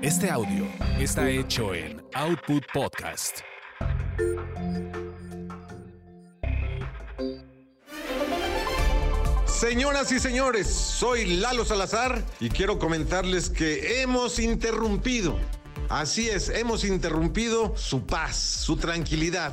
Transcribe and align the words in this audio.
Este 0.00 0.30
audio 0.30 0.64
está 1.00 1.28
hecho 1.28 1.74
en 1.74 2.00
Output 2.14 2.62
Podcast. 2.72 3.40
Señoras 9.46 10.12
y 10.12 10.20
señores, 10.20 10.68
soy 10.68 11.38
Lalo 11.38 11.64
Salazar 11.64 12.22
y 12.38 12.48
quiero 12.48 12.78
comentarles 12.78 13.50
que 13.50 14.00
hemos 14.00 14.38
interrumpido, 14.38 15.36
así 15.88 16.28
es, 16.28 16.48
hemos 16.48 16.84
interrumpido 16.84 17.76
su 17.76 18.06
paz, 18.06 18.36
su 18.36 18.76
tranquilidad 18.76 19.52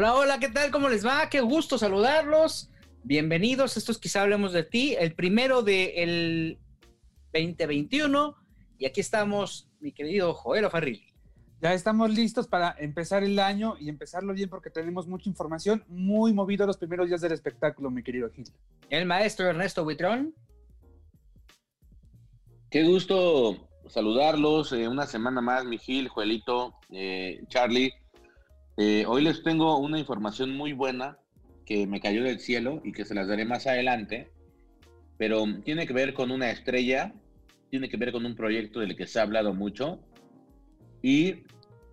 Hola, 0.00 0.14
hola, 0.14 0.38
¿qué 0.40 0.48
tal? 0.48 0.70
¿Cómo 0.70 0.88
les 0.88 1.04
va? 1.04 1.28
Qué 1.28 1.42
gusto 1.42 1.76
saludarlos. 1.76 2.70
Bienvenidos. 3.02 3.76
Esto 3.76 3.92
es 3.92 3.98
Quizá 3.98 4.22
Hablemos 4.22 4.54
de 4.54 4.62
Ti, 4.62 4.96
el 4.98 5.14
primero 5.14 5.60
del 5.60 6.58
2021. 7.34 8.34
Y 8.78 8.86
aquí 8.86 9.02
estamos, 9.02 9.68
mi 9.78 9.92
querido 9.92 10.32
Joel 10.32 10.64
Ofarrilli. 10.64 11.12
Ya 11.60 11.74
estamos 11.74 12.08
listos 12.14 12.48
para 12.48 12.74
empezar 12.78 13.24
el 13.24 13.38
año 13.38 13.76
y 13.78 13.90
empezarlo 13.90 14.32
bien 14.32 14.48
porque 14.48 14.70
tenemos 14.70 15.06
mucha 15.06 15.28
información, 15.28 15.84
muy 15.86 16.32
movido 16.32 16.66
los 16.66 16.78
primeros 16.78 17.06
días 17.06 17.20
del 17.20 17.32
espectáculo, 17.32 17.90
mi 17.90 18.02
querido 18.02 18.30
Gil. 18.30 18.48
El 18.88 19.04
maestro 19.04 19.48
Ernesto 19.48 19.84
Buitrón. 19.84 20.34
Qué 22.70 22.84
gusto 22.84 23.68
saludarlos. 23.86 24.72
Eh, 24.72 24.88
una 24.88 25.04
semana 25.06 25.42
más, 25.42 25.66
mi 25.66 25.76
Gil, 25.76 26.08
Joelito, 26.08 26.72
eh, 26.88 27.42
Charlie. 27.48 27.92
Eh, 28.82 29.04
hoy 29.06 29.20
les 29.20 29.42
tengo 29.42 29.76
una 29.76 29.98
información 29.98 30.56
muy 30.56 30.72
buena 30.72 31.18
que 31.66 31.86
me 31.86 32.00
cayó 32.00 32.24
del 32.24 32.40
cielo 32.40 32.80
y 32.82 32.92
que 32.92 33.04
se 33.04 33.14
las 33.14 33.28
daré 33.28 33.44
más 33.44 33.66
adelante, 33.66 34.32
pero 35.18 35.44
tiene 35.66 35.86
que 35.86 35.92
ver 35.92 36.14
con 36.14 36.30
una 36.30 36.50
estrella, 36.50 37.12
tiene 37.68 37.90
que 37.90 37.98
ver 37.98 38.10
con 38.10 38.24
un 38.24 38.34
proyecto 38.34 38.80
del 38.80 38.96
que 38.96 39.06
se 39.06 39.18
ha 39.18 39.24
hablado 39.24 39.52
mucho 39.52 40.00
y 41.02 41.44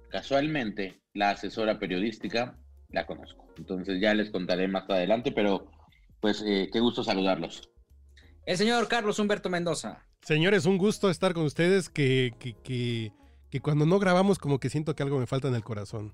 casualmente 0.09 1.01
la 1.13 1.31
asesora 1.31 1.77
periodística 1.77 2.57
la 2.91 3.05
conozco. 3.05 3.49
Entonces 3.57 3.99
ya 3.99 4.13
les 4.13 4.29
contaré 4.29 4.69
más 4.69 4.89
adelante, 4.89 5.33
pero 5.33 5.69
pues 6.21 6.41
eh, 6.47 6.69
qué 6.71 6.79
gusto 6.79 7.03
saludarlos. 7.03 7.69
El 8.45 8.55
señor 8.55 8.87
Carlos 8.87 9.19
Humberto 9.19 9.49
Mendoza. 9.49 10.05
Señores, 10.21 10.65
un 10.65 10.77
gusto 10.77 11.09
estar 11.09 11.33
con 11.33 11.43
ustedes 11.43 11.89
que, 11.89 12.31
que, 12.39 12.55
que, 12.63 13.11
que 13.49 13.59
cuando 13.59 13.85
no 13.85 13.99
grabamos 13.99 14.39
como 14.39 14.61
que 14.61 14.69
siento 14.69 14.95
que 14.95 15.03
algo 15.03 15.19
me 15.19 15.27
falta 15.27 15.49
en 15.49 15.55
el 15.55 15.65
corazón. 15.65 16.13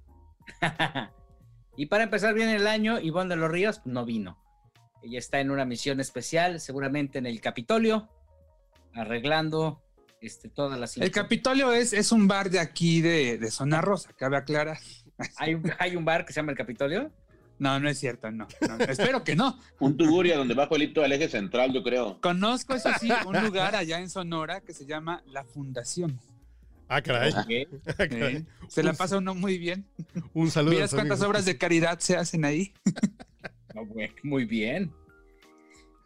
y 1.78 1.86
para 1.88 2.04
empezar 2.04 2.34
bien 2.34 2.50
el 2.50 2.68
año, 2.68 3.00
Ivonne 3.00 3.30
de 3.30 3.36
los 3.36 3.52
Ríos 3.52 3.82
no 3.86 4.06
vino. 4.06 4.38
Ella 5.02 5.20
está 5.20 5.40
en 5.40 5.52
una 5.52 5.66
misión 5.66 6.00
especial, 6.00 6.60
seguramente 6.60 7.18
en 7.18 7.26
el 7.26 7.42
Capitolio, 7.42 8.10
arreglando 8.94 9.82
este, 10.22 10.48
todas 10.48 10.80
las... 10.80 10.98
El 10.98 11.12
Capitolio 11.12 11.74
es, 11.74 11.92
es 11.92 12.12
un 12.12 12.28
bar 12.28 12.50
de 12.50 12.60
aquí 12.60 13.02
de, 13.02 13.38
de 13.38 13.52
Zona 13.52 13.82
Rosa, 13.82 14.12
cabe 14.14 14.38
aclarar. 14.38 14.78
¿Hay 15.38 15.56
un, 15.56 15.72
¿Hay 15.80 15.96
un 15.96 16.06
bar 16.06 16.26
que 16.26 16.34
se 16.34 16.40
llama 16.40 16.52
el 16.52 16.58
Capitolio? 16.58 17.12
No, 17.60 17.80
no 17.80 17.88
es 17.88 18.00
cierto, 18.00 18.32
no. 18.32 18.48
no 18.68 18.84
espero 18.86 19.24
que 19.24 19.36
no. 19.36 19.60
Un 19.80 19.96
tugurio 19.96 20.38
donde 20.38 20.54
va 20.54 20.68
Juelito 20.68 21.04
al 21.04 21.12
eje 21.12 21.30
central, 21.30 21.72
yo 21.72 21.84
creo. 21.84 22.20
Conozco, 22.20 22.74
eso 22.74 22.90
sí, 23.00 23.10
un 23.26 23.42
lugar 23.44 23.76
allá 23.76 24.00
en 24.00 24.10
Sonora 24.10 24.62
que 24.62 24.74
se 24.74 24.86
llama 24.86 25.24
La 25.28 25.44
Fundación. 25.44 26.20
Ah, 26.88 27.02
caray. 27.02 27.32
Okay. 27.32 27.68
Ah, 27.88 28.08
caray. 28.08 28.46
Se 28.68 28.84
la 28.84 28.94
pasa 28.94 29.18
uno 29.18 29.36
muy 29.36 29.58
bien. 29.58 29.86
Un 30.34 30.52
saludo. 30.52 30.76
¿Miras 30.76 30.92
cuántas 30.92 31.20
amigos. 31.20 31.30
obras 31.30 31.46
de 31.46 31.58
caridad 31.58 32.00
se 32.00 32.16
hacen 32.16 32.46
ahí? 32.46 32.74
No, 33.74 33.88
muy 34.24 34.46
bien. 34.46 34.94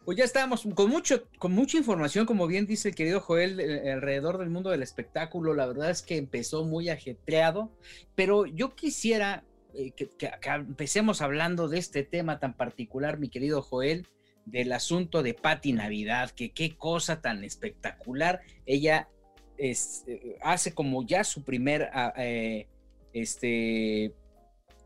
Pues 0.04 0.16
ya 0.16 0.24
estábamos 0.24 0.66
con, 0.74 0.88
mucho, 0.88 1.28
con 1.38 1.52
mucha 1.52 1.76
información, 1.76 2.24
como 2.24 2.46
bien 2.46 2.66
dice 2.66 2.88
el 2.88 2.94
querido 2.94 3.20
Joel, 3.20 3.60
eh, 3.60 3.92
alrededor 3.92 4.38
del 4.38 4.48
mundo 4.48 4.70
del 4.70 4.82
espectáculo. 4.82 5.52
La 5.52 5.66
verdad 5.66 5.90
es 5.90 6.00
que 6.00 6.16
empezó 6.16 6.64
muy 6.64 6.88
ajetreado, 6.88 7.70
pero 8.14 8.46
yo 8.46 8.74
quisiera 8.74 9.44
eh, 9.74 9.90
que, 9.90 10.08
que, 10.08 10.30
que 10.40 10.48
empecemos 10.48 11.20
hablando 11.20 11.68
de 11.68 11.78
este 11.78 12.04
tema 12.04 12.40
tan 12.40 12.54
particular, 12.54 13.18
mi 13.18 13.28
querido 13.28 13.60
Joel, 13.60 14.06
del 14.46 14.72
asunto 14.72 15.22
de 15.22 15.34
Patti 15.34 15.74
Navidad, 15.74 16.30
que 16.30 16.52
qué 16.52 16.74
cosa 16.74 17.20
tan 17.20 17.44
espectacular. 17.44 18.40
Ella 18.64 19.10
es, 19.58 20.04
eh, 20.06 20.38
hace 20.40 20.72
como 20.72 21.04
ya 21.04 21.24
su 21.24 21.42
primer 21.42 21.90
eh, 22.16 22.66
este, 23.12 24.14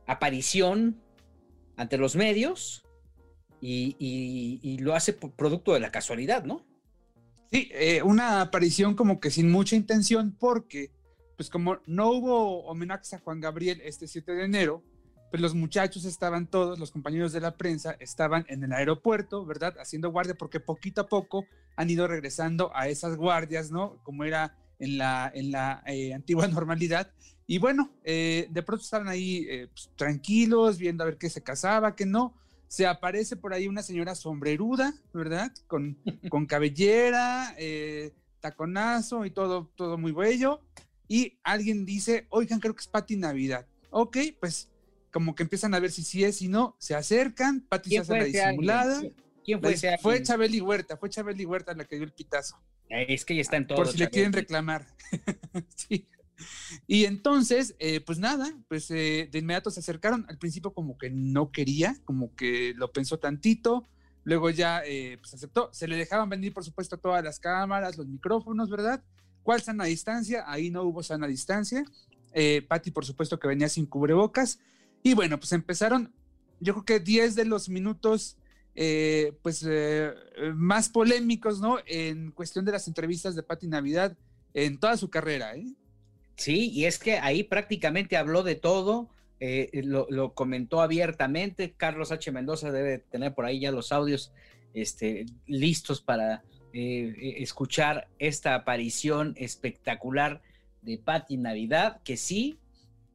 aparición 0.06 1.00
ante 1.76 1.98
los 1.98 2.16
medios 2.16 2.84
y, 3.60 4.78
lo 4.80 4.94
hace 4.94 5.12
producto 5.12 5.72
de 5.74 5.80
la 5.80 5.92
casualidad, 5.92 6.44
¿no? 6.44 6.64
Sí, 7.52 7.70
eh, 7.72 8.02
una 8.02 8.40
aparición 8.40 8.94
como 8.94 9.20
que 9.20 9.30
sin 9.30 9.50
mucha 9.52 9.76
intención 9.76 10.34
porque, 10.36 10.90
pues 11.36 11.48
como 11.50 11.78
no 11.86 12.10
hubo 12.10 12.64
homenajes 12.64 13.14
a 13.14 13.20
Juan 13.20 13.40
Gabriel 13.40 13.80
este 13.84 14.08
7 14.08 14.32
de 14.32 14.44
enero, 14.44 14.82
pues 15.30 15.40
los 15.40 15.54
muchachos 15.54 16.04
estaban 16.04 16.46
todos, 16.46 16.78
los 16.78 16.90
compañeros 16.90 17.32
de 17.32 17.40
la 17.40 17.56
prensa, 17.56 17.96
estaban 18.00 18.44
en 18.48 18.64
el 18.64 18.72
aeropuerto, 18.72 19.46
¿verdad? 19.46 19.74
Haciendo 19.78 20.10
guardia 20.10 20.34
porque 20.34 20.60
poquito 20.60 21.02
a 21.02 21.06
poco 21.06 21.46
han 21.76 21.88
ido 21.88 22.06
regresando 22.06 22.70
a 22.74 22.88
esas 22.88 23.16
guardias, 23.16 23.70
¿no? 23.70 23.98
Como 24.02 24.24
era 24.24 24.58
en 24.82 24.98
la, 24.98 25.30
en 25.32 25.52
la 25.52 25.82
eh, 25.86 26.12
antigua 26.12 26.46
normalidad. 26.48 27.12
Y 27.46 27.58
bueno, 27.58 27.92
eh, 28.04 28.48
de 28.50 28.62
pronto 28.62 28.84
estaban 28.84 29.08
ahí 29.08 29.46
eh, 29.48 29.68
pues, 29.72 29.90
tranquilos, 29.96 30.78
viendo 30.78 31.04
a 31.04 31.06
ver 31.06 31.18
qué 31.18 31.30
se 31.30 31.42
casaba, 31.42 31.94
qué 31.94 32.04
no. 32.04 32.34
Se 32.66 32.86
aparece 32.86 33.36
por 33.36 33.52
ahí 33.52 33.68
una 33.68 33.82
señora 33.82 34.14
sombreruda, 34.14 34.94
¿verdad? 35.12 35.52
Con, 35.66 35.98
con 36.30 36.46
cabellera, 36.46 37.54
taconazo 38.40 39.24
y 39.24 39.30
todo, 39.30 39.70
todo 39.76 39.98
muy 39.98 40.12
bello. 40.12 40.60
Y 41.06 41.38
alguien 41.44 41.84
dice, 41.84 42.26
oigan, 42.30 42.58
creo 42.58 42.74
que 42.74 42.80
es 42.80 42.88
Pati 42.88 43.16
Navidad. 43.16 43.66
Ok, 43.90 44.16
pues 44.40 44.68
como 45.12 45.34
que 45.34 45.42
empiezan 45.42 45.74
a 45.74 45.80
ver 45.80 45.92
si 45.92 46.02
sí 46.02 46.24
es, 46.24 46.38
si 46.38 46.48
no, 46.48 46.74
se 46.78 46.94
acercan, 46.94 47.60
Pati 47.60 47.90
se 47.90 47.98
hace 47.98 48.18
la 48.18 48.24
disimulada. 48.24 48.94
Alguien? 48.94 49.14
¿Quién 49.44 49.60
fue 49.60 49.72
ese 49.72 49.96
Fue 49.98 50.22
Chabeli 50.22 50.60
Huerta, 50.60 50.96
fue 50.96 51.10
Chabeli 51.10 51.44
Huerta 51.44 51.74
la 51.74 51.84
que 51.84 51.96
dio 51.96 52.04
el 52.04 52.12
pitazo. 52.12 52.60
Es 52.88 53.24
que 53.24 53.34
ya 53.34 53.40
está 53.40 53.56
en 53.56 53.66
todo. 53.66 53.76
Por 53.76 53.88
si 53.88 53.98
le 53.98 54.10
quieren 54.10 54.32
reclamar. 54.32 54.86
sí. 55.76 56.08
Y 56.86 57.04
entonces, 57.04 57.74
eh, 57.78 58.00
pues 58.00 58.18
nada, 58.18 58.52
pues 58.68 58.90
eh, 58.90 59.28
de 59.30 59.38
inmediato 59.38 59.70
se 59.70 59.80
acercaron. 59.80 60.26
Al 60.28 60.38
principio 60.38 60.72
como 60.72 60.98
que 60.98 61.10
no 61.10 61.50
quería, 61.50 61.96
como 62.04 62.34
que 62.34 62.74
lo 62.76 62.92
pensó 62.92 63.18
tantito. 63.18 63.88
Luego 64.24 64.50
ya 64.50 64.82
eh, 64.84 65.18
pues 65.18 65.34
aceptó. 65.34 65.70
Se 65.72 65.88
le 65.88 65.96
dejaban 65.96 66.28
venir, 66.28 66.52
por 66.52 66.64
supuesto, 66.64 66.98
todas 66.98 67.24
las 67.24 67.40
cámaras, 67.40 67.96
los 67.96 68.06
micrófonos, 68.06 68.70
¿verdad? 68.70 69.02
¿Cuál 69.42 69.62
sana 69.62 69.84
distancia? 69.84 70.44
Ahí 70.46 70.70
no 70.70 70.82
hubo 70.84 71.02
sana 71.02 71.26
distancia. 71.26 71.84
Eh, 72.32 72.62
Patti, 72.68 72.90
por 72.90 73.04
supuesto, 73.04 73.38
que 73.38 73.48
venía 73.48 73.68
sin 73.68 73.86
cubrebocas. 73.86 74.60
Y 75.02 75.14
bueno, 75.14 75.38
pues 75.38 75.52
empezaron, 75.52 76.14
yo 76.60 76.74
creo 76.74 76.84
que 76.84 77.00
10 77.00 77.34
de 77.34 77.44
los 77.44 77.68
minutos 77.68 78.38
eh, 78.74 79.32
pues 79.42 79.66
eh, 79.68 80.12
más 80.54 80.88
polémicos, 80.88 81.60
¿no? 81.60 81.78
En 81.86 82.30
cuestión 82.30 82.64
de 82.64 82.72
las 82.72 82.88
entrevistas 82.88 83.34
de 83.34 83.42
Pati 83.42 83.66
Navidad 83.66 84.16
en 84.54 84.78
toda 84.78 84.96
su 84.96 85.10
carrera, 85.10 85.54
¿eh? 85.56 85.66
Sí, 86.36 86.70
y 86.70 86.86
es 86.86 86.98
que 86.98 87.18
ahí 87.18 87.44
prácticamente 87.44 88.16
habló 88.16 88.42
de 88.42 88.54
todo, 88.54 89.10
eh, 89.38 89.70
lo, 89.84 90.34
comentó 90.34 90.80
abiertamente. 90.80 91.72
Carlos 91.76 92.12
H. 92.12 92.30
Mendoza 92.32 92.70
debe 92.72 92.98
tener 92.98 93.34
por 93.34 93.44
ahí 93.44 93.60
ya 93.60 93.70
los 93.70 93.92
audios 93.92 94.32
este, 94.74 95.26
listos 95.46 96.00
para 96.00 96.42
eh, 96.72 97.36
escuchar 97.38 98.08
esta 98.18 98.54
aparición 98.54 99.34
espectacular 99.36 100.42
de 100.80 100.98
Pati 100.98 101.36
Navidad, 101.36 102.00
que 102.02 102.16
sí 102.16 102.58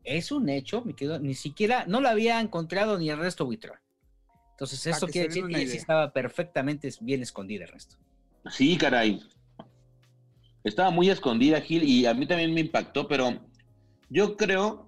es 0.03 0.31
un 0.31 0.47
hecho, 0.49 0.83
quedo, 0.95 1.19
ni 1.19 1.33
siquiera, 1.33 1.85
no 1.87 1.99
lo 1.99 2.07
había 2.07 2.39
encontrado 2.39 2.97
ni 2.97 3.09
el 3.09 3.17
resto 3.17 3.45
Buitrón. 3.45 3.77
Entonces, 4.57 4.87
eso 4.87 5.05
quiere 5.05 5.27
decir 5.27 5.45
que 5.45 5.67
sí 5.67 5.77
estaba 5.77 6.11
perfectamente 6.11 6.91
bien 7.01 7.21
escondida, 7.21 7.65
el 7.65 7.71
resto. 7.71 7.95
Sí, 8.49 8.75
caray. 8.75 9.21
Estaba 10.63 10.89
muy 10.89 11.11
escondida, 11.11 11.61
Gil, 11.61 11.83
y 11.83 12.07
a 12.07 12.15
mí 12.15 12.25
también 12.25 12.55
me 12.55 12.61
impactó, 12.61 13.07
pero 13.07 13.39
yo 14.09 14.35
creo 14.35 14.87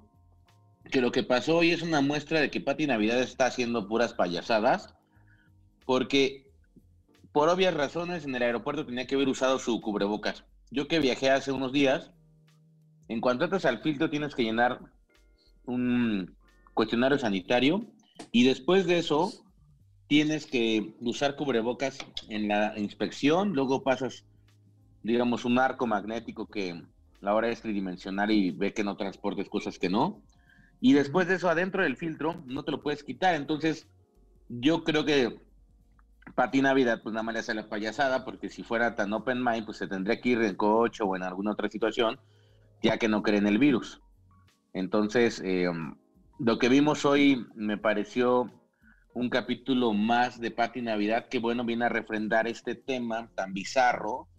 que 0.89 1.01
lo 1.01 1.11
que 1.11 1.21
pasó 1.21 1.57
hoy 1.57 1.69
es 1.69 1.83
una 1.83 2.01
muestra 2.01 2.39
de 2.39 2.49
que 2.49 2.61
Pati 2.61 2.87
Navidad 2.87 3.21
está 3.21 3.45
haciendo 3.45 3.87
puras 3.87 4.15
payasadas, 4.15 4.95
porque 5.85 6.47
por 7.31 7.47
obvias 7.47 7.75
razones, 7.75 8.25
en 8.25 8.33
el 8.33 8.41
aeropuerto 8.41 8.87
tenía 8.87 9.05
que 9.05 9.13
haber 9.13 9.29
usado 9.29 9.59
su 9.59 9.81
cubrebocas. 9.81 10.45
Yo 10.71 10.87
que 10.87 10.97
viajé 10.97 11.29
hace 11.29 11.51
unos 11.51 11.73
días, 11.73 12.09
en 13.07 13.21
cuanto 13.21 13.43
entras 13.43 13.65
al 13.65 13.83
filtro 13.83 14.09
tienes 14.09 14.33
que 14.33 14.41
llenar 14.41 14.79
un 15.65 16.35
cuestionario 16.73 17.19
sanitario 17.19 17.85
y 18.31 18.45
después 18.45 18.87
de 18.87 18.97
eso 18.97 19.45
tienes 20.09 20.47
que 20.47 20.95
usar 21.01 21.35
cubrebocas 21.35 21.99
en 22.29 22.47
la 22.47 22.77
inspección, 22.77 23.53
luego 23.53 23.83
pasas, 23.83 24.25
digamos, 25.03 25.45
un 25.45 25.59
arco 25.59 25.85
magnético 25.85 26.47
que 26.47 26.81
ahora 27.21 27.49
es 27.49 27.61
tridimensional 27.61 28.31
y 28.31 28.49
ve 28.49 28.73
que 28.73 28.83
no 28.83 28.97
transportes 28.97 29.47
cosas 29.49 29.77
que 29.77 29.87
no. 29.87 30.23
Y 30.81 30.93
después 30.93 31.27
de 31.27 31.35
eso, 31.35 31.47
adentro 31.47 31.83
del 31.83 31.95
filtro, 31.95 32.41
no 32.47 32.63
te 32.63 32.71
lo 32.71 32.81
puedes 32.81 33.03
quitar. 33.03 33.35
Entonces, 33.35 33.87
yo 34.47 34.83
creo 34.83 35.05
que 35.05 35.37
Pati 36.33 36.63
Navidad, 36.63 37.01
pues 37.03 37.13
nada 37.13 37.21
más 37.21 37.33
le 37.33 37.39
hace 37.41 37.53
la 37.53 37.69
payasada, 37.69 38.25
porque 38.25 38.49
si 38.49 38.63
fuera 38.63 38.95
tan 38.95 39.13
open 39.13 39.43
mind, 39.43 39.65
pues 39.65 39.77
se 39.77 39.87
tendría 39.87 40.19
que 40.19 40.29
ir 40.29 40.41
en 40.41 40.55
coche 40.55 41.03
o 41.03 41.15
en 41.15 41.21
alguna 41.21 41.51
otra 41.51 41.69
situación, 41.69 42.19
ya 42.81 42.97
que 42.97 43.09
no 43.09 43.21
creen 43.21 43.45
el 43.45 43.59
virus. 43.59 44.01
Entonces, 44.73 45.39
eh, 45.45 45.69
lo 46.39 46.57
que 46.57 46.67
vimos 46.67 47.05
hoy 47.05 47.45
me 47.53 47.77
pareció 47.77 48.51
un 49.19 49.29
capítulo 49.29 49.93
más 49.93 50.39
de 50.39 50.49
Pati 50.49 50.81
Navidad, 50.81 51.27
que 51.27 51.39
bueno, 51.39 51.65
viene 51.65 51.85
a 51.85 51.89
refrendar 51.89 52.47
este 52.47 52.73
tema 52.73 53.29
tan 53.35 53.53
bizarro. 53.53 54.29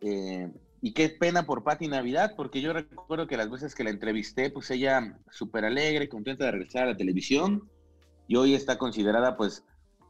Eh, 0.00 0.48
y 0.80 0.92
qué 0.92 1.08
pena 1.08 1.44
por 1.44 1.64
Pati 1.64 1.88
Navidad, 1.88 2.34
porque 2.36 2.60
yo 2.60 2.72
recuerdo 2.72 3.26
que 3.26 3.36
las 3.36 3.50
veces 3.50 3.74
que 3.74 3.82
la 3.82 3.90
entrevisté, 3.90 4.50
pues 4.50 4.70
ella 4.70 5.18
súper 5.32 5.64
alegre, 5.64 6.08
contenta 6.08 6.44
de 6.44 6.52
regresar 6.52 6.84
a 6.84 6.90
la 6.92 6.96
televisión, 6.96 7.68
y 8.28 8.36
hoy 8.36 8.54
está 8.54 8.78
considerada 8.78 9.36
pues 9.36 9.64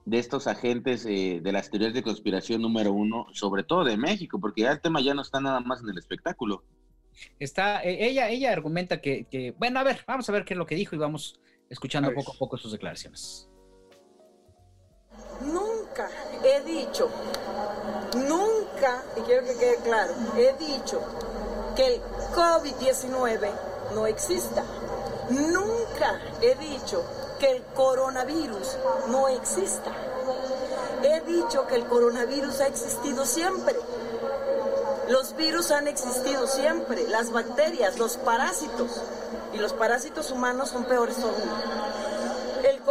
de 0.04 0.18
estos 0.18 0.46
agentes 0.46 1.06
eh, 1.06 1.40
de 1.42 1.52
las 1.52 1.70
teorías 1.70 1.94
de 1.94 2.02
conspiración 2.02 2.60
número 2.60 2.92
uno, 2.92 3.26
sobre 3.32 3.64
todo 3.64 3.82
de 3.82 3.96
México, 3.96 4.38
porque 4.38 4.62
ya 4.62 4.72
el 4.72 4.80
tema 4.82 5.00
ya 5.00 5.14
no 5.14 5.22
está 5.22 5.40
nada 5.40 5.60
más 5.60 5.80
en 5.82 5.88
el 5.88 5.96
espectáculo. 5.96 6.64
Está, 7.38 7.82
eh, 7.82 8.06
ella, 8.06 8.28
ella 8.28 8.52
argumenta 8.52 9.00
que, 9.00 9.54
bueno, 9.58 9.80
a 9.80 9.84
ver, 9.84 10.04
vamos 10.06 10.28
a 10.28 10.32
ver 10.32 10.44
qué 10.44 10.52
es 10.52 10.58
lo 10.58 10.66
que 10.66 10.74
dijo 10.74 10.94
y 10.94 10.98
vamos 10.98 11.40
escuchando 11.70 12.12
poco 12.12 12.32
a 12.32 12.38
poco 12.38 12.58
sus 12.58 12.72
declaraciones. 12.72 13.48
Nunca 15.40 16.08
he 16.42 16.60
dicho, 16.62 17.08
nunca, 18.16 19.02
y 19.16 19.20
quiero 19.20 19.46
que 19.46 19.56
quede 19.56 19.76
claro, 19.76 20.14
he 20.36 20.54
dicho 20.54 21.00
que 21.74 21.96
el 21.96 22.02
COVID-19 22.34 23.50
no 23.94 24.06
exista. 24.06 24.62
Nunca 25.28 26.20
he 26.40 26.54
dicho 26.54 27.02
que 27.38 27.50
el 27.50 27.62
coronavirus 27.74 28.76
no 29.08 29.28
exista. 29.28 29.92
He 31.02 31.20
dicho 31.20 31.66
que 31.66 31.76
el 31.76 31.86
coronavirus 31.86 32.60
ha 32.60 32.66
existido 32.66 33.24
siempre. 33.26 33.76
Los 35.08 35.36
virus 35.36 35.70
han 35.70 35.86
existido 35.86 36.46
siempre, 36.46 37.06
las 37.08 37.30
bacterias, 37.30 37.98
los 37.98 38.16
parásitos. 38.16 38.90
Y 39.52 39.58
los 39.58 39.72
parásitos 39.72 40.30
humanos 40.30 40.70
son 40.70 40.84
peores 40.84 41.18
aún. 41.18 41.85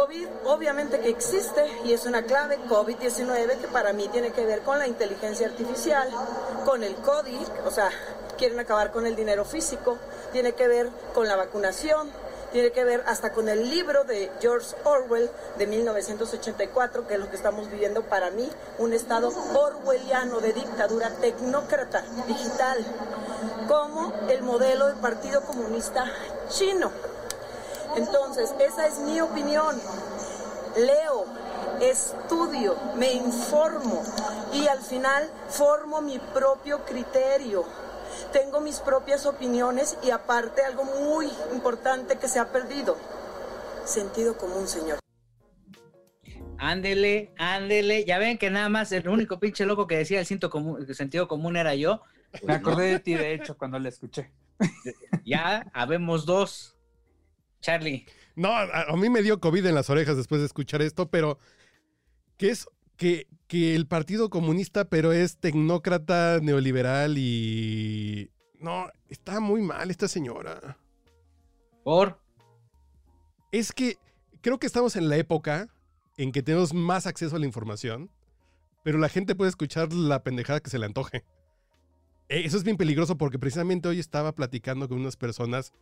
COVID 0.06 0.26
obviamente 0.44 1.00
que 1.00 1.08
existe 1.08 1.68
y 1.84 1.92
es 1.92 2.06
una 2.06 2.22
clave 2.22 2.58
COVID-19 2.68 3.58
que 3.58 3.66
para 3.66 3.92
mí 3.92 4.08
tiene 4.08 4.30
que 4.30 4.46
ver 4.46 4.60
con 4.60 4.78
la 4.78 4.86
inteligencia 4.86 5.48
artificial, 5.48 6.08
con 6.64 6.84
el 6.84 6.94
COVID, 6.94 7.46
o 7.66 7.70
sea, 7.72 7.90
quieren 8.38 8.60
acabar 8.60 8.92
con 8.92 9.04
el 9.06 9.16
dinero 9.16 9.44
físico, 9.44 9.98
tiene 10.30 10.52
que 10.52 10.68
ver 10.68 10.90
con 11.12 11.26
la 11.26 11.34
vacunación, 11.34 12.08
tiene 12.52 12.70
que 12.70 12.84
ver 12.84 13.02
hasta 13.06 13.32
con 13.32 13.48
el 13.48 13.68
libro 13.68 14.04
de 14.04 14.30
George 14.40 14.76
Orwell 14.84 15.28
de 15.58 15.66
1984, 15.66 17.08
que 17.08 17.14
es 17.14 17.20
lo 17.20 17.28
que 17.28 17.36
estamos 17.36 17.68
viviendo 17.68 18.02
para 18.02 18.30
mí, 18.30 18.48
un 18.78 18.92
estado 18.92 19.32
orwelliano 19.54 20.38
de 20.40 20.52
dictadura 20.52 21.10
tecnócrata 21.20 22.04
digital, 22.28 22.78
como 23.66 24.12
el 24.28 24.42
modelo 24.42 24.86
del 24.86 24.96
Partido 24.96 25.40
Comunista 25.42 26.04
Chino. 26.48 26.92
Entonces, 27.96 28.54
esa 28.60 28.86
es 28.86 28.98
mi 29.00 29.20
opinión. 29.20 29.76
Leo, 30.76 31.24
estudio, 31.80 32.76
me 32.96 33.12
informo 33.12 34.02
y 34.52 34.66
al 34.68 34.80
final 34.80 35.30
formo 35.48 36.02
mi 36.02 36.18
propio 36.18 36.84
criterio 36.84 37.64
tengo 38.32 38.60
mis 38.60 38.80
propias 38.80 39.26
opiniones 39.26 39.98
y 40.02 40.10
aparte 40.10 40.62
algo 40.62 40.84
muy 40.84 41.28
importante 41.52 42.16
que 42.16 42.28
se 42.28 42.38
ha 42.38 42.52
perdido, 42.52 42.96
sentido 43.84 44.36
común, 44.36 44.66
señor. 44.66 44.98
Ándele, 46.58 47.32
ándele. 47.38 48.04
Ya 48.04 48.18
ven 48.18 48.38
que 48.38 48.50
nada 48.50 48.68
más 48.68 48.90
el 48.92 49.08
único 49.08 49.38
pinche 49.38 49.66
loco 49.66 49.86
que 49.86 49.98
decía 49.98 50.20
el, 50.20 50.26
sentido 50.26 51.28
común 51.28 51.56
era 51.56 51.74
yo. 51.74 52.02
Me 52.42 52.54
acordé 52.54 52.92
de 52.92 53.00
ti, 53.00 53.14
de 53.14 53.34
hecho, 53.34 53.56
cuando 53.56 53.78
la 53.78 53.88
escuché. 53.88 54.30
Ya, 55.24 55.70
habemos 55.74 56.24
dos. 56.24 56.75
Charlie. 57.66 58.06
No, 58.36 58.50
a, 58.54 58.96
mí 58.96 59.10
me 59.10 59.22
dio 59.22 59.40
COVID 59.40 59.66
en 59.66 59.74
las 59.74 59.90
orejas 59.90 60.16
después 60.16 60.40
de 60.40 60.46
escuchar 60.46 60.82
esto, 60.82 61.10
pero 61.10 61.38
¿qué 62.36 62.50
es 62.50 62.68
que, 62.96 63.26
que 63.48 63.74
el 63.74 63.88
Partido 63.88 64.30
Comunista, 64.30 64.84
pero 64.84 65.12
es 65.12 65.38
tecnócrata, 65.38 66.38
neoliberal 66.40 67.18
y... 67.18 68.30
No, 68.60 68.86
está 69.08 69.40
muy 69.40 69.62
mal 69.62 69.90
esta 69.90 70.06
señora. 70.06 70.78
¿Por? 71.82 72.20
Es 73.50 73.72
que 73.72 73.96
creo 74.42 74.60
que 74.60 74.68
estamos 74.68 74.94
en 74.94 75.08
la 75.08 75.16
época 75.16 75.68
en 76.18 76.30
que 76.30 76.44
tenemos 76.44 76.72
más 76.72 77.08
acceso 77.08 77.34
a 77.34 77.40
la 77.40 77.46
información, 77.46 78.10
pero 78.84 78.98
la 78.98 79.08
gente 79.08 79.34
puede 79.34 79.48
escuchar 79.48 79.92
la 79.92 80.22
pendejada 80.22 80.60
que 80.60 80.70
se 80.70 80.78
le 80.78 80.86
antoje. 80.86 81.24
Eh, 82.28 82.42
eso 82.44 82.58
es 82.58 82.62
bien 82.62 82.76
peligroso 82.76 83.18
porque 83.18 83.40
precisamente 83.40 83.88
hoy 83.88 83.98
estaba 83.98 84.32
platicando 84.36 84.88
con 84.88 84.98
unas 84.98 85.16
personas 85.16 85.72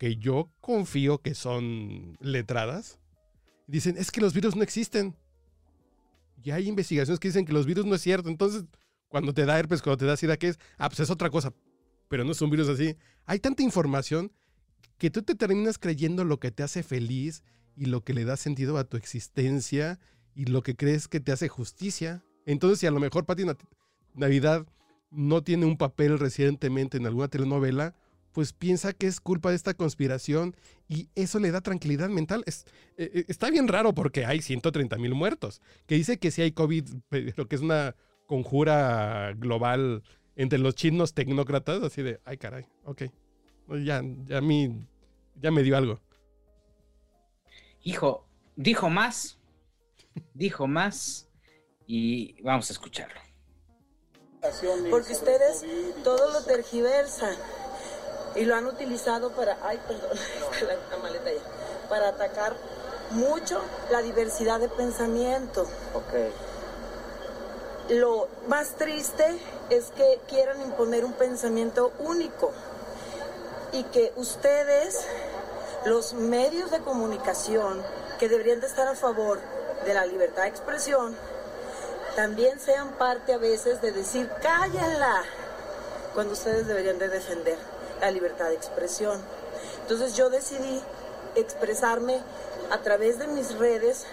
que 0.00 0.16
yo 0.16 0.50
confío 0.62 1.18
que 1.18 1.34
son 1.34 2.16
letradas. 2.20 2.98
Dicen, 3.66 3.98
es 3.98 4.10
que 4.10 4.22
los 4.22 4.32
virus 4.32 4.56
no 4.56 4.62
existen. 4.62 5.14
Y 6.42 6.52
hay 6.52 6.68
investigaciones 6.68 7.20
que 7.20 7.28
dicen 7.28 7.44
que 7.44 7.52
los 7.52 7.66
virus 7.66 7.84
no 7.84 7.96
es 7.96 8.00
cierto. 8.00 8.30
Entonces, 8.30 8.64
cuando 9.08 9.34
te 9.34 9.44
da 9.44 9.58
herpes, 9.58 9.82
cuando 9.82 9.98
te 9.98 10.06
da 10.06 10.16
sida, 10.16 10.38
¿qué 10.38 10.48
es? 10.48 10.58
Ah, 10.78 10.88
pues 10.88 11.00
es 11.00 11.10
otra 11.10 11.28
cosa. 11.28 11.52
Pero 12.08 12.24
no 12.24 12.32
es 12.32 12.40
un 12.40 12.48
virus 12.48 12.70
así. 12.70 12.96
Hay 13.26 13.40
tanta 13.40 13.62
información 13.62 14.32
que 14.96 15.10
tú 15.10 15.20
te 15.20 15.34
terminas 15.34 15.76
creyendo 15.76 16.24
lo 16.24 16.40
que 16.40 16.50
te 16.50 16.62
hace 16.62 16.82
feliz 16.82 17.42
y 17.76 17.84
lo 17.84 18.02
que 18.02 18.14
le 18.14 18.24
da 18.24 18.38
sentido 18.38 18.78
a 18.78 18.84
tu 18.84 18.96
existencia 18.96 20.00
y 20.34 20.46
lo 20.46 20.62
que 20.62 20.76
crees 20.76 21.08
que 21.08 21.20
te 21.20 21.30
hace 21.30 21.48
justicia. 21.48 22.24
Entonces, 22.46 22.78
si 22.78 22.86
a 22.86 22.90
lo 22.90 23.00
mejor 23.00 23.26
Pati 23.26 23.44
Navidad 24.14 24.66
no 25.10 25.42
tiene 25.42 25.66
un 25.66 25.76
papel 25.76 26.18
recientemente 26.18 26.96
en 26.96 27.04
alguna 27.04 27.28
telenovela, 27.28 27.94
pues 28.32 28.52
piensa 28.52 28.92
que 28.92 29.06
es 29.06 29.20
culpa 29.20 29.50
de 29.50 29.56
esta 29.56 29.74
conspiración 29.74 30.54
y 30.88 31.08
eso 31.14 31.38
le 31.38 31.50
da 31.50 31.60
tranquilidad 31.60 32.08
mental. 32.08 32.42
Es, 32.46 32.64
eh, 32.96 33.10
eh, 33.14 33.24
está 33.28 33.50
bien 33.50 33.68
raro 33.68 33.94
porque 33.94 34.24
hay 34.24 34.42
130 34.42 34.96
mil 34.98 35.14
muertos, 35.14 35.60
que 35.86 35.96
dice 35.96 36.18
que 36.18 36.30
sí 36.30 36.42
hay 36.42 36.52
COVID, 36.52 36.88
pero 37.08 37.48
que 37.48 37.56
es 37.56 37.62
una 37.62 37.94
conjura 38.26 39.32
global 39.36 40.02
entre 40.36 40.58
los 40.58 40.74
chinos 40.74 41.14
tecnócratas, 41.14 41.82
así 41.82 42.02
de, 42.02 42.20
ay 42.24 42.38
caray, 42.38 42.64
ok, 42.84 43.02
ya, 43.84 44.02
ya, 44.24 44.38
a 44.38 44.40
mí, 44.40 44.86
ya 45.36 45.50
me 45.50 45.62
dio 45.62 45.76
algo. 45.76 46.00
Hijo, 47.82 48.26
dijo 48.56 48.88
más, 48.88 49.38
dijo 50.34 50.66
más 50.66 51.28
y 51.86 52.40
vamos 52.42 52.70
a 52.70 52.72
escucharlo. 52.72 53.20
Porque 54.90 55.12
ustedes 55.12 55.64
todo 56.02 56.32
lo 56.32 56.42
tergiversan 56.44 57.36
y 58.34 58.44
lo 58.44 58.54
han 58.54 58.66
utilizado 58.66 59.30
para, 59.30 59.58
ay, 59.62 59.80
perdón, 59.86 60.16
la, 60.90 60.96
maleta 60.98 61.32
ya, 61.32 61.88
para 61.88 62.08
atacar 62.08 62.54
mucho 63.10 63.60
la 63.90 64.02
diversidad 64.02 64.60
de 64.60 64.68
pensamiento. 64.68 65.66
Okay. 65.94 66.32
Lo 67.98 68.28
más 68.46 68.76
triste 68.76 69.40
es 69.68 69.86
que 69.96 70.20
quieran 70.28 70.60
imponer 70.62 71.04
un 71.04 71.12
pensamiento 71.12 71.92
único 71.98 72.52
y 73.72 73.82
que 73.84 74.12
ustedes, 74.16 75.04
los 75.84 76.12
medios 76.14 76.70
de 76.70 76.80
comunicación, 76.80 77.82
que 78.18 78.28
deberían 78.28 78.60
de 78.60 78.66
estar 78.66 78.86
a 78.86 78.94
favor 78.94 79.40
de 79.84 79.94
la 79.94 80.06
libertad 80.06 80.42
de 80.42 80.48
expresión, 80.48 81.16
también 82.14 82.60
sean 82.60 82.92
parte 82.92 83.32
a 83.32 83.38
veces 83.38 83.80
de 83.80 83.92
decir, 83.92 84.30
cállenla, 84.42 85.22
cuando 86.14 86.34
ustedes 86.34 86.66
deberían 86.66 86.98
de 86.98 87.08
defender 87.08 87.56
la 88.00 88.10
libertad 88.10 88.48
de 88.48 88.54
expresión. 88.54 89.20
Entonces 89.82 90.16
yo 90.16 90.30
decidí 90.30 90.80
expresarme 91.34 92.20
a 92.70 92.78
través 92.78 93.18
de 93.18 93.26
mis 93.26 93.56
redes 93.58 94.06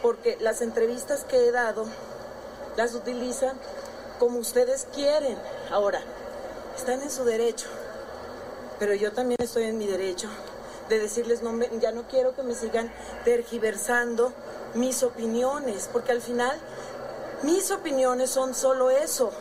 porque 0.00 0.36
las 0.40 0.62
entrevistas 0.62 1.24
que 1.24 1.46
he 1.46 1.52
dado 1.52 1.86
las 2.76 2.94
utilizan 2.94 3.56
como 4.18 4.38
ustedes 4.38 4.86
quieren. 4.94 5.36
Ahora, 5.70 6.00
están 6.76 7.02
en 7.02 7.10
su 7.10 7.24
derecho, 7.24 7.68
pero 8.78 8.94
yo 8.94 9.12
también 9.12 9.38
estoy 9.40 9.64
en 9.64 9.78
mi 9.78 9.86
derecho 9.86 10.28
de 10.88 10.98
decirles, 10.98 11.42
no 11.42 11.52
ya 11.80 11.92
no 11.92 12.02
quiero 12.08 12.34
que 12.34 12.42
me 12.42 12.54
sigan 12.54 12.92
tergiversando 13.24 14.32
mis 14.74 15.02
opiniones, 15.02 15.88
porque 15.92 16.12
al 16.12 16.20
final 16.20 16.58
Mis 17.42 17.72
opiniones 17.72 18.30
son 18.30 18.54
solo 18.54 18.90
eso. 18.90 19.32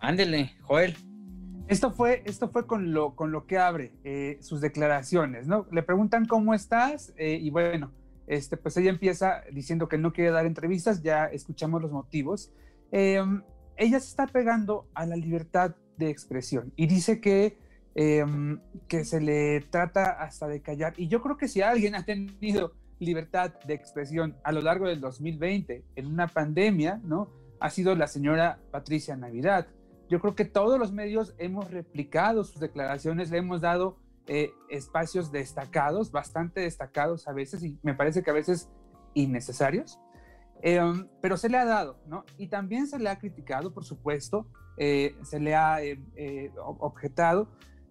Ándele, 0.00 0.56
Joel. 0.62 0.96
Esto 1.68 1.92
fue, 1.92 2.22
esto 2.24 2.48
fue 2.48 2.66
con, 2.66 2.92
lo, 2.92 3.14
con 3.14 3.30
lo 3.30 3.46
que 3.46 3.58
abre 3.58 3.92
eh, 4.02 4.38
sus 4.40 4.60
declaraciones, 4.60 5.46
¿no? 5.46 5.66
Le 5.70 5.82
preguntan 5.82 6.24
cómo 6.24 6.52
estás 6.52 7.12
eh, 7.16 7.38
y 7.40 7.50
bueno, 7.50 7.92
este, 8.26 8.56
pues 8.56 8.76
ella 8.76 8.90
empieza 8.90 9.42
diciendo 9.52 9.88
que 9.88 9.98
no 9.98 10.12
quiere 10.12 10.30
dar 10.30 10.46
entrevistas, 10.46 11.02
ya 11.02 11.26
escuchamos 11.26 11.80
los 11.82 11.92
motivos. 11.92 12.50
Em, 12.90 13.42
ella 13.76 14.00
se 14.00 14.08
está 14.08 14.26
pegando 14.26 14.88
a 14.94 15.06
la 15.06 15.16
libertad 15.16 15.76
de 15.96 16.10
expresión 16.10 16.72
y 16.76 16.86
dice 16.86 17.20
que, 17.20 17.58
em, 17.94 18.58
que 18.88 19.04
se 19.04 19.20
le 19.20 19.60
trata 19.60 20.10
hasta 20.12 20.48
de 20.48 20.62
callar. 20.62 20.94
Y 20.96 21.08
yo 21.08 21.22
creo 21.22 21.36
que 21.36 21.46
si 21.46 21.60
alguien 21.60 21.94
ha 21.94 22.04
tenido 22.04 22.72
libertad 22.98 23.52
de 23.64 23.74
expresión 23.74 24.36
a 24.44 24.50
lo 24.50 24.62
largo 24.62 24.88
del 24.88 25.00
2020 25.00 25.84
en 25.94 26.06
una 26.06 26.26
pandemia, 26.26 27.00
¿no? 27.04 27.28
Ha 27.60 27.70
sido 27.70 27.94
la 27.94 28.06
señora 28.08 28.58
Patricia 28.72 29.16
Navidad 29.16 29.68
yo 30.10 30.20
creo 30.20 30.34
que 30.34 30.44
todos 30.44 30.78
los 30.78 30.92
medios 30.92 31.34
hemos 31.38 31.70
replicado 31.70 32.42
sus 32.42 32.60
declaraciones, 32.60 33.30
le 33.30 33.38
hemos 33.38 33.60
dado 33.60 33.96
eh, 34.26 34.52
espacios 34.68 35.30
destacados, 35.30 36.10
bastante 36.10 36.60
destacados 36.60 37.28
a 37.28 37.32
veces, 37.32 37.62
y 37.62 37.78
me 37.84 37.94
parece 37.94 38.22
que 38.22 38.30
a 38.30 38.34
veces 38.34 38.68
innecesarios, 39.14 40.00
em, 40.62 41.08
pero 41.22 41.36
se 41.36 41.48
le 41.48 41.58
ha 41.58 41.64
dado, 41.64 42.00
¿no? 42.08 42.24
Y 42.38 42.48
también 42.48 42.88
se 42.88 42.98
le 42.98 43.08
ha 43.08 43.20
criticado, 43.20 43.72
por 43.72 43.84
supuesto, 43.84 44.48
eh, 44.78 45.14
se 45.22 45.38
le 45.38 45.54
ha 45.54 45.80
eh, 45.80 46.52
objetado, 46.56 47.48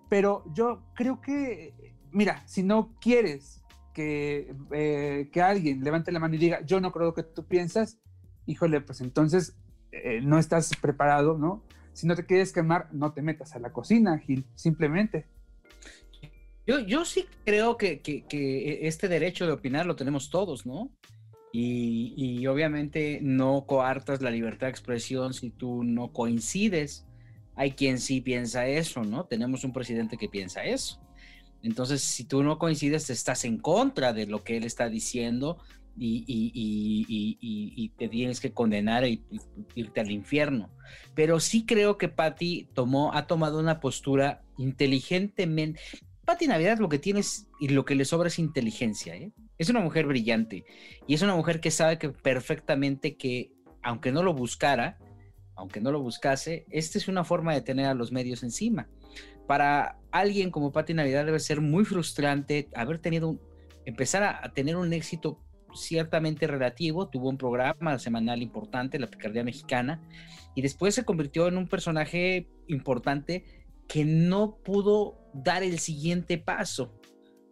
pero 0.09 0.43
yo 0.53 0.83
creo 0.95 1.21
que, 1.21 1.73
mira, 2.11 2.45
si 2.45 2.63
no 2.63 2.95
quieres 2.99 3.63
que, 3.93 4.53
que 5.31 5.41
alguien 5.41 5.83
levante 5.85 6.11
la 6.11 6.19
mano 6.19 6.35
y 6.35 6.37
diga, 6.37 6.61
yo 6.65 6.81
no 6.81 6.91
creo 6.91 7.13
que 7.13 7.23
tú 7.23 7.45
piensas, 7.45 7.97
híjole, 8.45 8.81
pues 8.81 8.99
entonces 8.99 9.57
no 10.21 10.37
estás 10.37 10.71
preparado, 10.81 11.37
¿no? 11.37 11.63
Si 11.99 12.07
no 12.07 12.15
te 12.15 12.25
quieres 12.25 12.53
quemar, 12.53 12.87
no 12.93 13.11
te 13.11 13.21
metas 13.21 13.57
a 13.57 13.59
la 13.59 13.73
cocina, 13.73 14.17
Gil, 14.19 14.45
simplemente. 14.55 15.25
Yo, 16.65 16.79
yo 16.79 17.03
sí 17.03 17.25
creo 17.43 17.75
que, 17.75 17.99
este 18.83 19.09
derecho 19.09 19.45
de 19.45 19.51
opinar 19.51 19.85
lo 19.85 19.97
tenemos 19.97 20.29
todos, 20.29 20.65
¿no? 20.65 20.89
Y, 21.51 22.47
obviamente 22.47 23.19
no 23.21 23.65
coartas 23.67 24.21
la 24.21 24.31
libertad 24.31 24.67
de 24.67 24.71
expresión 24.71 25.33
si 25.33 25.49
tú 25.49 25.83
no 25.83 26.13
coincides. 26.13 27.05
Hay 27.55 27.71
quien 27.71 27.99
sí 27.99 28.21
piensa 28.21 28.65
eso, 28.65 29.03
¿no? 29.03 29.25
Tenemos 29.25 29.65
un 29.65 29.73
presidente 29.73 30.15
que 30.15 30.29
piensa 30.29 30.63
eso. 30.63 31.01
Entonces, 31.63 32.01
si 32.01 32.23
tú 32.23 32.43
no 32.43 32.59
coincides, 32.59 33.09
estás 33.09 33.43
en 33.43 33.57
contra 33.57 34.13
de 34.13 34.25
lo 34.25 34.45
que 34.45 34.55
él 34.55 34.63
está 34.63 34.87
diciendo 34.87 35.57
y, 35.99 37.91
te 37.97 38.07
tienes 38.07 38.39
que 38.39 38.53
condenar 38.53 39.03
e 39.03 39.21
irte 39.75 39.99
al 39.99 40.11
infierno. 40.11 40.69
Pero 41.15 41.39
sí 41.39 41.65
creo 41.65 41.97
que 41.97 42.09
Patti 42.09 42.69
tomó, 42.73 43.13
ha 43.13 43.27
tomado 43.27 43.59
una 43.59 43.79
postura 43.79 44.41
inteligentemente. 44.57 45.79
Patti 46.25 46.47
Navidad 46.47 46.79
lo 46.79 46.89
que 46.89 46.99
tiene 46.99 47.21
y 47.59 47.69
lo 47.69 47.85
que 47.85 47.95
le 47.95 48.05
sobra 48.05 48.27
es 48.27 48.39
inteligencia. 48.39 49.15
¿eh? 49.15 49.31
Es 49.57 49.69
una 49.69 49.81
mujer 49.81 50.05
brillante 50.05 50.63
y 51.07 51.13
es 51.13 51.21
una 51.21 51.35
mujer 51.35 51.59
que 51.59 51.71
sabe 51.71 51.97
que 51.97 52.09
perfectamente 52.09 53.17
que, 53.17 53.51
aunque 53.81 54.11
no 54.11 54.23
lo 54.23 54.33
buscara, 54.33 54.97
aunque 55.55 55.81
no 55.81 55.91
lo 55.91 56.01
buscase, 56.01 56.65
esta 56.69 56.97
es 56.97 57.07
una 57.07 57.23
forma 57.23 57.53
de 57.53 57.61
tener 57.61 57.87
a 57.87 57.93
los 57.93 58.11
medios 58.11 58.43
encima. 58.43 58.87
Para 59.47 59.99
alguien 60.11 60.51
como 60.51 60.71
Patti 60.71 60.93
Navidad 60.93 61.25
debe 61.25 61.39
ser 61.39 61.59
muy 61.59 61.83
frustrante 61.83 62.69
haber 62.75 62.99
tenido 62.99 63.29
un, 63.29 63.41
empezar 63.85 64.23
a 64.23 64.53
tener 64.53 64.75
un 64.77 64.93
éxito 64.93 65.39
ciertamente 65.73 66.47
relativo, 66.47 67.07
tuvo 67.07 67.29
un 67.29 67.37
programa 67.37 67.97
semanal 67.99 68.41
importante, 68.41 68.99
La 68.99 69.07
Picardía 69.07 69.43
Mexicana, 69.43 70.01
y 70.55 70.61
después 70.61 70.95
se 70.95 71.05
convirtió 71.05 71.47
en 71.47 71.57
un 71.57 71.67
personaje 71.67 72.47
importante 72.67 73.43
que 73.87 74.05
no 74.05 74.57
pudo 74.63 75.17
dar 75.33 75.63
el 75.63 75.79
siguiente 75.79 76.37
paso 76.37 76.93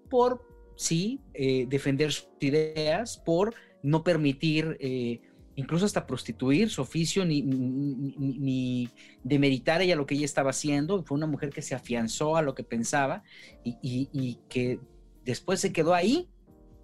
por, 0.10 0.48
sí, 0.76 1.22
eh, 1.34 1.66
defender 1.68 2.12
sus 2.12 2.30
ideas, 2.40 3.18
por 3.18 3.54
no 3.84 4.04
permitir 4.04 4.78
eh, 4.80 5.22
incluso 5.56 5.86
hasta 5.86 6.06
prostituir 6.06 6.70
su 6.70 6.82
oficio, 6.82 7.26
ni, 7.26 7.42
ni, 7.42 8.90
demeritar 9.24 9.82
ella 9.82 9.96
lo 9.96 10.06
que 10.06 10.14
ella 10.14 10.26
estaba 10.26 10.52
haciendo. 10.52 11.04
Fue 11.04 11.18
una 11.18 11.26
mujer 11.26 11.50
que 11.50 11.64
se 11.64 11.74
afianzó 11.74 12.38
a 12.38 12.44
lo 12.44 12.54
que 12.54 12.64
pensaba 12.64 13.24
y, 13.64 13.78
y 13.82 14.40
que 14.50 14.80
después 15.26 15.60
se 15.60 15.74
quedó 15.74 15.96
ahí, 15.96 16.30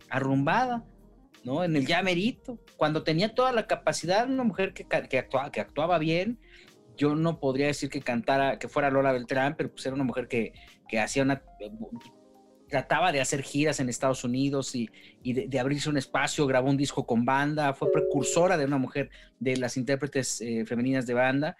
arrumbada, 0.10 0.86
¿no? 1.44 1.64
En 1.64 1.76
el 1.76 1.86
llamerito, 1.86 2.60
cuando 2.78 3.04
tenía 3.04 3.34
toda 3.34 3.52
la 3.52 3.68
capacidad, 3.68 4.30
una 4.30 4.44
mujer 4.44 4.74
que, 4.74 4.86
que, 4.86 5.18
actuaba, 5.18 5.52
que 5.52 5.62
actuaba 5.62 5.98
bien, 5.98 6.40
yo 6.96 7.16
no 7.16 7.40
podría 7.40 7.68
decir 7.68 7.90
que 7.90 8.02
cantara, 8.02 8.60
que 8.60 8.68
fuera 8.68 8.90
Lola 8.90 9.12
Beltrán, 9.12 9.56
pero 9.58 9.72
pues 9.72 9.86
era 9.86 9.96
una 9.96 10.04
mujer 10.04 10.28
que, 10.28 10.54
que 10.88 11.00
hacía 11.00 11.24
una, 11.24 11.44
trataba 12.74 13.12
de 13.12 13.22
hacer 13.22 13.44
giras 13.44 13.80
en 13.80 13.88
Estados 13.88 14.24
Unidos 14.24 14.74
y, 14.74 14.90
y 15.22 15.48
de, 15.48 15.60
abrirse 15.60 15.90
un 15.90 15.98
espacio, 15.98 16.48
grabó 16.48 16.72
un 16.72 16.78
disco 16.78 17.06
con 17.06 17.24
banda, 17.24 17.74
fue 17.76 17.92
precursora 17.92 18.58
de 18.58 18.66
una 18.66 18.80
mujer 18.80 19.12
de 19.40 19.58
las 19.58 19.78
intérpretes 19.78 20.42
eh, 20.42 20.66
femeninas 20.66 21.06
de 21.06 21.14
banda, 21.14 21.56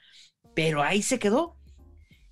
pero 0.56 0.82
ahí 0.82 1.04
se 1.04 1.20
quedó. 1.20 1.56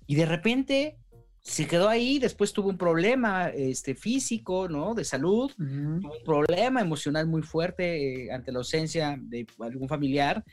Y 0.06 0.16
de 0.16 0.26
repente 0.26 0.98
se 1.42 1.66
quedó 1.66 1.88
ahí, 1.88 2.20
después 2.20 2.52
tuvo 2.52 2.68
un 2.68 2.78
problema 2.78 3.48
este, 3.48 3.96
físico, 3.96 4.68
¿no? 4.68 4.94
De 4.94 5.04
salud, 5.04 5.50
tuvo 5.56 6.14
un 6.14 6.24
problema 6.24 6.80
emocional 6.80 7.26
muy 7.26 7.42
fuerte 7.42 8.26
eh, 8.26 8.32
ante 8.32 8.52
la 8.52 8.58
ausencia 8.58 9.18
de 9.20 9.46
algún 9.58 9.88
familiar. 9.88 10.44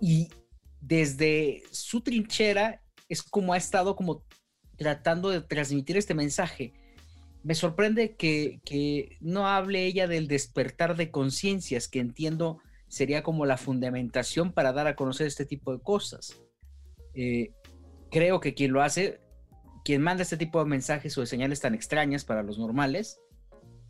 Y 0.00 0.28
desde 0.80 1.62
su 1.72 2.00
trinchera 2.00 2.80
es 3.08 3.20
como 3.20 3.52
ha 3.52 3.56
estado 3.56 3.96
como 3.96 4.22
tratando 4.76 5.30
de 5.30 5.40
transmitir 5.40 5.96
este 5.96 6.14
mensaje. 6.14 6.72
Me 7.42 7.56
sorprende 7.56 8.14
que, 8.14 8.60
que 8.64 9.16
no 9.20 9.48
hable 9.48 9.86
ella 9.86 10.06
del 10.06 10.28
despertar 10.28 10.96
de 10.96 11.10
conciencias, 11.10 11.88
que 11.88 11.98
entiendo 11.98 12.60
sería 12.86 13.24
como 13.24 13.44
la 13.44 13.56
fundamentación 13.56 14.52
para 14.52 14.72
dar 14.72 14.86
a 14.86 14.94
conocer 14.94 15.26
este 15.26 15.44
tipo 15.44 15.72
de 15.72 15.82
cosas. 15.82 16.36
Eh, 17.14 17.50
creo 18.10 18.38
que 18.38 18.54
quien 18.54 18.72
lo 18.72 18.82
hace 18.82 19.18
quien 19.84 20.02
manda 20.02 20.22
este 20.22 20.36
tipo 20.36 20.58
de 20.58 20.66
mensajes 20.66 21.16
o 21.18 21.20
de 21.20 21.26
señales 21.26 21.60
tan 21.60 21.74
extrañas 21.74 22.24
para 22.24 22.42
los 22.42 22.58
normales, 22.58 23.20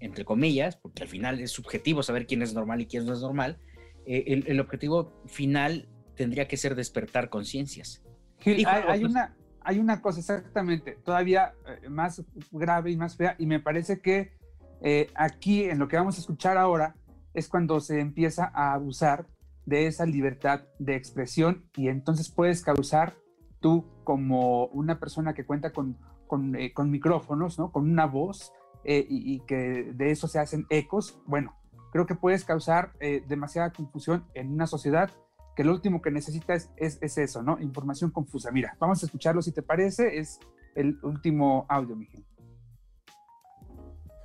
entre 0.01 0.25
comillas, 0.25 0.77
porque 0.77 1.03
al 1.03 1.09
final 1.09 1.41
es 1.41 1.51
subjetivo 1.51 2.03
saber 2.03 2.27
quién 2.27 2.43
es 2.43 2.55
normal 2.55 2.81
y 2.81 2.87
quién 2.87 3.05
no 3.05 3.13
es 3.13 3.21
normal, 3.21 3.59
eh, 4.07 4.43
el, 4.47 4.61
objetivo 4.61 5.23
final 5.27 5.89
tendría 6.15 6.49
que 6.49 6.57
ser 6.57 6.75
despertar 6.75 7.29
conciencias. 7.29 8.03
hay, 8.45 8.65
hay, 8.65 9.05
una, 9.05 9.37
hay 9.61 9.79
una 9.79 10.01
cosa 10.01 10.21
exactamente, 10.21 10.97
todavía 11.05 11.53
eh, 11.67 11.89
más 11.89 12.23
grave 12.51 12.91
y 12.91 12.97
más 12.97 13.17
fea, 13.17 13.37
y 13.39 13.47
me 13.47 13.61
parece 13.61 14.01
que 14.01 14.33
eh, 14.81 15.11
aquí 15.15 15.65
en 15.65 15.79
lo 15.79 15.89
que 15.89 15.97
vamos 15.97 16.17
a 16.17 16.21
escuchar 16.21 16.57
ahora 16.57 16.95
es 17.35 17.49
cuando 17.49 17.81
se 17.81 18.01
empieza 18.01 18.51
a 18.55 18.75
abusar 18.75 19.27
de 19.67 19.87
esa 19.87 20.07
libertad 20.07 20.63
de 20.79 20.97
expresión 20.97 21.69
y 21.77 21.89
entonces 21.89 22.31
puedes 22.31 22.63
causar 22.63 23.17
tú 23.61 23.85
como 24.05 24.67
una 24.67 24.99
persona 24.99 25.35
que 25.35 25.45
cuenta 25.45 25.73
con, 25.73 25.99
con, 26.27 26.55
eh, 26.57 26.73
micrófonos, 26.85 27.59
¿no? 27.59 27.73
Con 27.73 27.91
una 27.91 28.07
voz 28.07 28.53
eh, 28.85 29.05
y, 29.09 29.41
que 29.41 29.93
de 29.95 30.11
eso 30.11 30.29
se 30.29 30.39
hacen 30.39 30.67
ecos, 30.71 31.21
bueno, 31.27 31.57
creo 31.93 32.07
que 32.07 32.15
puedes 32.15 32.45
causar 32.45 32.93
eh, 33.01 33.23
demasiada 33.27 33.73
confusión 33.73 34.25
en 34.35 34.53
una 34.53 34.67
sociedad 34.67 35.11
que 35.57 35.65
lo 35.65 35.73
último 35.73 36.01
que 36.01 36.13
necesita 36.13 36.55
es, 36.55 36.71
es, 36.77 37.19
eso, 37.19 37.43
¿no? 37.43 37.59
Información 37.59 38.13
confusa. 38.13 38.53
Mira, 38.53 38.77
vamos 38.79 39.03
a 39.03 39.07
escucharlo 39.07 39.43
si 39.43 39.53
te 39.53 39.63
parece, 39.63 40.19
es 40.19 40.39
el 40.77 40.99
último 41.03 41.67
audio, 41.69 41.97
Miguel. 41.97 42.25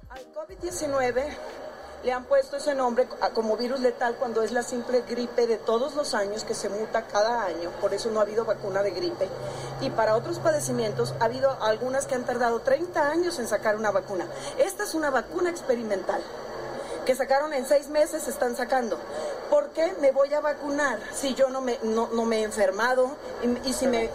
Al 0.10 0.32
COVID-19 0.32 1.24
le 2.04 2.12
han 2.12 2.26
puesto 2.26 2.58
ese 2.58 2.76
nombre 2.76 3.08
como 3.34 3.56
virus 3.56 3.80
letal 3.80 4.16
cuando 4.16 4.44
es 4.44 4.52
la 4.52 4.62
simple 4.62 5.04
gripe 5.08 5.48
de 5.48 5.58
todos 5.58 5.96
los 5.96 6.14
años 6.14 6.44
que 6.44 6.54
se 6.54 6.70
muta 6.70 7.04
cada 7.04 7.44
año, 7.44 7.70
por 7.80 7.94
eso 7.94 8.12
no 8.12 8.20
ha 8.20 8.24
habido 8.24 8.44
vacuna 8.46 8.84
de 8.84 8.92
gripe. 8.92 9.30
Y 9.82 9.90
para 9.90 10.16
otros 10.16 10.40
padecimientos 10.40 11.14
ha 11.20 11.26
habido 11.26 11.58
algunas 11.62 12.06
que 12.06 12.16
han 12.16 12.26
tardado 12.26 12.60
30 12.60 13.10
años 13.10 13.40
en 13.40 13.48
sacar 13.48 13.78
una 13.78 13.92
vacuna. 13.92 14.28
Esta 14.58 14.84
es 14.84 14.94
una 14.94 15.10
vacuna 15.10 15.50
experimental 15.50 16.22
que 17.06 17.16
sacaron 17.16 17.54
en 17.54 17.66
seis 17.66 17.90
meses, 17.90 18.28
están 18.28 18.56
sacando. 18.56 18.98
¿Por 19.50 19.70
qué 19.70 19.94
me 20.00 20.12
voy 20.12 20.34
a 20.34 20.40
vacunar 20.40 21.00
si 21.14 21.36
yo 21.36 21.50
no 21.50 21.62
me, 21.62 21.78
no, 21.84 22.08
me 22.26 22.40
he 22.40 22.44
enfermado? 22.44 23.12
Y, 23.66 23.74
si 23.74 23.88
me, 23.88 24.10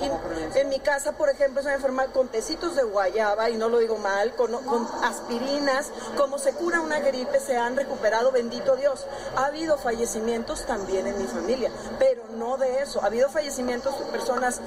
en 0.54 0.68
mi 0.68 0.80
casa, 0.80 1.12
por 1.12 1.28
ejemplo, 1.28 1.62
se 1.62 1.68
me 1.68 1.74
enferma 1.74 2.06
con 2.06 2.28
tecitos 2.28 2.74
de 2.76 2.82
guayaba, 2.82 3.50
y 3.50 3.56
no 3.56 3.68
lo 3.68 3.78
digo 3.78 3.98
mal, 3.98 4.34
con, 4.34 4.52
con 4.64 4.88
aspirinas, 5.04 5.90
como 6.16 6.38
se 6.38 6.52
cura 6.52 6.80
una 6.80 6.98
gripe, 7.00 7.38
se 7.40 7.56
han 7.56 7.76
recuperado, 7.76 8.32
bendito 8.32 8.76
Dios. 8.76 9.06
Ha 9.36 9.46
habido 9.46 9.78
fallecimientos 9.78 10.66
también 10.66 11.06
en 11.06 11.18
mi 11.18 11.26
familia, 11.26 11.70
pero 11.98 12.22
no 12.36 12.56
de 12.56 12.80
eso. 12.80 13.02
Ha 13.02 13.06
habido 13.06 13.28
fallecimientos 13.28 13.98
de 13.98 14.06
personas 14.06 14.60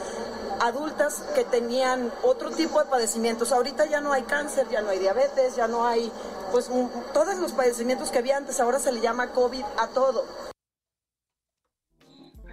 adultas 0.61 1.23
que 1.33 1.43
tenían 1.43 2.11
otro 2.23 2.51
tipo 2.51 2.79
de 2.79 2.85
padecimientos. 2.85 3.51
Ahorita 3.51 3.85
ya 3.85 3.99
no 3.99 4.13
hay 4.13 4.23
cáncer, 4.23 4.67
ya 4.69 4.81
no 4.81 4.89
hay 4.89 4.99
diabetes, 4.99 5.55
ya 5.55 5.67
no 5.67 5.87
hay 5.87 6.11
pues 6.51 6.69
un- 6.69 6.89
todos 7.13 7.37
los 7.39 7.53
padecimientos 7.53 8.11
que 8.11 8.19
había 8.19 8.37
antes, 8.37 8.59
ahora 8.59 8.79
se 8.79 8.91
le 8.91 9.01
llama 9.01 9.31
COVID 9.31 9.63
a 9.79 9.87
todo. 9.93 10.25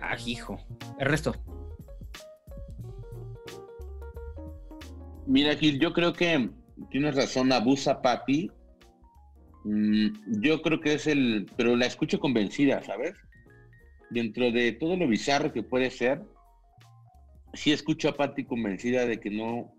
Ah, 0.00 0.17
hijo. 0.25 0.59
El 0.99 1.07
resto. 1.07 1.35
Mira, 5.26 5.55
Gil, 5.57 5.78
yo 5.78 5.93
creo 5.93 6.12
que 6.12 6.50
tienes 6.90 7.14
razón, 7.14 7.52
abusa 7.52 8.00
Patti. 8.00 8.50
Mm, 9.64 10.40
yo 10.40 10.62
creo 10.62 10.81
que 10.81 10.95
es 10.95 11.07
el, 11.07 11.50
pero 11.57 11.76
la 11.76 11.87
escucho 11.87 12.19
convencida, 12.19 12.83
¿sabes? 12.83 13.14
Dentro 14.11 14.50
de 14.50 14.73
todo 14.73 14.97
lo 14.97 15.07
bizarro 15.07 15.52
que 15.52 15.62
puede 15.62 15.90
ser, 15.90 16.23
sí 17.52 17.73
escucho 17.73 18.09
a 18.09 18.14
Patti 18.17 18.45
convencida 18.45 19.05
de 19.05 19.21
que 19.21 19.31
no 19.31 19.75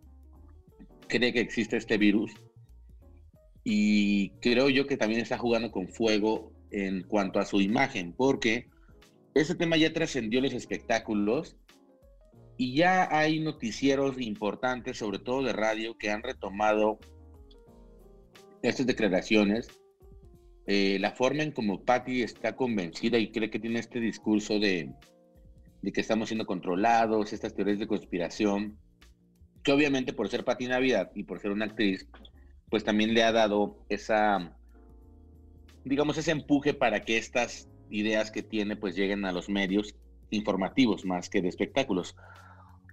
cree 1.07 1.33
que 1.33 1.39
existe 1.39 1.77
este 1.77 1.97
virus. 1.97 2.31
Y 3.71 4.31
creo 4.41 4.67
yo 4.71 4.88
que 4.88 4.97
también 4.97 5.21
está 5.21 5.38
jugando 5.38 5.69
con 5.69 5.89
fuego 5.89 6.51
en 6.71 7.03
cuanto 7.03 7.38
a 7.38 7.45
su 7.45 7.61
imagen, 7.61 8.13
porque 8.17 8.67
ese 9.35 9.53
tema 9.53 9.77
ya 9.77 9.93
trascendió 9.93 10.41
los 10.41 10.53
espectáculos 10.53 11.55
y 12.57 12.73
ya 12.73 13.15
hay 13.15 13.39
noticieros 13.39 14.19
importantes, 14.19 14.97
sobre 14.97 15.19
todo 15.19 15.43
de 15.43 15.53
radio, 15.53 15.95
que 15.99 16.09
han 16.09 16.23
retomado 16.23 16.97
estas 18.63 18.88
declaraciones. 18.88 19.67
Eh, 20.65 20.97
la 20.99 21.11
forma 21.11 21.43
en 21.43 21.51
como 21.51 21.85
Patty 21.85 22.23
está 22.23 22.55
convencida 22.55 23.19
y 23.19 23.31
cree 23.31 23.51
que 23.51 23.59
tiene 23.59 23.77
este 23.77 23.99
discurso 23.99 24.57
de, 24.57 24.91
de 25.83 25.91
que 25.91 26.01
estamos 26.01 26.29
siendo 26.29 26.47
controlados, 26.47 27.33
estas 27.33 27.53
teorías 27.53 27.77
de 27.77 27.85
conspiración, 27.85 28.79
que 29.63 29.71
obviamente 29.71 30.11
por 30.11 30.27
ser 30.27 30.43
Patty 30.43 30.65
Navidad 30.65 31.11
y 31.13 31.25
por 31.25 31.39
ser 31.39 31.51
una 31.51 31.65
actriz, 31.65 32.09
pues 32.69 32.83
también 32.83 33.13
le 33.13 33.23
ha 33.23 33.31
dado 33.31 33.77
esa, 33.89 34.55
digamos, 35.83 36.17
ese 36.17 36.31
empuje 36.31 36.73
para 36.73 37.01
que 37.01 37.17
estas 37.17 37.69
ideas 37.89 38.31
que 38.31 38.43
tiene 38.43 38.75
pues 38.75 38.95
lleguen 38.95 39.25
a 39.25 39.31
los 39.31 39.49
medios 39.49 39.95
informativos 40.29 41.05
más 41.05 41.29
que 41.29 41.41
de 41.41 41.49
espectáculos. 41.49 42.15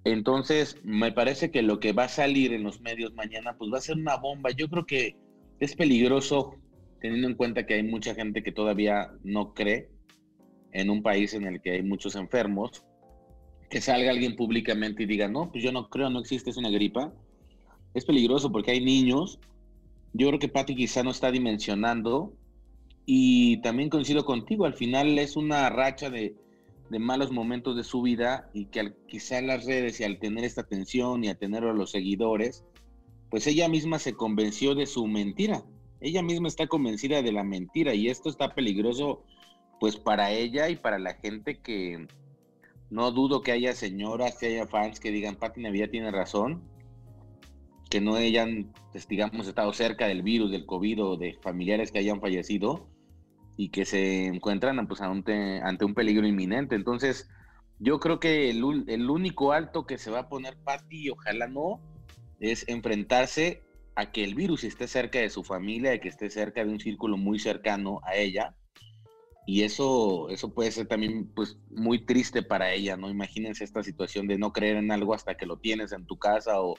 Entonces, 0.05 0.79
me 0.85 1.11
parece 1.13 1.51
que 1.51 1.63
lo 1.63 1.81
que 1.81 1.93
va 1.93 2.05
a 2.05 2.09
salir 2.09 2.53
en 2.53 2.63
los 2.63 2.81
medios 2.81 3.13
mañana, 3.15 3.57
pues 3.59 3.73
va 3.73 3.79
a 3.79 3.81
ser 3.81 3.97
una 3.97 4.17
bomba. 4.17 4.51
Yo 4.51 4.69
creo 4.69 4.87
que 4.87 5.17
es 5.59 5.75
peligroso 5.75 6.55
teniendo 7.01 7.29
en 7.29 7.35
cuenta 7.35 7.67
que 7.67 7.75
hay 7.75 7.83
mucha 7.83 8.15
gente 8.15 8.43
que 8.43 8.53
todavía 8.53 9.11
no 9.25 9.53
cree 9.53 9.91
en 10.73 10.91
un 10.91 11.03
país 11.03 11.35
en 11.35 11.45
el 11.45 11.61
que 11.61 11.73
hay 11.73 11.83
muchos 11.83 12.17
enfermos, 12.17 12.85
que 13.69 13.81
salga 13.81 14.11
alguien 14.11 14.37
públicamente 14.37 15.03
y 15.03 15.07
diga, 15.07 15.29
no, 15.29 15.51
pues 15.51 15.65
yo 15.65 15.73
no 15.73 15.89
creo, 15.89 16.09
no 16.09 16.21
existe, 16.21 16.51
es 16.51 16.57
una 16.57 16.71
gripa. 16.71 17.13
Es 17.95 18.05
peligroso 18.05 18.53
porque 18.53 18.73
hay 18.73 18.85
niños. 18.85 19.41
Yo 20.19 20.29
creo 20.29 20.39
que 20.39 20.49
Patti 20.49 20.75
quizá 20.75 21.03
no 21.03 21.11
está 21.11 21.31
dimensionando 21.31 22.33
y 23.05 23.59
también 23.59 23.91
coincido 23.91 24.25
contigo, 24.25 24.65
al 24.65 24.73
final 24.73 25.19
es 25.19 25.37
una 25.37 25.69
racha 25.69 26.09
de, 26.09 26.35
malos 26.89 27.33
momentos 27.33 27.77
de 27.77 27.85
su 27.85 28.01
vida 28.01 28.49
y 28.55 28.67
que 28.67 28.81
al, 28.81 28.97
quizá 29.09 29.39
en 29.39 29.49
las 29.49 29.67
redes 29.67 30.01
y 30.01 30.05
al 30.05 30.19
tener 30.19 30.45
esta 30.45 30.63
atención 30.63 31.23
y 31.23 31.29
a 31.29 31.35
tener 31.35 31.65
a 31.65 31.75
los 31.75 31.91
seguidores, 31.91 32.65
pues 33.31 33.47
ella 33.47 33.69
misma 33.69 33.99
se 33.99 34.15
convenció 34.15 34.75
de 34.75 34.87
su 34.87 35.07
mentira. 35.07 35.63
Ella 36.01 36.23
misma 36.23 36.49
está 36.49 36.67
convencida 36.67 37.21
de 37.21 37.33
la 37.33 37.45
mentira 37.45 37.95
y 37.95 38.09
esto 38.09 38.31
está 38.31 38.55
peligroso 38.55 39.23
pues 39.81 39.97
para 39.99 40.33
ella 40.33 40.71
y 40.71 40.77
para 40.77 40.99
la 40.99 41.15
gente 41.15 41.59
que 41.59 42.07
no 42.89 43.11
dudo 43.11 43.43
que 43.43 43.53
haya 43.53 43.75
señoras, 43.75 44.39
que 44.39 44.47
haya 44.47 44.67
fans 44.67 44.99
que 44.99 45.11
digan, 45.11 45.37
Pati 45.37 45.61
Navidad 45.61 45.91
tiene 45.91 46.11
razón, 46.11 46.63
que 47.89 48.01
no 48.01 48.17
hayan, 48.17 48.73
pues, 48.93 49.07
digamos, 49.07 49.47
estado 49.47 49.73
cerca 49.73 50.09
del 50.09 50.23
virus, 50.23 50.51
del 50.51 50.67
COVID 50.67 51.05
o 51.05 51.17
de 51.17 51.39
familiares 51.43 51.93
que 51.93 51.99
hayan 51.99 52.21
fallecido 52.21 52.89
y 53.57 53.71
que 53.71 53.85
se 53.85 54.27
encuentran 54.27 54.87
pues, 54.87 55.01
ante, 55.01 55.85
un 55.85 55.95
peligro 55.95 56.27
inminente. 56.27 56.75
Entonces, 56.75 57.29
yo 57.79 58.01
creo 58.01 58.19
que 58.19 58.51
el, 58.51 58.85
el 58.89 59.09
único 59.09 59.53
alto 59.53 59.87
que 59.87 59.99
se 59.99 60.11
va 60.11 60.21
a 60.21 60.29
poner 60.29 60.57
Patti, 60.65 61.07
y 61.07 61.11
ojalá 61.11 61.47
no, 61.47 61.81
es 62.41 62.69
enfrentarse 62.69 63.63
a 63.95 64.11
que 64.13 64.25
el 64.25 64.35
virus 64.35 64.65
esté 64.65 64.89
cerca 64.89 65.21
de 65.21 65.31
su 65.31 65.45
familia, 65.45 65.91
de 65.91 66.01
que 66.01 66.09
esté 66.09 66.29
cerca 66.29 66.65
de 66.65 66.71
un 66.71 66.81
círculo 66.81 67.17
muy 67.17 67.39
cercano 67.39 68.01
a 68.05 68.17
ella. 68.17 68.55
Y 69.47 69.63
eso, 69.63 70.29
eso 70.29 70.53
puede 70.53 70.73
ser 70.73 70.89
también 70.89 71.33
pues, 71.35 71.57
muy 71.71 72.05
triste 72.05 72.43
para 72.43 72.73
ella, 72.73 72.97
¿no? 72.97 73.09
Imagínense 73.09 73.63
esta 73.63 73.85
situación 73.85 74.27
de 74.27 74.39
no 74.39 74.53
creer 74.53 74.77
en 74.77 74.91
algo 74.91 75.15
hasta 75.15 75.37
que 75.37 75.47
lo 75.47 75.59
tienes 75.59 75.93
en 75.93 76.05
tu 76.05 76.19
casa 76.19 76.61
o, 76.61 76.75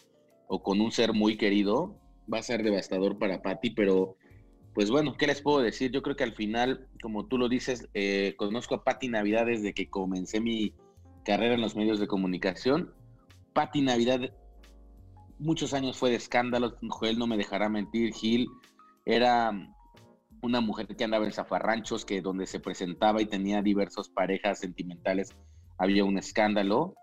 o 0.47 0.63
con 0.63 0.81
un 0.81 0.91
ser 0.91 1.13
muy 1.13 1.37
querido. 1.37 1.99
Va 2.31 2.39
a 2.39 2.43
ser 2.43 2.63
devastador 2.63 3.17
para 3.17 3.41
Patti, 3.41 3.71
pero 3.71 4.17
pues 4.73 4.91
bueno, 4.91 5.15
¿qué 5.17 5.27
les 5.27 5.41
puedo 5.41 5.59
decir? 5.59 5.91
Yo 5.91 6.01
creo 6.01 6.15
que 6.15 6.23
al 6.23 6.35
final, 6.35 6.87
como 7.01 7.27
tú 7.27 7.37
lo 7.37 7.49
dices, 7.49 7.87
eh, 7.93 8.35
conozco 8.37 8.75
a 8.75 8.83
Patti 8.83 9.07
Navidad 9.07 9.45
desde 9.45 9.73
que 9.73 9.89
comencé 9.89 10.39
mi 10.39 10.73
carrera 11.25 11.55
en 11.55 11.61
los 11.61 11.75
medios 11.75 11.99
de 11.99 12.07
comunicación. 12.07 12.93
Patti 13.53 13.81
Navidad 13.81 14.31
muchos 15.39 15.73
años 15.73 15.97
fue 15.97 16.09
de 16.09 16.15
escándalo, 16.15 16.77
Joel 16.89 17.19
no 17.19 17.27
me 17.27 17.37
dejará 17.37 17.69
mentir, 17.69 18.13
Gil 18.13 18.47
era 19.05 19.51
una 20.41 20.61
mujer 20.61 20.87
que 20.87 21.03
andaba 21.03 21.25
en 21.25 21.31
zafarranchos, 21.31 22.05
que 22.05 22.21
donde 22.21 22.45
se 22.45 22.59
presentaba 22.59 23.21
y 23.21 23.25
tenía 23.25 23.61
diversas 23.61 24.09
parejas 24.09 24.59
sentimentales, 24.59 25.33
había 25.77 26.03
un 26.03 26.17
escándalo. 26.17 26.95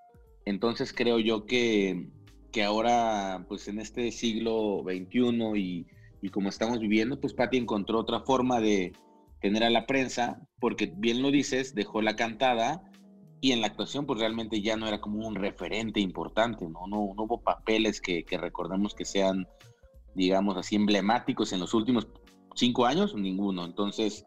Entonces 0.45 0.93
creo 0.93 1.19
yo 1.19 1.47
que, 1.47 2.11
que 2.55 2.63
ahora, 2.63 3.45
pues 3.49 3.67
en 3.67 3.81
este 3.81 4.13
siglo 4.13 4.85
XXI 4.85 5.59
y, 5.59 5.87
y 6.23 6.29
como 6.29 6.49
estamos 6.49 6.79
viviendo, 6.79 7.21
pues 7.21 7.35
Patti 7.35 7.57
encontró 7.57 7.99
otra 7.99 8.21
forma 8.21 8.61
de 8.61 8.93
tener 9.41 9.65
a 9.65 9.71
la 9.71 9.87
prensa, 9.87 10.41
porque 10.61 10.95
bien 10.97 11.21
lo 11.21 11.33
dices, 11.33 11.75
dejó 11.75 12.01
la 12.01 12.15
cantada 12.15 12.89
y 13.41 13.51
en 13.51 13.61
la 13.61 13.67
actuación 13.67 14.07
pues 14.07 14.21
realmente 14.21 14.63
ya 14.63 14.77
no 14.77 14.87
era 14.87 15.01
como 15.01 15.27
un 15.27 15.35
referente 15.35 15.99
importante, 15.99 16.65
¿no? 16.69 16.87
No, 16.87 17.13
no 17.17 17.25
hubo 17.25 17.43
papeles 17.43 18.01
que, 18.01 18.25
que 18.25 18.39
recordemos 18.39 18.95
que 18.95 19.05
sean, 19.05 19.49
digamos 20.15 20.57
así, 20.57 20.77
emblemáticos 20.77 21.53
en 21.53 21.59
los 21.59 21.75
últimos 21.75 22.07
cinco 22.55 22.87
años, 22.87 23.17
ninguno. 23.17 23.65
Entonces, 23.65 24.25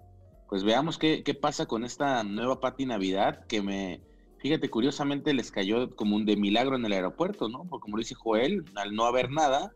pues 0.49 0.65
veamos 0.65 0.97
qué, 0.97 1.23
qué 1.23 1.33
pasa 1.33 1.65
con 1.65 1.85
esta 1.85 2.25
nueva 2.25 2.59
Pati 2.59 2.85
Navidad, 2.85 3.47
que 3.47 3.61
me, 3.61 4.01
fíjate, 4.47 4.69
curiosamente 4.69 5.33
les 5.33 5.51
cayó 5.51 5.93
como 5.95 6.15
un 6.15 6.25
de 6.25 6.37
milagro 6.37 6.75
en 6.77 6.85
el 6.85 6.93
aeropuerto, 6.93 7.49
¿no? 7.49 7.65
Porque 7.69 7.83
como 7.83 7.97
dice 7.97 8.15
Joel, 8.15 8.63
al 8.75 8.95
no 8.95 9.05
haber 9.05 9.29
nada, 9.29 9.73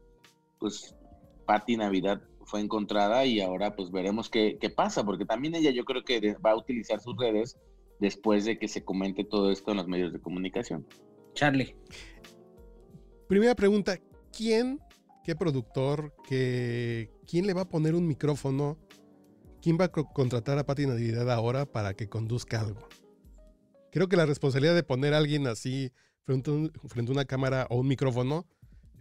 pues 0.60 0.96
Pati 1.46 1.76
Navidad 1.76 2.22
fue 2.46 2.62
encontrada 2.62 3.26
y 3.26 3.42
ahora 3.42 3.76
pues 3.76 3.92
veremos 3.92 4.30
qué, 4.30 4.58
qué 4.62 4.70
pasa, 4.70 5.04
porque 5.04 5.26
también 5.26 5.56
ella 5.56 5.72
yo 5.72 5.84
creo 5.84 6.04
que 6.04 6.36
va 6.46 6.52
a 6.52 6.58
utilizar 6.58 7.02
sus 7.02 7.18
redes 7.18 7.58
después 8.00 8.46
de 8.46 8.58
que 8.58 8.68
se 8.68 8.84
comente 8.84 9.24
todo 9.26 9.52
esto 9.52 9.72
en 9.72 9.78
los 9.78 9.88
medios 9.88 10.14
de 10.14 10.20
comunicación. 10.22 10.88
Charlie. 11.34 11.76
Primera 13.28 13.56
pregunta, 13.56 13.98
¿quién, 14.36 14.80
qué 15.24 15.36
productor, 15.36 16.14
qué, 16.28 17.10
quién 17.28 17.46
le 17.46 17.54
va 17.54 17.62
a 17.62 17.70
poner 17.70 17.94
un 17.96 18.08
micrófono? 18.08 18.78
¿Quién 19.62 19.78
va 19.80 19.86
a 19.86 19.92
co- 19.92 20.08
contratar 20.12 20.58
a 20.58 20.66
Pati 20.66 20.88
Natividad 20.88 21.30
ahora 21.32 21.66
para 21.66 21.94
que 21.94 22.10
conduzca 22.10 22.60
algo? 22.62 22.88
Creo 23.92 24.10
que 24.10 24.16
la 24.16 24.26
responsabilidad 24.26 24.76
de 24.76 24.84
poner 24.84 25.14
a 25.14 25.18
alguien 25.18 25.48
así 25.48 25.92
frente 26.24 26.52
a, 26.52 27.12
una 27.12 27.26
cámara 27.26 27.68
o 27.70 27.78
un 27.78 27.88
micrófono, 27.88 28.48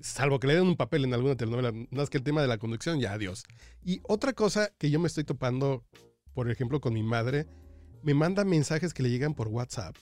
salvo 0.01 0.41
que 0.41 0.47
le 0.47 0.55
den 0.55 0.65
un 0.65 0.77
papel 0.77 1.05
en 1.05 1.15
alguna 1.15 1.37
telenovela, 1.37 1.73
más 1.91 2.11
que 2.11 2.19
el 2.19 2.25
tema 2.25 2.43
de 2.43 2.49
la 2.49 2.59
conducción, 2.59 3.01
ya 3.01 3.13
adiós. 3.13 3.45
Y 3.85 4.01
otra 4.05 4.33
cosa 4.33 4.71
que 4.79 4.91
yo 4.91 5.01
me 5.01 5.07
estoy 5.07 5.25
topando, 5.25 5.85
por 6.35 6.51
ejemplo, 6.51 6.81
con 6.81 6.95
mi 6.95 7.03
madre, 7.03 7.47
me 8.03 8.15
manda 8.15 8.45
mensajes 8.45 8.93
que 8.93 9.03
le 9.03 9.11
llegan 9.11 9.35
por 9.35 9.49
WhatsApp. 9.49 9.97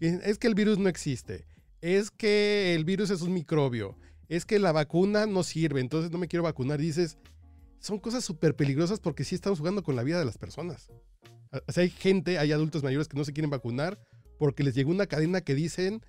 Es 0.00 0.38
que 0.38 0.46
el 0.46 0.54
virus 0.54 0.78
no 0.78 0.88
existe 0.88 1.46
es 1.80 2.10
que 2.10 2.74
el 2.74 2.84
virus 2.84 3.10
es 3.10 3.22
un 3.22 3.32
microbio, 3.32 3.96
es 4.28 4.44
que 4.44 4.58
la 4.58 4.72
vacuna 4.72 5.26
no 5.26 5.42
sirve, 5.42 5.80
entonces 5.80 6.10
no 6.10 6.18
me 6.18 6.28
quiero 6.28 6.42
vacunar. 6.42 6.78
Dices, 6.78 7.18
son 7.80 7.98
cosas 7.98 8.24
súper 8.24 8.54
peligrosas 8.54 9.00
porque 9.00 9.24
sí 9.24 9.34
estamos 9.34 9.58
jugando 9.58 9.82
con 9.82 9.96
la 9.96 10.02
vida 10.02 10.18
de 10.18 10.24
las 10.24 10.38
personas. 10.38 10.88
O 11.66 11.72
sea, 11.72 11.82
hay 11.82 11.90
gente, 11.90 12.38
hay 12.38 12.52
adultos 12.52 12.82
mayores 12.82 13.08
que 13.08 13.16
no 13.16 13.24
se 13.24 13.32
quieren 13.32 13.50
vacunar 13.50 13.98
porque 14.38 14.62
les 14.62 14.74
llegó 14.74 14.90
una 14.90 15.06
cadena 15.06 15.40
que 15.40 15.54
dicen 15.54 16.02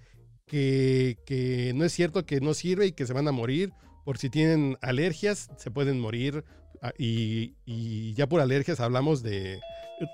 que, 0.45 1.17
que 1.25 1.73
no 1.75 1.85
es 1.85 1.93
cierto, 1.93 2.25
que 2.25 2.41
no 2.41 2.53
sirve 2.53 2.87
y 2.87 2.91
que 2.91 3.07
se 3.07 3.13
van 3.13 3.27
a 3.27 3.31
morir. 3.31 3.71
Por 4.05 4.17
si 4.17 4.29
tienen 4.29 4.77
alergias, 4.81 5.49
se 5.57 5.71
pueden 5.71 5.99
morir. 5.99 6.43
Ah, 6.81 6.93
Y, 6.97 7.55
y 7.65 8.13
ya 8.13 8.27
por 8.27 8.41
alergias 8.41 8.79
hablamos 8.79 9.23
de 9.23 9.59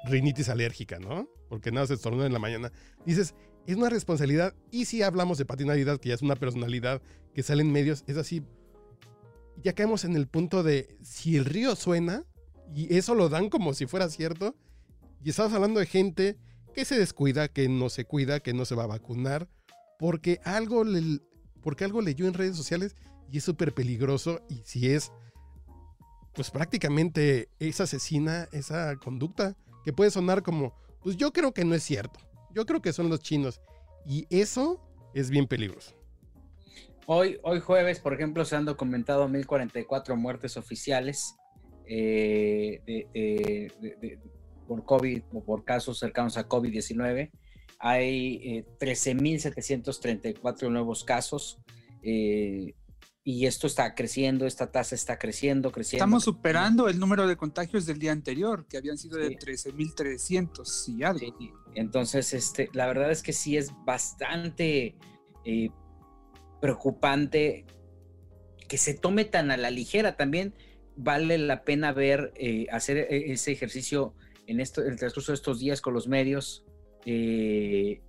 rinitis 0.06 0.50
alérgica, 0.50 1.00
¿no? 1.00 1.30
Porque 1.50 1.72
nada 1.72 1.88
se 1.88 1.96
estornuda 1.96 2.26
en 2.26 2.34
la 2.34 2.40
mañana. 2.40 2.72
Dices, 3.06 3.34
es 3.66 3.76
una 3.76 3.90
responsabilidad. 3.90 4.54
Y 4.72 4.86
si 4.86 5.02
hablamos 5.02 5.38
de 5.38 5.46
Pati 5.46 5.66
Navidad, 5.66 6.00
que 6.00 6.10
ya 6.10 6.16
es 6.16 6.22
una 6.22 6.36
personalidad 6.36 7.02
que 7.34 7.44
sale 7.44 7.62
en 7.62 7.72
medios, 7.72 8.04
es 8.08 8.18
así. 8.18 8.42
Ya 9.64 9.74
caemos 9.74 10.06
en 10.06 10.16
el 10.16 10.28
punto 10.28 10.64
de 10.64 10.98
si 11.02 11.36
el 11.36 11.46
río 11.46 11.76
suena, 11.76 12.24
y 12.74 12.96
eso 12.96 13.16
lo 13.16 13.30
dan 13.30 13.50
como 13.50 13.74
si 13.74 13.86
fuera 13.86 14.10
cierto, 14.10 14.56
y 15.24 15.30
estamos 15.30 15.54
hablando 15.54 15.80
de 15.80 15.86
gente 15.86 16.38
que 16.74 16.86
se 16.86 16.98
descuida, 16.98 17.48
que 17.48 17.68
no 17.70 17.90
se 17.90 18.06
cuida, 18.06 18.40
que 18.40 18.54
no 18.54 18.66
se 18.66 18.76
va 18.76 18.84
a 18.84 18.88
vacunar, 18.88 19.50
porque 19.98 20.40
algo, 20.44 20.84
le- 20.84 21.22
porque 21.62 21.84
algo 21.86 22.02
leyó 22.02 22.28
en 22.28 22.34
redes 22.36 22.56
sociales 22.56 22.96
y 23.32 23.40
es 23.40 23.44
súper 23.44 23.74
peligroso. 23.74 24.42
Y 24.50 24.62
si 24.64 24.90
es 24.92 25.12
pues 26.34 26.52
prácticamente 26.52 27.50
es 27.58 27.82
asesina 27.82 28.48
esa 28.52 28.96
conducta 28.98 29.58
que 29.84 29.92
puede 29.92 30.12
sonar 30.12 30.44
como, 30.44 30.76
pues 31.02 31.18
yo 31.18 31.34
creo 31.34 31.52
que 31.52 31.66
no 31.66 31.74
es 31.74 31.82
cierto. 31.82 32.20
Yo 32.54 32.68
creo 32.68 32.80
que 32.80 32.94
son 32.94 33.10
los 33.10 33.22
chinos. 33.22 33.60
Y 34.06 34.28
eso 34.30 34.80
es 35.16 35.32
bien 35.32 35.48
peligroso. 35.48 35.96
Hoy, 37.10 37.40
hoy 37.42 37.62
jueves, 37.62 38.02
por 38.02 38.14
ejemplo, 38.14 38.44
se 38.44 38.58
han 38.58 38.66
documentado 38.66 39.30
1044 39.30 40.18
muertes 40.18 40.58
oficiales 40.58 41.38
eh, 41.86 42.82
de, 42.86 43.08
de, 43.14 43.96
de, 44.02 44.20
por 44.68 44.84
COVID 44.84 45.24
o 45.32 45.42
por 45.42 45.64
casos 45.64 46.00
cercanos 46.00 46.36
a 46.36 46.50
COVID-19. 46.50 47.32
Hay 47.80 48.42
eh, 48.44 48.66
13.734 48.82 50.70
nuevos 50.70 51.06
casos. 51.06 51.62
Eh, 52.04 52.74
y 53.24 53.46
esto 53.46 53.68
está 53.68 53.96
creciendo, 53.96 54.46
esta 54.46 54.70
tasa 54.70 54.94
está 54.94 55.18
creciendo, 55.18 55.72
creciendo. 55.72 56.04
Estamos 56.04 56.26
superando 56.26 56.90
el 56.90 57.00
número 57.00 57.26
de 57.26 57.38
contagios 57.38 57.86
del 57.86 58.00
día 58.00 58.12
anterior, 58.12 58.66
que 58.68 58.78
habían 58.78 58.98
sido 58.98 59.18
de 59.18 59.38
13.300 59.38 60.90
y 60.90 61.04
algo. 61.04 61.36
Sí. 61.40 61.52
Entonces, 61.76 62.34
este, 62.34 62.70
la 62.74 62.86
verdad 62.88 63.12
es 63.12 63.24
que 63.24 63.32
sí 63.32 63.56
es 63.56 63.72
bastante 63.86 64.96
eh, 65.46 65.70
preocupante 66.60 67.66
que 68.68 68.78
se 68.78 68.94
tome 68.94 69.26
tan 69.26 69.52
a 69.52 69.58
la 69.58 69.72
ligera. 69.72 70.16
También 70.16 70.54
vale 70.96 71.38
la 71.38 71.64
pena 71.64 71.92
ver, 71.92 72.34
eh, 72.36 72.68
hacer 72.72 72.98
e-, 72.98 73.32
ese 73.32 73.52
ejercicio 73.52 74.14
en 74.48 74.60
esto, 74.60 74.84
el 74.84 74.98
transcurso 74.98 75.32
de 75.32 75.36
estos 75.36 75.60
días 75.60 75.82
con 75.82 75.94
los 75.94 76.08
medios 76.08 76.66
eh, 77.06 78.02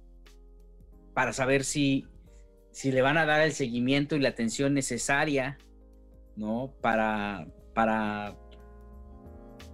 para 1.14 1.32
saber 1.32 1.64
si 1.64 2.06
si 2.78 2.92
le 2.92 3.02
van 3.02 3.18
a 3.18 3.26
dar 3.26 3.40
el 3.40 3.54
seguimiento 3.54 4.14
y 4.14 4.20
la 4.20 4.28
atención 4.28 4.72
necesaria, 4.72 5.58
¿no? 6.36 6.72
Para, 6.80 7.48
para, 7.74 8.36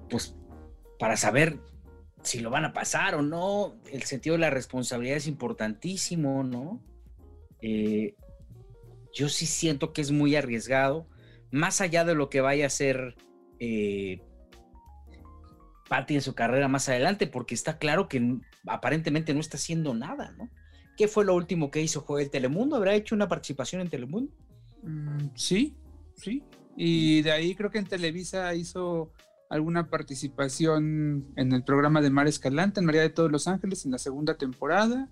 pues, 0.08 0.34
para 0.98 1.18
saber 1.18 1.58
si 2.22 2.40
lo 2.40 2.48
van 2.48 2.64
a 2.64 2.72
pasar 2.72 3.14
o 3.14 3.20
no. 3.20 3.76
El 3.92 4.04
sentido 4.04 4.36
de 4.36 4.40
la 4.40 4.48
responsabilidad 4.48 5.18
es 5.18 5.26
importantísimo, 5.26 6.44
¿no? 6.44 6.82
Eh, 7.60 8.14
yo 9.14 9.28
sí 9.28 9.46
siento 9.46 9.92
que 9.92 10.00
es 10.02 10.10
muy 10.10 10.36
arriesgado, 10.36 11.08
más 11.50 11.80
allá 11.80 12.04
de 12.04 12.14
lo 12.14 12.28
que 12.28 12.40
vaya 12.40 12.64
a 12.64 12.66
hacer 12.66 13.16
eh, 13.60 14.20
en 16.08 16.20
su 16.20 16.34
carrera 16.34 16.68
más 16.68 16.88
adelante, 16.88 17.26
porque 17.26 17.54
está 17.54 17.78
claro 17.78 18.08
que 18.08 18.38
aparentemente 18.66 19.32
no 19.32 19.40
está 19.40 19.56
haciendo 19.56 19.94
nada, 19.94 20.32
¿no? 20.36 20.50
¿Qué 20.96 21.08
fue 21.08 21.24
lo 21.24 21.34
último 21.34 21.70
que 21.70 21.82
hizo? 21.82 22.02
¿Fue 22.02 22.22
el 22.22 22.30
Telemundo? 22.30 22.76
¿Habrá 22.76 22.94
hecho 22.94 23.14
una 23.14 23.28
participación 23.28 23.80
en 23.80 23.88
Telemundo? 23.88 24.32
Mm, 24.82 25.28
sí, 25.34 25.76
sí. 26.16 26.42
Y 26.76 27.22
de 27.22 27.32
ahí 27.32 27.54
creo 27.54 27.70
que 27.70 27.78
en 27.78 27.86
Televisa 27.86 28.54
hizo 28.54 29.12
alguna 29.50 29.88
participación 29.88 31.32
en 31.36 31.52
el 31.52 31.64
programa 31.64 32.00
de 32.00 32.10
Mar 32.10 32.26
Escalante, 32.26 32.80
en 32.80 32.86
María 32.86 33.02
de 33.02 33.10
Todos 33.10 33.30
los 33.30 33.46
Ángeles, 33.48 33.84
en 33.84 33.92
la 33.92 33.98
segunda 33.98 34.36
temporada. 34.36 35.08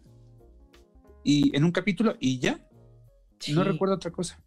Y 1.25 1.57
en 1.57 1.65
un 1.65 1.73
capítulo, 1.73 2.17
y 2.19 2.39
ya. 2.39 2.61
Sí. 3.43 3.53
No 3.53 3.65
recuerdo 3.65 3.97
otra 3.97 4.13
cosa. 4.13 4.41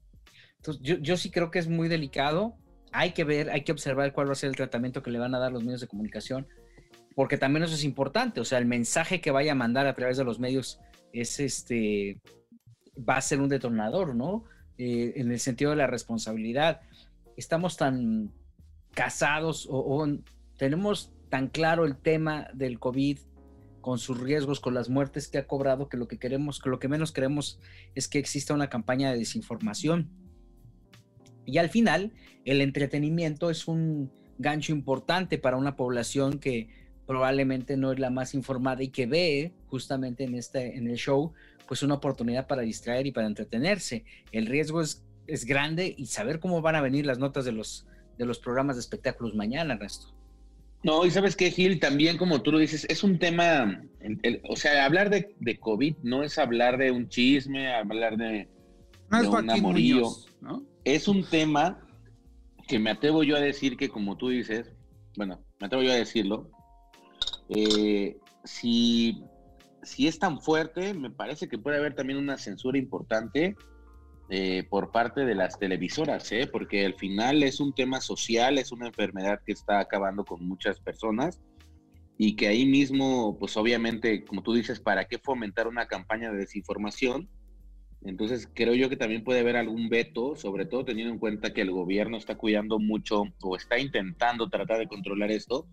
Entonces, 0.58 0.82
yo, 0.82 0.96
yo 0.98 1.18
sí 1.18 1.30
creo 1.30 1.52
que 1.52 1.60
es 1.60 1.68
muy 1.68 1.90
delicado. 1.90 2.56
Hay 2.94 3.12
que 3.12 3.26
ver, 3.26 3.50
hay 3.50 3.66
que 3.66 3.74
observar 3.74 4.14
cuál 4.14 4.30
va 4.30 4.32
a 4.32 4.36
ser 4.36 4.50
el 4.50 4.56
tratamiento 4.56 5.04
que 5.04 5.12
le 5.12 5.20
van 5.20 5.36
a 5.36 5.40
dar 5.40 5.52
los 5.52 5.64
medios 5.64 5.82
de 5.82 5.88
comunicación, 5.88 6.48
porque 7.14 7.38
también 7.38 7.64
eso 7.64 7.76
es 7.76 7.84
importante. 7.84 8.40
O 8.40 8.46
sea, 8.46 8.58
el 8.58 8.66
mensaje 8.66 9.20
que 9.20 9.32
vaya 9.32 9.52
a 9.52 9.56
mandar 9.56 9.86
a 9.86 9.96
través 9.96 10.16
de 10.16 10.24
los 10.24 10.40
medios 10.40 10.80
es 11.12 11.42
este, 11.42 12.22
va 12.98 13.18
a 13.18 13.22
ser 13.22 13.42
un 13.42 13.50
detonador, 13.50 14.16
¿no? 14.16 14.46
Eh, 14.78 15.14
en 15.18 15.30
el 15.30 15.40
sentido 15.42 15.72
de 15.72 15.78
la 15.78 15.88
responsabilidad. 15.88 16.82
Estamos 17.36 17.76
tan 17.76 18.32
casados 18.94 19.68
o, 19.70 19.78
o, 19.78 20.08
tenemos 20.58 21.12
tan 21.30 21.50
claro 21.50 21.84
el 21.84 21.98
tema 21.98 22.48
del 22.54 22.80
COVID 22.80 23.20
con 23.86 24.00
sus 24.00 24.19
riesgos, 24.19 24.60
con 24.60 24.74
las 24.74 24.89
muertes 24.89 25.28
que 25.28 25.38
ha 25.38 25.45
cobrado, 25.45 25.89
que 25.89 25.98
lo 25.98 26.08
que 26.08 26.17
queremos, 26.17 26.60
que 26.60 26.71
lo 26.71 26.80
que 26.80 26.88
menos 26.88 27.12
queremos 27.12 27.60
es 27.93 28.08
que 28.08 28.17
exista 28.17 28.56
una 28.56 28.67
campaña 28.67 29.12
de 29.12 29.19
desinformación. 29.19 30.10
Y 31.45 31.60
al 31.60 31.69
final, 31.69 32.12
el 32.45 32.62
entretenimiento 32.62 33.52
es 33.52 33.67
un 33.67 34.12
gancho 34.39 34.71
importante 34.71 35.38
para 35.38 35.58
una 35.58 35.76
población 35.76 36.39
que 36.39 36.67
probablemente 37.06 37.78
no 37.78 37.91
es 37.91 38.00
la 38.00 38.10
más 38.10 38.34
informada 38.34 38.82
y 38.82 38.88
que 38.88 39.06
ve 39.06 39.54
justamente 39.67 40.24
en, 40.24 40.34
este, 40.34 40.78
en 40.78 40.88
el 40.88 40.98
show 40.98 41.34
pues 41.67 41.84
una 41.84 41.93
oportunidad 41.93 42.48
para 42.48 42.63
distraer 42.63 43.06
y 43.06 43.12
para 43.12 43.28
entretenerse. 43.28 44.04
El 44.32 44.48
riesgo 44.48 44.82
es, 44.82 45.06
es 45.28 45.45
grande 45.45 45.93
y 45.95 46.08
saber 46.08 46.39
cómo 46.39 46.60
van 46.60 46.74
a 46.74 46.82
venir 46.82 47.06
las 47.06 47.19
notas 47.19 47.45
de 47.45 47.52
los, 47.52 47.86
de 48.17 48.26
los 48.26 48.39
programas 48.39 48.78
de 48.78 48.80
espectáculos 48.80 49.36
mañana, 49.36 49.76
Ernesto. 49.76 50.15
No, 50.86 51.04
y 51.04 51.10
sabes 51.10 51.36
qué, 51.36 51.50
Gil, 51.50 51.80
también 51.80 52.15
como 52.15 52.43
tú 52.43 52.52
lo 52.52 52.60
dices, 52.60 52.86
es 52.88 53.04
un 53.04 53.17
tema, 53.17 53.82
el, 54.02 54.39
o 54.48 54.56
sea, 54.56 54.86
hablar 54.86 55.10
de, 55.10 55.36
de, 55.39 55.60
COVID 55.60 55.95
no 56.04 56.21
es 56.21 56.38
hablar 56.38 56.78
de 56.78 56.91
un 56.91 57.10
chisme, 57.10 57.74
hablar 57.74 58.17
de, 58.17 58.48
no 59.10 59.17
de 59.17 59.24
es 59.24 59.34
un 59.34 59.50
amorío. 59.50 59.95
Muñoz, 59.95 60.28
¿no? 60.41 60.63
Es 60.84 61.08
un 61.08 61.24
tema 61.24 61.80
que 62.67 62.78
me 62.78 62.91
atrevo 62.91 63.24
yo 63.24 63.36
a 63.36 63.39
decir 63.39 63.78
que, 63.78 63.89
como 63.89 64.15
tú 64.15 64.30
dices, 64.30 64.76
bueno, 65.17 65.43
me 65.60 65.65
atrevo 65.65 65.82
yo 65.82 65.91
a 65.91 65.95
decirlo, 65.95 66.52
eh, 67.50 68.17
si, 68.43 69.24
si, 69.82 70.06
es 70.08 70.19
tan 70.19 70.39
fuerte, 70.39 70.93
me 70.93 71.10
parece 71.10 71.48
que 71.50 71.58
puede 71.58 71.78
haber 71.78 71.95
también 71.95 72.19
una 72.19 72.38
censura 72.38 72.78
importante 72.78 73.56
eh, 74.30 74.66
por 74.70 74.92
parte 74.92 75.24
de 75.24 75.36
las 75.36 75.60
televisoras, 75.60 76.32
¿eh? 76.32 76.50
porque 76.52 76.84
al 76.84 76.96
final 76.96 77.44
es 77.44 77.60
un 77.60 77.74
tema 77.74 78.02
social, 78.02 78.58
es 78.58 78.72
una 78.72 78.88
enfermedad 78.88 79.40
que 79.46 79.52
está 79.52 79.80
acabando 79.80 80.26
con 80.26 80.48
muchas 80.48 80.80
personas 80.80 81.40
y 82.18 82.36
que 82.36 82.48
ahí 82.48 82.66
mismo, 82.66 83.38
pues 83.38 83.56
obviamente, 83.56 84.26
como 84.26 84.42
tú 84.42 84.54
dices, 84.54 84.80
¿para 84.80 85.06
qué 85.06 85.20
fomentar 85.20 85.68
una 85.68 85.86
campaña 85.86 86.32
de 86.32 86.38
desinformación? 86.38 87.30
Entonces 88.04 88.50
creo 88.52 88.74
yo 88.74 88.90
que 88.90 88.98
también 88.98 89.24
puede 89.24 89.42
haber 89.42 89.58
algún 89.58 89.90
veto, 89.90 90.36
sobre 90.36 90.66
todo 90.66 90.86
teniendo 90.86 91.14
en 91.14 91.20
cuenta 91.20 91.54
que 91.54 91.62
el 91.62 91.70
gobierno 91.70 92.18
está 92.18 92.36
cuidando 92.36 92.80
mucho 92.80 93.26
o 93.42 93.56
está 93.56 93.78
intentando 93.78 94.50
tratar 94.50 94.80
de 94.80 94.88
controlar 94.88 95.30
esto, 95.30 95.68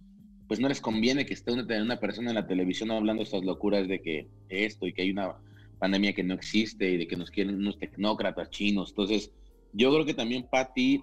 pues 0.47 0.61
no 0.61 0.69
les 0.69 0.83
conviene 0.83 1.25
que 1.25 1.33
esté 1.33 1.53
una, 1.53 1.65
una 1.83 2.01
persona 2.01 2.31
en 2.31 2.35
la 2.35 2.47
televisión 2.47 2.91
hablando 2.91 3.23
estas 3.23 3.45
locuras 3.45 3.89
de 3.89 4.03
que 4.03 4.29
esto 4.51 4.87
y 4.87 4.93
que 4.93 5.03
hay 5.03 5.11
una 5.11 5.37
pandemia 5.83 6.13
que 6.13 6.23
no 6.23 6.35
existe 6.35 6.89
y 6.89 6.97
de 6.97 7.09
que 7.09 7.17
nos 7.17 7.33
quieren 7.33 7.57
unos 7.57 7.77
tecnócratas 7.77 8.51
chinos. 8.51 8.91
Entonces, 8.91 9.33
yo 9.73 9.93
creo 9.93 10.05
que 10.05 10.15
también 10.15 10.47
Patty 10.49 11.03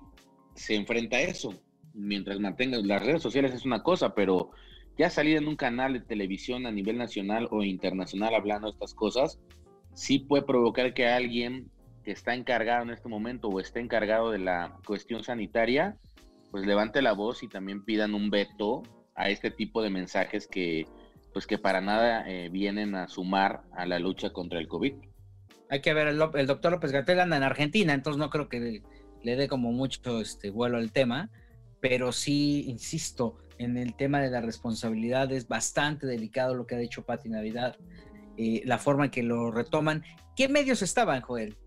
se 0.55 0.75
enfrenta 0.75 1.17
a 1.17 1.21
eso. 1.21 1.53
Mientras 1.93 2.39
mantenga 2.39 2.77
las 2.77 3.05
redes 3.05 3.21
sociales 3.21 3.53
es 3.53 3.65
una 3.65 3.83
cosa, 3.83 4.15
pero 4.15 4.51
ya 4.97 5.09
salir 5.09 5.35
en 5.35 5.49
un 5.49 5.57
canal 5.57 5.91
de 5.91 5.99
televisión 5.99 6.65
a 6.65 6.71
nivel 6.71 6.97
nacional 6.97 7.49
o 7.51 7.61
internacional 7.61 8.33
hablando 8.33 8.67
de 8.67 8.71
estas 8.71 8.93
cosas, 8.93 9.41
sí 9.95 10.19
puede 10.19 10.43
provocar 10.43 10.93
que 10.93 11.07
alguien 11.07 11.69
que 12.05 12.11
está 12.11 12.33
encargado 12.33 12.83
en 12.83 12.91
este 12.91 13.09
momento 13.09 13.49
o 13.49 13.59
esté 13.59 13.81
encargado 13.81 14.31
de 14.31 14.39
la 14.39 14.77
cuestión 14.87 15.25
sanitaria, 15.25 15.97
pues 16.51 16.65
levante 16.65 17.01
la 17.01 17.11
voz 17.11 17.43
y 17.43 17.49
también 17.49 17.83
pidan 17.83 18.13
un 18.15 18.29
veto 18.29 18.83
a 19.13 19.29
este 19.29 19.51
tipo 19.51 19.81
de 19.81 19.89
mensajes 19.89 20.47
que, 20.47 20.85
pues 21.33 21.47
que 21.47 21.57
para 21.57 21.81
nada 21.81 22.29
eh, 22.29 22.49
vienen 22.49 22.95
a 22.95 23.07
sumar 23.07 23.63
a 23.73 23.85
la 23.85 23.99
lucha 23.99 24.31
contra 24.31 24.59
el 24.59 24.67
COVID. 24.67 24.93
Hay 25.69 25.81
que 25.81 25.93
ver, 25.93 26.07
el, 26.07 26.21
el 26.33 26.47
doctor 26.47 26.71
López 26.71 26.91
Gatel 26.91 27.19
anda 27.19 27.37
en 27.37 27.43
Argentina, 27.43 27.93
entonces 27.93 28.19
no 28.19 28.29
creo 28.29 28.49
que 28.49 28.81
le 29.21 29.35
dé 29.35 29.47
como 29.47 29.71
mucho 29.71 30.19
este 30.19 30.49
vuelo 30.49 30.77
al 30.77 30.91
tema, 30.91 31.29
pero 31.79 32.11
sí, 32.11 32.65
insisto, 32.67 33.37
en 33.59 33.77
el 33.77 33.93
tema 33.95 34.21
de 34.21 34.31
la 34.31 34.41
responsabilidad 34.41 35.31
es 35.31 35.47
bastante 35.47 36.07
delicado 36.07 36.55
lo 36.55 36.65
que 36.65 36.75
ha 36.75 36.79
dicho 36.79 37.05
Pati 37.05 37.29
Navidad, 37.29 37.75
eh, 38.37 38.61
la 38.65 38.77
forma 38.77 39.05
en 39.05 39.11
que 39.11 39.21
lo 39.21 39.51
retoman. 39.51 40.03
¿Qué 40.35 40.47
medios 40.47 40.81
estaban, 40.81 41.21
Joel? 41.21 41.57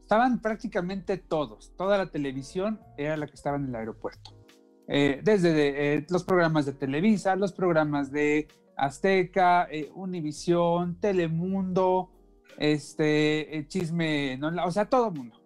Estaban 0.00 0.40
prácticamente 0.42 1.16
todos, 1.16 1.74
toda 1.76 1.96
la 1.96 2.06
televisión 2.10 2.78
era 2.98 3.16
la 3.16 3.26
que 3.26 3.34
estaba 3.34 3.56
en 3.56 3.66
el 3.66 3.74
aeropuerto. 3.74 4.38
Eh, 4.86 5.20
desde 5.24 5.54
de, 5.54 5.94
eh, 5.94 6.06
los 6.10 6.24
programas 6.24 6.66
de 6.66 6.74
Televisa, 6.74 7.36
los 7.36 7.52
programas 7.52 8.12
de 8.12 8.48
Azteca, 8.76 9.68
eh, 9.70 9.90
Univisión, 9.94 10.98
Telemundo, 11.00 12.10
este, 12.58 13.66
Chisme, 13.68 14.36
no, 14.36 14.50
o 14.64 14.70
sea, 14.70 14.88
todo 14.88 15.08
el 15.08 15.14
mundo. 15.14 15.40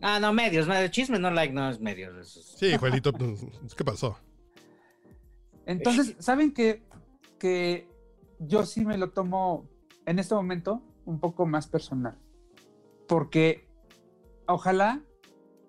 Ah, 0.00 0.18
no, 0.18 0.32
medios, 0.32 0.66
medios, 0.66 0.90
Chisme 0.90 1.18
no 1.18 1.30
like, 1.30 1.52
no 1.52 1.70
es 1.70 1.80
medios. 1.80 2.56
Sí, 2.58 2.76
Juelito, 2.76 3.12
¿qué 3.76 3.84
pasó? 3.84 4.18
Entonces, 5.66 6.16
¿saben 6.18 6.52
qué? 6.52 6.82
Que 7.38 7.88
yo 8.40 8.66
sí 8.66 8.84
me 8.84 8.98
lo 8.98 9.10
tomo 9.10 9.68
en 10.06 10.18
este 10.18 10.34
momento 10.34 10.82
un 11.04 11.20
poco 11.20 11.46
más 11.46 11.68
personal. 11.68 12.18
Porque 13.06 13.68
ojalá 14.46 15.00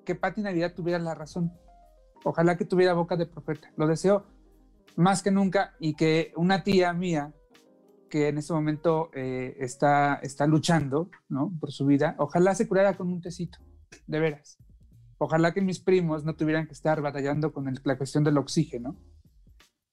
que 0.06 0.16
Pati 0.16 0.42
Navidad 0.42 0.74
tuviera 0.74 1.00
la 1.00 1.14
razón 1.14 1.52
Ojalá 2.24 2.58
que 2.58 2.66
tuviera 2.66 2.94
boca 2.94 3.16
de 3.16 3.26
profeta. 3.26 3.72
Lo 3.76 3.88
deseo 3.88 4.26
más 4.96 5.24
que 5.24 5.32
nunca 5.32 5.76
y 5.80 5.96
que 5.96 6.32
una 6.36 6.64
tía 6.64 6.94
mía 6.94 7.34
que 8.10 8.28
en 8.28 8.38
este 8.38 8.54
momento 8.54 9.10
eh, 9.14 9.56
está, 9.60 10.16
está 10.22 10.46
luchando 10.46 11.10
¿no? 11.30 11.52
por 11.60 11.72
su 11.72 11.88
vida, 11.88 12.16
ojalá 12.20 12.54
se 12.54 12.68
curara 12.68 12.96
con 12.96 13.12
un 13.12 13.22
tecito, 13.22 13.58
de 14.06 14.20
veras. 14.20 14.60
Ojalá 15.18 15.52
que 15.52 15.62
mis 15.62 15.80
primos 15.80 16.24
no 16.24 16.36
tuvieran 16.36 16.68
que 16.68 16.74
estar 16.74 17.02
batallando 17.02 17.52
con 17.52 17.74
la 17.84 17.98
cuestión 17.98 18.24
del 18.24 18.38
oxígeno, 18.38 19.00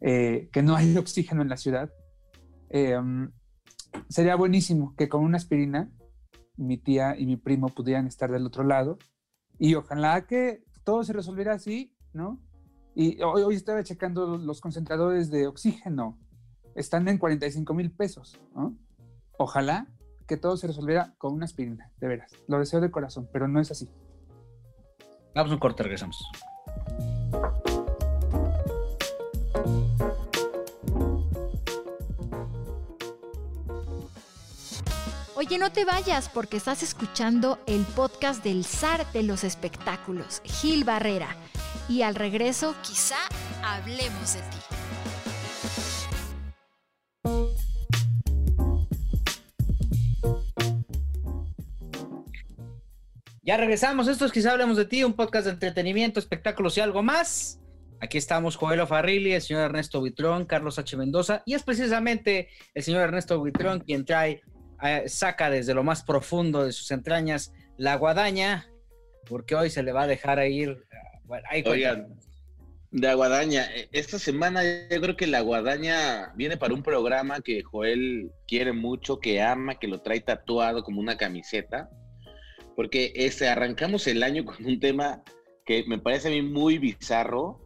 eh, 0.00 0.50
que 0.52 0.62
no 0.62 0.76
hay 0.76 0.96
oxígeno 0.98 1.40
en 1.40 1.48
la 1.48 1.56
ciudad. 1.56 1.90
Um, 2.70 3.30
sería 4.08 4.36
buenísimo 4.36 4.94
que 4.96 5.08
con 5.08 5.24
una 5.24 5.38
aspirina 5.38 5.90
mi 6.56 6.76
tía 6.76 7.18
y 7.18 7.24
mi 7.24 7.36
primo 7.36 7.68
pudieran 7.68 8.06
estar 8.06 8.30
del 8.30 8.46
otro 8.46 8.64
lado 8.64 8.98
y 9.58 9.74
ojalá 9.74 10.26
que 10.26 10.62
todo 10.84 11.04
se 11.04 11.12
resolviera 11.12 11.54
así, 11.54 11.94
¿no? 12.12 12.38
Y 12.94 13.22
hoy, 13.22 13.42
hoy 13.42 13.54
estaba 13.54 13.82
checando 13.82 14.36
los 14.36 14.60
concentradores 14.60 15.30
de 15.30 15.46
oxígeno, 15.46 16.18
están 16.74 17.06
en 17.08 17.18
45 17.18 17.74
mil 17.74 17.90
pesos, 17.90 18.38
¿no? 18.54 18.76
Ojalá 19.38 19.86
que 20.26 20.36
todo 20.36 20.56
se 20.56 20.66
resolviera 20.66 21.14
con 21.18 21.34
una 21.34 21.44
aspirina, 21.44 21.90
de 21.98 22.08
veras. 22.08 22.32
Lo 22.46 22.58
deseo 22.58 22.80
de 22.80 22.90
corazón, 22.90 23.28
pero 23.32 23.48
no 23.48 23.60
es 23.60 23.70
así. 23.70 23.90
Vamos 25.34 25.50
a 25.50 25.54
un 25.54 25.60
corte, 25.60 25.82
regresamos. 25.82 26.16
Oye, 35.36 35.58
no 35.58 35.72
te 35.72 35.84
vayas 35.84 36.28
porque 36.28 36.58
estás 36.58 36.82
escuchando 36.82 37.58
el 37.66 37.84
podcast 37.84 38.44
del 38.44 38.64
zar 38.64 39.10
de 39.12 39.22
los 39.22 39.42
espectáculos, 39.42 40.42
Gil 40.44 40.84
Barrera. 40.84 41.34
Y 41.90 42.02
al 42.02 42.14
regreso, 42.14 42.76
quizá 42.82 43.16
hablemos 43.64 44.34
de 44.34 44.40
ti. 44.42 44.58
Ya 53.42 53.56
regresamos. 53.56 54.06
Esto 54.06 54.24
es 54.24 54.30
Quizá 54.30 54.52
Hablemos 54.52 54.76
de 54.76 54.84
Ti, 54.84 55.02
un 55.02 55.14
podcast 55.14 55.46
de 55.46 55.50
entretenimiento, 55.54 56.20
espectáculos 56.20 56.78
y 56.78 56.80
algo 56.80 57.02
más. 57.02 57.60
Aquí 58.00 58.18
estamos 58.18 58.54
Joel 58.54 58.86
Farrilli, 58.86 59.32
el 59.32 59.42
señor 59.42 59.64
Ernesto 59.64 59.98
Buitrón, 59.98 60.44
Carlos 60.44 60.78
H. 60.78 60.96
Mendoza, 60.96 61.42
y 61.44 61.54
es 61.54 61.64
precisamente 61.64 62.50
el 62.72 62.84
señor 62.84 63.02
Ernesto 63.02 63.40
Buitrón 63.40 63.80
quien 63.80 64.04
trae, 64.04 64.42
eh, 64.80 65.08
saca 65.08 65.50
desde 65.50 65.74
lo 65.74 65.82
más 65.82 66.04
profundo 66.04 66.64
de 66.64 66.70
sus 66.70 66.92
entrañas 66.92 67.52
la 67.76 67.96
guadaña, 67.96 68.68
porque 69.28 69.56
hoy 69.56 69.70
se 69.70 69.82
le 69.82 69.90
va 69.90 70.02
a 70.02 70.06
dejar 70.06 70.38
ir. 70.46 70.86
Bueno, 71.30 71.46
ahí 71.48 71.62
Oigan, 71.64 72.08
de 72.90 73.06
Aguadaña, 73.06 73.72
eh, 73.72 73.88
esta 73.92 74.18
semana 74.18 74.64
yo 74.64 75.00
creo 75.00 75.16
que 75.16 75.28
la 75.28 75.38
Aguadaña 75.38 76.32
viene 76.34 76.56
para 76.56 76.74
un 76.74 76.82
programa 76.82 77.40
que 77.40 77.62
Joel 77.62 78.32
quiere 78.48 78.72
mucho, 78.72 79.20
que 79.20 79.40
ama, 79.40 79.76
que 79.76 79.86
lo 79.86 80.00
trae 80.00 80.18
tatuado 80.22 80.82
como 80.82 81.00
una 81.00 81.16
camiseta, 81.16 81.88
porque 82.74 83.12
este, 83.14 83.46
arrancamos 83.46 84.08
el 84.08 84.24
año 84.24 84.44
con 84.44 84.66
un 84.66 84.80
tema 84.80 85.22
que 85.64 85.84
me 85.86 86.00
parece 86.00 86.26
a 86.26 86.30
mí 86.32 86.42
muy 86.42 86.78
bizarro, 86.78 87.60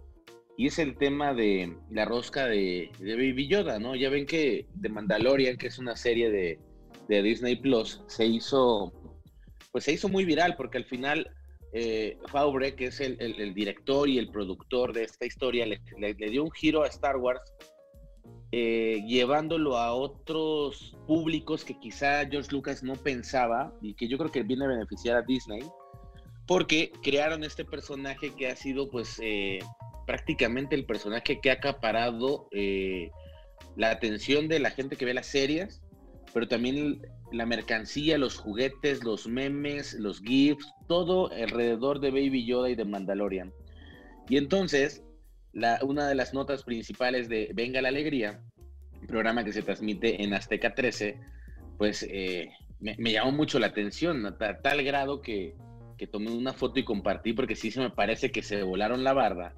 y 0.59 0.67
es 0.67 0.79
el 0.79 0.99
tema 0.99 1.33
de 1.33 1.75
la 1.91 2.05
rosca 2.05 2.45
de, 2.47 2.91
de 2.99 3.15
Baby 3.15 3.49
Yoda, 3.49 3.79
¿no? 3.79 3.97
Ya 3.97 4.11
ven 4.11 4.27
que 4.27 4.67
The 4.79 4.91
Mandalorian, 4.91 5.57
que 5.57 5.69
es 5.69 5.79
una 5.79 5.97
serie 5.97 6.31
de, 6.31 6.61
de 7.09 7.23
Disney 7.23 7.57
Plus, 7.57 8.03
se 8.09 8.27
hizo, 8.27 8.93
pues 9.73 9.85
se 9.85 9.93
hizo 9.93 10.11
muy 10.11 10.27
viral, 10.27 10.55
porque 10.55 10.77
al 10.77 10.85
final 10.85 11.31
eh, 11.75 12.17
que 12.77 12.87
es 12.87 13.01
el, 13.01 13.55
director 13.55 14.09
y 14.09 14.19
el 14.19 14.31
productor 14.31 14.93
de 14.93 15.03
esta 15.03 15.27
historia, 15.27 15.67
le 15.67 16.31
dio 16.31 16.45
un 16.45 16.51
giro 16.53 16.83
a 16.83 16.87
Star 16.87 17.17
Wars, 17.17 17.43
eh, 18.57 19.03
llevándolo 19.05 19.77
a 19.77 19.93
otros 19.95 20.97
públicos 21.09 21.65
que 21.65 21.77
quizá 21.81 22.25
George 22.25 22.53
Lucas 22.53 22.85
no 22.85 22.95
pensaba 22.95 23.77
y 23.83 23.95
que 23.95 24.07
yo 24.07 24.17
creo 24.17 24.31
que 24.31 24.45
viene 24.45 24.65
a 24.65 24.69
beneficiar 24.69 25.17
a 25.17 25.23
Disney, 25.23 25.63
porque 26.47 26.93
crearon 27.03 27.43
este 27.43 27.65
personaje 27.65 28.33
que 28.37 28.47
ha 28.47 28.55
sido 28.55 28.89
pues 28.89 29.19
eh, 29.21 29.59
prácticamente 30.07 30.77
el 30.77 30.87
personaje 30.87 31.41
que 31.41 31.51
ha 31.51 31.55
acaparado 31.55 32.47
eh, 32.53 33.11
la 33.75 33.91
atención 33.91 34.47
de 34.47 34.61
la 34.61 34.71
gente 34.71 34.95
que 34.95 35.05
ve 35.05 35.15
las 35.15 35.27
series, 35.27 35.83
pero 36.35 36.47
también 36.49 37.01
la 37.33 37.47
mercancía, 37.47 38.19
los 38.19 38.37
juguetes, 38.37 39.03
los 39.05 39.27
memes, 39.27 39.95
los 39.95 40.21
GIFs, 40.21 40.71
todo 40.89 41.31
alrededor 41.31 42.01
de 42.01 42.11
Baby 42.11 42.45
Yoda 42.45 42.69
y 42.69 42.75
de 42.75 42.85
Mandalorian. 42.85 43.53
Y 44.29 44.37
entonces, 44.37 45.03
la, 45.53 45.79
una 45.83 46.09
de 46.09 46.15
las 46.15 46.35
notas 46.35 46.65
principales 46.65 47.29
de 47.29 47.51
Venga 47.55 47.81
la 47.81 47.89
Alegría, 47.89 48.43
un 49.01 49.07
programa 49.07 49.45
que 49.45 49.53
se 49.53 49.63
transmite 49.63 50.23
en 50.23 50.35
Azteca 50.35 50.75
13, 50.75 51.19
pues 51.79 52.05
eh, 52.11 52.51
me, 52.81 52.97
me 52.99 53.13
llamó 53.13 53.33
mucho 53.33 53.59
la 53.59 53.69
atención, 53.69 54.27
a 54.27 54.37
ta- 54.37 54.61
tal 54.61 54.83
grado 54.83 55.21
que, 55.23 55.55
que 55.97 56.07
tomé 56.07 56.31
una 56.31 56.53
foto 56.53 56.81
y 56.81 56.85
compartí, 56.85 57.33
porque 57.33 57.55
sí 57.55 57.71
se 57.71 57.81
me 57.81 57.91
parece 57.91 58.31
que 58.33 58.43
se 58.43 58.63
volaron 58.63 59.05
la 59.05 59.13
barda, 59.13 59.55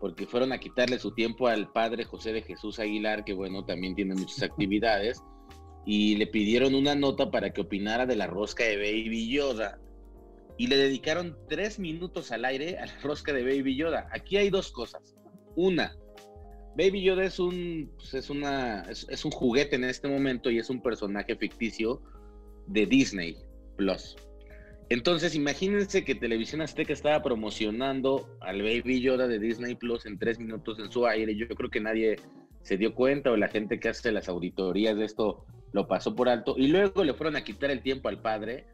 porque 0.00 0.26
fueron 0.26 0.52
a 0.52 0.58
quitarle 0.58 0.98
su 0.98 1.12
tiempo 1.12 1.48
al 1.48 1.70
padre 1.72 2.04
José 2.04 2.32
de 2.32 2.42
Jesús 2.42 2.78
Aguilar, 2.78 3.24
que 3.24 3.34
bueno, 3.34 3.64
también 3.64 3.94
tiene 3.94 4.14
muchas 4.14 4.42
actividades, 4.50 5.22
y 5.86 6.16
le 6.16 6.26
pidieron 6.26 6.74
una 6.74 6.94
nota 6.94 7.30
para 7.30 7.52
que 7.52 7.60
opinara 7.60 8.06
de 8.06 8.16
la 8.16 8.26
rosca 8.26 8.64
de 8.64 8.76
Baby 8.76 9.28
Yoda. 9.30 9.78
Y 10.56 10.68
le 10.68 10.76
dedicaron 10.76 11.36
tres 11.48 11.78
minutos 11.78 12.30
al 12.30 12.44
aire 12.44 12.78
a 12.78 12.86
la 12.86 13.00
rosca 13.02 13.32
de 13.32 13.42
Baby 13.42 13.76
Yoda. 13.76 14.08
Aquí 14.12 14.36
hay 14.36 14.50
dos 14.50 14.70
cosas. 14.70 15.16
Una, 15.56 15.96
Baby 16.76 17.02
Yoda 17.02 17.24
es 17.24 17.38
un, 17.38 17.90
pues, 17.96 18.14
es 18.14 18.30
una, 18.30 18.82
es, 18.82 19.06
es 19.08 19.24
un 19.24 19.30
juguete 19.30 19.76
en 19.76 19.84
este 19.84 20.08
momento 20.08 20.50
y 20.50 20.58
es 20.58 20.70
un 20.70 20.80
personaje 20.80 21.36
ficticio 21.36 22.02
de 22.66 22.86
Disney 22.86 23.36
Plus. 23.76 24.16
Entonces, 24.90 25.34
imagínense 25.34 26.04
que 26.04 26.14
Televisión 26.14 26.60
Azteca 26.60 26.92
estaba 26.92 27.22
promocionando 27.22 28.28
al 28.40 28.62
Baby 28.62 29.00
Yoda 29.00 29.26
de 29.26 29.38
Disney 29.38 29.74
Plus 29.74 30.04
en 30.06 30.18
tres 30.18 30.38
minutos 30.38 30.78
en 30.78 30.90
su 30.90 31.06
aire. 31.06 31.34
Yo 31.36 31.48
creo 31.48 31.70
que 31.70 31.80
nadie 31.80 32.16
se 32.62 32.76
dio 32.76 32.94
cuenta 32.94 33.30
o 33.30 33.36
la 33.36 33.48
gente 33.48 33.78
que 33.78 33.88
hace 33.88 34.12
las 34.12 34.28
auditorías 34.28 34.96
de 34.96 35.04
esto 35.04 35.44
lo 35.74 35.88
pasó 35.88 36.14
por 36.14 36.28
alto. 36.28 36.54
Y 36.56 36.68
luego 36.68 37.02
le 37.02 37.14
fueron 37.14 37.34
a 37.36 37.42
quitar 37.42 37.70
el 37.70 37.82
tiempo 37.82 38.08
al 38.08 38.22
padre 38.22 38.64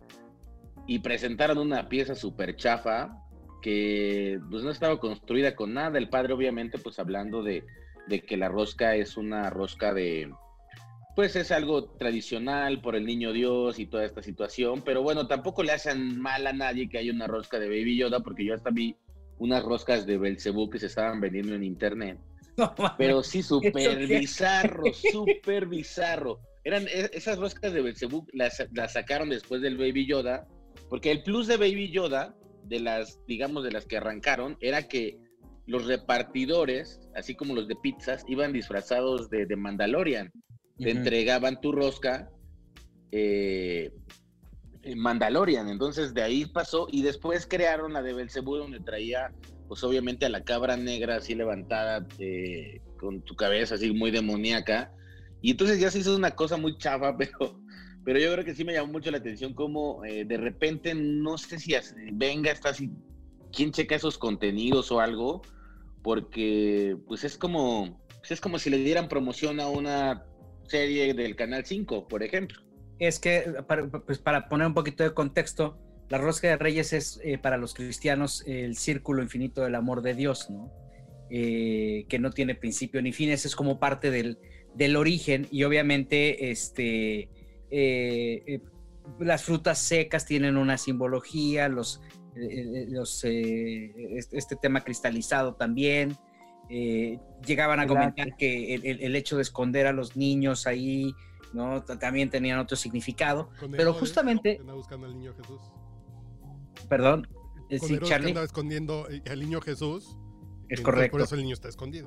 y 0.87 0.99
presentaron 0.99 1.57
una 1.57 1.89
pieza 1.89 2.15
súper 2.15 2.57
chafa 2.57 3.25
que 3.63 4.39
pues 4.51 4.63
no 4.63 4.71
estaba 4.71 5.01
construida 5.01 5.57
con 5.57 5.73
nada. 5.73 5.99
El 5.99 6.11
padre 6.11 6.35
obviamente 6.35 6.79
pues 6.79 6.99
hablando 6.99 7.43
de, 7.43 7.65
de 8.07 8.21
que 8.21 8.37
la 8.37 8.49
rosca 8.49 8.97
es 8.97 9.17
una 9.17 9.49
rosca 9.49 9.95
de, 9.95 10.31
pues 11.17 11.37
es 11.37 11.51
algo 11.53 11.85
tradicional 11.85 12.83
por 12.83 12.95
el 12.95 13.07
niño 13.07 13.33
Dios 13.33 13.79
y 13.79 13.87
toda 13.87 14.05
esta 14.05 14.23
situación, 14.23 14.83
pero 14.85 15.03
bueno, 15.03 15.27
tampoco 15.27 15.63
le 15.63 15.73
hacen 15.73 16.21
mal 16.21 16.47
a 16.47 16.53
nadie 16.53 16.89
que 16.91 16.99
haya 16.99 17.13
una 17.13 17.27
rosca 17.27 17.59
de 17.59 17.69
Baby 17.69 17.97
Yoda, 17.97 18.21
porque 18.21 18.45
yo 18.45 18.55
hasta 18.55 18.69
vi 18.69 18.95
unas 19.39 19.65
roscas 19.65 20.05
de 20.05 20.19
Belcebú 20.19 20.69
que 20.69 20.79
se 20.79 20.87
estaban 20.87 21.19
vendiendo 21.19 21.55
en 21.55 21.65
internet, 21.65 22.19
No, 22.59 22.75
pero 22.99 23.23
sí 23.23 23.43
súper 23.43 24.07
bizarro, 24.07 24.85
súper 24.93 25.67
bizarro. 25.67 26.41
Eran 26.65 26.87
e- 26.89 27.11
esas 27.13 27.39
roscas 27.39 27.73
de 27.73 27.83
Belcebú, 27.83 28.27
las, 28.33 28.65
las 28.73 28.93
sacaron 28.95 29.31
después 29.31 29.63
del 29.63 29.79
Baby 29.79 30.07
Yoda, 30.07 30.47
porque 30.89 31.11
el 31.11 31.23
plus 31.23 31.47
de 31.47 31.57
Baby 31.57 31.91
Yoda, 31.91 32.35
de 32.65 32.81
las, 32.81 33.19
digamos, 33.27 33.65
de 33.65 33.73
las 33.73 33.87
que 33.87 33.97
arrancaron, 33.97 34.57
era 34.61 34.87
que 34.89 35.19
los 35.67 35.87
repartidores, 35.87 37.01
así 37.15 37.35
como 37.35 37.55
los 37.55 37.69
de 37.69 37.77
pizzas, 37.77 38.25
iban 38.29 38.53
disfrazados 38.53 39.31
de, 39.31 39.47
de 39.47 39.57
Mandalorian 39.57 40.31
te 40.81 40.91
entregaban 40.91 41.61
tu 41.61 41.73
rosca 41.73 42.31
eh, 43.13 43.91
en 44.83 44.99
Mandalorian. 44.99 45.69
Entonces 45.69 46.15
de 46.15 46.23
ahí 46.23 46.47
pasó 46.47 46.89
y 46.91 47.03
después 47.03 47.47
crearon 47.47 47.93
la 47.93 48.03
de 48.03 48.15
Belcebú 48.15 48.57
donde 48.57 48.81
traía 48.81 49.31
pues 49.69 49.85
obviamente 49.85 50.27
a 50.27 50.31
la 50.31 50.43
cabra 50.43 50.77
negra 50.77 51.17
así 51.17 51.35
levantada 51.35 52.07
eh, 52.19 52.81
con 52.99 53.23
tu 53.23 53.37
cabeza 53.37 53.75
así 53.75 53.93
muy 53.93 54.11
demoníaca. 54.11 54.93
Y 55.43 55.53
entonces 55.53 55.81
ya 55.81 55.91
se 55.91 56.01
hizo 56.01 56.17
una 56.17 56.33
cosa 56.33 56.57
muy 56.57 56.77
chafa, 56.79 57.17
pero, 57.19 57.61
pero 58.05 58.19
yo 58.19 58.33
creo 58.33 58.45
que 58.45 58.55
sí 58.55 58.65
me 58.65 58.73
llamó 58.73 58.93
mucho 58.93 59.11
la 59.11 59.19
atención 59.19 59.55
como 59.55 60.05
eh, 60.05 60.25
de 60.25 60.37
repente 60.37 60.95
no 60.95 61.39
sé 61.39 61.59
si 61.59 61.75
venga, 62.13 62.51
está 62.51 62.71
así, 62.71 62.91
quién 63.53 63.73
checa 63.73 63.97
esos 63.97 64.19
contenidos 64.19 64.91
o 64.93 65.01
algo, 65.01 65.43
porque 66.03 66.97
pues 67.07 67.25
es 67.25 67.37
como, 67.37 68.01
pues, 68.19 68.33
es 68.33 68.41
como 68.41 68.59
si 68.59 68.71
le 68.71 68.79
dieran 68.79 69.09
promoción 69.09 69.61
a 69.61 69.69
una 69.69 70.25
serie 70.69 71.15
del 71.15 71.37
Canal 71.37 71.65
5, 71.65 72.09
por 72.09 72.23
ejemplo. 72.23 72.61
Es 72.99 73.19
que, 73.19 73.55
para, 73.67 73.89
pues 73.89 74.19
para 74.19 74.49
poner 74.49 74.67
un 74.67 74.75
poquito 74.75 75.03
de 75.03 75.15
contexto, 75.15 75.79
la 76.11 76.19
rosca 76.19 76.49
de 76.49 76.57
reyes 76.57 76.93
es 76.93 77.21
eh, 77.25 77.39
para 77.39 77.57
los 77.57 77.75
cristianos 77.75 78.43
el 78.47 78.77
círculo 78.77 79.23
infinito 79.23 79.63
del 79.63 79.75
amor 79.75 80.03
de 80.03 80.15
Dios, 80.15 80.51
¿no? 80.51 80.71
Eh, 81.31 82.07
que 82.09 82.19
no 82.19 82.31
tiene 82.31 82.57
principio 82.57 83.01
ni 83.01 83.13
fin, 83.13 83.31
es 83.31 83.55
como 83.55 83.79
parte 83.79 84.11
del, 84.11 84.39
del 84.75 84.97
origen 84.97 85.47
y 85.51 85.65
obviamente 85.65 86.51
este, 86.51 87.29
eh, 87.71 88.43
eh, 88.47 88.61
las 89.19 89.43
frutas 89.45 89.79
secas 89.79 90.27
tienen 90.27 90.57
una 90.57 90.79
simbología, 90.79 91.69
los, 91.69 92.01
eh, 92.37 92.41
eh, 92.51 92.87
los, 92.89 93.25
eh, 93.25 93.93
este, 94.17 94.39
este 94.39 94.57
tema 94.57 94.83
cristalizado 94.83 95.55
también. 95.55 96.17
eh, 96.73 97.19
llegaban 97.45 97.81
a 97.81 97.87
comentar 97.89 98.37
que 98.37 98.75
el, 98.77 98.87
el- 98.87 99.01
el 99.03 99.17
hecho 99.17 99.35
de 99.35 99.43
esconder 99.43 99.89
a 99.89 99.93
los 99.93 100.15
niños 100.17 100.69
ahí, 100.69 101.13
¿no? 101.53 101.83
También 101.83 102.31
tenían 102.31 102.61
otro 102.61 102.77
significado. 102.77 103.49
Con 103.59 103.73
Pero 103.73 103.83
Herodes, 103.83 103.99
justamente- 104.01 104.59
anda 104.61 104.75
buscando 104.75 105.07
al 105.09 105.15
niño 105.19 105.35
Jesús. 105.35 105.61
Perdón. 106.89 107.27
Con 107.69 107.79
sí, 107.81 107.95
Herodes 107.95 107.99
que 108.01 108.07
Charlie. 108.07 108.29
andaba 108.29 108.47
escondiendo 108.47 109.09
al 109.29 109.41
niño 109.41 109.61
Jesús. 109.61 110.17
Es 110.69 110.81
correcto. 110.81 111.13
Por 111.17 111.23
eso 111.23 111.35
el 111.35 111.43
niño 111.43 111.55
está 111.55 111.69
escondido. 111.69 112.07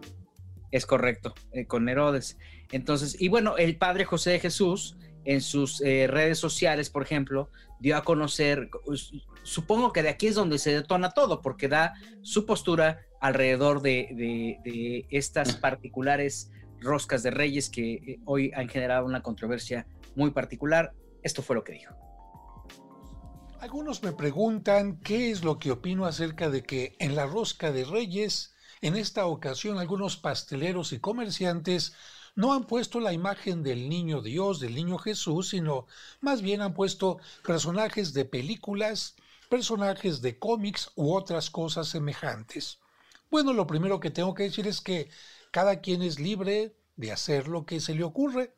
Es 0.74 0.88
correcto, 0.88 1.36
eh, 1.52 1.66
con 1.68 1.88
Herodes. 1.88 2.36
Entonces, 2.72 3.16
y 3.22 3.30
bueno, 3.30 3.58
el 3.58 3.78
padre 3.78 4.06
José 4.06 4.32
de 4.32 4.40
Jesús 4.40 4.98
en 5.24 5.40
sus 5.42 5.80
eh, 5.82 6.08
redes 6.08 6.40
sociales, 6.40 6.90
por 6.90 7.04
ejemplo, 7.04 7.50
dio 7.80 7.96
a 7.96 8.04
conocer, 8.04 8.70
supongo 9.44 9.94
que 9.94 10.02
de 10.02 10.10
aquí 10.10 10.28
es 10.28 10.36
donde 10.36 10.58
se 10.58 10.72
detona 10.74 11.12
todo, 11.12 11.42
porque 11.42 11.68
da 11.68 11.94
su 12.24 12.46
postura 12.48 13.02
alrededor 13.22 13.82
de, 13.84 14.10
de- 14.16 14.58
de 14.70 15.06
estas 15.12 15.56
particulares 15.58 16.50
roscas 16.82 17.22
de 17.22 17.30
reyes 17.32 17.70
que 17.70 17.94
eh, 17.94 18.20
hoy 18.26 18.52
han 18.56 18.68
generado 18.68 19.06
una 19.06 19.22
controversia 19.22 19.86
muy 20.16 20.32
particular. 20.32 20.92
Esto 21.22 21.44
fue 21.44 21.56
lo 21.56 21.64
que 21.64 21.74
dijo. 21.74 21.94
Algunos 23.60 24.02
me 24.04 24.12
preguntan 24.12 24.98
qué 25.02 25.30
es 25.32 25.44
lo 25.44 25.60
que 25.60 25.72
opino 25.72 26.06
acerca 26.06 26.50
de 26.50 26.64
que 26.64 26.96
en 27.00 27.16
la 27.16 27.28
rosca 27.28 27.72
de 27.72 27.86
reyes, 27.86 28.53
en 28.84 28.98
esta 28.98 29.28
ocasión 29.28 29.80
algunos 29.80 30.18
pasteleros 30.18 30.92
y 30.92 31.00
comerciantes 31.00 31.94
no 32.36 32.52
han 32.52 32.66
puesto 32.66 33.00
la 33.00 33.14
imagen 33.14 33.64
del 33.64 33.88
niño 33.88 34.22
Dios, 34.22 34.60
del 34.60 34.76
niño 34.76 34.98
Jesús, 34.98 35.50
sino 35.50 35.88
más 36.20 36.42
bien 36.42 36.62
han 36.62 36.74
puesto 36.74 37.18
personajes 37.48 38.14
de 38.14 38.26
películas, 38.26 39.16
personajes 39.50 40.22
de 40.22 40.38
cómics 40.38 40.92
u 40.96 41.14
otras 41.14 41.50
cosas 41.50 41.88
semejantes. 41.88 42.80
Bueno, 43.32 43.54
lo 43.54 43.68
primero 43.68 44.02
que 44.02 44.12
tengo 44.12 44.34
que 44.34 44.44
decir 44.44 44.68
es 44.68 44.82
que 44.82 45.10
cada 45.52 45.80
quien 45.80 46.02
es 46.02 46.20
libre 46.20 46.76
de 46.98 47.14
hacer 47.14 47.48
lo 47.48 47.66
que 47.66 47.80
se 47.80 47.96
le 47.96 48.04
ocurre, 48.04 48.54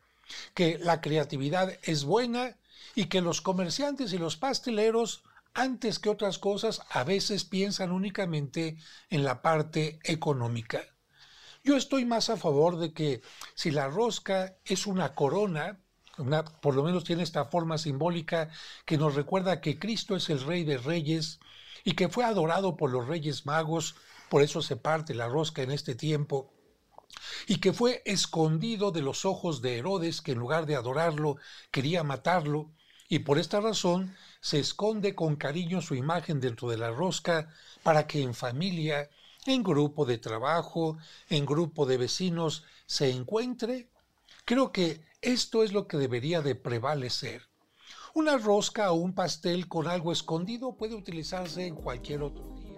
que 0.55 0.79
la 0.79 1.01
creatividad 1.01 1.77
es 1.83 2.03
buena 2.03 2.57
y 2.95 3.05
que 3.05 3.21
los 3.21 3.41
comerciantes 3.41 4.11
y 4.11 4.17
los 4.17 4.38
pasteleros, 4.38 5.21
antes 5.55 5.99
que 5.99 6.09
otras 6.09 6.37
cosas, 6.37 6.81
a 6.91 7.03
veces 7.03 7.45
piensan 7.45 7.91
únicamente 7.91 8.77
en 9.09 9.23
la 9.23 9.41
parte 9.41 9.99
económica. 10.03 10.83
Yo 11.63 11.77
estoy 11.77 12.05
más 12.05 12.29
a 12.29 12.37
favor 12.37 12.77
de 12.77 12.93
que 12.93 13.21
si 13.55 13.71
la 13.71 13.87
rosca 13.87 14.57
es 14.65 14.85
una 14.85 15.15
corona, 15.15 15.79
una- 16.17 16.45
por 16.45 16.75
lo 16.75 16.83
menos 16.83 17.03
tiene 17.03 17.23
esta 17.23 17.45
forma 17.45 17.77
simbólica 17.77 18.49
que 18.85 18.97
nos 18.97 19.15
recuerda 19.15 19.61
que 19.61 19.79
Cristo 19.79 20.15
es 20.15 20.29
el 20.29 20.41
Rey 20.41 20.63
de 20.63 20.77
Reyes 20.77 21.39
y 21.83 21.93
que 21.93 22.09
fue 22.09 22.23
adorado 22.25 22.77
por 22.77 22.91
los 22.91 23.07
Reyes 23.07 23.45
Magos, 23.45 23.95
por 24.29 24.41
eso 24.41 24.61
se 24.61 24.75
parte 24.75 25.15
la 25.15 25.27
rosca 25.27 25.61
en 25.61 25.71
este 25.71 25.95
tiempo, 25.95 26.53
y 27.47 27.57
que 27.57 27.73
fue 27.73 28.01
escondido 28.05 28.91
de 28.91 29.01
los 29.01 29.23
ojos 29.23 29.61
de 29.61 29.77
Herodes, 29.77 30.21
que 30.21 30.33
en 30.33 30.39
lugar 30.39 30.65
de 30.65 30.75
adorarlo 30.75 31.37
quería 31.71 32.03
matarlo, 32.03 32.71
y 33.07 33.19
por 33.19 33.37
esta 33.37 33.59
razón 33.61 34.15
se 34.45 34.60
esconde 34.60 35.15
con 35.15 35.38
cariño 35.38 35.81
su 35.81 35.95
imagen 35.95 36.39
dentro 36.39 36.69
de 36.69 36.77
la 36.77 36.91
rosca 36.91 37.49
para 37.81 38.05
que 38.05 38.21
en 38.21 38.36
familia, 38.36 39.10
en 39.47 39.63
grupo 39.63 40.05
de 40.05 40.19
trabajo, 40.19 40.99
en 41.31 41.47
grupo 41.47 41.88
de 41.88 41.97
vecinos 41.97 42.63
se 42.86 43.10
encuentre. 43.10 43.89
Creo 44.45 44.71
que 44.71 45.01
esto 45.23 45.63
es 45.63 45.73
lo 45.73 45.88
que 45.88 45.97
debería 45.97 46.43
de 46.43 46.53
prevalecer. 46.53 47.41
Una 48.13 48.38
rosca 48.38 48.91
o 48.91 48.93
un 48.97 49.15
pastel 49.15 49.67
con 49.67 49.88
algo 49.88 50.12
escondido 50.12 50.77
puede 50.77 50.93
utilizarse 50.93 51.65
en 51.65 51.73
cualquier 51.73 52.21
otro 52.21 52.45
día. 52.60 52.75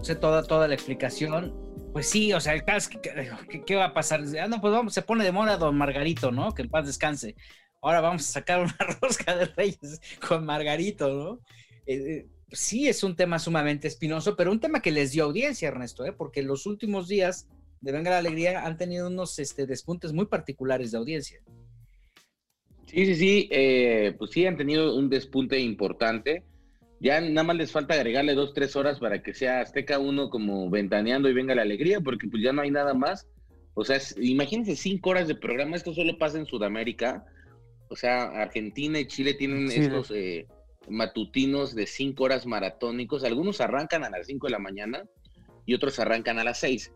Quizás 0.00 0.18
toda, 0.18 0.42
toda 0.42 0.66
la 0.66 0.74
explicación. 0.74 1.54
Pues 1.92 2.10
sí, 2.10 2.32
o 2.32 2.40
sea, 2.40 2.54
el 2.54 2.64
que- 2.64 3.00
¿qué, 3.48 3.64
qué 3.64 3.76
va 3.76 3.84
a 3.84 3.94
pasar? 3.94 4.24
Ah, 4.42 4.48
no, 4.48 4.60
pues 4.60 4.72
vamos, 4.72 4.92
se 4.92 5.02
pone 5.02 5.22
de 5.22 5.30
moda 5.30 5.56
Don 5.56 5.78
Margarito, 5.78 6.32
¿no? 6.32 6.52
Que 6.52 6.62
en 6.62 6.68
paz 6.68 6.84
descanse. 6.84 7.36
Ahora 7.80 8.00
vamos 8.00 8.22
a 8.28 8.32
sacar 8.32 8.60
una 8.60 8.76
rosca 9.00 9.36
de 9.36 9.46
reyes 9.46 10.00
con 10.26 10.44
Margarito, 10.44 11.08
¿no? 11.12 11.40
Eh, 11.86 11.94
eh, 11.96 12.26
sí, 12.50 12.88
es 12.88 13.02
un 13.04 13.16
tema 13.16 13.38
sumamente 13.38 13.88
espinoso, 13.88 14.36
pero 14.36 14.50
un 14.50 14.60
tema 14.60 14.80
que 14.80 14.90
les 14.90 15.12
dio 15.12 15.24
audiencia, 15.24 15.68
Ernesto, 15.68 16.04
¿eh? 16.04 16.12
Porque 16.12 16.42
los 16.42 16.66
últimos 16.66 17.08
días 17.08 17.48
de 17.80 17.92
Venga 17.92 18.10
la 18.10 18.18
Alegría 18.18 18.66
han 18.66 18.76
tenido 18.76 19.06
unos 19.06 19.38
este, 19.38 19.66
despuntes 19.66 20.12
muy 20.12 20.26
particulares 20.26 20.90
de 20.90 20.98
audiencia. 20.98 21.40
Sí, 22.86 23.04
sí, 23.06 23.14
sí, 23.14 23.48
eh, 23.52 24.14
pues 24.18 24.30
sí 24.30 24.46
han 24.46 24.56
tenido 24.56 24.96
un 24.96 25.08
despunte 25.10 25.58
importante. 25.60 26.42
Ya 27.00 27.20
nada 27.20 27.44
más 27.44 27.56
les 27.56 27.70
falta 27.70 27.94
agregarle 27.94 28.34
dos, 28.34 28.54
tres 28.54 28.74
horas 28.74 28.98
para 28.98 29.22
que 29.22 29.32
sea 29.34 29.60
Azteca 29.60 29.98
uno 30.00 30.30
como 30.30 30.68
ventaneando 30.68 31.28
y 31.28 31.34
venga 31.34 31.54
la 31.54 31.62
alegría, 31.62 32.00
porque 32.00 32.26
pues 32.28 32.42
ya 32.42 32.52
no 32.52 32.62
hay 32.62 32.70
nada 32.72 32.94
más. 32.94 33.28
O 33.74 33.84
sea, 33.84 33.96
es- 33.96 34.16
imagínense 34.18 34.74
cinco 34.74 35.10
horas 35.10 35.28
de 35.28 35.36
programa, 35.36 35.76
esto 35.76 35.94
solo 35.94 36.18
pasa 36.18 36.38
en 36.38 36.46
Sudamérica. 36.46 37.24
O 37.88 37.96
sea, 37.96 38.24
Argentina 38.24 38.98
y 38.98 39.06
Chile 39.06 39.34
tienen 39.34 39.68
Chile. 39.68 39.86
estos 39.86 40.10
eh, 40.10 40.46
matutinos 40.88 41.74
de 41.74 41.86
cinco 41.86 42.24
horas 42.24 42.46
maratónicos. 42.46 43.24
Algunos 43.24 43.60
arrancan 43.60 44.04
a 44.04 44.10
las 44.10 44.26
cinco 44.26 44.46
de 44.46 44.52
la 44.52 44.58
mañana 44.58 45.04
y 45.66 45.74
otros 45.74 45.98
arrancan 45.98 46.38
a 46.38 46.44
las 46.44 46.60
seis. 46.60 46.92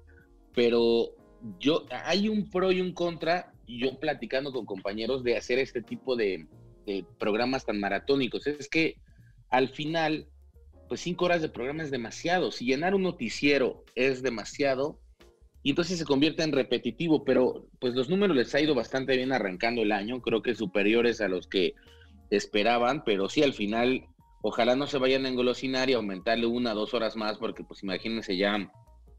Pero 0.55 1.15
yo, 1.59 1.87
hay 2.05 2.29
un 2.29 2.51
pro 2.51 2.73
y 2.73 2.81
un 2.81 2.93
contra, 2.93 3.53
yo 3.67 3.99
platicando 3.99 4.53
con 4.53 4.67
compañeros 4.67 5.25
de 5.25 5.37
hacer 5.37 5.59
este 5.59 5.83
tipo 5.83 6.17
de, 6.17 6.47
de 6.87 7.05
programas 7.19 7.65
tan 7.65 7.81
maratónicos. 7.81 8.47
Es 8.47 8.69
que 8.69 8.97
al 9.51 9.69
final, 9.69 10.29
pues 10.89 11.01
cinco 11.01 11.27
horas 11.27 11.43
de 11.43 11.49
programa 11.49 11.83
es 11.83 11.91
demasiado. 11.91 12.53
Si 12.53 12.65
llenar 12.65 12.95
un 12.95 13.03
noticiero 13.03 13.85
es 13.95 14.23
demasiado, 14.23 14.99
y 15.63 15.71
entonces 15.71 15.99
se 15.99 16.05
convierte 16.05 16.43
en 16.43 16.53
repetitivo, 16.53 17.25
pero 17.25 17.67
pues 17.79 17.95
los 17.95 18.09
números 18.09 18.37
les 18.37 18.55
ha 18.55 18.61
ido 18.61 18.75
bastante 18.75 19.17
bien 19.17 19.33
arrancando 19.33 19.83
el 19.83 19.93
año, 19.93 20.21
creo 20.21 20.43
que 20.43 20.55
superiores 20.55 21.21
a 21.21 21.29
los 21.29 21.47
que 21.47 21.75
esperaban, 22.31 23.05
pero 23.05 23.29
sí 23.29 23.43
al 23.43 23.53
final, 23.53 24.07
ojalá 24.43 24.75
no 24.75 24.87
se 24.87 24.99
vayan 24.99 25.25
a 25.25 25.29
engolosinar 25.29 25.91
y 25.91 25.93
aumentarle 25.93 26.47
una 26.47 26.73
o 26.73 26.77
dos 26.77 26.95
horas 26.95 27.17
más, 27.17 27.39
porque 27.39 27.63
pues 27.65 27.83
imagínense 27.83 28.37
ya 28.37 28.71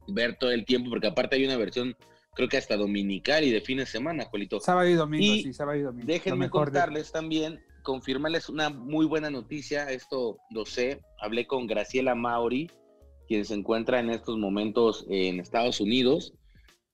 ver 0.08 0.36
todo 0.38 0.52
el 0.52 0.66
tiempo, 0.66 0.90
porque 0.90 1.08
aparte 1.08 1.36
hay 1.38 1.46
una 1.46 1.58
versión, 1.58 1.96
creo 2.36 2.50
que 2.50 2.58
hasta 2.58 2.76
dominical 2.76 3.44
y 3.44 3.52
de 3.52 3.62
fin 3.62 3.78
de 3.78 3.86
semana, 3.86 4.26
Juelito. 4.26 4.60
Sábado 4.60 4.90
y 4.90 4.96
domingo, 4.96 5.24
Y 5.34 5.44
sí, 5.44 5.54
sábado 5.54 5.78
y 5.78 5.84
domingo. 5.84 6.08
Déjenme 6.08 6.46
de- 6.46 6.52
contarles 6.52 7.12
también, 7.12 7.62
confirmarles 7.84 8.50
una 8.50 8.70
muy 8.70 9.06
buena 9.06 9.30
noticia, 9.30 9.90
esto 9.92 10.40
lo 10.50 10.66
sé, 10.66 11.02
hablé 11.22 11.48
con 11.48 11.68
Graciela 11.68 12.16
Mauri, 12.16 12.70
quien 13.28 13.46
se 13.46 13.56
encuentra 13.56 14.00
en 14.00 14.10
estos 14.10 14.38
momentos 14.38 15.06
en 15.10 15.40
Estados 15.40 15.80
Unidos, 15.80 16.34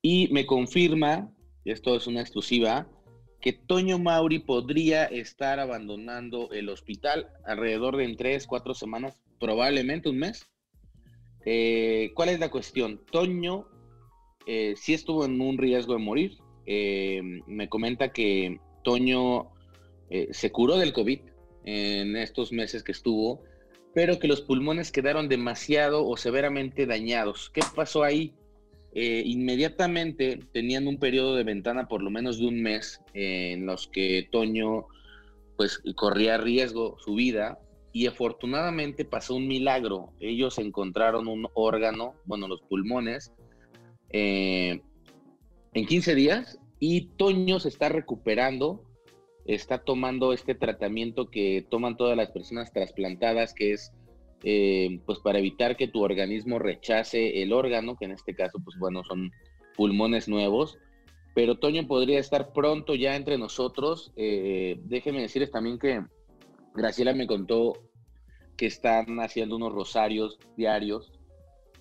y 0.01 0.29
me 0.31 0.45
confirma, 0.45 1.31
esto 1.65 1.95
es 1.95 2.07
una 2.07 2.21
exclusiva, 2.21 2.87
que 3.41 3.53
Toño 3.53 3.99
Mauri 3.99 4.39
podría 4.39 5.05
estar 5.05 5.59
abandonando 5.59 6.51
el 6.51 6.69
hospital 6.69 7.29
alrededor 7.45 7.97
de 7.97 8.05
en 8.05 8.17
tres, 8.17 8.45
cuatro 8.45 8.73
semanas, 8.73 9.21
probablemente 9.39 10.09
un 10.09 10.19
mes. 10.19 10.45
Eh, 11.45 12.11
¿Cuál 12.15 12.29
es 12.29 12.39
la 12.39 12.49
cuestión? 12.49 13.01
Toño 13.11 13.65
eh, 14.45 14.73
sí 14.75 14.93
estuvo 14.93 15.25
en 15.25 15.39
un 15.39 15.57
riesgo 15.57 15.93
de 15.93 15.99
morir. 15.99 16.37
Eh, 16.65 17.21
me 17.47 17.69
comenta 17.69 18.11
que 18.11 18.59
Toño 18.83 19.51
se 20.31 20.51
curó 20.51 20.77
del 20.77 20.91
COVID 20.91 21.19
en 21.65 22.15
estos 22.15 22.51
meses 22.51 22.81
que 22.81 22.91
estuvo, 22.91 23.43
pero 23.93 24.19
que 24.19 24.27
los 24.27 24.41
pulmones 24.41 24.91
quedaron 24.91 25.27
demasiado 25.27 26.05
o 26.07 26.17
severamente 26.17 26.85
dañados. 26.85 27.49
¿Qué 27.49 27.61
pasó 27.75 28.03
ahí? 28.03 28.33
Eh, 28.93 29.23
inmediatamente 29.25 30.39
tenían 30.51 30.87
un 30.87 30.97
periodo 30.97 31.35
de 31.35 31.43
ventana 31.43 31.87
por 31.87 32.01
lo 32.01 32.09
menos 32.09 32.39
de 32.39 32.47
un 32.47 32.61
mes 32.61 33.01
eh, 33.13 33.51
en 33.53 33.67
los 33.67 33.87
que 33.87 34.27
Toño 34.31 34.87
pues 35.57 35.81
corría 35.95 36.37
riesgo 36.37 36.97
su 36.99 37.13
vida 37.13 37.59
y 37.91 38.07
afortunadamente 38.07 39.05
pasó 39.05 39.35
un 39.35 39.47
milagro. 39.47 40.13
Ellos 40.19 40.57
encontraron 40.57 41.27
un 41.27 41.47
órgano, 41.53 42.15
bueno, 42.25 42.47
los 42.47 42.61
pulmones, 42.61 43.33
eh, 44.09 44.81
en 45.73 45.85
15 45.85 46.15
días 46.15 46.59
y 46.79 47.07
Toño 47.17 47.59
se 47.59 47.69
está 47.69 47.89
recuperando, 47.89 48.83
está 49.53 49.79
tomando 49.79 50.31
este 50.33 50.55
tratamiento 50.55 51.29
que 51.29 51.65
toman 51.69 51.97
todas 51.97 52.15
las 52.15 52.31
personas 52.31 52.71
trasplantadas, 52.71 53.53
que 53.53 53.73
es 53.73 53.91
eh, 54.43 54.99
pues 55.05 55.19
para 55.19 55.39
evitar 55.39 55.75
que 55.75 55.87
tu 55.87 56.01
organismo 56.01 56.59
rechace 56.59 57.41
el 57.41 57.51
órgano, 57.51 57.97
que 57.97 58.05
en 58.05 58.11
este 58.11 58.35
caso 58.35 58.59
pues 58.63 58.77
bueno 58.79 59.03
son 59.03 59.31
pulmones 59.75 60.27
nuevos. 60.29 60.77
Pero 61.35 61.57
Toño 61.57 61.87
podría 61.87 62.19
estar 62.19 62.53
pronto 62.53 62.95
ya 62.95 63.15
entre 63.15 63.37
nosotros. 63.37 64.11
Eh, 64.15 64.79
déjenme 64.83 65.21
decirles 65.21 65.51
también 65.51 65.79
que 65.79 66.03
Graciela 66.75 67.13
me 67.13 67.27
contó 67.27 67.73
que 68.57 68.65
están 68.65 69.19
haciendo 69.19 69.55
unos 69.55 69.73
rosarios 69.73 70.37
diarios. 70.57 71.11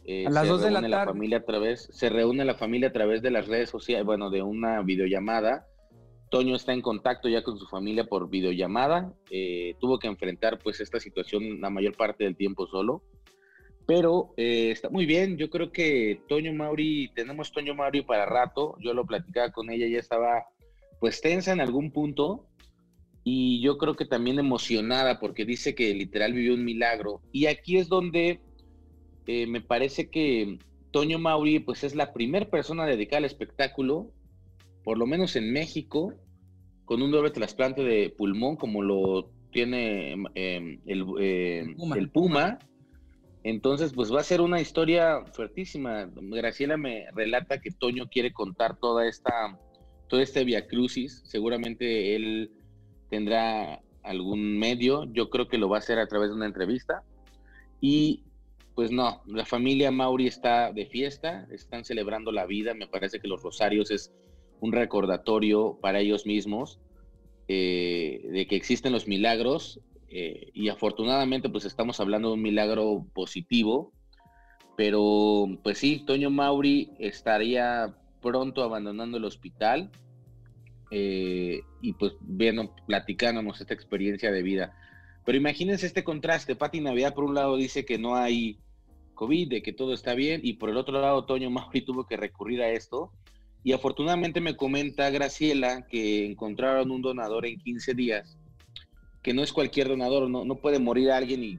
Eh, 0.05 0.27
A 0.27 0.31
las 0.31 0.45
se 0.45 0.49
dos 0.49 0.63
de 0.63 0.71
la 0.71 0.81
reúne 0.81 0.91
tarde. 0.91 1.13
familia 1.13 1.39
a 1.39 1.45
través, 1.45 1.89
se 1.93 2.09
reúne 2.09 2.45
la 2.45 2.55
familia 2.55 2.89
a 2.89 2.93
través 2.93 3.21
de 3.21 3.31
las 3.31 3.47
redes 3.47 3.69
sociales, 3.69 4.07
bueno, 4.07 4.31
de 4.31 4.43
una 4.43 4.81
videollamada. 4.83 5.67
Toño 6.31 6.57
está 6.57 6.73
en 6.73 6.83
contacto 6.83 7.29
ya 7.29 7.43
con 7.43 7.59
su 7.59 7.67
familia 7.67 8.05
por 8.05 8.29
videollamada. 8.31 9.13
eh, 9.31 9.75
tuvo 9.81 9.99
que 9.99 10.09
enfrentar 10.09 10.59
pues 10.59 10.81
esta 10.81 11.01
situación 11.01 11.61
la 11.61 11.71
mayor 11.71 11.97
parte 11.97 12.25
del 12.25 12.37
tiempo 12.37 12.67
solo. 12.67 13.03
Pero 13.87 14.35
eh, 14.37 14.71
está 14.71 14.91
muy 14.91 15.07
bien. 15.07 15.39
Yo 15.39 15.49
creo 15.49 15.73
que 15.73 16.21
Toño 16.29 16.53
Mauri, 16.53 17.11
tenemos 17.15 17.53
Toño 17.53 17.75
Mauri 17.75 18.03
para 18.03 18.27
rato. 18.27 18.77
Yo 18.81 18.93
lo 18.95 19.07
platicaba 19.07 19.51
con 19.51 19.71
ella, 19.71 19.87
ella 19.87 20.01
estaba 20.01 20.45
pues 21.01 21.21
tensa 21.21 21.53
en 21.53 21.61
algún 21.61 21.91
punto. 21.93 22.45
y 23.25 23.61
yo 23.61 23.77
creo 23.79 23.95
que 23.95 24.07
también 24.07 24.39
emocionada 24.39 25.19
porque 25.21 25.45
dice 25.45 25.75
que 25.75 25.93
literal 25.95 26.33
vivió 26.33 26.55
un 26.55 26.65
milagro. 26.65 27.21
Y 27.33 27.47
aquí 27.47 27.77
es 27.77 27.89
donde 27.89 28.41
eh, 29.27 29.47
me 29.47 29.61
parece 29.61 30.09
que 30.09 30.59
Toño 30.91 31.19
Mauri 31.19 31.61
pues 31.61 31.85
es 31.85 31.95
la 31.95 32.15
primera 32.15 32.49
persona 32.49 32.87
dedicada 32.87 33.19
al 33.19 33.25
espectáculo, 33.27 34.11
por 34.89 34.97
lo 34.97 35.05
menos 35.05 35.37
en 35.37 35.53
México, 35.53 36.15
con 36.87 37.03
un 37.03 37.11
doble 37.11 37.29
trasplante 37.29 37.85
de 37.85 38.09
pulmón 38.09 38.57
como 38.57 38.81
lo 38.81 39.31
tiene 39.53 40.13
em, 40.35 40.81
el, 40.87 41.05
eh, 41.21 41.67
el, 41.95 42.09
Puma. 42.09 42.59
Entonces, 43.43 43.93
pues 43.93 44.11
va 44.11 44.21
a 44.21 44.25
ser 44.25 44.41
una 44.41 44.63
historia 44.63 45.27
fuertísima. 45.35 46.09
Graciela 46.15 46.79
me 46.79 47.05
relata 47.15 47.61
que 47.61 47.71
Toño 47.71 48.09
quiere 48.09 48.33
contar 48.33 48.79
toda 48.79 49.07
esta, 49.07 49.61
todo 50.09 50.21
este 50.21 50.45
Via 50.45 50.67
Crucis. 50.67 51.21
Seguramente 51.27 52.17
él 52.17 52.51
tendrá 53.11 53.83
algún 54.03 54.59
medio. 54.59 55.05
Yo 55.13 55.29
creo 55.29 55.49
que 55.49 55.59
lo 55.59 55.69
va 55.69 55.77
a 55.77 55.81
hacer 55.81 55.99
a 55.99 56.09
través 56.09 56.31
de 56.31 56.37
una 56.37 56.47
entrevista. 56.47 57.03
Y 57.79 58.23
pues 58.75 58.91
no, 58.91 59.21
la 59.27 59.45
familia 59.45 59.91
Mauri 59.91 60.29
está 60.29 60.73
de 60.73 60.87
fiesta, 60.87 61.47
están 61.51 61.85
celebrando 61.85 62.33
la 62.33 62.47
vida, 62.47 62.73
me 62.73 62.87
parece 62.87 63.21
que 63.21 63.29
los 63.29 63.43
rosarios 63.43 63.91
es 63.91 64.15
un 64.61 64.73
recordatorio 64.73 65.79
para 65.81 66.01
ellos 66.01 66.27
mismos 66.27 66.81
eh, 67.49 68.21
de 68.31 68.47
que 68.47 68.57
existen 68.57 68.93
los 68.93 69.07
milagros 69.07 69.81
eh, 70.09 70.51
y 70.55 70.69
afortunadamente 70.69 71.49
pues 71.49 71.65
estamos 71.65 72.01
hablando 72.01 72.29
de 72.29 72.35
un 72.35 72.43
milagro 72.43 73.07
positivo, 73.13 73.93
pero 74.77 75.47
pues 75.63 75.79
sí, 75.79 76.05
Toño 76.07 76.31
Mauri 76.31 76.91
estaría 76.99 77.95
pronto 78.21 78.63
abandonando 78.63 79.19
el 79.19 79.25
hospital 79.25 79.91
eh, 80.91 81.61
y 81.83 81.93
pues 81.95 82.15
viendo, 82.21 82.75
platicándonos 82.87 83.61
esta 83.61 83.75
experiencia 83.75 84.31
de 84.31 84.43
vida. 84.43 84.75
Pero 85.25 85.37
imagínense 85.37 85.87
este 85.87 86.05
contraste, 86.05 86.57
Pati 86.57 86.81
Navidad 86.81 87.15
por 87.15 87.25
un 87.25 87.35
lado 87.35 87.57
dice 87.57 87.85
que 87.85 87.99
no 87.99 88.17
hay 88.17 88.59
COVID, 89.15 89.49
de 89.51 89.63
que 89.63 89.73
todo 89.73 89.93
está 89.93 90.15
bien, 90.15 90.41
y 90.45 90.55
por 90.55 90.71
el 90.71 90.77
otro 90.77 91.01
lado, 91.01 91.25
Toño 91.25 91.51
Mauri 91.51 91.81
tuvo 91.85 92.07
que 92.07 92.17
recurrir 92.17 92.63
a 92.63 92.71
esto. 92.71 93.13
Y 93.65 93.73
afortunadamente 93.73 94.41
me 94.41 94.57
comenta 94.57 95.11
Graciela 95.11 95.87
que 95.87 96.27
encontraron 96.27 96.91
un 96.91 97.03
donador 97.03 97.47
en 97.47 97.59
15 97.59 97.95
días, 97.95 98.39
que 99.23 99.35
no 99.35 99.43
es 99.43 99.53
cualquier 99.53 99.89
donador, 99.89 100.31
no, 100.31 100.45
no 100.45 100.57
puede 100.57 100.79
morir 100.79 101.11
alguien 101.11 101.43
y, 101.43 101.59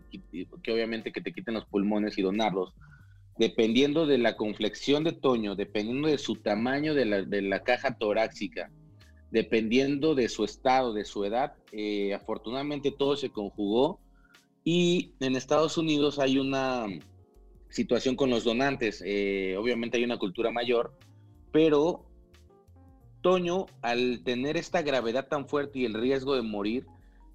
que 0.63 0.71
obviamente 0.71 1.11
que 1.11 1.21
te 1.21 1.33
quiten 1.33 1.55
los 1.55 1.65
pulmones 1.65 2.17
y 2.17 2.21
donarlos. 2.21 2.73
Dependiendo 3.37 4.05
de 4.05 4.17
la 4.17 4.35
conflexión 4.35 5.03
de 5.03 5.13
Toño, 5.13 5.55
dependiendo 5.55 6.07
de 6.07 6.17
su 6.17 6.35
tamaño 6.35 6.93
de 6.93 7.05
la, 7.05 7.21
de 7.21 7.41
la 7.41 7.63
caja 7.63 7.97
torácica, 7.97 8.69
dependiendo 9.31 10.15
de 10.15 10.29
su 10.29 10.43
estado, 10.43 10.93
de 10.93 11.05
su 11.05 11.23
edad, 11.23 11.53
eh, 11.71 12.13
afortunadamente 12.13 12.91
todo 12.91 13.15
se 13.15 13.29
conjugó 13.29 13.99
y 14.63 15.13
en 15.19 15.35
Estados 15.35 15.77
Unidos 15.77 16.19
hay 16.19 16.37
una 16.37 16.85
situación 17.69 18.15
con 18.15 18.29
los 18.29 18.43
donantes. 18.43 19.03
Eh, 19.05 19.55
obviamente 19.57 19.97
hay 19.97 20.03
una 20.03 20.17
cultura 20.17 20.51
mayor, 20.51 20.93
pero 21.51 22.09
Toño, 23.21 23.65
al 23.81 24.21
tener 24.23 24.55
esta 24.55 24.81
gravedad 24.81 25.27
tan 25.27 25.47
fuerte 25.47 25.79
y 25.79 25.85
el 25.85 25.93
riesgo 25.93 26.35
de 26.35 26.41
morir, 26.41 26.87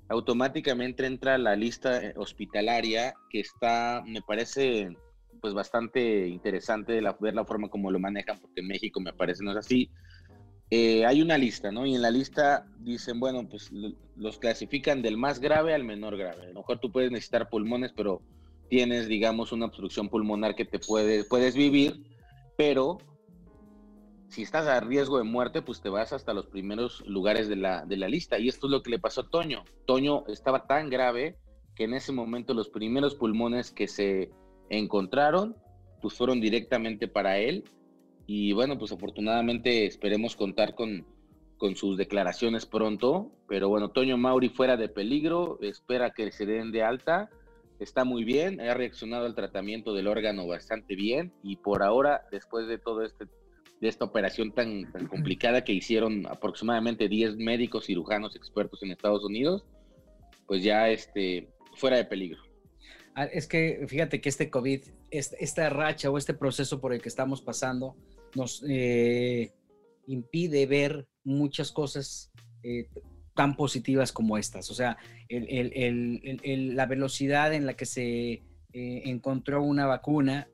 automáticamente 0.09 1.07
entra 1.07 1.35
a 1.35 1.39
la 1.39 1.57
lista 1.57 2.03
eh, 2.03 2.15
hospitalaria 2.17 3.15
que 3.31 3.41
está, 3.41 4.03
me 4.07 4.23
parece, 4.23 4.97
pues 5.41 5.53
bastante 5.53 6.27
interesante 6.29 7.01
la, 7.03 7.17
ver 7.21 7.35
la 7.35 7.45
forma 7.45 7.69
como 7.69 7.91
lo 7.91 7.99
manejan, 7.99 8.39
porque 8.41 8.61
en 8.61 8.69
México 8.69 9.01
me 9.01 9.13
parece 9.13 9.45
no 9.45 9.51
es 9.51 9.59
así. 9.59 9.91
Eh, 10.71 11.05
hay 11.05 11.21
una 11.21 11.37
lista, 11.37 11.71
¿no? 11.71 11.85
Y 11.85 11.95
en 11.95 12.03
la 12.03 12.11
lista 12.11 12.67
dicen, 12.79 13.21
bueno, 13.21 13.47
pues 13.47 13.71
los 14.17 14.39
clasifican 14.39 15.03
del 15.03 15.19
más 15.19 15.39
grave 15.39 15.75
al 15.75 15.85
menor 15.85 16.17
grave. 16.17 16.45
A 16.45 16.49
lo 16.49 16.61
mejor 16.61 16.79
tú 16.79 16.91
puedes 16.91 17.11
necesitar 17.11 17.51
pulmones, 17.51 17.93
pero 17.95 18.23
tienes, 18.71 19.07
digamos, 19.07 19.53
una 19.53 19.67
obstrucción 19.67 20.09
pulmonar 20.09 20.55
que 20.55 20.65
te 20.65 20.79
puede, 20.79 21.25
puedes 21.25 21.55
vivir, 21.55 22.03
pero 22.57 22.99
si 24.35 24.43
estás 24.43 24.67
a 24.67 24.81
riesgo 24.81 25.19
de 25.19 25.25
muerte, 25.25 25.63
pues 25.63 25.81
te 25.81 25.89
vas 25.89 26.13
hasta 26.13 26.35
los 26.35 26.47
primeros 26.47 27.07
lugares 27.07 27.49
de 27.49 27.55
la, 27.55 27.87
de 27.87 27.97
la 27.97 28.09
lista. 28.09 28.37
Y 28.37 28.49
esto 28.49 28.67
es 28.67 28.73
lo 28.73 28.83
que 28.83 28.91
le 28.91 28.99
pasó 28.99 29.21
a 29.21 29.31
Toño. 29.31 29.63
Toño 29.87 30.27
estaba 30.27 30.67
tan 30.67 30.91
grave 30.91 31.39
que 31.77 31.85
en 31.85 31.95
ese 31.95 32.11
momento 32.11 32.53
los 32.53 32.69
primeros 32.69 33.15
pulmones 33.15 33.71
que 33.71 33.87
se 33.87 34.33
encontraron, 34.71 35.57
pues 36.03 36.15
fueron 36.15 36.41
directamente 36.41 37.07
para 37.07 37.39
él. 37.39 37.63
Y 38.27 38.53
bueno, 38.53 38.77
pues 38.77 38.91
afortunadamente 38.91 39.87
esperemos 39.87 40.35
contar 40.35 40.75
con, 40.75 41.07
con 41.57 41.77
sus 41.77 41.97
declaraciones 41.97 42.67
pronto. 42.67 43.31
Pero 43.47 43.69
bueno, 43.69 43.91
Toño 43.91 44.17
Mauri 44.17 44.49
fuera 44.49 44.77
de 44.77 44.89
peligro, 44.89 45.61
espera 45.61 46.11
que 46.11 46.33
se 46.33 46.45
den 46.45 46.73
de 46.73 46.83
alta 46.83 47.31
está 47.81 48.05
muy 48.05 48.25
bien, 48.25 48.61
ha 48.61 48.73
reaccionado 48.73 49.27
al 49.27 49.35
tratamiento 49.35 49.95
del 49.95 50.07
órgano 50.07 50.47
bastante 50.47 50.95
bien 50.95 51.33
y 51.43 51.57
por 51.57 51.83
ahora, 51.83 52.23
después 52.31 52.69
de 52.69 52.79
todo 52.79 53.03
este 53.03 53.27
de 53.85 53.91
esta 53.91 54.07
operación 54.07 54.51
tan, 54.51 54.85
complicada 55.09 55.63
que 55.63 55.75
hicieron 55.75 56.27
aproximadamente 56.27 57.07
10 57.07 57.37
médicos 57.37 57.85
cirujanos 57.85 58.35
expertos 58.35 58.83
en 58.83 58.91
Estados 58.91 59.23
Unidos, 59.23 59.67
pues 60.47 60.63
ya 60.63 60.89
este, 60.89 61.51
fuera 61.77 61.99
de 61.99 62.07
peligro. 62.07 62.43
Ah, 63.15 63.25
es 63.27 63.47
que 63.47 63.85
fíjate 63.87 64.23
que 64.23 64.31
este 64.31 64.49
COVID, 64.49 64.81
esta 65.11 65.69
racha 65.69 66.11
o 66.11 66.17
este 66.17 66.33
proceso 66.33 66.81
por 66.81 66.95
el 66.95 67.03
que 67.03 67.11
estamos 67.11 67.43
pasando, 67.43 67.95
nos 68.35 68.65
eh, 68.67 69.53
impide 70.07 70.65
ver 70.65 71.07
muchas 71.23 71.71
cosas 71.71 72.33
eh, 72.63 72.89
tan 73.35 73.55
positivas 73.55 74.13
como 74.13 74.39
estas. 74.39 74.71
O 74.71 74.75
sea, 74.75 74.97
la 75.29 76.87
velocidad 76.87 77.53
en 77.53 77.67
la 77.67 77.75
que 77.77 77.85
se 77.85 78.33
eh, 78.33 78.43
encontró 78.73 79.63
una 79.63 79.85
vacuna, 79.85 80.49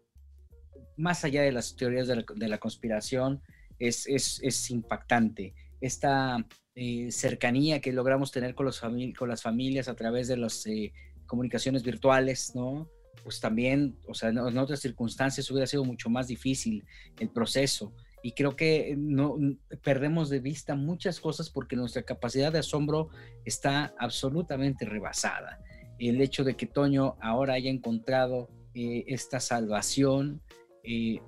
más 1.00 1.24
allá 1.24 1.42
de 1.42 1.52
las 1.52 1.74
teorías 1.76 2.06
de 2.08 2.48
la, 2.48 2.58
conspiración, 2.58 3.42
es, 3.78 4.06
es, 4.06 4.70
impactante. 4.70 5.54
Esta 5.80 6.46
eh, 6.74 7.10
cercanía 7.10 7.80
que 7.80 7.92
logramos 7.92 8.30
tener 8.30 8.54
con, 8.54 8.66
los 8.66 8.80
con 9.18 9.28
las 9.28 9.42
familias 9.42 9.88
a 9.88 9.94
través 9.94 10.28
de 10.28 10.36
las 10.36 10.66
eh, 10.66 10.92
comunicaciones 11.26 11.82
virtuales, 11.82 12.52
¿no? 12.54 12.90
Pues 13.24 13.40
también, 13.40 13.98
o 14.06 14.14
sea, 14.14 14.28
en 14.30 14.58
otras 14.58 14.80
circunstancias 14.80 15.50
hubiera 15.50 15.66
sido 15.66 15.84
mucho 15.84 16.08
más 16.08 16.28
difícil 16.28 16.84
el 17.18 17.30
proceso 17.30 17.94
y 18.22 18.32
creo 18.32 18.56
que 18.56 18.94
no 18.98 19.36
perdemos 19.82 20.28
de 20.28 20.40
vista 20.40 20.74
muchas 20.74 21.20
cosas 21.20 21.48
porque 21.50 21.76
nuestra 21.76 22.02
capacidad 22.02 22.52
de 22.52 22.58
asombro 22.58 23.08
está 23.44 23.94
absolutamente 23.98 24.84
rebasada. 24.84 25.60
El 25.98 26.20
hecho 26.20 26.44
de 26.44 26.54
que 26.54 26.66
Toño 26.66 27.16
ahora 27.20 27.54
haya 27.54 27.70
encontrado 27.70 28.48
eh, 28.74 29.04
esta 29.08 29.40
salvación, 29.40 30.42
eh, 30.84 31.20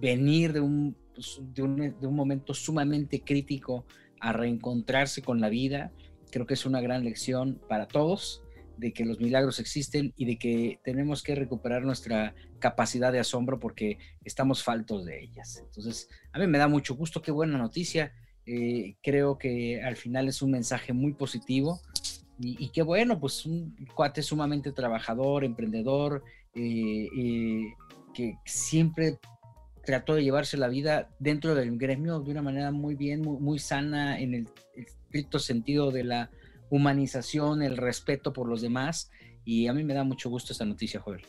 venir 0.00 0.52
de 0.52 0.60
un, 0.60 0.96
pues, 1.14 1.40
de 1.54 1.62
un, 1.62 1.76
de 1.76 2.06
un 2.06 2.14
momento 2.14 2.54
sumamente 2.54 3.20
crítico 3.20 3.86
a 4.20 4.32
reencontrarse 4.32 5.22
con 5.22 5.40
la 5.40 5.48
vida, 5.48 5.92
creo 6.30 6.46
que 6.46 6.54
es 6.54 6.66
una 6.66 6.80
gran 6.80 7.04
lección 7.04 7.60
para 7.68 7.86
todos 7.88 8.42
de 8.76 8.92
que 8.92 9.04
los 9.04 9.20
milagros 9.20 9.58
existen 9.58 10.12
y 10.16 10.26
de 10.26 10.38
que 10.38 10.80
tenemos 10.84 11.22
que 11.22 11.34
recuperar 11.34 11.82
nuestra 11.82 12.34
capacidad 12.58 13.12
de 13.12 13.18
asombro 13.18 13.58
porque 13.58 13.98
estamos 14.24 14.62
faltos 14.62 15.04
de 15.04 15.22
ellas. 15.22 15.62
Entonces, 15.64 16.08
a 16.32 16.38
mí 16.38 16.46
me 16.46 16.58
da 16.58 16.68
mucho 16.68 16.94
gusto, 16.94 17.22
qué 17.22 17.30
buena 17.30 17.58
noticia. 17.58 18.12
Eh, 18.44 18.96
creo 19.02 19.38
que 19.38 19.82
al 19.82 19.96
final 19.96 20.28
es 20.28 20.42
un 20.42 20.52
mensaje 20.52 20.92
muy 20.92 21.14
positivo 21.14 21.80
y, 22.38 22.68
qué 22.68 22.82
bueno, 22.82 23.18
pues 23.18 23.46
un 23.46 23.74
cuate 23.94 24.22
sumamente 24.22 24.70
trabajador, 24.70 25.42
emprendedor, 25.42 26.22
eh, 26.54 27.08
eh, 27.16 27.74
que 28.16 28.38
siempre 28.46 29.18
trató 29.84 30.14
de 30.14 30.24
llevarse 30.24 30.56
la 30.56 30.68
vida 30.68 31.10
dentro 31.18 31.54
del 31.54 31.76
gremio 31.76 32.18
de 32.20 32.30
una 32.30 32.40
manera 32.40 32.72
muy 32.72 32.94
bien, 32.94 33.20
muy, 33.20 33.58
sana 33.58 34.18
en 34.18 34.32
el 34.32 34.48
estricto 34.74 35.38
sentido 35.38 35.90
de 35.90 36.02
la 36.02 36.30
humanización, 36.70 37.62
el 37.62 37.76
respeto 37.76 38.32
por 38.32 38.48
los 38.48 38.62
demás. 38.62 39.10
Y 39.44 39.68
a 39.68 39.74
mí 39.74 39.84
me 39.84 39.92
da 39.92 40.02
mucho 40.02 40.30
gusto 40.30 40.52
esta 40.52 40.64
noticia, 40.64 41.00
Joel. 41.00 41.26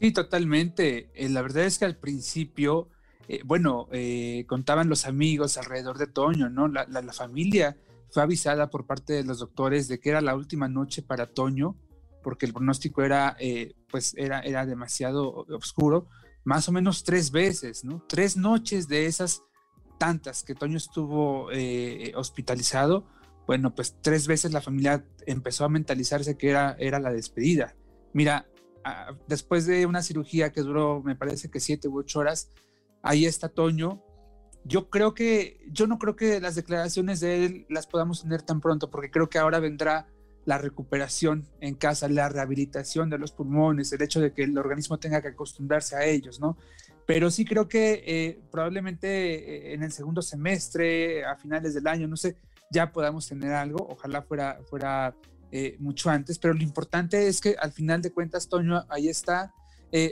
Sí, 0.00 0.10
totalmente. 0.10 1.10
Eh, 1.14 1.28
la 1.28 1.42
verdad 1.42 1.64
es 1.64 1.78
que 1.78 1.84
al 1.84 1.96
principio, 1.96 2.88
eh, 3.28 3.42
bueno, 3.44 3.88
eh, 3.92 4.44
contaban 4.48 4.88
los 4.88 5.04
amigos 5.04 5.58
alrededor 5.58 5.98
de 5.98 6.06
Toño, 6.06 6.48
¿no? 6.48 6.68
La, 6.68 6.86
familia 7.12 7.76
fue 8.10 8.22
avisada 8.22 8.70
por 8.70 8.86
parte 8.86 9.12
de 9.12 9.24
los 9.24 9.38
doctores 9.38 9.86
de 9.86 10.00
que 10.00 10.08
era 10.08 10.22
la 10.22 10.34
última 10.34 10.66
noche 10.66 11.02
para 11.02 11.26
Toño, 11.26 11.76
porque 12.22 12.46
el 12.46 12.54
pronóstico 12.54 13.02
era, 13.02 13.36
pues, 13.96 14.12
era, 14.18 14.40
era 14.40 14.66
demasiado 14.66 15.46
oscuro, 15.48 16.06
más 16.44 16.68
o 16.68 16.72
menos 16.72 17.02
tres 17.02 17.30
veces. 17.30 17.82
Tres 18.06 18.36
noches 18.36 18.88
de 18.88 19.06
esas 19.06 19.42
tantas 19.96 20.42
que 20.42 20.54
Toño 20.54 20.76
estuvo 20.76 21.48
hospitalizado, 22.14 23.06
bueno, 23.46 23.74
pues 23.74 23.96
tres 24.02 24.26
veces 24.26 24.52
la 24.52 24.60
familia 24.60 25.02
empezó 25.24 25.64
a 25.64 25.70
mentalizarse 25.70 26.36
que 26.36 26.50
era, 26.50 26.76
era 26.78 27.00
la 27.00 27.10
despedida. 27.10 27.74
Mira, 28.12 28.46
después 29.28 29.64
de 29.64 29.86
una 29.86 30.02
cirugía 30.02 30.52
que 30.52 30.60
duró, 30.60 31.02
me 31.02 31.16
parece 31.16 31.48
que 31.48 31.58
siete 31.58 31.88
u 31.88 31.98
ocho 31.98 32.18
horas, 32.18 32.50
ahí 33.02 33.24
está 33.24 33.48
Toño, 33.48 34.02
yo 34.64 34.90
creo 34.90 35.14
que, 35.14 35.58
yo 35.72 35.86
no 35.86 35.98
creo 35.98 36.16
que 36.16 36.38
las 36.38 36.54
declaraciones 36.54 37.20
de 37.20 37.46
él 37.46 37.66
las 37.70 37.86
podamos 37.86 38.20
tener 38.20 38.42
tan 38.42 38.60
pronto, 38.60 38.90
porque 38.90 39.10
creo 39.10 39.30
que 39.30 39.38
ahora 39.38 39.58
vendrá 39.58 40.06
la 40.46 40.58
recuperación 40.58 41.44
en 41.60 41.74
casa, 41.74 42.08
la 42.08 42.28
rehabilitación 42.28 43.10
de 43.10 43.18
los 43.18 43.32
pulmones, 43.32 43.92
el 43.92 44.00
hecho 44.00 44.20
de 44.20 44.32
que 44.32 44.44
el 44.44 44.56
organismo 44.56 44.96
tenga 44.98 45.20
que 45.20 45.28
acostumbrarse 45.28 45.96
a 45.96 46.04
ellos, 46.04 46.40
¿no? 46.40 46.56
Pero 47.04 47.30
sí 47.32 47.44
creo 47.44 47.68
que 47.68 48.04
eh, 48.06 48.40
probablemente 48.50 49.68
eh, 49.68 49.74
en 49.74 49.82
el 49.82 49.90
segundo 49.90 50.22
semestre, 50.22 51.24
a 51.24 51.36
finales 51.36 51.74
del 51.74 51.88
año, 51.88 52.06
no 52.06 52.16
sé, 52.16 52.36
ya 52.70 52.92
podamos 52.92 53.28
tener 53.28 53.52
algo, 53.52 53.86
ojalá 53.88 54.22
fuera, 54.22 54.60
fuera 54.70 55.16
eh, 55.50 55.76
mucho 55.80 56.10
antes, 56.10 56.38
pero 56.38 56.54
lo 56.54 56.62
importante 56.62 57.26
es 57.26 57.40
que 57.40 57.56
al 57.58 57.72
final 57.72 58.00
de 58.00 58.12
cuentas, 58.12 58.48
Toño, 58.48 58.84
ahí 58.88 59.08
está, 59.08 59.52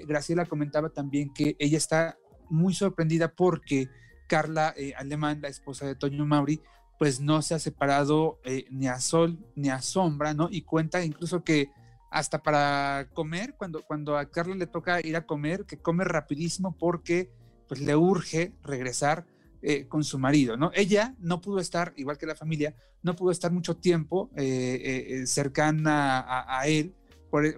Graciela 0.06 0.46
comentaba 0.46 0.88
también 0.88 1.34
que 1.34 1.56
ella 1.58 1.76
está 1.76 2.16
muy 2.48 2.72
sorprendida 2.72 3.28
porque 3.28 3.90
Carla 4.26 4.74
Alemán, 4.96 5.40
la 5.42 5.48
esposa 5.48 5.84
de 5.84 5.94
Toño 5.94 6.24
Mauri, 6.24 6.62
pues 6.98 7.20
no 7.20 7.42
se 7.42 7.54
ha 7.54 7.58
separado 7.58 8.40
ni 8.70 8.88
a 8.88 9.00
sol 9.00 9.38
ni 9.56 9.68
a 9.68 9.82
sombra, 9.82 10.34
¿no? 10.34 10.48
Y 10.50 10.62
cuenta 10.62 11.04
incluso 11.04 11.42
que 11.42 11.70
hasta 12.14 12.44
para 12.44 13.08
comer, 13.12 13.54
cuando, 13.56 13.82
cuando 13.82 14.16
a 14.16 14.30
Carla 14.30 14.54
le 14.54 14.68
toca 14.68 15.04
ir 15.04 15.16
a 15.16 15.26
comer, 15.26 15.64
que 15.64 15.78
come 15.78 16.04
rapidísimo 16.04 16.76
porque 16.78 17.28
pues 17.66 17.80
le 17.80 17.96
urge 17.96 18.52
regresar 18.62 19.26
eh, 19.62 19.88
con 19.88 20.04
su 20.04 20.20
marido, 20.20 20.56
¿no? 20.56 20.70
Ella 20.74 21.16
no 21.18 21.40
pudo 21.40 21.58
estar, 21.58 21.92
igual 21.96 22.16
que 22.16 22.26
la 22.26 22.36
familia, 22.36 22.76
no 23.02 23.16
pudo 23.16 23.32
estar 23.32 23.50
mucho 23.50 23.78
tiempo 23.78 24.30
eh, 24.36 25.06
eh, 25.08 25.26
cercana 25.26 26.24
a, 26.46 26.68
él, 26.68 26.94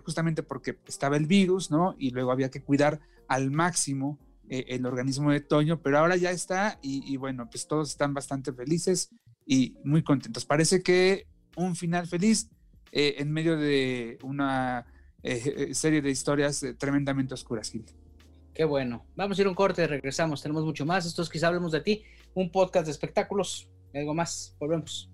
justamente 0.02 0.42
porque 0.42 0.78
estaba 0.86 1.18
el 1.18 1.26
virus, 1.26 1.70
¿no? 1.70 1.94
Y 1.98 2.10
luego 2.12 2.32
había 2.32 2.50
que 2.50 2.62
cuidar 2.62 2.98
al 3.28 3.50
máximo 3.50 4.18
el 4.48 4.86
organismo 4.86 5.32
de 5.32 5.40
Toño, 5.40 5.82
pero 5.82 5.98
ahora 5.98 6.16
ya 6.16 6.30
está 6.30 6.78
y 6.80 7.16
bueno, 7.18 7.50
pues 7.50 7.66
todos 7.66 7.90
están 7.90 8.14
bastante 8.14 8.52
felices 8.52 9.10
y 9.46 9.76
muy 9.84 10.02
contentos. 10.02 10.44
Parece 10.44 10.82
que 10.82 11.26
un 11.56 11.76
final 11.76 12.06
feliz 12.06 12.50
eh, 12.92 13.14
en 13.18 13.32
medio 13.32 13.56
de 13.56 14.18
una 14.22 14.86
eh, 15.22 15.68
eh, 15.70 15.74
serie 15.74 16.02
de 16.02 16.10
historias 16.10 16.64
tremendamente 16.78 17.34
oscuras, 17.34 17.70
Gil. 17.70 17.86
Qué 18.52 18.64
bueno. 18.64 19.06
Vamos 19.14 19.38
a 19.38 19.42
ir 19.42 19.48
un 19.48 19.54
corte, 19.54 19.86
regresamos. 19.86 20.42
Tenemos 20.42 20.64
mucho 20.64 20.84
más. 20.84 21.06
Esto 21.06 21.22
es 21.22 21.28
quizá 21.28 21.48
hablemos 21.48 21.72
de 21.72 21.80
ti, 21.80 22.02
un 22.34 22.50
podcast 22.50 22.86
de 22.86 22.92
espectáculos. 22.92 23.68
Algo 23.94 24.14
más. 24.14 24.54
Volvemos. 24.58 25.10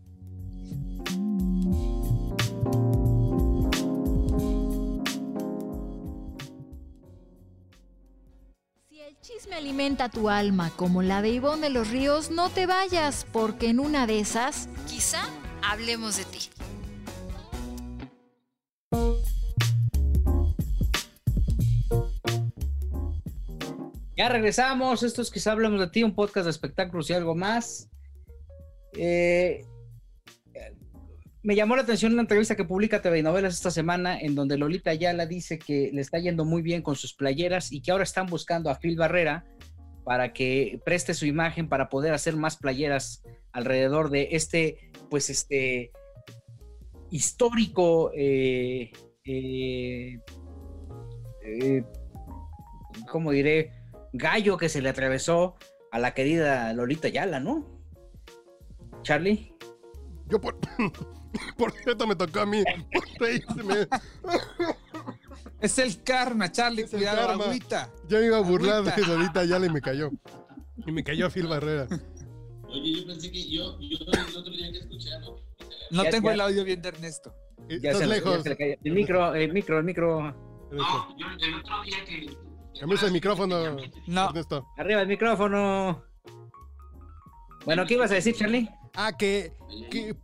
Chisme 9.22 9.54
alimenta 9.54 10.08
tu 10.08 10.28
alma 10.28 10.72
como 10.74 11.00
la 11.00 11.22
de 11.22 11.28
Ivonne 11.28 11.62
de 11.62 11.70
los 11.70 11.88
Ríos, 11.90 12.32
no 12.32 12.50
te 12.50 12.66
vayas, 12.66 13.24
porque 13.32 13.68
en 13.68 13.78
una 13.78 14.08
de 14.08 14.18
esas, 14.18 14.68
quizá 14.88 15.22
hablemos 15.62 16.16
de 16.16 16.24
ti. 16.24 16.50
Ya 24.16 24.28
regresamos. 24.28 25.04
Esto 25.04 25.22
es 25.22 25.30
quizá 25.30 25.52
hablamos 25.52 25.78
de 25.78 25.86
ti, 25.86 26.02
un 26.02 26.16
podcast 26.16 26.44
de 26.44 26.50
espectáculos 26.50 27.08
y 27.08 27.12
algo 27.12 27.36
más. 27.36 27.88
Eh, 28.94 29.64
me 31.42 31.56
llamó 31.56 31.74
la 31.74 31.82
atención 31.82 32.12
una 32.12 32.22
entrevista 32.22 32.54
que 32.54 32.64
publica 32.64 33.02
TV 33.02 33.22
Novelas 33.22 33.54
esta 33.54 33.70
semana, 33.70 34.18
en 34.18 34.34
donde 34.34 34.56
Lolita 34.56 34.90
Ayala 34.90 35.26
dice 35.26 35.58
que 35.58 35.90
le 35.92 36.00
está 36.00 36.18
yendo 36.18 36.44
muy 36.44 36.62
bien 36.62 36.82
con 36.82 36.94
sus 36.94 37.14
playeras 37.14 37.72
y 37.72 37.82
que 37.82 37.90
ahora 37.90 38.04
están 38.04 38.26
buscando 38.26 38.70
a 38.70 38.78
Phil 38.78 38.96
Barrera 38.96 39.44
para 40.04 40.32
que 40.32 40.80
preste 40.84 41.14
su 41.14 41.26
imagen 41.26 41.68
para 41.68 41.88
poder 41.88 42.14
hacer 42.14 42.36
más 42.36 42.56
playeras 42.56 43.22
alrededor 43.52 44.10
de 44.10 44.28
este, 44.32 44.90
pues 45.10 45.30
este 45.30 45.90
histórico, 47.10 48.12
eh, 48.14 48.92
eh, 49.24 50.18
eh 51.44 51.84
¿cómo 53.10 53.32
diré? 53.32 53.72
gallo 54.12 54.56
que 54.56 54.68
se 54.68 54.82
le 54.82 54.88
atravesó 54.88 55.56
a 55.90 55.98
la 55.98 56.14
querida 56.14 56.72
Lolita 56.72 57.08
Yala, 57.08 57.40
¿no? 57.40 57.66
Charlie. 59.02 59.54
Yo 60.28 60.40
por, 60.40 60.58
por 61.56 61.72
cierto 61.72 62.06
me 62.06 62.16
tocó 62.16 62.40
a 62.40 62.46
mí. 62.46 62.62
Es 65.60 65.78
el 65.78 66.02
karma, 66.02 66.50
Charlie, 66.50 66.86
cuidado, 66.86 67.30
agüita. 67.30 67.90
Ya 68.08 68.18
me 68.18 68.26
iba 68.26 68.38
a 68.38 68.40
burlar 68.40 68.82
de 68.82 69.06
Lolita 69.06 69.44
Yala 69.44 69.66
y 69.66 69.70
me 69.70 69.80
cayó. 69.80 70.10
Y 70.86 70.92
me 70.92 71.04
cayó 71.04 71.30
Phil 71.30 71.46
Barrera. 71.46 71.86
Oye, 72.68 73.00
yo 73.00 73.06
pensé 73.06 73.30
que 73.30 73.50
yo, 73.50 73.78
yo 73.80 73.98
el 74.00 74.36
otro 74.36 74.52
día 74.52 74.72
que 74.72 74.78
escuchando. 74.78 75.40
No 75.90 76.04
tengo 76.04 76.30
el 76.30 76.40
audio 76.40 76.64
bien 76.64 76.80
de 76.82 76.88
Ernesto. 76.88 77.34
Ya 77.68 77.90
Estás 77.90 78.08
lejos. 78.08 78.44
el 78.46 78.92
micro, 78.92 79.34
el 79.34 79.52
micro, 79.52 79.78
el 79.78 79.84
micro. 79.84 80.20
No, 80.70 81.18
yo 81.18 81.26
el 81.38 81.54
otro 81.54 81.82
día 81.84 82.04
que 82.04 82.36
Camisa 82.80 83.06
el 83.06 83.12
micrófono, 83.12 83.76
no. 84.06 84.32
Arriba 84.76 85.02
el 85.02 85.06
micrófono. 85.06 86.02
Bueno, 87.64 87.86
¿qué 87.86 87.94
ibas 87.94 88.10
a 88.10 88.14
decir, 88.14 88.34
Charlie? 88.34 88.68
Ah, 88.94 89.16
que, 89.16 89.52
que 89.90 90.16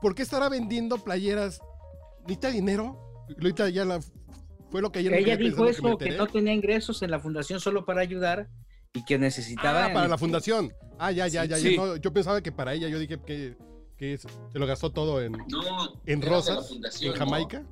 ¿por 0.00 0.14
qué 0.14 0.22
estará 0.22 0.48
vendiendo 0.48 0.98
playeras? 0.98 1.60
¿Necesita 2.22 2.50
dinero? 2.50 3.26
Ahorita 3.40 3.68
ya 3.68 3.84
la, 3.84 4.00
fue 4.70 4.82
lo 4.82 4.90
que 4.90 5.00
ayer 5.00 5.14
Ella 5.14 5.36
dijo 5.36 5.66
eso, 5.66 5.96
que, 5.96 6.10
no 6.12 6.26
tenía 6.26 6.52
ingresos 6.52 7.02
en 7.02 7.10
la 7.10 7.20
fundación 7.20 7.60
solo 7.60 7.84
para 7.84 8.00
ayudar 8.00 8.48
y 8.92 9.04
que 9.04 9.18
necesitaba... 9.18 9.86
Ah, 9.86 9.92
para 9.92 10.08
la 10.08 10.18
fundación. 10.18 10.72
Ah, 10.98 11.12
ya, 11.12 11.28
ya, 11.28 11.44
ya. 11.44 11.56
yo 11.58 12.12
pensaba 12.12 12.40
que 12.40 12.52
para 12.52 12.74
ella, 12.74 12.88
yo 12.88 12.98
dije 12.98 13.20
que, 13.24 13.56
que 13.96 14.18
se 14.18 14.58
lo 14.58 14.66
gastó 14.66 14.90
todo 14.90 15.22
en, 15.22 15.36
en 16.06 16.22
rosas, 16.22 16.70
en 17.00 17.12
Jamaica. 17.12 17.64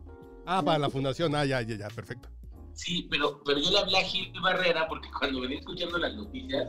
Ah, 0.46 0.62
para 0.62 0.78
la 0.78 0.90
fundación. 0.90 1.34
Ah, 1.34 1.44
ya, 1.44 1.62
ya, 1.62 1.76
ya, 1.76 1.88
perfecto. 1.88 2.28
Sí, 2.74 3.06
pero, 3.10 3.42
pero 3.44 3.60
yo 3.60 3.70
le 3.70 3.78
hablé 3.78 3.98
a 3.98 4.02
Gil 4.02 4.32
Barrera 4.42 4.86
porque 4.88 5.08
cuando 5.18 5.40
venía 5.40 5.58
escuchando 5.58 5.96
las 5.96 6.14
noticias, 6.14 6.68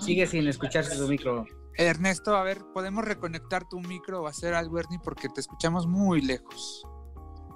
Sigue 0.00 0.26
sin 0.26 0.48
escucharse 0.48 0.96
su 0.96 1.08
micro. 1.08 1.46
Ernesto, 1.76 2.36
a 2.36 2.42
ver, 2.42 2.58
¿podemos 2.74 3.04
reconectar 3.04 3.68
tu 3.68 3.80
micro 3.80 4.22
o 4.22 4.26
hacer 4.26 4.54
algo, 4.54 4.78
Ernie? 4.78 4.98
Porque 5.02 5.28
te 5.28 5.40
escuchamos 5.40 5.86
muy 5.86 6.20
lejos. 6.20 6.86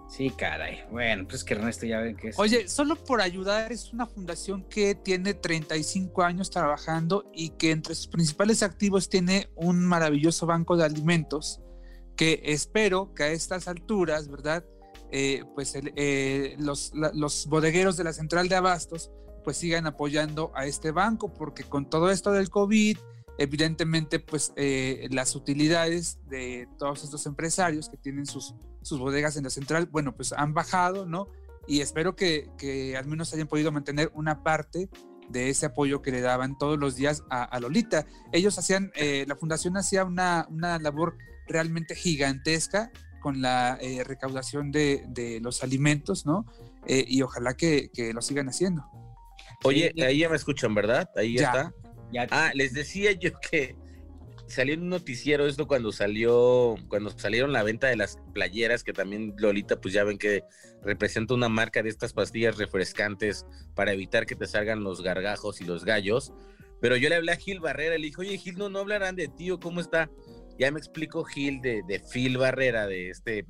Sí, 0.08 0.30
caray. 0.30 0.84
Bueno, 0.90 1.26
pues 1.28 1.42
que 1.42 1.54
Ernesto 1.54 1.84
ya 1.84 2.00
ven 2.00 2.16
que 2.16 2.28
es. 2.28 2.38
Oye, 2.38 2.68
solo 2.68 2.96
por 2.96 3.20
ayudar 3.20 3.72
es 3.72 3.92
una 3.92 4.06
fundación 4.06 4.62
que 4.68 4.94
tiene 4.94 5.34
35 5.34 6.22
años 6.22 6.50
trabajando 6.50 7.30
y 7.34 7.50
que 7.50 7.72
entre 7.72 7.94
sus 7.94 8.06
principales 8.06 8.62
activos 8.62 9.08
tiene 9.08 9.50
un 9.56 9.84
maravilloso 9.84 10.46
banco 10.46 10.76
de 10.76 10.84
alimentos 10.84 11.60
que 12.16 12.40
espero 12.44 13.12
que 13.14 13.24
a 13.24 13.28
estas 13.28 13.68
alturas, 13.68 14.28
¿verdad? 14.28 14.64
Eh, 15.12 15.44
pues 15.54 15.74
eh, 15.74 16.56
los, 16.58 16.92
los, 16.94 17.46
bodegueros 17.46 17.96
de 17.96 18.04
la 18.04 18.12
central 18.12 18.48
de 18.48 18.56
abastos 18.56 19.12
pues 19.46 19.58
sigan 19.58 19.86
apoyando 19.86 20.50
a 20.56 20.66
este 20.66 20.90
banco 20.90 21.32
porque 21.32 21.62
con 21.62 21.88
todo 21.88 22.10
esto 22.10 22.32
del 22.32 22.50
COVID 22.50 22.98
evidentemente 23.38 24.18
pues 24.18 24.52
eh, 24.56 25.06
las 25.12 25.36
utilidades 25.36 26.18
de 26.28 26.68
todos 26.78 27.04
estos 27.04 27.26
empresarios 27.26 27.88
que 27.88 27.96
tienen 27.96 28.26
sus, 28.26 28.56
sus 28.82 28.98
bodegas 28.98 29.36
en 29.36 29.44
la 29.44 29.50
central 29.50 29.86
bueno 29.86 30.16
pues 30.16 30.32
han 30.32 30.52
bajado 30.52 31.06
no 31.06 31.28
y 31.68 31.80
espero 31.80 32.16
que, 32.16 32.50
que 32.58 32.96
al 32.96 33.06
menos 33.06 33.32
hayan 33.34 33.46
podido 33.46 33.70
mantener 33.70 34.10
una 34.14 34.42
parte 34.42 34.90
de 35.28 35.48
ese 35.48 35.66
apoyo 35.66 36.02
que 36.02 36.10
le 36.10 36.22
daban 36.22 36.58
todos 36.58 36.76
los 36.76 36.96
días 36.96 37.22
a, 37.30 37.58
Lolita. 37.60 38.06
Ellos 38.30 38.56
hacían, 38.58 38.92
la 39.26 39.34
fundación 39.34 39.76
hacía 39.76 40.04
una, 40.04 40.46
una 40.48 40.78
labor 40.78 41.18
realmente 41.48 41.96
gigantesca 41.96 42.92
con 43.26 43.42
la 43.42 43.76
eh, 43.80 44.04
recaudación 44.04 44.70
de, 44.70 45.40
los 45.42 45.64
alimentos, 45.64 46.26
¿no? 46.26 46.46
Eh, 46.86 47.04
y 47.08 47.22
ojalá 47.22 47.54
que, 47.54 47.90
lo 48.14 48.22
sigan 48.22 48.48
haciendo. 48.48 48.84
Oye, 49.64 49.92
ahí 50.04 50.18
ya 50.18 50.28
me 50.28 50.36
escuchan, 50.36 50.74
¿verdad? 50.74 51.08
Ahí 51.16 51.36
ya, 51.36 51.46
está. 51.46 51.74
Ah, 52.30 52.52
les 52.54 52.72
decía 52.72 53.12
yo 53.12 53.30
que 53.50 53.76
salió 54.46 54.74
en 54.74 54.82
un 54.82 54.90
noticiero 54.90 55.46
esto 55.46 55.66
cuando 55.66 55.92
salió, 55.92 56.76
cuando 56.88 57.10
salieron 57.10 57.52
la 57.52 57.62
venta 57.62 57.88
de 57.88 57.96
las 57.96 58.18
playeras, 58.32 58.84
que 58.84 58.92
también 58.92 59.34
Lolita, 59.38 59.80
pues 59.80 59.92
ya 59.94 60.04
ven 60.04 60.18
que 60.18 60.42
representa 60.82 61.34
una 61.34 61.48
marca 61.48 61.82
de 61.82 61.88
estas 61.88 62.12
pastillas 62.12 62.56
refrescantes 62.58 63.44
para 63.74 63.92
evitar 63.92 64.26
que 64.26 64.36
te 64.36 64.46
salgan 64.46 64.84
los 64.84 65.02
gargajos 65.02 65.60
y 65.60 65.64
los 65.64 65.84
gallos. 65.84 66.32
Pero 66.80 66.96
yo 66.96 67.08
le 67.08 67.16
hablé 67.16 67.32
a 67.32 67.36
Gil 67.36 67.60
Barrera, 67.60 67.96
le 67.96 68.06
dije, 68.06 68.20
oye 68.20 68.38
Gil, 68.38 68.58
no, 68.58 68.68
no 68.68 68.80
hablarán 68.80 69.16
de 69.16 69.28
ti 69.28 69.50
o 69.50 69.58
cómo 69.58 69.80
está. 69.80 70.10
Ya 70.58 70.70
me 70.70 70.78
explicó 70.78 71.24
Gil 71.24 71.60
de, 71.60 71.82
de 71.86 72.00
Phil 72.00 72.38
Barrera, 72.38 72.86
de 72.86 73.10
este, 73.10 73.46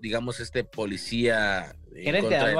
digamos, 0.00 0.40
este 0.40 0.64
policía. 0.64 1.76
Gerente 1.94 2.34
de 2.34 2.54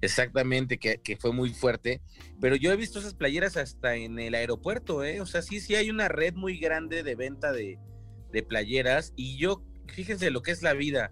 Exactamente, 0.00 0.78
que, 0.78 1.00
que, 1.02 1.16
fue 1.16 1.32
muy 1.32 1.50
fuerte. 1.50 2.00
Pero 2.40 2.56
yo 2.56 2.72
he 2.72 2.76
visto 2.76 2.98
esas 2.98 3.14
playeras 3.14 3.56
hasta 3.56 3.96
en 3.96 4.18
el 4.18 4.34
aeropuerto, 4.34 5.02
¿eh? 5.02 5.20
O 5.20 5.26
sea, 5.26 5.42
sí, 5.42 5.60
sí 5.60 5.74
hay 5.74 5.90
una 5.90 6.08
red 6.08 6.34
muy 6.34 6.58
grande 6.58 7.02
de 7.02 7.14
venta 7.14 7.52
de, 7.52 7.78
de 8.32 8.42
playeras. 8.42 9.12
Y 9.16 9.38
yo, 9.38 9.64
fíjense 9.88 10.30
lo 10.30 10.42
que 10.42 10.52
es 10.52 10.62
la 10.62 10.74
vida. 10.74 11.10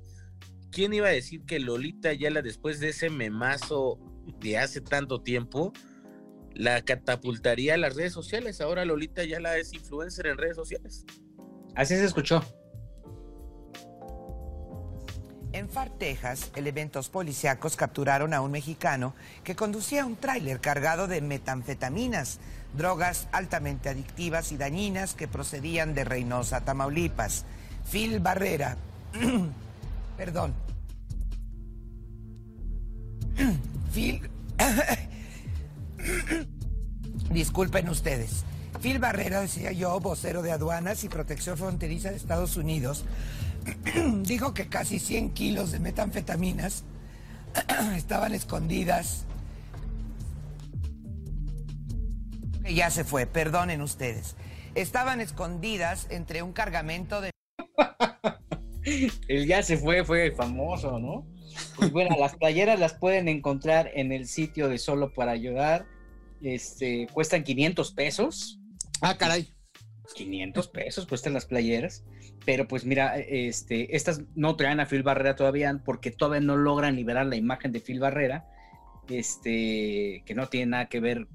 ¿Quién 0.71 0.93
iba 0.93 1.09
a 1.09 1.13
decir 1.13 1.43
que 1.47 1.59
Lolita 1.59 2.13
Yala, 2.13 2.43
después 2.43 2.81
de 2.81 2.91
ese 2.91 3.11
memazo 3.11 3.99
de 4.41 4.59
hace 4.59 4.81
tanto 4.81 5.23
tiempo, 5.23 5.73
la 6.57 6.83
catapultaría 6.83 7.75
a 7.75 7.77
las 7.77 7.95
redes 7.95 8.13
sociales. 8.13 8.61
Ahora 8.61 8.85
Lolita 8.85 9.25
ya 9.25 9.41
la 9.41 9.57
es 9.59 9.73
influencer 9.73 10.27
en 10.27 10.39
redes 10.39 10.57
sociales. 10.57 11.05
Así 11.75 11.95
se 11.95 12.05
escuchó. 12.05 12.43
En 15.57 15.71
Far, 15.71 15.89
Texas, 15.89 16.51
elementos 16.55 17.09
policíacos 17.09 17.77
capturaron 17.77 18.35
a 18.35 18.43
un 18.43 18.51
mexicano 18.51 19.15
que 19.43 19.57
conducía 19.57 20.05
un 20.05 20.17
tráiler 20.17 20.61
cargado 20.61 21.07
de 21.07 21.23
metanfetaminas, 21.23 22.41
drogas 22.77 23.27
altamente 23.33 23.89
adictivas 23.89 24.53
y 24.53 24.59
dañinas 24.59 25.15
que 25.15 25.29
procedían 25.29 25.95
de 25.95 26.05
Reynosa, 26.05 26.61
Tamaulipas. 26.61 27.47
Phil 27.91 28.21
Barrera, 28.21 28.77
perdón. 30.19 30.53
Phil, 33.95 34.29
disculpen 37.31 37.89
ustedes. 37.89 38.45
Phil 38.83 38.99
Barrera, 38.99 39.41
decía 39.41 39.73
yo, 39.73 39.99
vocero 40.01 40.43
de 40.43 40.53
aduanas 40.53 41.03
y 41.05 41.09
protección 41.09 41.57
fronteriza 41.57 42.11
de 42.11 42.17
Estados 42.17 42.59
Unidos, 42.59 43.07
dijo 44.23 44.55
que 44.55 44.69
casi 44.69 44.99
100 44.99 45.31
kilos 45.31 45.73
de 45.73 45.79
metanfetaminas 45.79 46.85
estaban 47.97 48.35
escondidas. 48.35 49.25
Ya 52.69 52.91
se 52.91 53.05
fue, 53.05 53.27
perdonen 53.27 53.81
ustedes. 53.81 54.37
Estaban 54.75 55.21
escondidas 55.21 56.07
entre 56.11 56.43
un 56.43 56.53
cargamento 56.53 57.21
de... 57.21 57.31
El 59.29 59.47
ya 59.47 59.63
se 59.63 59.77
fue, 59.77 60.05
fue 60.05 60.31
famoso, 60.33 60.99
¿no? 60.99 61.27
Pues 61.77 61.91
bueno, 61.91 62.17
las 62.19 62.37
playeras 62.37 62.79
las 62.79 62.95
pueden 62.95 63.29
encontrar 63.29 63.91
en 63.95 64.13
el 64.13 64.27
sitio 64.27 64.69
de 64.69 64.79
Solo 64.79 65.13
para 65.13 65.33
Ayudar. 65.33 65.87
Este, 66.43 67.09
cuestan 67.13 67.43
500 67.45 67.93
pesos. 67.93 68.61
Ah, 69.01 69.17
caray. 69.17 69.49
500 70.15 70.69
pesos 70.69 71.07
cuestan 71.07 71.33
las 71.33 71.47
playeras. 71.47 72.05
Pero 72.45 72.69
pues 72.69 72.85
mira, 72.85 73.19
este, 73.19 73.97
estas 73.97 74.23
no 74.35 74.57
traen 74.57 74.81
a 74.81 74.87
Phil 74.87 75.03
Barrera 75.03 75.35
todavía 75.35 75.81
porque 75.85 76.11
todavía 76.11 76.47
no 76.47 76.57
logran 76.57 76.97
liberar 76.97 77.27
la 77.27 77.37
imagen 77.37 77.73
de 77.73 77.81
Phil 77.81 77.99
Barrera, 77.99 78.47
este, 79.09 80.23
que 80.25 80.35
no 80.35 80.49
tiene 80.49 80.67
nada 80.67 80.89
que 80.89 81.01
ver, 81.01 81.27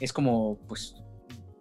es 0.00 0.12
como, 0.12 0.58
pues, 0.68 0.96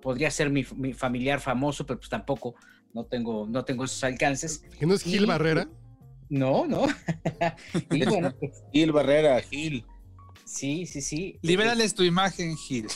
podría 0.02 0.32
ser 0.32 0.50
mi, 0.50 0.64
familiar 0.64 1.39
famoso, 1.39 1.86
pero 1.86 2.00
pues 2.00 2.10
tampoco, 2.10 2.56
no 2.93 3.06
tengo, 3.06 3.48
no 3.48 3.66
tengo 3.66 3.86
esos 3.86 4.04
alcances. 4.04 4.64
¿Que 4.80 4.86
no 4.86 4.93
es 4.93 5.04
Gil 5.04 5.26
Barrera? 5.26 5.70
No, 6.30 6.66
no. 6.66 6.86
y 7.91 8.06
bueno, 8.06 8.34
pues 8.39 8.64
Gil 8.74 8.91
Barrera, 8.91 9.41
Gil. 9.41 9.86
Sí, 10.45 10.86
sí, 10.86 11.02
sí. 11.02 11.39
Libérales 11.41 11.93
tu 11.93 12.04
imagen, 12.04 12.56
Gil. 12.56 12.88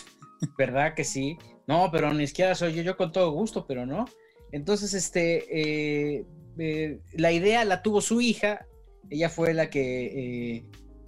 ¿Verdad 0.58 0.94
que 0.96 1.04
sí? 1.04 1.38
No, 1.68 1.90
pero 1.92 2.14
ni 2.14 2.28
siquiera 2.28 2.56
soy 2.56 2.74
yo, 2.74 2.82
yo 2.82 2.98
con 2.98 3.12
todo 3.12 3.32
gusto, 3.32 3.66
pero 3.68 3.86
no. 3.86 4.06
Entonces, 4.52 4.94
este, 4.94 6.18
eh, 6.18 6.26
eh, 6.58 7.00
la 7.14 7.32
idea 7.32 7.66
la 7.66 7.82
tuvo 7.82 8.02
su 8.02 8.22
hija, 8.22 8.66
ella 9.10 9.30
fue 9.30 9.54
la 9.54 9.70
que, 9.70 10.56
eh, 10.58 10.66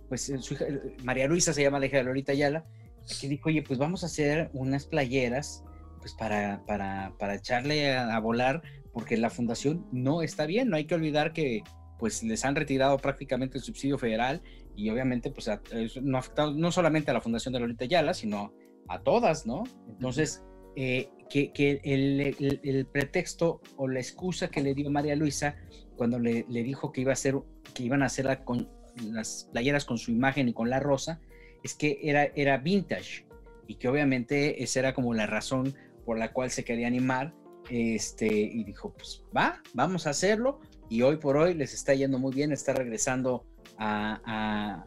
pues 0.10 0.32
su 0.39 0.54
hija, 0.54 0.66
María 1.04 1.28
Luisa 1.28 1.54
se 1.54 1.62
llama 1.62 1.80
la 1.80 1.88
hija 1.88 1.98
de 1.98 2.04
Lolita 2.04 2.32
Ayala, 2.32 2.66
que 3.20 3.28
dijo, 3.28 3.50
oye, 3.50 3.62
pues 3.62 3.80
vamos 3.80 4.04
a 4.04 4.08
hacer 4.08 4.50
unas 4.54 4.86
playeras, 4.86 5.64
pues 6.00 6.14
para, 6.14 6.64
para, 6.66 7.14
para 7.20 7.36
echarle 7.36 7.96
a, 7.96 8.18
volar, 8.20 8.62
porque 8.94 9.18
la 9.18 9.30
fundación 9.30 9.88
no 9.91 10.22
está 10.22 10.46
bien, 10.46 10.70
no 10.70 10.76
hay 10.76 10.86
que 10.86 10.96
olvidar 10.96 11.34
que 11.34 11.64
pues 12.00 12.24
les 12.24 12.44
han 12.44 12.56
retirado 12.56 12.98
prácticamente 12.98 13.58
el 13.58 13.64
subsidio 13.64 13.98
federal 13.98 14.41
y 14.76 14.89
obviamente 14.89 15.32
pues 15.32 15.50
no 16.02 16.18
ha 16.18 16.20
afectado 16.20 16.54
no 16.54 16.72
solamente 16.72 17.12
a 17.12 17.14
la 17.14 17.22
fundación 17.22 17.54
de 17.54 17.62
Lolita 17.62 17.86
Ayala, 17.86 18.14
sino 18.14 18.54
a 18.89 19.02
todas, 19.02 19.46
¿no? 19.46 19.64
Entonces, 19.88 20.44
eh, 20.76 21.10
que, 21.34 21.81
el, 21.84 22.86
pretexto 22.86 23.61
o 23.77 23.88
la 23.88 23.99
excusa 23.99 24.49
que 24.49 24.61
le 24.61 24.75
dio 24.75 24.91
María 24.91 25.15
Luisa 25.15 25.55
cuando 25.97 26.19
le, 26.19 26.43
dijo 26.47 26.91
que, 26.91 27.01
iba 27.01 27.11
a 27.11 27.13
hacer, 27.13 27.36
que 27.73 27.84
iban 27.84 28.03
a 28.03 28.05
hacer 28.05 28.43
con 28.43 28.69
las 29.01 29.49
playeras 29.51 29.86
con 29.86 29.97
su 29.97 30.11
imagen 30.11 30.49
y 30.49 30.53
con 30.53 30.69
la 30.69 30.79
rosa, 30.79 31.19
es 31.63 31.73
que 31.73 31.99
era, 32.03 32.25
era 32.36 32.57
vintage 32.57 33.25
y 33.67 33.75
que 33.75 33.88
obviamente 33.88 34.61
esa 34.61 34.79
era 34.79 34.93
como 34.93 35.13
la 35.15 35.25
razón 35.25 35.73
por 36.05 36.19
la 36.19 36.31
cual 36.34 36.51
se 36.51 36.63
quería 36.63 36.86
animar 36.86 37.34
este, 37.69 38.27
y 38.27 38.63
dijo, 38.63 38.93
pues 38.93 39.23
va, 39.36 39.61
vamos 39.73 40.05
a 40.05 40.11
hacerlo 40.11 40.59
y 40.89 41.01
hoy 41.01 41.17
por 41.17 41.38
hoy 41.38 41.55
les 41.55 41.73
está 41.73 41.95
yendo 41.95 42.19
muy 42.19 42.34
bien, 42.34 42.51
está 42.51 42.73
regresando 42.73 43.47
a, 43.79 44.86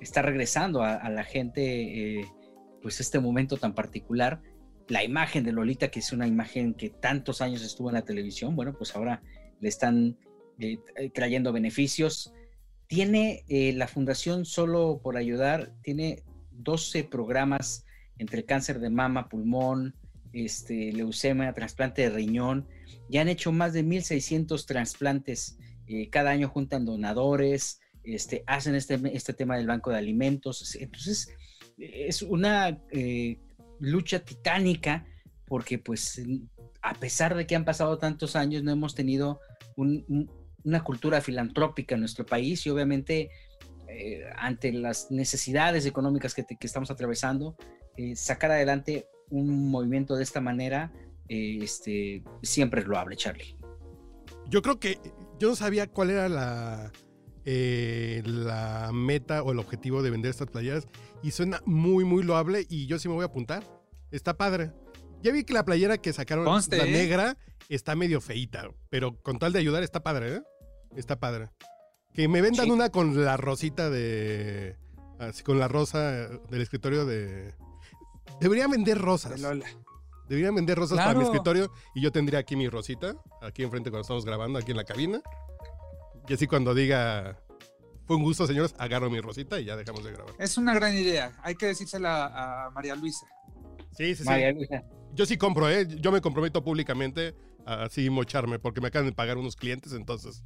está 0.00 0.22
regresando 0.22 0.84
a, 0.84 1.08
la 1.10 1.24
gente 1.24 2.20
eh, 2.20 2.28
pues 2.80 3.00
este 3.00 3.18
momento 3.18 3.56
tan 3.56 3.74
particular 3.74 4.40
la 4.90 5.04
imagen 5.04 5.44
de 5.44 5.52
Lolita, 5.52 5.88
que 5.88 6.00
es 6.00 6.12
una 6.12 6.26
imagen 6.26 6.74
que 6.74 6.90
tantos 6.90 7.40
años 7.40 7.62
estuvo 7.62 7.88
en 7.88 7.94
la 7.94 8.02
televisión, 8.02 8.56
bueno, 8.56 8.74
pues 8.76 8.96
ahora 8.96 9.22
le 9.60 9.68
están 9.68 10.18
eh, 10.58 10.78
eh, 10.96 11.10
trayendo 11.10 11.52
beneficios. 11.52 12.34
Tiene 12.88 13.44
eh, 13.48 13.72
la 13.72 13.86
Fundación 13.86 14.44
Solo 14.44 15.00
por 15.00 15.16
Ayudar, 15.16 15.72
tiene 15.82 16.24
12 16.50 17.04
programas 17.04 17.84
entre 18.18 18.44
cáncer 18.44 18.80
de 18.80 18.90
mama, 18.90 19.28
pulmón, 19.28 19.94
este, 20.32 20.92
leucemia, 20.92 21.52
trasplante 21.52 22.02
de 22.02 22.10
riñón. 22.10 22.66
Ya 23.08 23.20
han 23.20 23.28
hecho 23.28 23.52
más 23.52 23.72
de 23.72 23.84
1.600 23.84 24.66
trasplantes. 24.66 25.56
cada 26.10 26.30
año 26.30 26.48
juntan 26.48 26.84
donadores, 26.84 27.80
este, 28.02 28.42
hacen 28.46 28.74
este, 28.74 29.00
este 29.12 29.34
tema 29.34 29.56
del 29.56 29.68
banco 29.68 29.90
de 29.90 29.98
alimentos. 29.98 30.74
Entonces, 30.74 31.32
es 31.78 32.22
una 32.22 32.78
lucha 33.80 34.20
titánica, 34.20 35.06
porque 35.46 35.78
pues 35.78 36.22
a 36.82 36.94
pesar 36.94 37.34
de 37.34 37.46
que 37.46 37.56
han 37.56 37.64
pasado 37.64 37.98
tantos 37.98 38.36
años, 38.36 38.62
no 38.62 38.70
hemos 38.70 38.94
tenido 38.94 39.40
una 39.76 40.84
cultura 40.84 41.20
filantrópica 41.20 41.94
en 41.94 42.00
nuestro 42.00 42.24
país 42.24 42.64
y 42.66 42.70
obviamente 42.70 43.30
eh, 43.88 44.24
ante 44.36 44.72
las 44.72 45.10
necesidades 45.10 45.86
económicas 45.86 46.34
que, 46.34 46.44
estamos 46.60 46.90
atravesando, 46.90 47.56
eh, 47.96 48.14
sacar 48.14 48.50
adelante 48.50 49.08
un 49.30 49.70
movimiento 49.70 50.16
de 50.16 50.22
esta 50.22 50.40
manera 50.40 50.92
eh, 51.28 51.58
este, 51.62 52.22
siempre 52.42 52.80
es 52.80 52.86
loable, 52.86 53.16
Charlie. 53.16 53.56
Yo 54.48 54.62
creo 54.62 54.78
que 54.78 54.98
yo 55.38 55.48
no 55.48 55.56
sabía 55.56 55.86
cuál 55.86 56.10
era 56.10 56.28
la, 56.28 56.92
la 58.24 58.90
meta 58.92 59.42
o 59.42 59.52
el 59.52 59.58
objetivo 59.58 60.02
de 60.02 60.10
vender 60.10 60.30
estas 60.30 60.48
playeras 60.48 60.86
y 61.22 61.30
suena 61.30 61.60
muy, 61.64 62.04
muy 62.04 62.22
loable 62.22 62.66
y 62.68 62.86
yo 62.86 62.98
sí 62.98 63.08
me 63.08 63.14
voy 63.14 63.22
a 63.22 63.26
apuntar. 63.26 63.64
Está 64.10 64.36
padre. 64.36 64.72
Ya 65.22 65.32
vi 65.32 65.44
que 65.44 65.52
la 65.52 65.64
playera 65.64 65.98
que 65.98 66.12
sacaron, 66.12 66.44
la 66.44 66.76
¿eh? 66.76 66.90
negra, 66.90 67.36
está 67.68 67.94
medio 67.94 68.20
feita, 68.20 68.68
pero 68.88 69.20
con 69.22 69.38
tal 69.38 69.52
de 69.52 69.58
ayudar 69.58 69.82
está 69.82 70.02
padre, 70.02 70.36
¿eh? 70.36 70.42
Está 70.96 71.20
padre. 71.20 71.50
Que 72.14 72.26
me 72.26 72.40
vendan 72.40 72.70
una 72.70 72.90
con 72.90 73.24
la 73.24 73.36
rosita 73.36 73.90
de... 73.90 74.76
Así, 75.18 75.42
con 75.42 75.58
la 75.58 75.68
rosa 75.68 76.28
del 76.50 76.62
escritorio 76.62 77.04
de... 77.04 77.54
Deberían 78.40 78.70
vender 78.70 78.98
rosas. 78.98 79.40
Deberían 80.28 80.54
vender 80.54 80.78
rosas 80.78 80.96
para 80.96 81.14
mi 81.14 81.24
escritorio 81.24 81.70
y 81.94 82.00
yo 82.00 82.10
tendría 82.10 82.38
aquí 82.38 82.56
mi 82.56 82.68
rosita, 82.68 83.14
aquí 83.42 83.62
enfrente 83.62 83.90
cuando 83.90 84.02
estamos 84.02 84.24
grabando, 84.24 84.58
aquí 84.58 84.70
en 84.70 84.76
la 84.78 84.84
cabina. 84.84 85.20
Y 86.30 86.34
así 86.34 86.46
cuando 86.46 86.74
diga 86.74 87.42
fue 88.06 88.14
un 88.14 88.22
gusto, 88.22 88.46
señores. 88.46 88.72
Agarro 88.78 89.10
mi 89.10 89.20
rosita 89.20 89.58
y 89.58 89.64
ya 89.64 89.74
dejamos 89.74 90.04
de 90.04 90.12
grabar. 90.12 90.32
Es 90.38 90.56
una 90.56 90.72
gran 90.74 90.94
idea. 90.96 91.32
Hay 91.42 91.56
que 91.56 91.66
decírsela 91.66 92.66
a 92.66 92.70
María 92.70 92.94
Luisa. 92.94 93.26
Sí, 93.96 94.14
sí, 94.14 94.22
sí. 94.22 94.24
María 94.24 94.52
Luisa. 94.52 94.84
Yo 95.12 95.26
sí 95.26 95.36
compro, 95.36 95.68
¿eh? 95.68 95.88
Yo 95.88 96.12
me 96.12 96.20
comprometo 96.20 96.62
públicamente 96.62 97.34
a 97.66 97.82
así 97.82 98.08
mocharme 98.10 98.60
porque 98.60 98.80
me 98.80 98.86
acaban 98.86 99.08
de 99.08 99.12
pagar 99.12 99.38
unos 99.38 99.56
clientes, 99.56 99.92
entonces 99.92 100.44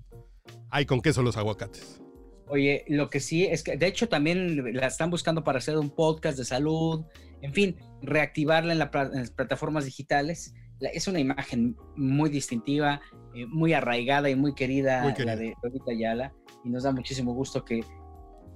hay 0.71 0.87
con 0.87 1.03
queso 1.03 1.23
los 1.23 1.37
aguacates. 1.37 2.01
Oye, 2.47 2.87
lo 2.89 3.11
que 3.11 3.21
sí 3.21 3.45
es 3.45 3.63
que, 3.63 3.77
de 3.77 3.87
hecho, 3.87 4.09
también 4.09 4.75
la 4.75 4.87
están 4.87 5.11
buscando 5.11 5.45
para 5.45 5.59
hacer 5.59 5.77
un 5.77 5.91
podcast 5.91 6.39
de 6.39 6.47
salud, 6.47 7.05
en 7.43 7.53
fin, 7.53 7.77
reactivarla 8.01 8.73
en, 8.73 8.79
las 8.79 9.31
plataformas 9.33 9.85
digitales. 9.85 10.55
Es 10.81 11.09
una 11.09 11.21
imagen 11.21 11.77
muy 11.97 12.31
distintiva, 12.31 13.01
eh, 13.35 13.47
muy 13.47 13.73
arraigada 13.73 14.31
y 14.31 14.37
muy 14.37 14.55
querida, 14.55 15.15
la 15.19 15.37
de 15.37 15.55
Lolita 15.63 15.91
Ayala 15.91 16.33
y 16.65 16.69
nos 16.69 16.83
da 16.83 16.93
muchísimo 16.93 17.35
gusto 17.35 17.65
que 17.65 17.85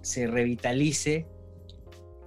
se 0.03 0.27
revitalice, 0.27 1.27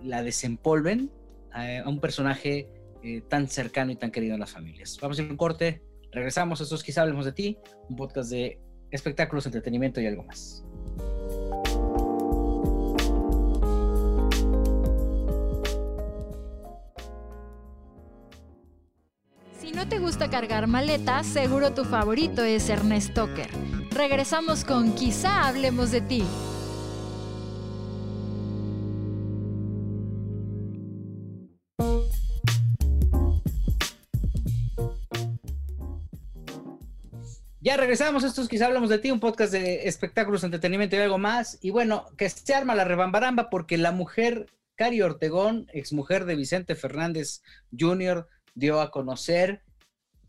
la 0.02 0.24
desempolven 0.24 1.12
a, 1.52 1.88
un 1.88 2.00
personaje 2.00 2.70
eh, 3.04 3.22
tan 3.28 3.48
cercano 3.48 3.92
y 3.92 3.96
tan 3.96 4.12
querido 4.12 4.34
en 4.34 4.39
las 4.39 4.52
familias. 4.52 4.98
Vamos 5.02 5.20
a 5.20 5.24
ir 5.24 5.32
un 5.32 5.38
corte, 5.38 5.82
regresamos, 6.12 6.62
esto 6.62 6.76
es 6.76 6.84
Quizá 6.84 7.02
Hablemos 7.02 7.26
de 7.26 7.32
Ti, 7.32 7.58
un 7.89 7.96
podcast 7.96 8.30
de 8.30 8.60
espectáculos, 8.92 9.46
entretenimiento 9.46 10.02
y 10.02 10.08
algo 10.08 10.24
más. 10.24 10.66
gusta 20.22 20.38
cargar 20.38 20.68
maleta, 20.68 21.24
seguro 21.24 21.74
tu 21.74 21.84
favorito 21.84 22.44
es 22.44 22.70
Ernest 22.70 23.16
Tucker. 23.16 23.50
Regresamos 23.90 24.64
con 24.64 24.94
Quizá 24.94 25.48
hablemos 25.48 25.90
de 25.90 26.02
ti. 26.02 26.24
Ya 37.62 37.78
regresamos, 37.78 38.24
estos 38.24 38.44
es 38.44 38.50
quizá 38.50 38.68
hablamos 38.68 38.90
de 38.90 39.00
ti, 39.00 39.10
un 39.10 39.20
podcast 39.20 39.52
de 39.52 39.88
espectáculos, 39.88 40.44
entretenimiento 40.44 40.96
y 40.98 41.00
algo 41.00 41.18
más. 41.18 41.58
Y 41.62 41.72
bueno, 41.72 42.06
que 42.16 42.30
se 42.30 42.54
arma 42.54 42.76
la 42.76 42.84
rebambaramba 42.84 43.50
porque 43.50 43.80
la 43.80 43.92
mujer 43.92 44.46
Cari 44.76 45.02
Ortegón, 45.02 45.68
exmujer 45.74 46.26
de 46.26 46.36
Vicente 46.36 46.76
Fernández 46.76 47.42
Jr., 47.76 48.28
dio 48.54 48.82
a 48.82 48.92
conocer 48.92 49.64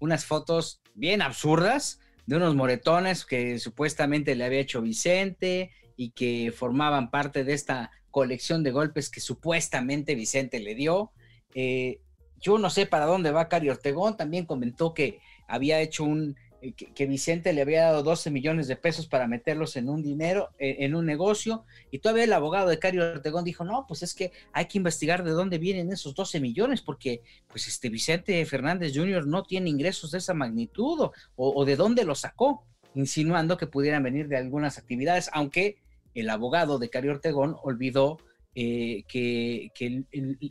unas 0.03 0.25
fotos 0.25 0.81
bien 0.95 1.23
absurdas 1.23 2.01
de 2.27 2.35
unos 2.35 2.57
moretones 2.57 3.25
que 3.25 3.61
supuestamente 3.61 4.35
le 4.35 4.45
había 4.45 4.59
hecho 4.59 4.83
Vicente 4.83 5.71
y 5.97 6.11
que 6.11 6.53
formaban 6.53 7.13
parte 7.13 7.45
de 7.45 7.53
esta 7.53 7.93
colección 8.11 8.65
de 8.65 8.73
golpes 8.73 9.09
que 9.09 9.21
supuestamente 9.21 10.17
Vicente 10.17 10.59
le 10.59 10.75
dio. 10.75 11.13
Eh, 11.55 12.01
yo 12.41 12.59
no 12.59 12.69
sé 12.69 12.87
para 12.87 13.07
dónde 13.07 13.31
va 13.31 13.49
Cari 13.49 13.71
Ortegón, 13.71 14.17
también 14.17 14.45
comentó 14.45 14.93
que 14.93 15.21
había 15.47 15.81
hecho 15.81 16.03
un 16.03 16.35
eh, 16.63 16.73
que, 16.73 17.07
Vicente 17.07 17.53
le 17.53 17.61
había 17.61 17.83
dado 17.83 18.05
12 18.05 18.31
millones 18.31 18.69
de 18.69 18.77
pesos 18.77 19.09
para 19.09 19.27
meterlos 19.27 19.75
en 19.77 19.89
un 19.89 20.01
dinero, 20.01 20.51
eh, 20.61 20.77
en 20.81 20.95
un 20.95 21.05
negocio, 21.05 21.65
y 21.91 21.99
todavía 21.99 22.23
el 22.23 22.33
abogado 22.33 22.69
de 22.69 22.79
Cario 22.79 23.03
Ortegón 23.03 23.45
dijo, 23.45 23.65
no, 23.65 23.85
pues 23.89 24.05
es 24.05 24.15
que 24.15 24.31
hay 24.53 24.67
que 24.67 24.79
investigar 24.79 25.25
de 25.25 25.33
dónde 25.33 25.59
vienen 25.59 25.91
esos 25.91 26.15
12 26.15 26.39
millones, 26.39 26.81
porque 26.81 27.23
pues 27.49 27.67
este 27.67 27.89
Vicente 27.89 28.45
Fernández 28.47 28.93
Jr. 28.95 29.27
no 29.27 29.43
tiene 29.43 29.71
ingresos 29.71 30.13
de 30.13 30.19
esa 30.19 30.35
magnitud, 30.35 31.11
o, 31.35 31.65
de 31.65 31.75
dónde 31.75 32.05
los 32.05 32.21
sacó, 32.21 32.65
insinuando 32.95 33.57
que 33.57 33.67
pudieran 33.67 34.05
venir 34.05 34.29
de 34.29 34.37
algunas 34.37 34.79
actividades, 34.79 35.31
aunque 35.33 35.79
el 36.15 36.31
abogado 36.31 36.79
de 36.79 36.91
Cario 36.91 37.11
Ortegón 37.11 37.57
olvidó 37.65 38.19
eh, 38.55 39.03
que, 39.09 39.73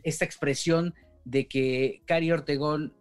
esta 0.04 0.26
expresión 0.26 0.92
de 1.24 1.48
que 1.48 2.02
Cario 2.04 2.34
Ortegón 2.34 2.92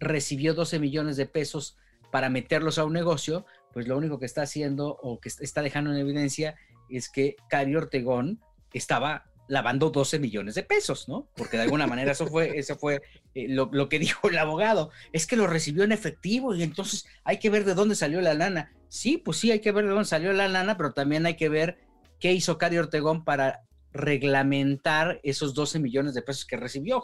recibió 0.00 0.54
12 0.54 0.78
millones 0.78 1.18
de 1.18 1.26
pesos 1.26 1.76
para 2.10 2.30
meterlos 2.30 2.78
a 2.78 2.84
un 2.84 2.92
negocio, 2.92 3.46
pues 3.72 3.86
lo 3.86 3.96
único 3.96 4.18
que 4.18 4.26
está 4.26 4.42
haciendo 4.42 4.96
o 5.02 5.20
que 5.20 5.28
está 5.28 5.62
dejando 5.62 5.92
en 5.92 5.98
evidencia 5.98 6.56
es 6.88 7.08
que 7.08 7.36
Cari 7.48 7.76
Ortegón 7.76 8.40
estaba 8.72 9.24
lavando 9.48 9.90
12 9.90 10.18
millones 10.18 10.54
de 10.54 10.62
pesos, 10.62 11.08
¿no? 11.08 11.28
Porque 11.34 11.56
de 11.56 11.64
alguna 11.64 11.86
manera 11.86 12.12
eso 12.12 12.26
fue, 12.26 12.58
eso 12.58 12.76
fue 12.76 13.00
eh, 13.34 13.46
lo, 13.48 13.88
que 13.88 13.98
dijo 13.98 14.28
el 14.28 14.38
abogado, 14.38 14.90
es 15.12 15.26
que 15.26 15.36
lo 15.36 15.46
recibió 15.46 15.84
en 15.84 15.92
efectivo 15.92 16.54
y 16.54 16.62
entonces 16.62 17.06
hay 17.24 17.38
que 17.38 17.50
ver 17.50 17.64
de 17.64 17.74
dónde 17.74 17.94
salió 17.94 18.20
la 18.20 18.34
lana. 18.34 18.72
Sí, 18.88 19.16
pues 19.16 19.38
sí, 19.38 19.50
hay 19.50 19.60
que 19.60 19.72
ver 19.72 19.84
de 19.84 19.90
dónde 19.90 20.04
salió 20.04 20.32
la 20.32 20.48
lana, 20.48 20.76
pero 20.76 20.92
también 20.92 21.26
hay 21.26 21.36
que 21.36 21.48
ver 21.48 21.78
qué 22.20 22.32
hizo 22.32 22.58
Cari 22.58 22.78
Ortegón 22.78 23.24
para 23.24 23.62
reglamentar 23.92 25.18
esos 25.22 25.54
12 25.54 25.78
millones 25.78 26.14
de 26.14 26.22
pesos 26.22 26.44
que 26.44 26.56
recibió. 26.56 27.02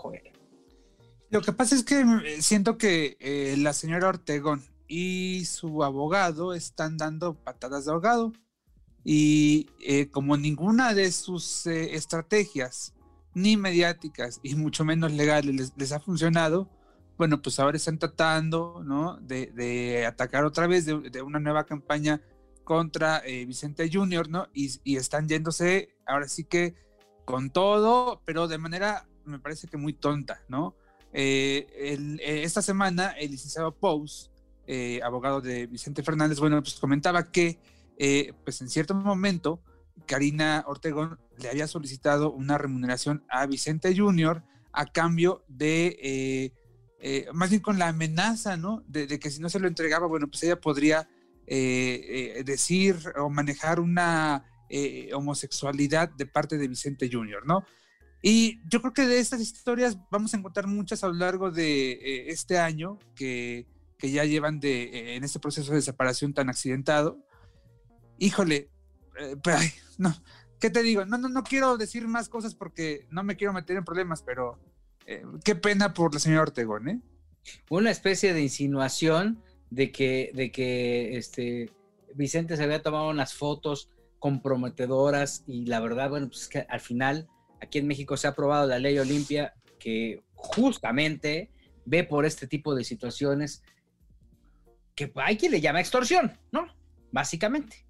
Lo 1.31 1.41
que 1.41 1.53
pasa 1.53 1.75
es 1.75 1.83
que 1.83 2.01
eh, 2.01 2.43
siento 2.43 2.77
que 2.77 3.17
eh, 3.21 3.57
la 3.59 3.73
señora 3.73 4.09
Ortegón 4.09 4.63
y 4.87 5.45
su 5.45 5.83
abogado 5.83 6.55
están 6.55 6.97
dando 6.97 7.35
patadas 7.35 7.87
de 7.87 7.93
ahogado. 7.93 8.33
Y 9.05 9.69
eh, 9.81 10.09
como 10.09 10.37
ninguna 10.37 10.95
de 10.95 11.13
sus 11.13 11.67
eh, 11.67 11.95
estrategias, 11.95 12.95
ni 13.35 13.57
mediáticas 13.57 14.41
y 14.43 14.55
mucho 14.55 14.85
menos 14.85 15.13
legales, 15.13 15.73
les, 15.77 15.93
ha 15.93 16.01
funcionado, 16.01 16.71
bueno, 17.19 17.43
pues 17.43 17.59
ahora 17.59 17.77
están 17.77 17.99
tratando 17.99 18.83
¿no? 18.85 19.19
de, 19.21 20.07
atacar 20.07 20.45
otra 20.45 20.67
vez 20.67 20.87
de, 20.87 21.23
una 21.23 21.41
nueva 21.41 21.65
campaña 21.65 22.23
contra 22.63 23.23
eh, 23.27 23.45
Vicente 23.45 23.91
Junior, 23.93 24.29
¿no? 24.29 24.49
Y, 24.55 24.97
están 24.97 25.29
yéndose 25.29 25.91
ahora 26.07 26.29
sí 26.29 26.45
que 26.45 26.75
con 27.25 27.51
todo, 27.51 28.23
pero 28.25 28.49
de 28.49 28.59
manera, 28.59 29.07
me 29.25 29.39
parece 29.39 29.67
que 29.69 29.77
muy 29.77 29.93
tonta, 29.93 30.43
¿no? 30.49 30.77
esta 31.17 32.61
semana 32.61 33.11
el 33.11 33.31
licenciado 33.31 33.73
Pous 33.73 34.33
eh, 34.67 35.01
abogado 35.03 35.43
de 35.43 35.67
Vicente 35.67 36.03
Fernández, 36.03 36.39
bueno, 36.39 36.63
pues 36.63 36.77
comentaba 36.77 37.31
que, 37.31 37.59
eh, 37.99 38.33
pues 38.45 38.63
en 38.63 38.71
cierto 38.71 38.95
momento, 38.95 39.63
Karina 40.07 40.65
Ortegón 40.67 41.19
le 41.39 41.51
había 41.51 41.67
solicitado 41.67 42.33
una 42.33 42.57
remuneración 42.57 43.25
a 43.29 43.45
Vicente 43.47 43.95
Junior 43.95 44.43
a 44.73 44.87
cambio 44.87 45.45
de, 45.49 46.51
eh, 46.99 47.27
más 47.35 47.51
bien 47.51 47.61
con 47.61 47.79
la 47.79 47.89
amenaza, 47.89 48.57
¿no? 48.57 48.83
De, 48.89 49.07
que 49.19 49.31
si 49.31 49.41
no 49.41 49.51
se 49.51 49.61
lo 49.61 49.69
entregaba, 49.69 50.07
bueno, 50.07 50.29
pues 50.29 50.43
ella 50.43 50.61
podría 50.61 51.09
decir 51.47 52.97
o 53.19 53.29
manejar 53.29 53.79
una 53.79 54.45
homosexualidad 55.13 56.09
de 56.09 56.25
parte 56.25 56.57
de 56.57 56.69
Vicente 56.69 57.11
Junior, 57.13 57.47
¿no? 57.47 57.65
Y 58.23 58.61
yo 58.67 58.81
creo 58.81 58.95
que 58.95 59.07
de 59.07 59.19
estas 59.19 59.41
historias 59.41 59.99
vamos 60.11 60.33
a 60.33 60.39
encontrar 60.39 60.67
muchas 60.67 61.05
a 61.05 61.09
lo 61.09 61.15
largo 61.15 61.51
de 61.51 62.31
este 62.31 62.59
año 62.59 62.99
que 63.15 63.67
que 64.05 64.11
ya 64.11 64.27
llevan 64.27 64.61
de, 64.61 64.83
eh, 64.83 65.17
en 65.17 65.25
este 65.25 65.41
proceso 65.41 65.73
de 65.73 65.81
separación 65.81 66.35
tan 66.35 66.51
accidentado. 66.51 67.25
Híjole, 68.19 68.69
eh, 69.19 69.35
no, 69.97 70.15
¿qué 70.61 70.69
te 70.69 70.83
digo? 70.83 71.07
No, 71.07 71.17
no, 71.17 71.31
no 71.31 71.43
quiero 71.43 71.79
decir 71.79 72.07
más 72.07 72.29
cosas 72.29 72.55
porque 72.55 73.07
no 73.09 73.25
me 73.25 73.35
quiero 73.35 73.55
meter 73.55 73.79
en 73.79 73.85
problemas, 73.87 74.23
pero 74.23 74.61
eh, 75.07 75.25
qué 75.43 75.55
pena 75.55 75.95
por 75.95 76.13
la 76.13 76.21
señora 76.21 76.43
Ortegón, 76.43 76.89
¿eh? 76.91 77.01
Una 77.71 77.91
especie 77.91 78.35
de 78.35 78.43
insinuación 78.43 79.43
de 79.71 79.91
que, 79.91 80.33
de 80.35 80.53
que 80.53 81.17
este, 81.17 81.73
Vicente 82.15 82.59
se 82.59 82.65
había 82.65 82.83
tomado 82.83 83.09
unas 83.09 83.33
fotos 83.33 83.89
comprometedoras 84.19 85.45
y 85.47 85.65
la 85.65 85.81
verdad, 85.81 86.11
bueno, 86.11 86.29
pues 86.29 86.49
que 86.49 86.67
al 86.69 86.81
final 86.81 87.27
aquí 87.63 87.79
en 87.79 87.87
México 87.87 88.19
se 88.19 88.27
ha 88.27 88.31
aprobado 88.33 88.67
la 88.67 88.79
ley 88.79 88.99
Olimpia 88.99 89.55
que 89.79 90.23
justamente 90.35 91.51
ve 91.87 92.05
por 92.05 92.27
este 92.27 92.47
tipo 92.47 92.75
de 92.75 92.85
situaciones 92.85 93.63
que 94.95 95.13
hay 95.17 95.37
quien 95.37 95.53
le 95.53 95.61
llama 95.61 95.81
extorsión, 95.81 96.33
¿no? 96.53 96.67
Básicamente. 97.11 97.85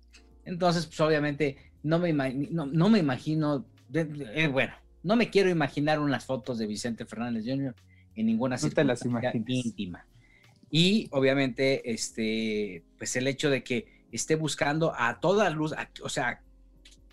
Entonces, 0.45 0.87
pues 0.87 1.01
obviamente 1.01 1.57
no 1.83 1.99
me, 1.99 2.13
no, 2.13 2.89
me 2.89 2.99
imagino, 2.99 3.67
eh, 3.93 4.49
bueno, 4.49 4.75
no 5.03 5.17
me 5.17 5.31
quiero 5.31 5.51
imaginar 5.51 6.01
unas 6.01 6.25
fotos 6.25 6.59
de 6.59 6.67
Vicente 6.67 7.05
Fernández 7.05 7.45
Jr. 7.47 7.75
en 8.15 8.27
ninguna 8.27 8.57
circunstancia 8.59 9.33
íntima. 9.47 10.07
Y 10.71 11.09
obviamente, 11.11 11.93
este, 11.93 12.85
pues 12.99 13.15
el 13.17 13.27
hecho 13.27 13.51
de 13.51 13.63
que 13.63 14.07
esté 14.11 14.35
buscando 14.35 14.95
a 14.97 15.21
toda 15.21 15.51
luz, 15.51 15.75
o 16.03 16.09
sea, 16.09 16.43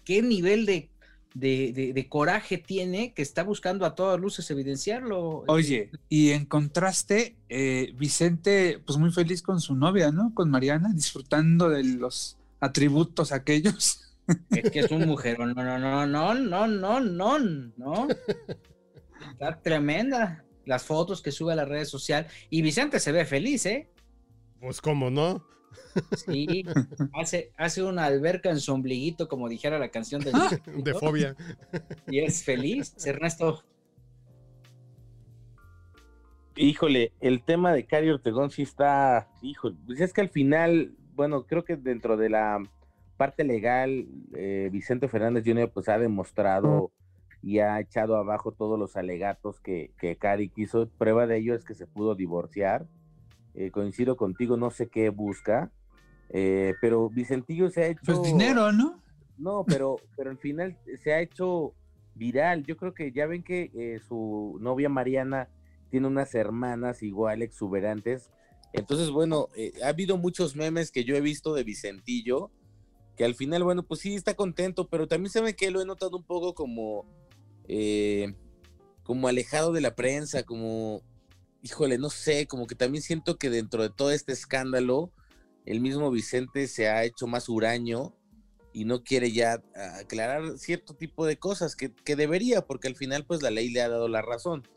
qué 0.04 0.22
nivel 0.22 0.66
de 0.66 0.90
de, 1.34 2.06
coraje 2.10 2.58
tiene 2.58 3.14
que 3.14 3.22
está 3.22 3.44
buscando 3.44 3.86
a 3.86 3.96
todas 3.96 4.20
luces 4.20 4.50
evidenciarlo. 4.52 5.44
Oye, 5.48 5.90
y 6.10 6.32
en 6.32 6.46
contraste, 6.46 7.36
eh, 7.50 7.94
Vicente, 7.96 8.82
pues 8.86 8.98
muy 8.98 9.12
feliz 9.12 9.42
con 9.42 9.62
su 9.62 9.76
novia, 9.76 10.12
¿no? 10.12 10.34
Con 10.34 10.50
Mariana, 10.50 10.92
disfrutando 10.94 11.70
de 11.70 11.84
los 11.84 12.38
atributos 12.60 13.32
aquellos. 13.32 14.08
Es 14.50 14.72
que 14.72 14.80
es 14.80 14.92
un 14.92 15.08
mujer, 15.08 15.40
no, 15.40 15.48
no, 15.54 15.78
no, 15.78 16.06
no, 16.06 16.36
no, 16.36 16.68
no, 16.68 17.00
no, 17.02 17.40
no. 17.76 18.08
Está 19.34 19.60
tremenda 19.62 20.46
las 20.66 20.84
fotos 20.84 21.22
que 21.22 21.32
sube 21.32 21.52
a 21.52 21.56
las 21.56 21.68
redes 21.68 21.90
sociales. 21.90 22.32
Y 22.50 22.62
Vicente 22.62 23.00
se 23.02 23.12
ve 23.12 23.26
feliz, 23.26 23.66
¿eh? 23.66 23.90
Pues 24.62 24.80
cómo 24.80 25.10
no. 25.10 25.46
Sí, 26.26 26.66
hace, 27.14 27.52
hace 27.58 27.84
una 27.84 28.06
alberca 28.06 28.50
en 28.50 28.60
su 28.60 28.74
ombliguito, 28.74 29.28
como 29.28 29.50
dijera 29.50 29.80
la 29.80 29.90
canción 29.90 30.22
de, 30.22 30.32
de 30.84 30.94
fobia. 30.94 31.36
Y 32.08 32.20
es 32.20 32.44
feliz, 32.44 32.96
Ernesto. 33.06 33.64
Híjole, 36.56 37.14
el 37.22 37.44
tema 37.44 37.74
de 37.74 37.86
Cari 37.86 38.10
Ortegón 38.10 38.52
sí 38.52 38.64
está, 38.64 39.30
híjole, 39.42 39.78
pues 39.86 40.02
es 40.02 40.14
que 40.14 40.22
al 40.22 40.30
final, 40.30 40.94
bueno, 41.16 41.46
creo 41.46 41.64
que 41.64 41.78
dentro 41.78 42.18
de 42.18 42.30
la 42.30 42.62
parte 43.18 43.44
legal, 43.44 44.08
eh, 44.34 44.70
Vicente 44.72 45.08
Fernández 45.08 45.44
Jr. 45.46 45.72
pues 45.72 45.88
ha 45.88 45.98
demostrado 45.98 46.92
y 47.42 47.60
ha 47.60 47.80
echado 47.80 48.18
abajo 48.18 48.52
todos 48.52 48.78
los 48.78 48.96
alegatos 48.98 49.60
que, 49.60 49.92
que 49.98 50.18
Cari 50.18 50.50
quiso. 50.50 50.90
Prueba 50.98 51.26
de 51.26 51.38
ello 51.38 51.56
es 51.56 51.64
que 51.64 51.74
se 51.74 51.88
pudo 51.88 52.16
divorciar 52.16 52.86
eh, 53.54 53.70
coincido 53.72 54.16
contigo, 54.16 54.56
no 54.56 54.72
sé 54.72 54.88
qué 54.88 55.10
busca, 55.10 55.72
eh, 56.30 56.74
pero 56.80 57.10
Vicentillo 57.10 57.70
se 57.70 57.84
ha 57.84 57.88
hecho... 57.88 58.02
Pues 58.06 58.24
dinero, 58.24 58.72
¿no? 58.72 59.02
No, 59.38 59.66
pero, 59.68 59.98
pero 60.16 60.30
al 60.30 60.38
final 60.38 60.78
se 61.04 61.14
ha 61.14 61.20
hecho 61.20 61.74
viral. 62.16 62.64
Yo 62.64 62.78
creo 62.78 62.94
que 62.94 63.12
ya 63.12 63.26
ven 63.26 63.44
que 63.44 63.72
eh, 63.74 64.00
su 64.08 64.58
novia 64.62 64.88
Mariana 64.88 65.50
tiene 65.90 66.08
unas 66.08 66.34
hermanas 66.34 67.04
igual 67.04 67.42
exuberantes. 67.42 68.32
Entonces, 68.72 69.10
bueno, 69.10 69.50
ha 69.84 69.90
habido 69.90 70.18
muchos 70.18 70.56
memes 70.56 70.92
que 70.92 71.04
yo 71.04 71.16
he 71.18 71.22
visto 71.22 71.54
de 71.54 71.66
Vicentillo, 71.66 72.52
que 73.18 73.26
al 73.26 73.36
final, 73.36 73.64
bueno, 73.66 73.84
pues 73.84 74.00
sí 74.00 74.16
está 74.16 74.34
contento, 74.36 74.88
pero 74.88 75.08
también 75.08 75.32
se 75.32 75.42
ve 75.42 75.56
que 75.56 75.72
lo 75.72 75.82
he 75.82 75.86
notado 75.86 76.16
un 76.16 76.24
poco 76.24 76.54
como, 76.54 77.06
como 79.04 79.28
alejado 79.28 79.74
de 79.74 79.82
la 79.82 79.96
prensa, 79.96 80.44
como 80.44 81.02
híjole, 81.62 81.98
no 81.98 82.10
sé, 82.10 82.48
como 82.48 82.68
que 82.68 82.76
también 82.76 83.02
siento 83.02 83.38
que 83.38 83.50
dentro 83.50 83.84
de 83.84 83.90
todo 83.90 84.12
este 84.12 84.34
escándalo, 84.34 85.12
el 85.66 85.80
mismo 85.80 86.12
Vicente 86.12 86.68
se 86.68 86.88
ha 86.88 87.04
hecho 87.04 87.28
más 87.28 87.50
huraño 87.50 88.16
y 88.74 88.86
no 88.86 89.04
quiere 89.04 89.32
ya 89.32 89.62
aclarar 90.00 90.58
cierto 90.58 90.96
tipo 90.96 91.26
de 91.26 91.38
cosas 91.38 91.76
que, 91.76 91.92
debería, 92.16 92.62
porque 92.62 92.88
al 92.88 92.96
final 92.96 93.26
pues 93.26 93.42
la 93.42 93.52
ley 93.52 93.70
le 93.70 93.82
ha 93.82 93.90
dado 93.90 94.08
la 94.08 94.22
razón. 94.22 94.68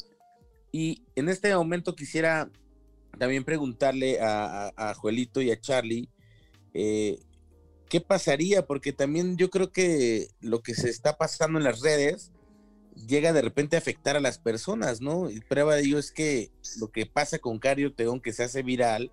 Y 0.72 1.04
en 1.14 1.28
este 1.28 1.54
momento 1.54 1.94
quisiera 1.94 2.50
también 3.18 3.44
preguntarle 3.44 4.20
a, 4.20 4.72
a, 4.76 4.94
Joelito 4.94 5.40
y 5.40 5.52
a 5.52 5.60
Charlie 5.60 6.08
eh, 6.74 7.20
¿qué 7.88 8.00
pasaría? 8.00 8.66
Porque 8.66 8.92
también 8.92 9.36
yo 9.36 9.48
creo 9.50 9.70
que 9.70 10.28
lo 10.40 10.62
que 10.62 10.74
se 10.74 10.90
está 10.90 11.16
pasando 11.16 11.58
en 11.58 11.64
las 11.64 11.80
redes 11.80 12.32
llega 12.94 13.32
de 13.32 13.42
repente 13.42 13.76
a 13.76 13.78
afectar 13.78 14.16
a 14.16 14.20
las 14.20 14.38
personas, 14.38 15.00
¿no? 15.00 15.30
Y 15.30 15.40
prueba 15.40 15.74
de 15.74 15.82
ello 15.82 15.98
es 15.98 16.10
que 16.10 16.50
lo 16.78 16.90
que 16.90 17.06
pasa 17.06 17.38
con 17.38 17.58
Cario 17.58 17.94
Teón, 17.94 18.20
que 18.20 18.32
se 18.32 18.44
hace 18.44 18.62
viral, 18.62 19.12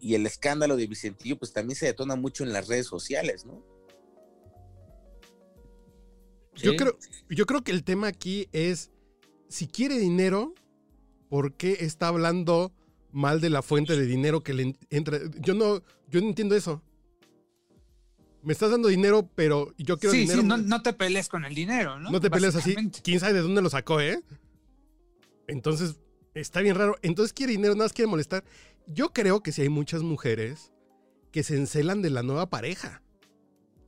y 0.00 0.14
el 0.14 0.26
escándalo 0.26 0.76
de 0.76 0.86
Vicentillo, 0.86 1.38
pues 1.38 1.52
también 1.52 1.76
se 1.76 1.86
detona 1.86 2.16
mucho 2.16 2.44
en 2.44 2.52
las 2.52 2.68
redes 2.68 2.86
sociales, 2.86 3.44
¿no? 3.44 3.64
Yo, 6.54 6.74
creo, 6.76 6.98
yo 7.28 7.44
creo 7.44 7.62
que 7.62 7.72
el 7.72 7.84
tema 7.84 8.06
aquí 8.06 8.48
es, 8.52 8.90
si 9.48 9.66
quiere 9.66 9.98
dinero, 9.98 10.54
¿por 11.28 11.54
qué 11.54 11.78
está 11.80 12.08
hablando 12.08 12.72
mal 13.12 13.40
de 13.40 13.50
la 13.50 13.62
fuente 13.62 13.96
de 13.96 14.06
dinero 14.06 14.42
que 14.42 14.54
le 14.54 14.74
entra? 14.90 15.18
Yo 15.40 15.54
no, 15.54 15.82
yo 16.08 16.20
no 16.20 16.28
entiendo 16.28 16.54
eso. 16.54 16.82
Me 18.46 18.52
estás 18.52 18.70
dando 18.70 18.86
dinero, 18.86 19.28
pero 19.34 19.74
yo 19.76 19.98
quiero 19.98 20.12
dinero. 20.12 20.40
Sí, 20.40 20.46
no, 20.46 20.56
no 20.56 20.80
te 20.80 20.92
pelees 20.92 21.28
con 21.28 21.44
el 21.44 21.52
dinero, 21.52 21.98
¿no? 21.98 22.12
No 22.12 22.20
te 22.20 22.30
pelees 22.30 22.54
así. 22.54 22.76
¿Quién 23.02 23.18
sabe 23.18 23.32
de 23.32 23.40
dónde 23.40 23.60
lo 23.60 23.68
sacó, 23.68 24.00
eh? 24.00 24.22
Entonces, 25.48 25.96
está 26.32 26.60
bien 26.60 26.76
raro. 26.76 26.94
Entonces 27.02 27.32
quiere 27.32 27.50
dinero, 27.50 27.74
nada 27.74 27.86
más 27.86 27.92
quiere 27.92 28.08
molestar. 28.08 28.44
Yo 28.86 29.12
creo 29.12 29.42
que 29.42 29.50
si 29.50 29.62
hay 29.62 29.68
muchas 29.68 30.04
mujeres 30.04 30.72
que 31.32 31.42
se 31.42 31.56
encelan 31.56 32.02
de 32.02 32.10
la 32.10 32.22
nueva 32.22 32.48
pareja. 32.48 33.02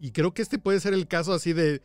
Y 0.01 0.11
creo 0.11 0.35
que 0.35 0.43
este 0.43 0.59
puede 0.59 0.81
ser 0.81 0.93
el 0.93 1.07
caso 1.07 1.33
así 1.33 1.53
de. 1.53 1.81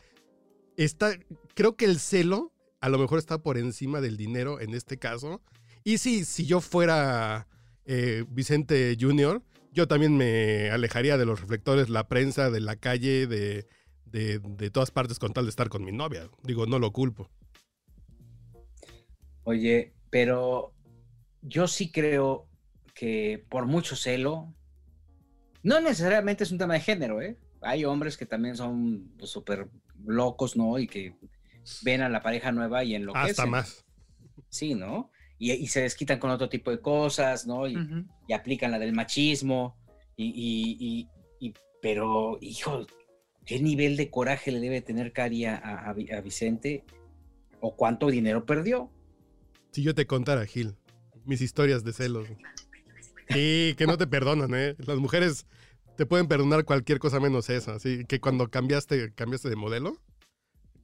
Está, 0.76 1.12
creo 1.54 1.76
que 1.76 1.86
el 1.86 2.00
celo 2.00 2.54
a 2.82 2.90
lo 2.90 2.98
mejor 2.98 3.20
está 3.20 3.38
por 3.38 3.60
encima 3.60 4.02
del 4.02 4.18
dinero 4.18 4.60
en 4.60 4.74
este 4.74 4.98
caso. 4.98 5.44
Y 5.84 6.00
sí, 6.00 6.26
si 6.26 6.48
yo 6.48 6.60
fuera 6.60 7.48
eh, 7.86 8.26
Vicente 8.30 8.98
Jr., 9.00 9.44
yo 9.74 9.88
también 9.88 10.16
me 10.16 10.70
alejaría 10.70 11.18
de 11.18 11.26
los 11.26 11.42
reflectores, 11.42 11.90
la 11.90 12.08
prensa, 12.08 12.50
de 12.50 12.60
la 12.60 12.76
calle, 12.76 13.28
de, 13.28 13.68
de, 14.06 14.40
de 14.40 14.70
todas 14.70 14.92
partes 14.92 15.20
con 15.20 15.34
tal 15.34 15.46
de 15.46 15.50
estar 15.50 15.70
con 15.70 15.84
mi 15.84 15.92
novia. 15.92 16.30
Digo, 16.44 16.66
no 16.66 16.80
lo 16.80 16.92
culpo. 16.92 17.30
Oye, 19.44 19.94
pero 20.10 20.74
yo 21.42 21.68
sí 21.68 21.92
creo 21.92 22.48
que 22.94 23.44
por 23.50 23.66
mucho 23.66 23.96
celo, 23.96 24.54
no 25.64 25.82
necesariamente 25.82 26.44
es 26.44 26.52
un 26.52 26.58
tema 26.58 26.76
de 26.76 26.80
género, 26.82 27.22
¿eh? 27.22 27.38
Hay 27.62 27.86
hombres 27.86 28.18
que 28.18 28.26
también 28.26 28.56
son 28.56 29.12
pues, 29.18 29.32
súper 29.32 29.70
locos, 30.06 30.56
¿no? 30.56 30.78
Y 30.78 30.88
que 30.88 31.16
ven 31.82 32.02
a 32.02 32.10
la 32.10 32.22
pareja 32.22 32.52
nueva 32.52 32.84
y 32.84 32.96
enloquecen. 32.96 33.30
Hasta 33.30 33.46
más. 33.46 33.86
Sí, 34.50 34.76
¿no? 34.76 35.12
Y, 35.52 35.68
se 35.68 35.82
desquitan 35.82 36.20
con 36.20 36.32
otro 36.32 36.48
tipo 36.48 36.72
de 36.72 36.80
cosas, 36.80 37.46
¿no? 37.46 37.68
Y, 37.68 37.76
aplican 38.34 38.72
la 38.72 38.80
del 38.80 38.94
machismo. 38.94 39.76
Y, 40.16 41.08
pero, 41.82 42.38
hijo, 42.40 42.88
¿qué 43.46 43.60
nivel 43.60 43.98
de 43.98 44.10
coraje 44.10 44.52
le 44.52 44.62
debe 44.62 44.82
tener 44.82 45.12
Cari 45.12 45.46
a, 45.46 45.56
a 45.58 46.22
Vicente? 46.22 46.86
¿O 47.60 47.76
cuánto 47.76 48.08
dinero 48.08 48.46
perdió? 48.46 48.90
Si 49.72 49.84
yo 49.84 49.94
te 49.94 50.06
contara, 50.06 50.46
Gil, 50.46 50.76
mis 51.26 51.42
historias 51.42 51.84
de 51.84 51.94
celos. 51.94 52.28
Sí, 53.30 53.74
que 53.78 53.88
no 53.88 53.98
te 53.98 54.08
perdonan, 54.08 54.54
¿eh? 54.54 54.76
Las 54.80 54.98
mujeres 54.98 55.46
te 55.98 56.06
pueden 56.06 56.28
perdonar 56.28 56.66
cualquier 56.66 57.00
cosa 57.00 57.20
menos 57.20 57.50
eso. 57.50 57.72
Así 57.72 58.06
que 58.06 58.20
cuando 58.20 58.50
cambiaste, 58.50 59.14
cambiaste 59.14 59.50
de 59.50 59.56
modelo 59.56 59.98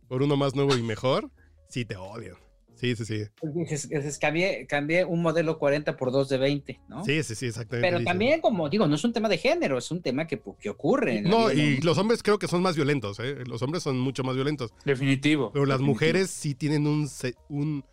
por 0.07 0.23
uno 0.23 0.35
más 0.37 0.55
nuevo 0.55 0.75
y 0.75 0.81
mejor, 0.81 1.31
sí 1.69 1.85
te 1.85 1.95
odian. 1.95 2.35
Sí, 2.79 2.95
sí, 2.95 3.03
sí. 3.03 3.25
Pues 3.41 4.17
cambié, 4.17 5.03
un 5.03 5.21
modelo 5.21 5.59
40 5.59 5.97
por 5.97 6.13
2 6.13 6.29
de 6.29 6.37
20, 6.37 6.79
¿no? 6.87 7.03
Sí, 7.03 7.21
sí, 7.23 7.35
sí, 7.35 7.47
exactamente. 7.47 7.89
Pero 7.89 8.03
también, 8.05 8.39
como 8.39 8.69
digo, 8.69 8.87
no 8.87 8.95
es 8.95 9.03
un 9.03 9.11
tema 9.11 9.27
de 9.27 9.37
género, 9.37 9.77
es 9.77 9.91
un 9.91 10.01
tema 10.01 10.27
que, 10.27 10.41
que 10.59 10.69
ocurre. 10.69 11.21
no, 11.21 11.51
y 11.51 11.81
los 11.81 11.97
hombres 11.97 12.23
creo 12.23 12.39
que 12.39 12.47
son 12.47 12.61
más 12.61 12.77
violentos, 12.77 13.19
¿eh? 13.19 13.43
Los 13.45 13.61
hombres 13.63 13.83
son 13.83 13.99
mucho 13.99 14.23
más 14.23 14.35
violentos. 14.35 14.73
Definitivo. 14.85 15.51
Pero 15.51 15.65
las 15.65 15.81
mujeres 15.81 16.29
sí 16.29 16.55
tienen 16.55 16.87
un, 16.87 17.09
un, 17.49 17.83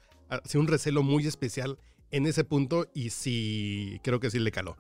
un 0.55 0.67
recelo 0.69 1.03
muy 1.03 1.27
especial 1.27 1.79
en 2.13 2.27
ese 2.27 2.45
punto 2.45 2.87
y 2.95 3.11
sí, 3.11 4.01
creo 4.05 4.21
que 4.21 4.31
sí 4.31 4.39
le 4.39 4.53
caló. 4.53 4.77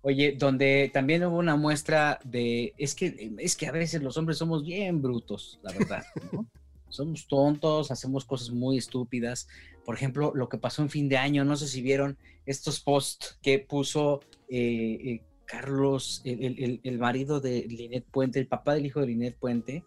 Oye, 0.00 0.36
donde 0.38 0.90
también 0.94 1.24
hubo 1.24 1.36
una 1.36 1.56
muestra 1.56 2.18
de, 2.24 2.72
es 2.78 2.94
que, 2.94 3.34
es 3.38 3.56
que 3.56 3.66
a 3.66 3.72
veces 3.72 4.02
los 4.02 4.16
hombres 4.16 4.38
somos 4.38 4.64
bien 4.64 5.02
brutos, 5.02 5.58
la 5.62 5.72
verdad, 5.72 6.04
somos 6.96 7.26
tontos, 7.28 7.90
hacemos 7.90 8.24
cosas 8.24 8.50
muy 8.50 8.78
estúpidas. 8.78 9.48
Por 9.84 9.94
ejemplo, 9.94 10.32
lo 10.34 10.48
que 10.48 10.58
pasó 10.58 10.82
en 10.82 10.90
fin 10.90 11.08
de 11.08 11.16
año, 11.16 11.44
no 11.44 11.56
sé 11.56 11.68
si 11.68 11.82
vieron 11.82 12.18
estos 12.44 12.80
posts 12.80 13.38
que 13.42 13.58
puso 13.58 14.20
eh, 14.48 14.98
eh, 15.04 15.22
Carlos, 15.46 16.22
el, 16.24 16.80
el, 16.82 16.98
marido 16.98 17.40
de 17.40 17.66
Linet 17.68 18.04
Puente, 18.10 18.40
el 18.40 18.48
papá 18.48 18.74
del 18.74 18.86
hijo 18.86 19.00
de 19.00 19.06
Linet 19.06 19.36
Puente, 19.38 19.84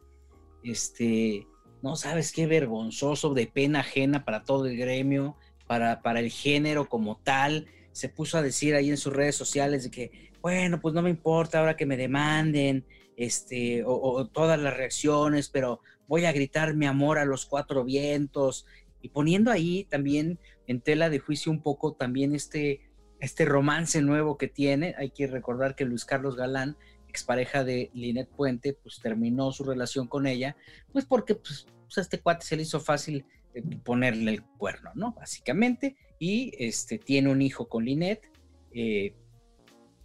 este, 0.64 1.46
no 1.82 1.96
sabes 1.96 2.32
qué 2.32 2.48
vergonzoso, 2.48 3.34
de 3.34 3.48
pena 3.48 3.82
ajena 3.82 4.26
para 4.26 4.44
todo 4.44 4.66
el 4.66 4.78
gremio, 4.78 5.36
para, 5.68 6.02
para 6.02 6.20
el 6.20 6.32
género 6.32 6.88
como 6.88 7.18
tal. 7.18 7.68
Se 7.92 8.10
puso 8.10 8.38
a 8.38 8.42
decir 8.42 8.76
ahí 8.76 8.90
en 8.90 8.98
sus 8.98 9.14
redes 9.14 9.36
sociales 9.36 9.84
de 9.84 9.92
que, 9.92 10.32
bueno, 10.42 10.80
pues 10.80 10.94
no 10.94 11.02
me 11.02 11.10
importa 11.10 11.60
ahora 11.60 11.76
que 11.76 11.86
me 11.86 11.98
demanden, 11.98 12.86
este, 13.18 13.84
o, 13.86 14.26
todas 14.28 14.60
las 14.60 14.76
reacciones, 14.76 15.50
pero 15.50 15.82
voy 16.10 16.26
a 16.26 16.34
gritar 16.34 16.76
mi 16.76 16.88
amor 16.88 17.20
a 17.20 17.24
los 17.24 17.46
cuatro 17.46 17.86
vientos 17.86 18.66
y 19.00 19.10
poniendo 19.10 19.52
ahí 19.52 19.86
también 19.86 20.40
en 20.66 20.82
tela 20.82 21.10
de 21.10 21.20
juicio 21.20 21.52
un 21.52 21.62
poco 21.62 21.94
también 21.94 22.34
este, 22.34 22.82
este 23.20 23.46
romance 23.46 24.02
nuevo 24.02 24.36
que 24.36 24.48
tiene. 24.48 24.96
Hay 24.98 25.12
que 25.12 25.28
recordar 25.28 25.76
que 25.76 25.86
Luis 25.86 26.06
Carlos 26.06 26.36
Galán, 26.36 26.76
expareja 27.08 27.64
de 27.64 27.92
Linet 27.94 28.28
Puente, 28.28 28.74
pues 28.74 29.00
terminó 29.00 29.52
su 29.52 29.64
relación 29.64 30.08
con 30.08 30.26
ella, 30.26 30.58
pues 30.92 31.06
porque 31.06 31.36
pues, 31.36 31.68
pues 31.84 32.00
a 32.00 32.02
este 32.02 32.20
cuate 32.20 32.44
se 32.44 32.56
le 32.56 32.64
hizo 32.64 32.80
fácil 32.80 33.24
eh, 33.54 33.62
ponerle 33.84 34.32
el 34.32 34.44
cuerno, 34.44 34.92
¿no? 34.96 35.14
Básicamente, 35.14 35.96
y 36.18 36.52
este, 36.58 36.98
tiene 36.98 37.30
un 37.30 37.44
hijo 37.44 37.70
con 37.70 37.86
Linet, 37.86 38.32
eh, 38.74 39.14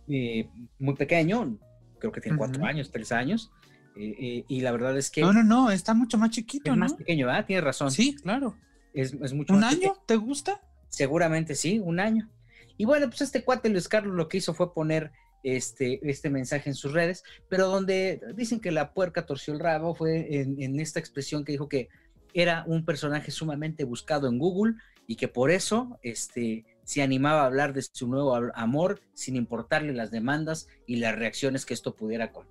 eh, 0.08 0.48
muy 0.78 0.94
pequeño, 0.96 1.58
creo 1.98 2.12
que 2.12 2.20
tiene 2.20 2.36
cuatro 2.36 2.62
años, 2.66 2.90
tres 2.90 3.10
años, 3.10 3.50
y 3.96 4.60
la 4.60 4.72
verdad 4.72 4.96
es 4.96 5.10
que... 5.10 5.20
No, 5.20 5.32
no, 5.32 5.44
no, 5.44 5.70
está 5.70 5.94
mucho 5.94 6.18
más 6.18 6.30
chiquito, 6.30 6.70
es 6.70 6.76
¿no? 6.76 6.80
más 6.80 6.94
pequeño, 6.94 7.26
¿verdad? 7.26 7.46
Tienes 7.46 7.64
razón. 7.64 7.90
Sí, 7.90 8.16
claro. 8.16 8.56
Es, 8.92 9.14
mucho 9.32 9.54
¿Un 9.54 9.64
año? 9.64 9.96
¿Te 10.06 10.16
gusta? 10.16 10.60
Seguramente 10.88 11.54
sí, 11.54 11.80
un 11.80 12.00
año. 12.00 12.30
Y 12.76 12.84
bueno, 12.84 13.08
pues 13.08 13.22
este 13.22 13.44
cuate 13.44 13.68
Luis 13.68 13.88
Carlos 13.88 14.14
lo 14.14 14.28
que 14.28 14.38
hizo 14.38 14.54
fue 14.54 14.72
poner 14.72 15.12
este, 15.42 16.00
este 16.08 16.30
mensaje 16.30 16.70
en 16.70 16.74
sus 16.74 16.92
redes, 16.92 17.22
pero 17.48 17.66
donde 17.66 18.20
dicen 18.34 18.60
que 18.60 18.70
la 18.70 18.94
puerca 18.94 19.26
torció 19.26 19.52
el 19.52 19.60
rabo 19.60 19.94
fue 19.94 20.40
en, 20.40 20.60
en 20.60 20.80
esta 20.80 21.00
expresión 21.00 21.44
que 21.44 21.52
dijo 21.52 21.68
que 21.68 21.88
era 22.32 22.64
un 22.66 22.84
personaje 22.84 23.30
sumamente 23.30 23.84
buscado 23.84 24.28
en 24.28 24.38
Google 24.38 24.74
y 25.06 25.16
que 25.16 25.28
por 25.28 25.50
eso 25.50 25.98
este, 26.02 26.64
se 26.84 27.02
animaba 27.02 27.42
a 27.42 27.46
hablar 27.46 27.72
de 27.72 27.82
su 27.82 28.08
nuevo 28.08 28.34
amor 28.54 29.00
sin 29.14 29.36
importarle 29.36 29.92
las 29.92 30.10
demandas 30.10 30.68
y 30.86 30.96
las 30.96 31.16
reacciones 31.16 31.64
que 31.64 31.74
esto 31.74 31.94
pudiera 31.94 32.32
con. 32.32 32.46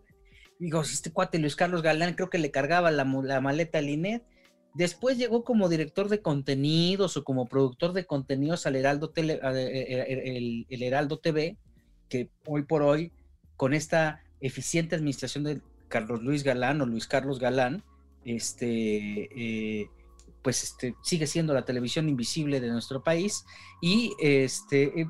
Digo, 0.63 0.79
este 0.79 1.11
cuate 1.11 1.39
Luis 1.39 1.57
Carlos 1.57 1.81
Galán 1.81 2.13
creo 2.13 2.29
que 2.29 2.37
le 2.37 2.49
cargaba 2.49 2.89
la, 2.89 3.03
maleta 3.03 3.79
a 3.79 3.81
Linet. 3.81 4.23
Después 4.73 5.17
llegó 5.17 5.43
como 5.43 5.67
director 5.67 6.07
de 6.07 6.21
contenidos 6.21 7.17
o 7.17 7.25
como 7.25 7.47
productor 7.47 7.91
de 7.91 8.05
contenidos 8.05 8.65
al 8.65 8.77
Heraldo, 8.77 9.09
Tele, 9.09 9.41
el, 9.43 10.65
el 10.69 10.83
Heraldo 10.83 11.19
TV, 11.19 11.57
que 12.07 12.29
hoy 12.45 12.63
por 12.63 12.81
hoy, 12.81 13.11
con 13.57 13.73
esta 13.73 14.23
eficiente 14.39 14.95
administración 14.95 15.43
de 15.43 15.59
Carlos 15.89 16.23
Luis 16.23 16.43
Galán 16.43 16.79
o 16.79 16.85
Luis 16.85 17.07
Carlos 17.07 17.39
Galán, 17.39 17.83
este, 18.23 19.81
eh, 19.81 19.89
pues 20.41 20.63
este, 20.63 20.95
sigue 21.03 21.27
siendo 21.27 21.53
la 21.53 21.65
televisión 21.65 22.07
invisible 22.07 22.61
de 22.61 22.69
nuestro 22.69 23.03
país 23.03 23.43
y 23.81 24.13
este, 24.17 25.01
eh, 25.01 25.07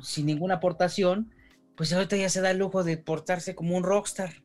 sin 0.00 0.26
ninguna 0.26 0.54
aportación, 0.54 1.34
pues 1.76 1.92
ahorita 1.92 2.14
ya 2.14 2.28
se 2.28 2.40
da 2.40 2.52
el 2.52 2.58
lujo 2.58 2.84
de 2.84 2.98
portarse 2.98 3.56
como 3.56 3.76
un 3.76 3.82
rockstar. 3.82 4.44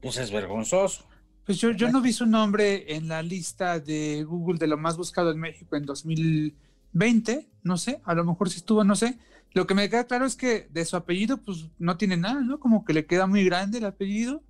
Pues 0.00 0.16
es 0.16 0.30
vergonzoso. 0.30 1.04
Pues 1.44 1.58
yo, 1.58 1.70
yo 1.70 1.90
no 1.90 2.02
vi 2.02 2.12
su 2.12 2.26
nombre 2.26 2.94
en 2.94 3.08
la 3.08 3.22
lista 3.22 3.80
de 3.80 4.22
Google 4.24 4.58
de 4.58 4.66
lo 4.66 4.76
más 4.76 4.96
buscado 4.96 5.30
en 5.30 5.38
México 5.38 5.76
en 5.76 5.86
2020, 5.86 7.48
no 7.62 7.78
sé, 7.78 8.02
a 8.04 8.14
lo 8.14 8.24
mejor 8.24 8.50
si 8.50 8.58
estuvo, 8.58 8.84
no 8.84 8.94
sé. 8.94 9.18
Lo 9.52 9.66
que 9.66 9.74
me 9.74 9.88
queda 9.88 10.06
claro 10.06 10.26
es 10.26 10.36
que 10.36 10.68
de 10.70 10.84
su 10.84 10.96
apellido, 10.96 11.38
pues 11.38 11.70
no 11.78 11.96
tiene 11.96 12.18
nada, 12.18 12.42
¿no? 12.42 12.60
Como 12.60 12.84
que 12.84 12.92
le 12.92 13.06
queda 13.06 13.26
muy 13.26 13.44
grande 13.44 13.78
el 13.78 13.86
apellido. 13.86 14.42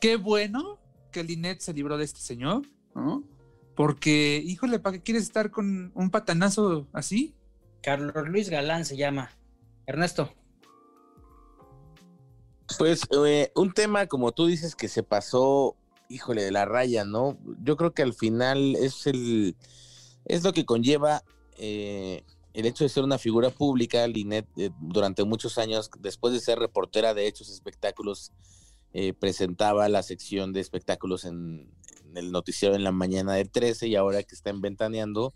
Qué 0.00 0.16
bueno, 0.16 0.78
que 1.12 1.24
Linet 1.24 1.60
se 1.60 1.72
libró 1.72 1.96
de 1.96 2.04
este 2.04 2.20
señor, 2.20 2.62
¿no? 2.94 3.24
Porque, 3.74 4.42
híjole, 4.44 4.78
¿para 4.80 4.96
qué 4.96 5.02
quieres 5.02 5.22
estar 5.22 5.50
con 5.50 5.92
un 5.94 6.10
patanazo 6.10 6.88
así? 6.92 7.34
Carlos 7.82 8.28
Luis 8.28 8.50
Galán 8.50 8.84
se 8.84 8.96
llama. 8.96 9.30
Ernesto. 9.86 10.34
Pues 12.76 13.02
eh, 13.26 13.50
un 13.54 13.72
tema, 13.72 14.06
como 14.06 14.32
tú 14.32 14.46
dices, 14.46 14.74
que 14.74 14.88
se 14.88 15.02
pasó, 15.02 15.76
híjole, 16.08 16.42
de 16.42 16.50
la 16.50 16.66
raya, 16.66 17.04
¿no? 17.04 17.38
Yo 17.62 17.76
creo 17.76 17.92
que 17.94 18.02
al 18.02 18.12
final 18.12 18.76
es 18.76 19.06
el 19.06 19.56
es 20.26 20.44
lo 20.44 20.52
que 20.52 20.66
conlleva 20.66 21.24
eh, 21.56 22.22
el 22.52 22.66
hecho 22.66 22.84
de 22.84 22.90
ser 22.90 23.04
una 23.04 23.18
figura 23.18 23.50
pública, 23.50 24.06
Linet, 24.06 24.46
eh, 24.56 24.70
durante 24.80 25.24
muchos 25.24 25.58
años, 25.58 25.90
después 26.00 26.34
de 26.34 26.40
ser 26.40 26.58
reportera 26.58 27.14
de 27.14 27.26
hechos 27.26 27.50
espectáculos, 27.50 28.32
eh, 28.92 29.12
presentaba 29.12 29.88
la 29.88 30.02
sección 30.02 30.52
de 30.52 30.60
espectáculos 30.60 31.24
en, 31.24 31.70
el 32.14 32.32
noticiero 32.32 32.74
en 32.74 32.84
la 32.84 32.90
mañana 32.90 33.34
del 33.34 33.50
13 33.50 33.86
y 33.86 33.94
ahora 33.94 34.22
que 34.22 34.34
está 34.34 34.50
en 34.50 34.60
Ventaneando, 34.60 35.34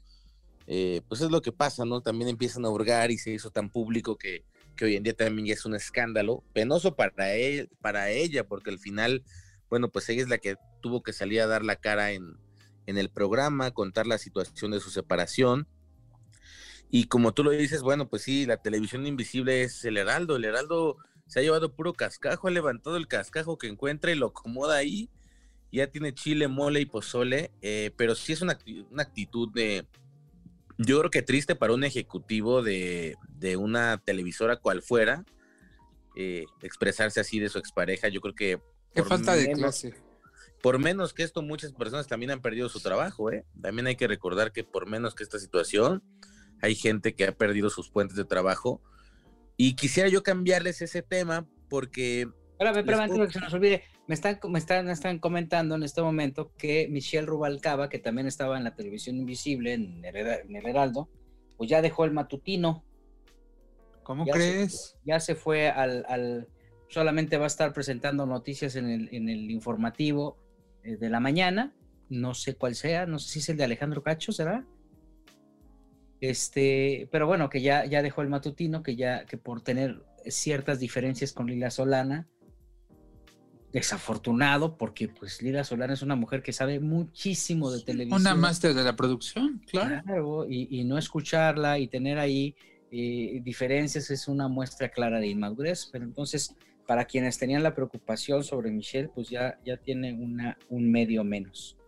eh, 0.67 1.03
pues 1.07 1.21
es 1.21 1.31
lo 1.31 1.43
que 1.43 1.53
pasa, 1.53 1.85
¿no? 1.85 2.01
También 2.01 2.29
empiezan 2.29 2.65
a 2.65 2.71
hurgar 2.71 3.11
y 3.11 3.19
se 3.19 3.31
hizo 3.31 3.51
tan 3.51 3.71
público 3.71 4.17
que, 4.17 4.45
que 4.77 4.85
hoy 4.85 4.97
en 4.97 5.03
día 5.03 5.15
también 5.15 5.49
es 5.49 5.65
un 5.65 5.75
escándalo, 5.75 6.43
penoso 6.53 6.97
para, 6.97 7.35
él, 7.35 7.71
para 7.81 8.11
ella, 8.11 8.45
porque 8.45 8.71
al 8.71 8.79
final, 8.79 9.23
bueno, 9.69 9.91
pues 9.91 10.09
ella 10.09 10.23
es 10.23 10.29
la 10.29 10.39
que 10.39 10.57
tuvo 10.81 11.03
que 11.03 11.13
salir 11.13 11.41
a 11.41 11.47
dar 11.47 11.65
la 11.65 11.77
cara 11.77 12.13
en, 12.13 12.37
en 12.87 12.99
el 12.99 13.11
programa, 13.11 13.71
contar 13.71 14.07
la 14.07 14.19
situación 14.19 14.71
de 14.73 14.81
su 14.81 14.91
separación. 14.91 15.69
Y 16.91 17.05
como 17.05 17.33
tú 17.33 17.43
lo 17.43 17.51
dices, 17.51 17.83
bueno, 17.83 18.09
pues 18.09 18.23
sí, 18.23 18.45
la 18.45 18.59
televisión 18.59 19.07
invisible 19.07 19.63
es 19.63 19.85
el 19.85 19.97
Heraldo. 19.97 20.37
El 20.37 20.45
Heraldo 20.45 20.99
se 21.27 21.41
ha 21.41 21.43
llevado 21.43 21.75
puro 21.75 21.95
cascajo, 21.95 22.49
ha 22.49 22.51
levantado 22.51 22.97
el 22.99 23.09
cascajo 23.09 23.57
que 23.57 23.69
encuentra 23.69 24.13
y 24.13 24.17
lo 24.17 24.27
acomoda 24.27 24.77
ahí. 24.77 25.09
Ya 25.73 25.87
tiene 25.87 26.13
chile, 26.13 26.49
mole 26.49 26.81
y 26.81 26.85
pozole, 26.85 27.51
eh, 27.63 27.93
pero 27.97 28.15
sí 28.15 28.35
es 28.35 28.43
una, 28.43 28.59
actitud 28.99 29.51
de, 29.51 29.87
yo 30.79 30.99
creo 30.99 31.11
que 31.11 31.23
triste 31.23 31.55
para 31.55 31.73
un 31.73 31.85
ejecutivo 31.85 32.63
de, 32.63 33.17
una 33.59 33.99
televisora 33.99 34.57
cual 34.57 34.83
fuera, 34.83 35.25
eh, 36.17 36.45
expresarse 36.63 37.21
así 37.21 37.39
de 37.39 37.49
su 37.49 37.59
expareja. 37.59 38.09
Yo 38.09 38.21
creo 38.21 38.35
que... 38.35 38.61
Qué 38.95 39.03
falta 39.03 39.35
de 39.35 39.53
clase. 39.53 39.95
Por 40.63 40.79
menos 40.79 41.13
que 41.13 41.23
esto, 41.23 41.43
muchas 41.43 41.73
personas 41.73 42.07
también 42.07 42.31
han 42.31 42.43
perdido 42.43 42.69
su 42.69 42.81
trabajo, 42.81 43.33
¿eh? 43.33 43.45
También 43.61 43.87
hay 43.87 43.97
que 43.97 44.07
recordar 44.07 44.53
que 44.53 44.63
por 44.63 44.87
menos 44.87 45.15
que 45.15 45.25
esta 45.25 45.39
situación, 45.39 46.03
hay 46.61 46.75
gente 46.75 47.15
que 47.15 47.27
ha 47.27 47.33
perdido 47.33 47.69
sus 47.71 47.91
puentes 47.91 48.17
de 48.17 48.25
trabajo. 48.25 48.81
Y 49.57 49.75
quisiera 49.75 50.09
yo 50.09 50.23
cambiarles 50.23 50.83
ese 50.83 51.03
tema 51.03 51.47
porque... 51.69 52.29
Espérame, 52.63 52.79
espérame, 52.79 53.03
antes 53.03 53.19
de 53.19 53.27
que 53.27 53.33
se 53.33 53.41
nos 53.41 53.55
olvide, 53.55 53.83
me 54.07 54.15
están, 54.15 54.39
me, 54.49 54.59
están, 54.59 54.89
están 54.89 55.19
comentando 55.19 55.75
en 55.75 55.83
este 55.83 56.01
momento 56.01 56.53
que 56.57 56.87
Michelle 56.89 57.27
Rubalcaba, 57.27 57.89
que 57.89 57.99
también 57.99 58.29
estaba 58.29 58.57
en 58.57 58.65
la 58.65 58.75
televisión 58.75 59.17
invisible, 59.17 59.73
en 59.75 60.05
el, 60.05 60.67
Heraldo, 60.67 61.09
pues 61.57 61.69
ya 61.69 61.83
dejó 61.83 62.05
el 62.05 62.13
matutino. 62.13 62.85
¿Cómo 64.05 64.25
crees? 64.27 64.97
ya 65.05 65.19
se 65.19 65.35
fue 65.35 65.71
al, 65.71 66.05
al, 66.09 66.49
Solamente 66.89 67.37
va 67.37 67.45
a 67.45 67.47
estar 67.49 67.73
presentando 67.73 68.27
noticias 68.27 68.77
en 68.77 68.89
el, 68.89 69.09
en 69.13 69.29
el 69.29 69.51
informativo 69.51 70.37
eh, 70.85 70.97
de 70.97 71.09
la 71.09 71.21
mañana. 71.21 71.75
No 72.11 72.35
sé 72.35 72.55
cuál 72.55 72.75
sea, 72.75 73.07
no 73.07 73.19
sé 73.19 73.29
si 73.29 73.39
es 73.41 73.49
el 73.49 73.57
de 73.57 73.65
Alejandro 73.65 74.03
Cacho, 74.03 74.31
¿será? 74.31 74.67
Este, 76.21 77.09
pero 77.11 77.27
bueno, 77.27 77.49
que 77.49 77.61
ya, 77.61 77.85
ya 77.87 78.03
dejó 78.03 78.23
el 78.23 78.29
matutino, 78.29 78.83
que 78.83 78.95
ya, 78.95 79.25
que 79.25 79.39
por 79.39 79.63
tener 79.63 80.05
ciertas 80.27 80.79
diferencias 80.79 81.33
con 81.33 81.47
Lila 81.47 81.71
Solana, 81.71 82.29
desafortunado, 83.73 84.77
porque 84.77 85.09
pues 85.09 85.41
Lila 85.43 85.65
Solana 85.65 85.95
es 85.95 86.03
una 86.03 86.17
mujer 86.17 86.43
que 86.43 86.53
sabe 86.53 86.79
muchísimo 86.79 87.71
de 87.71 87.83
televisión. 87.83 88.21
Una 88.21 88.35
máster 88.35 88.75
de 88.75 88.85
la 88.85 88.95
producción, 88.95 89.63
claro. 89.71 90.47
y, 90.49 90.85
no 90.85 90.99
escucharla 90.99 91.79
y 91.79 91.89
tener 91.89 92.19
ahí 92.19 92.55
eh, 92.91 93.41
diferencias 93.43 94.11
es 94.11 94.29
una 94.29 94.49
muestra 94.49 94.91
clara 94.91 95.19
de 95.19 95.29
inmadurez, 95.29 95.89
pero 95.91 96.05
entonces 96.05 96.55
para 96.87 97.07
quienes 97.07 97.39
tenían 97.39 97.63
la 97.63 97.75
preocupación 97.75 98.45
sobre 98.45 98.71
Michelle, 98.71 99.09
pues 99.09 99.31
ya, 99.31 99.59
ya 99.65 99.79
tiene 99.79 100.13
una, 100.13 100.59
un 100.69 100.91
medio 100.91 101.25
menos. 101.25 101.79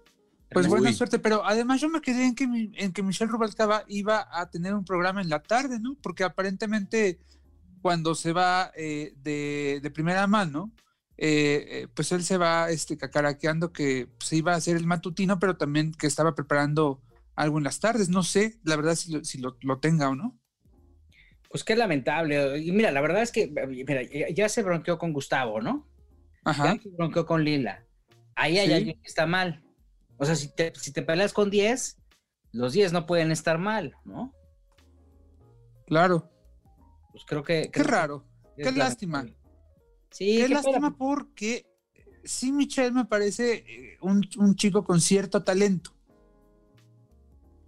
Pues 0.51 0.69
buena 0.69 0.93
suerte, 0.93 1.19
pero 1.19 1.45
además 1.45 1.81
yo 1.81 1.89
me 1.89 2.01
quedé 2.01 2.27
en 2.27 2.35
que, 2.35 2.45
en 2.45 2.93
que 2.93 3.03
Michelle 3.03 3.31
Rubalcaba 3.31 3.85
iba 3.89 4.29
a 4.31 4.49
tener 4.49 4.73
un 4.73 4.85
programa 4.85 5.21
en 5.21 5.29
la 5.29 5.43
tarde, 5.43 5.81
¿no? 5.81 5.97
Porque 6.01 6.23
aparentemente 6.23 7.19
cuando 7.83 8.15
se 8.15 8.33
va 8.33 8.71
eh, 8.77 9.15
de, 9.23 9.91
primera 9.93 10.27
mano, 10.27 10.71
eh, 11.17 11.67
eh, 11.69 11.89
pues 11.95 12.11
él 12.13 12.25
se 12.25 12.37
va 12.37 12.71
este, 12.71 12.97
cacaraqueando 12.97 13.73
que 13.73 14.09
se 14.19 14.37
iba 14.37 14.53
a 14.53 14.57
hacer 14.57 14.77
el 14.77 14.87
matutino, 14.87 15.39
pero 15.39 15.57
también 15.57 15.93
que 15.93 16.07
estaba 16.07 16.35
preparando 16.35 17.01
algo 17.37 17.59
en 17.59 17.65
las 17.65 17.81
tardes. 17.81 18.09
No 18.09 18.23
sé, 18.23 18.59
la 18.65 18.77
verdad, 18.77 18.95
si 18.95 19.25
si 19.25 19.39
lo, 19.39 19.57
lo 19.61 19.79
tenga 19.79 20.09
o 20.09 20.15
no. 20.15 20.39
Pues 21.49 21.63
qué 21.63 21.77
lamentable. 21.77 22.59
Y 22.59 22.73
mira, 22.73 22.91
la 22.91 23.01
verdad 23.01 23.23
es 23.23 23.31
que 23.31 23.47
mira, 23.49 24.03
ya 24.33 24.49
se 24.49 24.63
bronqueó 24.63 24.99
con 24.99 25.13
Gustavo, 25.13 25.61
¿no? 25.61 25.89
Ajá. 26.45 26.75
Ya 26.75 26.83
se 26.83 26.89
bronqueó 26.89 27.27
con 27.27 27.45
Lila. 27.45 27.87
Ahí 28.35 28.59
hay 28.59 28.73
alguien 28.73 29.01
que 29.01 29.07
está 29.07 29.27
mal. 29.27 29.63
O 30.17 30.25
sea, 30.25 30.35
si 30.35 30.49
te, 30.49 30.73
si 30.75 30.93
te 30.93 31.03
peleas 31.03 31.33
con 31.33 31.51
10, 31.51 31.97
los 32.53 32.73
10 32.73 32.93
no 32.93 33.07
pueden 33.07 33.31
estar 33.31 33.59
mal, 33.59 33.95
¿no? 34.05 34.33
Claro. 35.87 36.31
Pues 37.13 37.25
creo 37.25 37.45
que. 37.45 37.71
Qué 37.73 37.83
raro. 37.83 38.25
Qué 38.57 38.73
lástima. 38.73 39.25
Sí, 40.15 40.37
qué, 40.37 40.49
lástima 40.49 40.97
porque 40.97 41.67
sí, 42.23 42.53
Michelle 42.53 42.93
me 42.93 43.05
parece 43.05 43.65
eh, 43.67 43.99
un, 44.01 44.25
un, 44.39 44.55
chico 44.55 44.85
con 44.85 45.01
cierto 45.01 45.43
talento. 45.43 45.93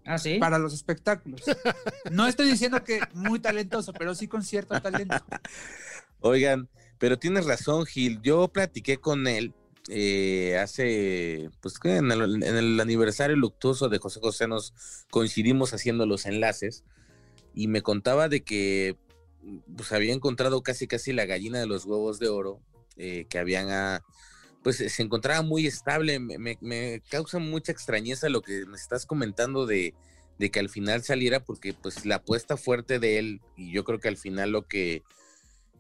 Ah, 0.04 0.16
sí. 0.16 0.38
Para 0.38 0.56
los 0.60 0.72
espectáculos. 0.72 1.42
No 2.12 2.28
estoy 2.28 2.48
diciendo 2.48 2.84
que 2.84 3.00
muy 3.14 3.40
talentoso, 3.40 3.92
pero 3.92 4.14
sí 4.14 4.28
con 4.28 4.44
cierto 4.44 4.80
talento. 4.80 5.16
Oigan, 6.20 6.68
pero 6.98 7.18
tienes 7.18 7.46
razón, 7.46 7.84
Gil. 7.84 8.22
Yo 8.22 8.46
platiqué 8.46 8.98
con 8.98 9.26
él 9.26 9.52
eh, 9.88 10.56
hace, 10.56 11.50
pues 11.60 11.80
en 11.82 12.12
el, 12.12 12.80
aniversario 12.80 13.34
luctuoso 13.34 13.88
de 13.88 13.98
José 13.98 14.20
José 14.20 14.46
nos 14.46 14.72
coincidimos 15.10 15.74
haciendo 15.74 16.06
los 16.06 16.26
enlaces 16.26 16.84
y 17.54 17.66
me 17.66 17.82
contaba 17.82 18.28
de 18.28 18.44
que 18.44 18.96
pues 19.76 19.92
había 19.92 20.12
encontrado 20.12 20.62
casi 20.62 20.86
casi 20.86 21.12
la 21.12 21.26
gallina 21.26 21.58
de 21.58 21.66
los 21.66 21.84
huevos 21.84 22.18
de 22.18 22.28
oro, 22.28 22.60
eh, 22.96 23.26
que 23.28 23.38
habían, 23.38 23.70
ah, 23.70 24.04
pues 24.62 24.76
se 24.76 25.02
encontraba 25.02 25.42
muy 25.42 25.66
estable, 25.66 26.18
me, 26.18 27.02
causa 27.08 27.38
mucha 27.38 27.72
extrañeza 27.72 28.28
lo 28.28 28.42
que 28.42 28.66
me 28.66 28.76
estás 28.76 29.06
comentando 29.06 29.66
de, 29.66 29.94
de 30.38 30.50
que 30.50 30.60
al 30.60 30.68
final 30.68 31.02
saliera, 31.02 31.44
porque 31.44 31.74
pues 31.74 32.04
la 32.04 32.16
apuesta 32.16 32.56
fuerte 32.56 32.98
de 32.98 33.18
él, 33.18 33.40
y 33.56 33.72
yo 33.72 33.84
creo 33.84 34.00
que 34.00 34.08
al 34.08 34.16
final 34.16 34.50
lo 34.50 34.66
que 34.66 35.02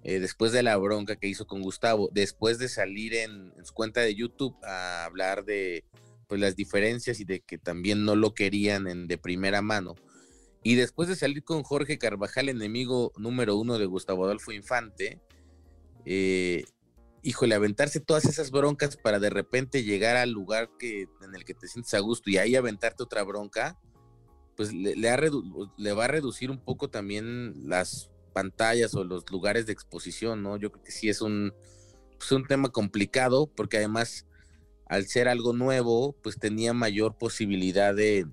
eh, 0.08 0.20
después 0.20 0.52
de 0.52 0.62
la 0.62 0.76
bronca 0.76 1.16
que 1.16 1.26
hizo 1.26 1.48
con 1.48 1.62
Gustavo, 1.62 2.10
después 2.12 2.58
de 2.58 2.68
salir 2.68 3.14
en, 3.14 3.52
su 3.64 3.74
cuenta 3.74 4.02
de 4.02 4.14
YouTube 4.14 4.56
a 4.62 5.04
hablar 5.04 5.44
de 5.44 5.84
pues, 6.28 6.40
las 6.40 6.54
diferencias 6.54 7.18
y 7.18 7.24
de 7.24 7.40
que 7.40 7.58
también 7.58 8.04
no 8.04 8.14
lo 8.14 8.32
querían 8.32 8.86
en, 8.86 9.08
de 9.08 9.18
primera 9.18 9.62
mano, 9.62 9.96
y 10.66 10.74
después 10.74 11.08
de 11.08 11.14
salir 11.14 11.44
con 11.44 11.62
Jorge 11.62 11.96
Carvajal, 11.96 12.48
enemigo 12.48 13.12
número 13.16 13.54
uno 13.54 13.78
de 13.78 13.86
Gustavo 13.86 14.24
Adolfo 14.24 14.50
Infante, 14.50 15.20
eh, 16.04 16.64
híjole, 17.22 17.54
aventarse 17.54 18.00
todas 18.00 18.24
esas 18.24 18.50
broncas 18.50 18.96
para 18.96 19.20
de 19.20 19.30
repente 19.30 19.84
llegar 19.84 20.16
al 20.16 20.32
lugar 20.32 20.68
que, 20.76 21.02
en 21.22 21.36
el 21.36 21.44
que 21.44 21.54
te 21.54 21.68
sientes 21.68 21.94
a 21.94 22.00
gusto 22.00 22.30
y 22.30 22.38
ahí 22.38 22.56
aventarte 22.56 23.04
otra 23.04 23.22
bronca, 23.22 23.78
pues 24.56 24.72
le, 24.72 24.96
le 24.96 25.92
va 25.92 26.04
a 26.04 26.08
reducir 26.08 26.50
un 26.50 26.58
poco 26.58 26.90
también 26.90 27.68
las 27.68 28.10
pantallas 28.34 28.96
o 28.96 29.04
los 29.04 29.22
lugares 29.30 29.66
de 29.66 29.72
exposición, 29.72 30.42
¿no? 30.42 30.56
Yo 30.56 30.72
creo 30.72 30.82
que 30.82 30.90
sí 30.90 31.08
es 31.08 31.20
un, 31.20 31.54
pues, 32.18 32.32
un 32.32 32.44
tema 32.44 32.70
complicado 32.70 33.46
porque 33.46 33.76
además 33.76 34.26
al 34.86 35.06
ser 35.06 35.28
algo 35.28 35.52
nuevo, 35.52 36.16
pues 36.24 36.40
tenía 36.40 36.72
mayor 36.72 37.16
posibilidad 37.18 37.94
de, 37.94 38.26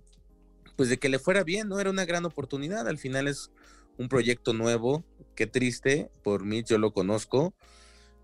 pues 0.75 0.89
de 0.89 0.97
que 0.97 1.09
le 1.09 1.19
fuera 1.19 1.43
bien, 1.43 1.69
¿no? 1.69 1.79
Era 1.79 1.89
una 1.89 2.05
gran 2.05 2.25
oportunidad, 2.25 2.87
al 2.87 2.97
final 2.97 3.27
es 3.27 3.51
un 3.97 4.09
proyecto 4.09 4.53
nuevo, 4.53 5.03
qué 5.35 5.47
triste, 5.47 6.09
por 6.23 6.45
mí 6.45 6.63
yo 6.63 6.77
lo 6.77 6.93
conozco, 6.93 7.53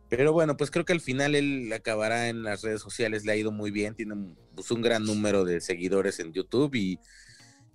pero 0.10 0.34
bueno, 0.34 0.58
pues 0.58 0.72
creo 0.72 0.86
que 0.86 0.94
al 0.94 1.02
final 1.02 1.36
él 1.36 1.72
acabará 1.74 2.30
en 2.30 2.44
las 2.44 2.64
redes 2.64 2.82
sociales, 2.82 3.26
le 3.26 3.32
ha 3.32 3.36
ido 3.36 3.52
muy 3.52 3.70
bien, 3.70 3.96
tiene 3.96 4.16
pues, 4.56 4.72
un 4.72 4.82
gran 4.82 5.04
número 5.04 5.46
de 5.46 5.62
seguidores 5.62 6.20
en 6.20 6.34
YouTube 6.34 6.74
y 6.76 7.00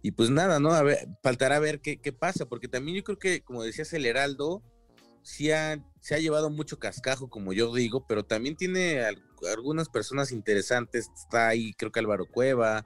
y 0.05 0.11
pues 0.11 0.29
nada, 0.29 0.61
¿no? 0.61 0.75
A 0.75 0.83
ver, 0.83 1.09
faltará 1.23 1.59
ver 1.61 1.81
qué, 1.81 1.97
qué 1.97 2.13
pasa, 2.13 2.45
porque 2.45 2.69
también 2.69 2.99
yo 2.99 3.05
creo 3.05 3.19
que, 3.19 3.41
como 3.41 3.63
decías, 3.63 3.91
el 3.95 4.05
Heraldo 4.05 4.63
sí 5.23 5.49
se 6.01 6.15
ha 6.15 6.19
llevado 6.19 6.51
mucho 6.51 6.79
cascajo, 6.79 7.31
como 7.31 7.55
yo 7.55 7.75
digo, 7.75 8.07
pero 8.07 8.23
también 8.23 8.55
tiene 8.55 9.03
algunas 9.51 9.89
personas 9.89 10.31
interesantes. 10.31 11.09
Está 11.17 11.49
ahí, 11.49 11.73
creo 11.73 11.91
que 11.91 12.01
Álvaro 12.01 12.27
Cueva, 12.27 12.85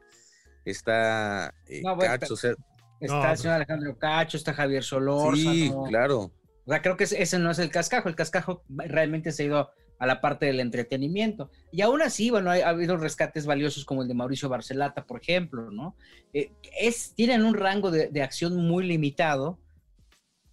está 0.70 1.54
eh, 1.66 1.82
Cacho. 1.82 2.34
Está, 2.34 2.54
está 3.00 3.30
el 3.32 3.38
señor 3.38 3.54
Alejandro 3.56 3.98
Cacho, 3.98 4.36
está 4.36 4.52
Javier 4.54 4.82
Solor. 4.82 5.36
Sí, 5.36 5.72
claro. 5.88 6.32
O 6.66 6.70
sea, 6.70 6.82
creo 6.82 6.96
que 6.96 7.04
ese 7.04 7.38
no 7.38 7.50
es 7.50 7.58
el 7.58 7.70
cascajo. 7.70 8.08
El 8.08 8.16
cascajo 8.16 8.62
realmente 8.68 9.32
se 9.32 9.44
ha 9.44 9.46
ido 9.46 9.70
a 9.98 10.06
la 10.06 10.20
parte 10.20 10.46
del 10.46 10.60
entretenimiento. 10.60 11.50
Y 11.72 11.82
aún 11.82 12.02
así, 12.02 12.30
bueno, 12.30 12.50
ha, 12.50 12.68
habido 12.68 12.96
rescates 12.96 13.46
valiosos 13.46 13.84
como 13.84 14.02
el 14.02 14.08
de 14.08 14.14
Mauricio 14.14 14.48
Barcelata, 14.48 15.04
por 15.06 15.20
ejemplo, 15.20 15.70
¿no? 15.70 15.96
Eh, 16.32 16.52
es, 16.80 17.14
tienen 17.14 17.44
un 17.44 17.54
rango 17.54 17.90
de, 17.90 18.22
acción 18.22 18.56
muy 18.56 18.86
limitado 18.86 19.58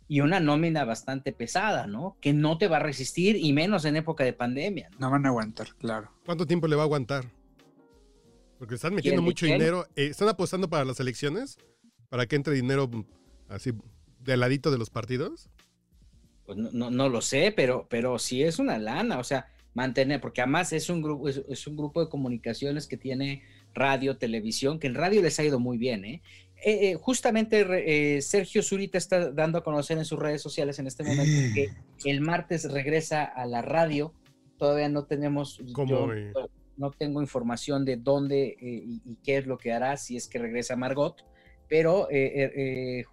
y 0.08 0.22
una 0.22 0.40
nómina 0.40 0.86
bastante 0.86 1.32
pesada, 1.32 1.88
¿no? 1.88 2.18
Que 2.22 2.34
no 2.34 2.58
te 2.58 2.68
va 2.68 2.78
a 2.78 2.82
resistir 2.82 3.36
y 3.36 3.54
menos 3.54 3.86
en 3.86 3.96
época 3.96 4.24
de 4.24 4.34
pandemia. 4.34 4.90
No, 5.00 5.10
van 5.10 5.26
a 5.26 5.30
aguantar, 5.30 5.68
claro. 5.80 6.12
¿Cuánto 6.26 6.46
tiempo 6.46 6.68
le 6.68 6.76
va 6.76 6.84
a 6.84 6.86
aguantar? 6.86 7.26
Porque 8.60 8.76
están 8.76 8.94
metiendo 8.94 9.22
mucho 9.22 9.46
dinero. 9.46 9.86
Eh, 9.96 10.08
¿Están 10.08 10.30
apostando 10.30 10.70
para 10.70 10.86
las 10.86 11.00
elecciones? 11.00 11.58
¿Para 12.10 12.26
que 12.26 12.36
entre 12.36 12.54
dinero 12.54 12.90
así 13.50 13.72
de 14.20 14.34
al 14.34 14.40
ladito 14.40 14.72
de 14.72 14.78
los 14.78 14.90
partidos? 14.90 15.50
Pues 16.46 16.58
no, 16.58 16.92
no, 16.92 17.10
lo 17.10 17.22
sé, 17.22 17.54
pero, 17.56 17.88
pero 17.90 18.20
sí 18.20 18.44
es 18.44 18.60
una 18.60 18.78
lana, 18.78 19.18
o 19.18 19.24
sea, 19.24 19.48
mantener, 19.74 20.22
porque 20.22 20.42
además 20.42 20.74
es 20.74 20.90
un 20.90 21.02
grupo, 21.02 21.28
es, 21.28 21.68
un 21.68 21.76
grupo 21.76 22.04
de 22.04 22.10
comunicaciones 22.10 22.86
que 22.86 22.98
tiene 22.98 23.42
radio, 23.74 24.18
televisión, 24.18 24.80
que 24.80 24.88
en 24.88 24.94
radio 24.94 25.22
les 25.24 25.40
ha 25.40 25.44
ido 25.44 25.60
muy 25.60 25.78
bien, 25.78 26.06
¿eh? 26.06 26.22
eh, 26.64 26.92
eh 26.92 26.96
justamente 26.96 27.66
eh, 28.16 28.22
Sergio 28.22 28.62
Zurita 28.62 28.98
está 29.00 29.32
dando 29.32 29.58
a 29.58 29.64
conocer 29.64 29.98
en 29.98 30.06
sus 30.06 30.20
redes 30.20 30.42
sociales 30.42 30.78
en 30.78 30.86
este 30.86 31.04
momento 31.04 31.56
que 31.56 31.72
el 32.10 32.22
martes 32.22 32.72
regresa 32.72 33.24
a 33.24 33.46
la 33.46 33.62
radio. 33.62 34.14
Todavía 34.58 34.88
no 34.88 35.04
tenemos, 35.04 35.60
no 36.78 36.92
tengo 36.92 37.22
información 37.22 37.86
de 37.86 37.98
dónde 37.98 38.58
y, 38.60 39.02
y, 39.06 39.18
qué 39.24 39.38
es 39.38 39.48
lo 39.48 39.58
que 39.58 39.74
hará 39.74 39.98
si 39.98 40.18
es 40.18 40.28
que 40.28 40.40
regresa 40.40 40.76
Margot, 40.76 41.26
pero 41.68 42.08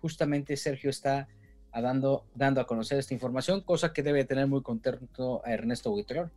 justamente 0.00 0.56
Sergio 0.56 0.90
está 0.90 1.28
dando, 1.80 2.26
dando 2.34 2.60
a 2.60 2.66
conocer 2.66 2.98
esta 2.98 3.14
información, 3.14 3.62
cosa 3.62 3.92
que 3.92 4.02
debe 4.02 4.24
tener 4.24 4.46
muy 4.46 4.62
contento 4.62 5.40
a 5.46 5.52
Ernesto 5.52 5.90
Buitrón. 5.90 6.30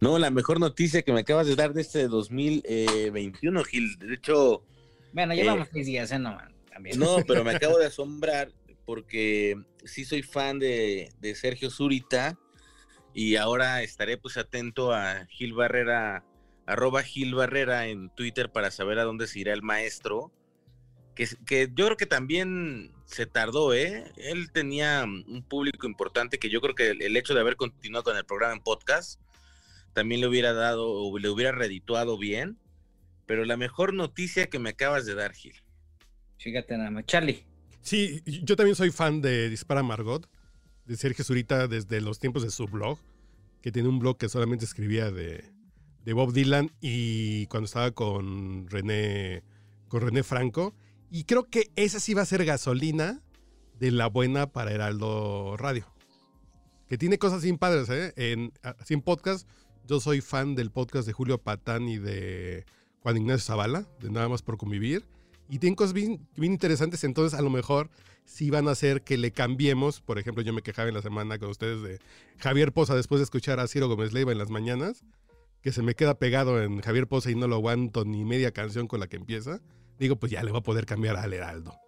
No, 0.00 0.18
la 0.18 0.30
mejor 0.30 0.60
noticia 0.60 1.02
que 1.02 1.12
me 1.12 1.20
acabas 1.20 1.46
de 1.46 1.56
dar 1.56 1.72
de 1.72 1.82
este 1.82 2.08
2021, 2.08 3.64
Gil. 3.64 3.98
De 3.98 4.14
hecho. 4.14 4.64
Bueno, 5.12 5.34
llevamos 5.34 5.68
eh, 5.68 5.70
seis 5.74 5.86
días, 5.86 6.10
¿eh? 6.12 6.18
No, 6.18 6.38
también. 6.70 6.98
No, 6.98 7.18
pero 7.26 7.44
me 7.44 7.50
acabo 7.50 7.78
de 7.78 7.86
asombrar 7.86 8.50
porque 8.86 9.56
sí 9.84 10.04
soy 10.04 10.22
fan 10.22 10.58
de, 10.58 11.12
de 11.20 11.34
Sergio 11.34 11.70
Zurita 11.70 12.38
y 13.12 13.36
ahora 13.36 13.82
estaré 13.82 14.16
pues 14.16 14.36
atento 14.36 14.92
a 14.92 15.26
Gil 15.26 15.52
Barrera, 15.52 16.24
arroba 16.70 17.02
Gil 17.02 17.34
Barrera 17.34 17.86
en 17.86 18.10
Twitter 18.10 18.50
para 18.52 18.70
saber 18.70 18.98
a 18.98 19.04
dónde 19.04 19.26
se 19.26 19.40
irá 19.40 19.52
el 19.52 19.62
maestro 19.62 20.32
que, 21.46 21.68
yo 21.74 21.86
creo 21.86 21.96
que 21.96 22.06
también 22.06 22.92
se 23.04 23.26
tardó, 23.26 23.74
¿eh? 23.74 24.10
Él 24.16 24.50
tenía 24.52 25.04
un 25.04 25.42
público 25.42 25.86
importante 25.86 26.38
que 26.38 26.48
yo 26.48 26.60
creo 26.60 26.74
que 26.74 26.90
el, 26.90 27.16
hecho 27.16 27.34
de 27.34 27.40
haber 27.40 27.56
continuado 27.56 28.04
con 28.04 28.16
el 28.16 28.24
programa 28.24 28.54
en 28.54 28.60
podcast 28.60 29.20
también 29.92 30.20
le 30.20 30.28
hubiera 30.28 30.52
dado 30.52 30.88
o 30.88 31.18
le 31.18 31.28
hubiera 31.28 31.52
redituado 31.52 32.18
bien. 32.18 32.58
Pero 33.26 33.44
la 33.44 33.56
mejor 33.56 33.94
noticia 33.94 34.48
que 34.48 34.58
me 34.58 34.70
acabas 34.70 35.06
de 35.06 35.14
dar, 35.14 35.32
Gil. 35.32 35.54
Fíjate 36.38 36.76
nada 36.76 36.90
más. 36.90 37.06
Charlie. 37.06 37.44
Sí, 37.82 38.22
yo 38.24 38.56
también 38.56 38.76
soy 38.76 38.90
fan 38.90 39.20
de 39.20 39.48
Dispara 39.48 39.82
Margot, 39.82 40.28
de 40.84 40.96
Sergio 40.96 41.24
Zurita 41.24 41.68
desde 41.68 42.00
los 42.00 42.18
tiempos 42.18 42.42
de 42.42 42.50
su 42.50 42.66
blog, 42.66 42.98
que 43.62 43.72
tiene 43.72 43.88
un 43.88 43.98
blog 43.98 44.18
que 44.18 44.28
solamente 44.28 44.64
escribía 44.64 45.10
de, 45.10 45.44
de 46.04 46.12
Bob 46.12 46.32
Dylan 46.32 46.70
y 46.80 47.46
cuando 47.46 47.66
estaba 47.66 47.90
con 47.90 48.68
René, 48.68 49.42
con 49.88 50.00
René 50.00 50.22
Franco. 50.22 50.74
Y 51.10 51.24
creo 51.24 51.44
que 51.44 51.70
esa 51.76 52.00
sí 52.00 52.14
va 52.14 52.22
a 52.22 52.26
ser 52.26 52.44
gasolina 52.44 53.20
de 53.78 53.90
la 53.90 54.06
buena 54.06 54.52
para 54.52 54.72
Heraldo 54.72 55.56
Radio. 55.56 55.86
Que 56.88 56.98
tiene 56.98 57.18
cosas 57.18 57.42
sin 57.42 57.58
padres, 57.58 57.88
¿eh? 57.88 58.12
En, 58.16 58.52
sin 58.84 59.00
podcast, 59.00 59.48
yo 59.86 60.00
soy 60.00 60.20
fan 60.20 60.54
del 60.54 60.70
podcast 60.70 61.06
de 61.06 61.12
Julio 61.12 61.38
Patán 61.38 61.88
y 61.88 61.98
de 61.98 62.64
Juan 63.00 63.16
Ignacio 63.16 63.46
Zavala, 63.46 63.86
de 64.00 64.10
Nada 64.10 64.28
más 64.28 64.42
por 64.42 64.56
convivir. 64.56 65.06
Y 65.48 65.58
tienen 65.58 65.74
cosas 65.74 65.94
bien, 65.94 66.28
interesantes, 66.36 67.02
entonces 67.02 67.36
a 67.36 67.42
lo 67.42 67.50
mejor 67.50 67.90
sí 68.24 68.50
van 68.50 68.68
a 68.68 68.72
hacer 68.72 69.02
que 69.02 69.18
le 69.18 69.32
cambiemos. 69.32 70.00
Por 70.00 70.18
ejemplo, 70.18 70.44
yo 70.44 70.52
me 70.52 70.62
quejaba 70.62 70.88
en 70.88 70.94
la 70.94 71.02
semana 71.02 71.38
con 71.38 71.50
ustedes 71.50 71.82
de 71.82 71.98
Javier 72.38 72.72
Poza 72.72 72.94
después 72.94 73.18
de 73.18 73.24
escuchar 73.24 73.58
a 73.58 73.66
Ciro 73.66 73.88
Gómez 73.88 74.12
Leiva 74.12 74.30
en 74.30 74.38
las 74.38 74.50
mañanas, 74.50 75.04
que 75.62 75.72
se 75.72 75.82
me 75.82 75.94
queda 75.94 76.18
pegado 76.18 76.62
en 76.62 76.80
Javier 76.80 77.06
Poza 77.06 77.30
y 77.30 77.34
no 77.34 77.46
lo 77.46 77.56
aguanto 77.56 78.04
ni 78.04 78.24
media 78.24 78.52
canción 78.52 78.86
con 78.86 79.00
la 79.00 79.08
que 79.08 79.16
empieza 79.16 79.60
digo, 80.00 80.16
pues 80.16 80.32
ya 80.32 80.42
le 80.42 80.50
va 80.50 80.58
a 80.58 80.62
poder 80.62 80.86
cambiar 80.86 81.16
al 81.16 81.32
Heraldo. 81.32 81.78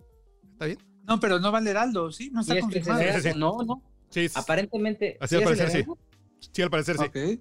¿Está 0.52 0.66
bien? 0.66 0.78
No, 1.04 1.18
pero 1.18 1.40
no 1.40 1.50
va 1.50 1.58
al 1.58 1.66
Heraldo, 1.66 2.12
¿sí? 2.12 2.30
No 2.30 2.42
está 2.42 2.60
confirmado. 2.60 3.02
No, 3.34 3.62
no. 3.62 3.82
Sí, 4.10 4.28
Aparentemente. 4.34 5.16
Así 5.18 5.36
al 5.36 5.42
parecer, 5.42 5.70
sí. 5.70 5.84
Sí, 6.52 6.62
al 6.62 6.70
parecer, 6.70 6.96
sí. 6.98 7.40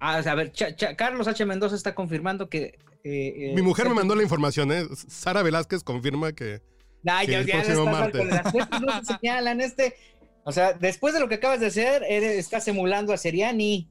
Ah, 0.00 0.18
a 0.18 0.34
ver, 0.34 0.52
Carlos 0.98 1.28
H. 1.28 1.46
Mendoza 1.46 1.76
está 1.76 1.94
confirmando 1.94 2.50
que. 2.50 2.78
Eh, 3.04 3.50
eh, 3.50 3.52
Mi 3.54 3.62
mujer 3.62 3.88
me 3.88 3.94
mandó 3.94 4.16
la 4.16 4.22
información, 4.22 4.72
¿eh? 4.72 4.84
Sara 5.08 5.42
Velázquez 5.42 5.84
confirma 5.84 6.32
que. 6.32 6.60
Nah, 7.04 7.22
ya, 7.22 7.38
el 7.38 7.46
ya 7.46 7.62
próximo 7.62 7.86
martes. 7.86 8.26
Las 8.26 8.52
no 8.52 9.04
señalan 9.20 9.60
este. 9.60 9.94
O 10.42 10.52
sea, 10.52 10.72
después 10.72 11.14
de 11.14 11.20
lo 11.20 11.28
que 11.28 11.36
acabas 11.36 11.60
de 11.60 11.66
hacer, 11.66 12.02
eres, 12.08 12.36
estás 12.36 12.66
emulando 12.66 13.12
a 13.12 13.16
Seriani. 13.16 13.88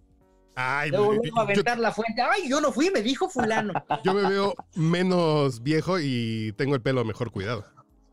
Ay, 0.56 0.89
Luego, 0.89 1.22
a 1.36 1.41
aventar 1.41 1.78
la 1.78 1.91
fuente. 1.91 2.22
Ay, 2.22 2.49
yo 2.49 2.62
no 2.62 2.72
fui, 2.72 2.89
me 2.89 3.01
dijo 3.01 3.30
fulano. 3.30 3.74
Yo 4.06 4.14
me 4.14 4.28
veo 4.28 4.56
menos 4.76 5.62
viejo 5.62 5.99
y 5.99 6.53
tengo 6.56 6.76
el 6.76 6.82
pelo 6.82 7.03
mejor 7.03 7.32
cuidado. 7.32 7.66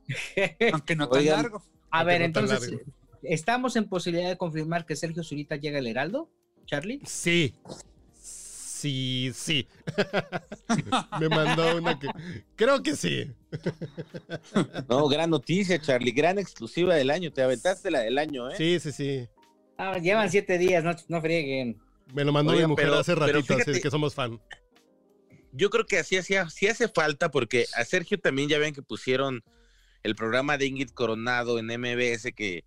Aunque 0.73 0.97
no 0.97 1.09
tan 1.09 1.25
largo. 1.25 1.63
A 1.91 2.03
ver, 2.03 2.23
entonces, 2.23 2.75
¿estamos 3.23 3.77
en 3.77 3.89
posibilidad 3.89 4.29
de 4.29 4.37
confirmar 4.37 4.87
que 4.87 4.97
Sergio 4.97 5.23
Zurita 5.23 5.57
llega 5.57 5.79
al 5.79 5.87
Heraldo, 5.87 6.31
Charlie? 6.67 7.01
Sí. 7.05 7.55
Sí, 8.13 9.31
sí. 9.33 9.69
me 11.21 11.29
mandó 11.29 11.77
una 11.77 11.97
que. 12.01 12.09
Creo 12.57 12.83
que 12.83 12.97
sí. 12.97 13.31
no, 14.89 15.07
gran 15.07 15.31
noticia, 15.31 15.81
Charlie. 15.81 16.11
Gran 16.11 16.41
exclusiva 16.41 16.97
del 16.97 17.11
año. 17.11 17.33
Te 17.33 17.43
aventaste 17.43 17.93
la 17.93 18.01
del 18.01 18.19
año, 18.19 18.51
¿eh? 18.51 18.55
Sí, 18.57 18.81
sí, 18.81 18.91
sí. 18.91 19.29
Ah, 19.79 19.99
llevan 19.99 20.29
siete 20.31 20.59
días, 20.59 20.83
no, 20.83 20.97
no 21.07 21.21
frieguen. 21.21 21.81
Me 22.15 22.25
lo 22.25 22.33
mandó 22.33 22.53
mi 22.53 22.67
mujer 22.67 22.89
hace 22.91 23.15
ratito, 23.15 23.55
así 23.55 23.71
es 23.71 23.81
que 23.81 23.91
somos 23.91 24.15
fan. 24.15 24.41
Yo 25.53 25.71
creo 25.71 25.87
que 25.87 25.99
así, 25.99 26.17
así, 26.17 26.67
hace 26.67 26.89
falta, 26.89 27.31
porque 27.31 27.67
a 27.77 27.85
Sergio 27.85 28.19
también 28.19 28.49
ya 28.49 28.59
ven 28.59 28.75
que 28.75 28.83
pusieron 28.83 29.43
el 30.03 30.15
programa 30.15 30.57
de 30.57 30.67
Ingrid 30.67 30.91
Coronado 30.91 31.59
en 31.59 31.67
MBS, 31.67 32.33
que 32.35 32.65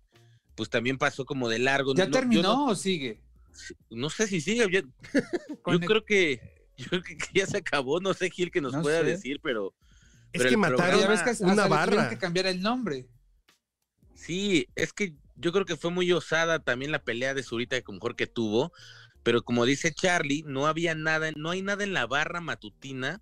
pues 0.54 0.70
también 0.70 0.96
pasó 0.96 1.24
como 1.24 1.48
de 1.48 1.58
largo. 1.58 1.94
¿Ya 1.94 2.10
terminó 2.10 2.66
o 2.66 2.74
sigue? 2.74 3.20
No 3.90 4.10
sé 4.10 4.26
si 4.26 4.40
sigue. 4.40 4.68
Yo, 4.70 4.82
creo 5.80 6.04
que 6.04 6.40
yo 6.76 6.88
creo 6.88 7.02
que 7.02 7.16
ya 7.34 7.46
se 7.46 7.58
acabó. 7.58 8.00
No 8.00 8.14
sé, 8.14 8.30
Gil, 8.30 8.50
que 8.50 8.60
nos 8.60 8.74
pueda 8.76 9.02
decir, 9.02 9.40
pero. 9.42 9.74
Es 10.32 10.44
que 10.44 10.56
mataron 10.56 11.00
una 11.40 11.66
barra. 11.66 12.08
que 12.08 12.18
cambiar 12.18 12.46
el 12.46 12.60
nombre. 12.60 13.06
Sí, 14.14 14.68
es 14.74 14.92
que 14.92 15.14
yo 15.36 15.52
creo 15.52 15.64
que 15.64 15.76
fue 15.76 15.90
muy 15.90 16.10
osada 16.12 16.58
también 16.60 16.90
la 16.90 17.02
pelea 17.02 17.34
de 17.34 17.42
Zurita 17.42 17.80
con 17.82 18.00
Jorge 18.00 18.26
tuvo, 18.26 18.72
pero 19.26 19.42
como 19.42 19.64
dice 19.64 19.92
Charlie, 19.92 20.44
no 20.46 20.68
había 20.68 20.94
nada, 20.94 21.32
no 21.34 21.50
hay 21.50 21.60
nada 21.60 21.82
en 21.82 21.92
la 21.92 22.06
barra 22.06 22.40
matutina, 22.40 23.20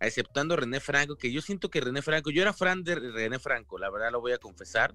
exceptando 0.00 0.56
René 0.56 0.80
Franco, 0.80 1.16
que 1.16 1.30
yo 1.30 1.42
siento 1.42 1.68
que 1.68 1.82
René 1.82 2.00
Franco, 2.00 2.30
yo 2.30 2.40
era 2.40 2.54
fan 2.54 2.82
de 2.84 2.94
René 2.94 3.38
Franco, 3.38 3.76
la 3.76 3.90
verdad 3.90 4.12
lo 4.12 4.22
voy 4.22 4.32
a 4.32 4.38
confesar, 4.38 4.94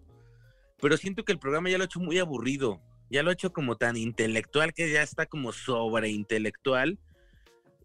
pero 0.81 0.97
siento 0.97 1.23
que 1.23 1.31
el 1.31 1.37
programa 1.37 1.69
ya 1.69 1.77
lo 1.77 1.83
ha 1.83 1.85
hecho 1.85 1.99
muy 1.99 2.17
aburrido, 2.17 2.81
ya 3.11 3.21
lo 3.21 3.29
ha 3.29 3.33
hecho 3.33 3.53
como 3.53 3.75
tan 3.75 3.97
intelectual 3.97 4.73
que 4.73 4.91
ya 4.91 5.03
está 5.03 5.27
como 5.27 5.51
sobre 5.51 6.09
intelectual 6.09 6.97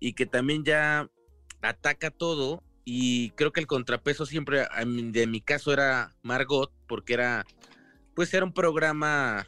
y 0.01 0.15
que 0.15 0.24
también 0.24 0.65
ya 0.65 1.11
ataca 1.61 2.11
todo 2.11 2.62
y 2.86 3.32
creo 3.32 3.53
que 3.53 3.61
el 3.61 3.66
contrapeso 3.66 4.24
siempre, 4.24 4.66
de 4.86 5.27
mi 5.27 5.43
caso 5.43 5.74
era 5.74 6.15
Margot, 6.23 6.73
porque 6.89 7.12
era, 7.12 7.44
pues 8.15 8.32
era 8.32 8.47
un 8.47 8.55
programa, 8.55 9.47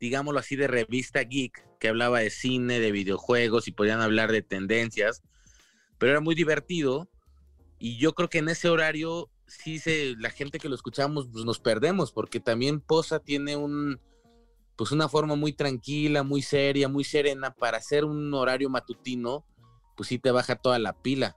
digámoslo 0.00 0.40
así, 0.40 0.56
de 0.56 0.66
revista 0.66 1.20
geek, 1.20 1.78
que 1.78 1.88
hablaba 1.88 2.20
de 2.20 2.30
cine, 2.30 2.80
de 2.80 2.90
videojuegos 2.90 3.68
y 3.68 3.72
podían 3.72 4.00
hablar 4.00 4.32
de 4.32 4.42
tendencias, 4.42 5.22
pero 5.98 6.12
era 6.12 6.20
muy 6.20 6.34
divertido 6.34 7.08
y 7.78 7.98
yo 7.98 8.14
creo 8.14 8.28
que 8.28 8.38
en 8.38 8.48
ese 8.48 8.68
horario 8.68 9.30
sí 9.46 9.78
se, 9.78 10.14
la 10.18 10.30
gente 10.30 10.58
que 10.58 10.68
lo 10.68 10.74
escuchamos 10.74 11.28
pues 11.30 11.44
nos 11.44 11.60
perdemos 11.60 12.12
porque 12.12 12.40
también 12.40 12.80
Posa 12.80 13.20
tiene 13.20 13.56
un 13.56 14.00
pues 14.76 14.92
una 14.92 15.10
forma 15.10 15.36
muy 15.36 15.52
tranquila, 15.52 16.22
muy 16.22 16.40
seria, 16.40 16.88
muy 16.88 17.04
serena 17.04 17.50
para 17.52 17.76
hacer 17.76 18.06
un 18.06 18.32
horario 18.32 18.70
matutino, 18.70 19.44
pues 19.94 20.08
sí 20.08 20.18
te 20.18 20.30
baja 20.30 20.56
toda 20.56 20.78
la 20.78 20.94
pila. 20.94 21.36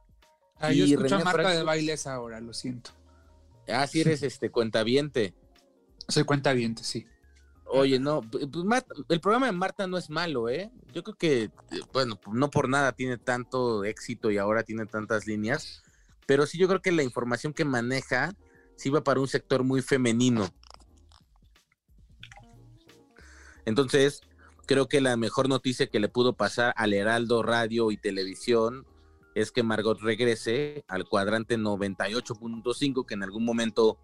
Ah, 0.56 0.72
y 0.72 0.78
yo 0.78 0.86
escucho 0.86 1.20
Marta 1.20 1.50
de 1.50 1.64
bailes 1.64 2.08
ahora, 2.08 2.40
lo 2.40 2.54
siento. 2.54 2.92
Ah, 3.68 3.86
sí 3.86 4.00
eres 4.00 4.24
este 4.24 4.50
cuentaviente. 4.50 5.34
Soy 6.08 6.24
cuentaviente, 6.24 6.86
sí. 6.86 7.06
Oye, 7.66 8.00
no, 8.00 8.22
pues 8.22 8.48
el 9.10 9.20
programa 9.22 9.48
de 9.48 9.52
Marta 9.52 9.88
no 9.88 9.98
es 9.98 10.10
malo, 10.10 10.50
¿eh? 10.50 10.72
Yo 10.94 11.04
creo 11.04 11.16
que, 11.16 11.52
bueno, 11.92 12.20
no 12.32 12.50
por 12.50 12.70
nada 12.70 12.92
tiene 12.92 13.18
tanto 13.18 13.84
éxito 13.84 14.30
y 14.32 14.38
ahora 14.38 14.64
tiene 14.64 14.86
tantas 14.86 15.26
líneas, 15.26 15.82
pero 16.28 16.46
sí 16.46 16.58
yo 16.58 16.68
creo 16.68 16.82
que 16.82 16.92
la 16.92 17.04
información 17.04 17.54
que 17.54 17.66
maneja 17.66 18.34
sí 18.76 18.90
va 18.90 19.04
para 19.04 19.20
un 19.20 19.28
sector 19.28 19.64
muy 19.64 19.82
femenino. 19.82 20.50
Entonces, 23.66 24.22
creo 24.66 24.88
que 24.88 25.02
la 25.02 25.18
mejor 25.18 25.50
noticia 25.50 25.88
que 25.88 26.00
le 26.00 26.10
pudo 26.10 26.34
pasar 26.34 26.74
al 26.78 26.94
Heraldo 26.94 27.44
Radio 27.44 27.92
y 27.92 27.98
Televisión 27.98 28.86
es 29.36 29.52
que 29.52 29.64
Margot 29.64 30.00
regrese 30.00 30.84
al 30.88 31.06
cuadrante 31.06 31.58
98.5, 31.58 33.06
que 33.06 33.14
en 33.16 33.24
algún 33.24 33.46
momento 33.46 33.98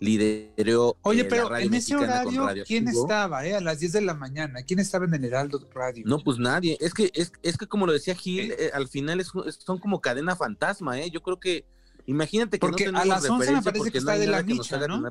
lideró. 0.00 0.96
Oye, 1.02 1.22
eh, 1.22 1.24
pero 1.24 1.56
en 1.56 1.74
ese 1.74 1.96
horario, 1.96 2.48
¿quién 2.66 2.88
estaba 2.88 3.46
eh, 3.46 3.54
a 3.54 3.60
las 3.60 3.80
10 3.80 3.92
de 3.92 4.00
la 4.02 4.14
mañana? 4.14 4.62
¿Quién 4.62 4.78
estaba 4.78 5.04
en 5.06 5.14
el 5.14 5.24
Heraldo 5.24 5.60
Radio? 5.74 6.04
No, 6.06 6.18
pues 6.18 6.38
nadie. 6.38 6.76
Es 6.80 6.92
que, 6.94 7.10
es, 7.14 7.32
es 7.42 7.56
que 7.56 7.66
como 7.66 7.86
lo 7.86 7.92
decía 7.92 8.14
Gil, 8.14 8.52
eh, 8.52 8.70
al 8.72 8.88
final 8.88 9.20
es, 9.20 9.32
son 9.58 9.78
como 9.78 10.00
cadena 10.00 10.36
fantasma, 10.36 11.00
¿eh? 11.00 11.10
Yo 11.10 11.22
creo 11.22 11.38
que 11.40 11.64
Imagínate 12.06 12.58
que 12.58 12.60
porque 12.60 12.90
no 12.90 13.00
a 13.00 13.04
las 13.04 13.28
11 13.28 13.52
me 13.52 13.62
parece 13.62 13.90
que 13.90 13.98
no 13.98 13.98
está 13.98 14.12
hay 14.12 14.20
de 14.20 14.26
la 14.26 14.32
nada 14.32 14.44
que 14.44 14.54
nos 14.54 14.70
Micha, 14.70 14.86
¿no? 14.86 15.02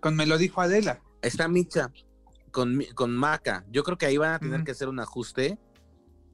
Con 0.00 0.16
me 0.16 0.26
lo 0.26 0.36
dijo 0.36 0.60
Adela. 0.60 1.00
Está 1.22 1.48
Micha 1.48 1.90
con, 2.50 2.82
con 2.94 3.16
Maca. 3.16 3.64
Yo 3.70 3.82
creo 3.82 3.96
que 3.96 4.06
ahí 4.06 4.18
van 4.18 4.34
a 4.34 4.38
tener 4.38 4.62
que 4.64 4.72
hacer 4.72 4.88
un 4.88 5.00
ajuste 5.00 5.58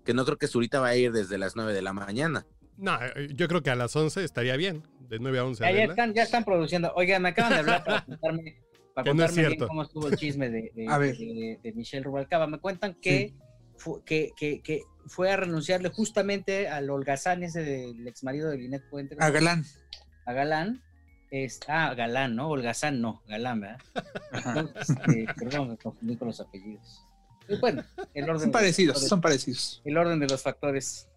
que 0.05 0.15
no 0.15 0.25
creo 0.25 0.39
que 0.39 0.49
Zurita 0.49 0.81
va 0.81 0.89
a 0.89 0.97
ir 0.97 1.13
desde 1.13 1.39
las 1.39 1.55
9 1.55 1.73
de 1.73 1.83
la 1.83 1.93
mañana. 1.93 2.47
No, 2.77 2.99
eh, 3.03 3.29
yo 3.35 3.49
creo 3.49 3.63
que 3.63 3.71
a 3.71 3.75
las 3.77 3.95
11 3.95 4.25
estaría 4.25 4.57
bien. 4.57 4.83
De 5.09 5.19
9 5.19 5.39
a 5.39 5.45
11. 5.45 5.63
Ya, 5.65 5.71
ya 5.73 5.85
están, 5.85 6.15
ya 6.15 6.23
están 6.23 6.45
produciendo. 6.45 6.93
Oigan, 6.97 7.23
me 7.23 7.31
acaban 7.31 7.53
de 7.53 7.59
hablar 7.61 7.85
para 7.85 8.05
contarme, 8.07 8.63
para 8.95 9.05
Que 9.05 9.15
no 9.15 9.23
es 9.25 9.31
contarme 9.31 9.37
bien 9.37 9.49
cierto. 9.51 9.69
cómo 9.69 9.83
estuvo 9.83 10.09
el 10.09 10.17
chisme 10.17 10.49
de, 10.51 10.73
de, 10.75 10.85
de- 10.87 11.59
de 11.63 11.73
Michelle 11.75 12.03
Rubalcaba. 12.05 12.47
Me 12.47 12.59
cuentan 12.59 12.95
que, 12.95 13.35
fu- 13.77 14.03
que, 14.05 14.31
que, 14.37 14.63
que 14.63 14.83
fue 15.07 15.31
a 15.31 15.37
renunciarle 15.37 15.91
justamente 15.91 16.69
al 16.69 16.89
holgazán 16.89 17.43
ese 17.43 17.63
del 17.63 18.07
ex 18.09 18.25
marido 18.25 18.49
de 18.51 18.59
Linet 18.59 18.89
Puente. 18.89 19.17
A 19.19 19.31
Galán. 19.31 19.65
a 20.27 20.33
Galán. 20.33 20.83
Es, 21.31 21.61
ah, 21.69 21.95
Galán, 21.95 22.37
¿no? 22.37 22.49
Holgazán 22.51 23.01
no, 23.01 23.23
Galán, 23.27 23.61
¿verdad? 23.61 23.79
Entonces, 24.33 24.91
este, 24.91 25.27
perdón, 25.39 25.71
me 25.71 25.77
confundí 25.79 26.17
con 26.17 26.29
los 26.29 26.41
apellidos. 26.41 27.03
Y 27.49 27.57
bueno, 27.57 27.83
el 28.15 28.25
orden 28.29 28.41
Son 28.43 28.51
parecidos, 28.53 29.01
de- 29.03 29.09
son 29.09 29.21
parecidos. 29.21 29.81
el 29.85 29.97
orden 29.97 30.21
de 30.21 30.27
los 30.29 30.43
factores. 30.43 31.09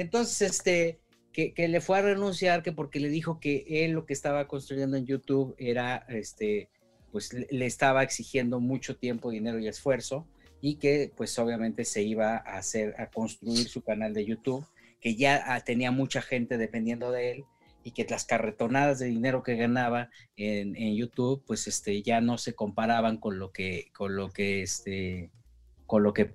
Entonces, 0.00 0.40
este, 0.42 1.00
que, 1.32 1.52
le 1.68 1.80
fue 1.80 1.98
a 1.98 2.02
renunciar, 2.02 2.62
que 2.62 2.72
porque 2.72 3.00
le 3.00 3.08
dijo 3.08 3.38
que 3.38 3.64
él 3.68 3.92
lo 3.92 4.06
que 4.06 4.12
estaba 4.12 4.48
construyendo 4.48 4.96
en 4.96 5.06
YouTube 5.06 5.54
era, 5.58 6.06
este, 6.08 6.68
pues 7.12 7.32
le, 7.32 7.46
le 7.50 7.66
estaba 7.66 8.02
exigiendo 8.02 8.60
mucho 8.60 8.96
tiempo, 8.96 9.30
dinero 9.30 9.58
y 9.58 9.68
esfuerzo, 9.68 10.26
y 10.60 10.76
que 10.76 11.12
pues 11.16 11.38
obviamente 11.38 11.84
se 11.84 12.02
iba 12.02 12.36
a 12.36 12.58
hacer, 12.58 12.94
a 12.98 13.10
construir 13.10 13.68
su 13.68 13.82
canal 13.82 14.14
de 14.14 14.24
YouTube, 14.24 14.66
que 15.00 15.16
ya 15.16 15.42
ah, 15.46 15.60
tenía 15.60 15.90
mucha 15.90 16.22
gente 16.22 16.58
dependiendo 16.58 17.10
de 17.12 17.32
él, 17.32 17.44
y 17.82 17.92
que 17.92 18.06
las 18.08 18.24
carretonadas 18.24 18.98
de 18.98 19.06
dinero 19.06 19.42
que 19.42 19.56
ganaba 19.56 20.10
en, 20.36 20.76
en 20.76 20.96
YouTube, 20.96 21.42
pues 21.46 21.66
este, 21.66 22.02
ya 22.02 22.20
no 22.20 22.36
se 22.38 22.54
comparaban 22.54 23.16
con 23.16 23.38
lo 23.38 23.52
que, 23.52 23.90
con 23.94 24.16
lo 24.16 24.30
que, 24.30 24.62
este, 24.62 25.30
con 25.86 26.02
lo 26.02 26.12
que 26.12 26.34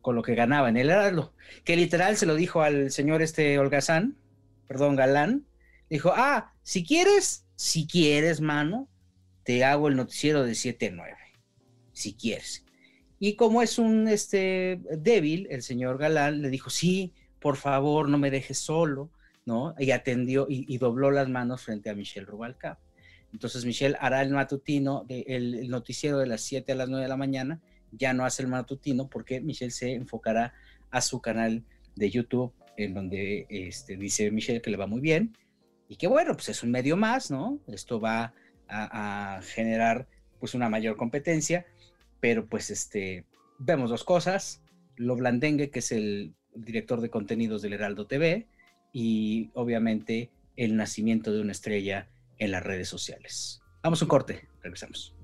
con 0.00 0.14
lo 0.16 0.22
que 0.22 0.34
ganaba 0.34 0.68
en 0.68 0.76
el 0.76 0.90
Heraldo, 0.90 1.34
que 1.64 1.76
literal 1.76 2.16
se 2.16 2.26
lo 2.26 2.34
dijo 2.34 2.62
al 2.62 2.90
señor 2.90 3.22
este 3.22 3.58
Holgazán, 3.58 4.16
perdón, 4.66 4.96
Galán, 4.96 5.46
dijo, 5.90 6.12
ah, 6.14 6.52
si 6.62 6.84
quieres, 6.84 7.44
si 7.56 7.86
quieres, 7.86 8.40
mano, 8.40 8.88
te 9.44 9.64
hago 9.64 9.88
el 9.88 9.96
noticiero 9.96 10.44
de 10.44 10.54
7 10.54 10.88
a 10.88 10.90
9, 10.92 11.16
si 11.92 12.14
quieres. 12.14 12.64
Y 13.18 13.34
como 13.34 13.62
es 13.62 13.78
un 13.78 14.06
este, 14.08 14.80
débil, 14.98 15.48
el 15.50 15.62
señor 15.62 15.98
Galán 15.98 16.42
le 16.42 16.50
dijo, 16.50 16.70
sí, 16.70 17.14
por 17.40 17.56
favor, 17.56 18.08
no 18.08 18.18
me 18.18 18.30
dejes 18.30 18.58
solo, 18.58 19.10
¿no? 19.46 19.74
Y 19.78 19.90
atendió 19.90 20.46
y, 20.48 20.76
dobló 20.78 21.10
las 21.10 21.28
manos 21.28 21.62
frente 21.62 21.88
a 21.90 21.94
Michelle 21.94 22.26
Rubalcaba. 22.26 22.78
Entonces 23.32 23.64
Michelle 23.64 23.96
hará 24.00 24.22
el 24.22 24.30
matutino, 24.30 25.04
de- 25.08 25.24
el, 25.26 25.54
el 25.54 25.68
noticiero 25.68 26.18
de 26.18 26.26
las 26.26 26.42
7 26.42 26.72
a 26.72 26.74
las 26.76 26.88
9 26.88 27.02
de 27.02 27.08
la 27.08 27.16
mañana, 27.16 27.60
ya 27.92 28.12
no 28.12 28.24
hace 28.24 28.42
el 28.42 28.48
matutino 28.48 29.08
porque 29.08 29.40
Michelle 29.40 29.70
se 29.70 29.92
enfocará 29.92 30.54
a 30.90 31.00
su 31.00 31.20
canal 31.20 31.64
de 31.96 32.10
YouTube, 32.10 32.52
en 32.76 32.94
donde 32.94 33.46
este, 33.48 33.96
dice 33.96 34.30
Michelle 34.30 34.62
que 34.62 34.70
le 34.70 34.76
va 34.76 34.86
muy 34.86 35.00
bien 35.00 35.34
y 35.88 35.96
que 35.96 36.06
bueno, 36.06 36.34
pues 36.34 36.50
es 36.50 36.62
un 36.62 36.70
medio 36.70 36.96
más, 36.96 37.30
¿no? 37.30 37.58
Esto 37.66 37.98
va 37.98 38.34
a, 38.68 39.40
generar 39.42 40.06
pues 40.38 40.54
una 40.54 40.68
mayor 40.68 40.96
competencia, 40.96 41.66
pero 42.20 42.46
pues 42.46 42.70
este, 42.70 43.24
vemos 43.58 43.90
dos 43.90 44.04
cosas, 44.04 44.62
lo 44.96 45.16
blandengue, 45.16 45.70
que 45.70 45.78
es 45.78 45.90
el 45.90 46.34
director 46.54 47.00
de 47.00 47.10
contenidos 47.10 47.62
del 47.62 47.72
Heraldo 47.72 48.06
TV, 48.06 48.46
y 48.92 49.50
obviamente 49.54 50.30
el 50.56 50.76
nacimiento 50.76 51.32
de 51.32 51.40
una 51.40 51.52
estrella 51.52 52.08
en 52.38 52.50
las 52.50 52.62
redes 52.62 52.88
sociales. 52.88 53.62
Vamos 53.82 54.02
a 54.02 54.04
un 54.04 54.08
corte, 54.08 54.48
regresamos. 54.62 55.17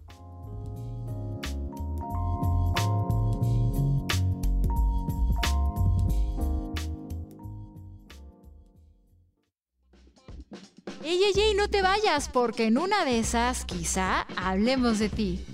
Ey, 11.06 11.22
ey, 11.22 11.34
ey, 11.36 11.54
no 11.54 11.68
te 11.68 11.82
vayas, 11.82 12.30
porque 12.30 12.64
en 12.64 12.78
una 12.78 13.04
de 13.04 13.18
esas 13.18 13.66
quizá 13.66 14.22
hablemos 14.38 14.98
de 14.98 15.10
ti. 15.10 15.44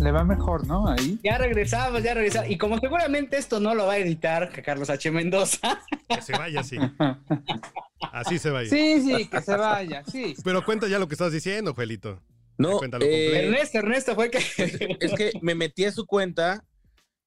Le 0.00 0.12
va 0.12 0.22
mejor, 0.22 0.64
¿no? 0.68 0.86
Ahí. 0.86 1.18
Ya 1.24 1.38
regresamos, 1.38 2.04
ya 2.04 2.14
regresamos. 2.14 2.50
Y 2.50 2.56
como 2.56 2.78
seguramente 2.78 3.36
esto 3.36 3.58
no 3.58 3.74
lo 3.74 3.86
va 3.86 3.94
a 3.94 3.98
editar 3.98 4.62
Carlos 4.62 4.90
H. 4.90 5.10
Mendoza, 5.10 5.82
Que 6.08 6.22
se 6.22 6.38
vaya 6.38 6.60
así. 6.60 6.78
Así 8.12 8.38
se 8.38 8.50
vaya. 8.50 8.70
Sí, 8.70 9.02
sí, 9.02 9.26
que 9.26 9.42
se 9.42 9.56
vaya, 9.56 10.04
sí. 10.04 10.36
Pero 10.44 10.64
cuenta 10.64 10.86
ya 10.86 11.00
lo 11.00 11.08
que 11.08 11.14
estás 11.14 11.32
diciendo, 11.32 11.74
Juelito. 11.74 12.22
No, 12.58 12.78
Cuéntalo 12.78 13.04
eh, 13.04 13.08
completo. 13.08 13.46
Ernesto, 13.48 13.78
Ernesto 13.78 14.14
fue 14.14 14.30
que... 14.30 14.38
es 15.00 15.12
que 15.14 15.32
me 15.42 15.56
metí 15.56 15.84
a 15.84 15.90
su 15.90 16.06
cuenta 16.06 16.64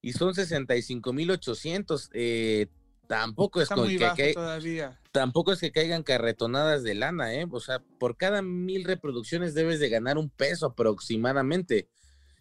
y 0.00 0.14
son 0.14 0.34
65,800. 0.34 2.10
Eh, 2.14 2.68
tampoco 3.06 3.60
es 3.60 3.70
muy 3.76 3.96
que, 3.98 4.04
bajo 4.04 4.16
que- 4.16 4.32
todavía. 4.34 5.00
tampoco 5.12 5.52
es 5.52 5.60
que 5.60 5.72
caigan 5.72 6.02
carretonadas 6.02 6.82
de 6.82 6.94
lana, 6.94 7.34
¿eh? 7.34 7.46
O 7.50 7.60
sea, 7.60 7.80
por 7.98 8.16
cada 8.16 8.42
mil 8.42 8.84
reproducciones 8.84 9.54
debes 9.54 9.80
de 9.80 9.88
ganar 9.88 10.18
un 10.18 10.30
peso 10.30 10.66
aproximadamente. 10.66 11.88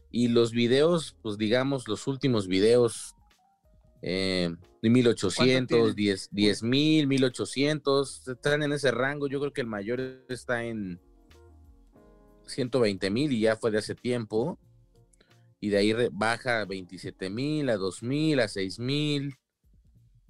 Y 0.10 0.28
los 0.28 0.52
videos, 0.52 1.16
pues 1.22 1.38
digamos, 1.38 1.88
los 1.88 2.06
últimos 2.08 2.48
videos, 2.48 3.16
eh, 4.04 4.54
de 4.82 4.90
1800, 4.90 5.96
10 5.96 6.30
10 6.32 6.62
mil, 6.64 7.08
1800, 7.08 8.28
están 8.28 8.62
en 8.64 8.74
ese 8.74 8.92
rango. 8.92 9.28
Yo 9.28 9.40
creo 9.40 9.54
que 9.54 9.62
el 9.62 9.68
mayor 9.68 10.24
está 10.30 10.66
en 10.66 11.00
120 12.46 13.10
mil 13.10 13.32
y 13.32 13.40
ya 13.40 13.56
fue 13.56 13.72
de 13.72 13.80
hace 13.80 13.96
tiempo. 13.96 14.60
Y 15.60 15.70
de 15.70 15.78
ahí 15.78 15.94
baja 16.12 16.62
a 16.62 16.66
27 16.66 17.30
mil, 17.30 17.70
a 17.70 17.78
2 17.78 18.04
mil, 18.04 18.40
a 18.42 18.48
6 18.48 18.80
mil. 18.80 19.34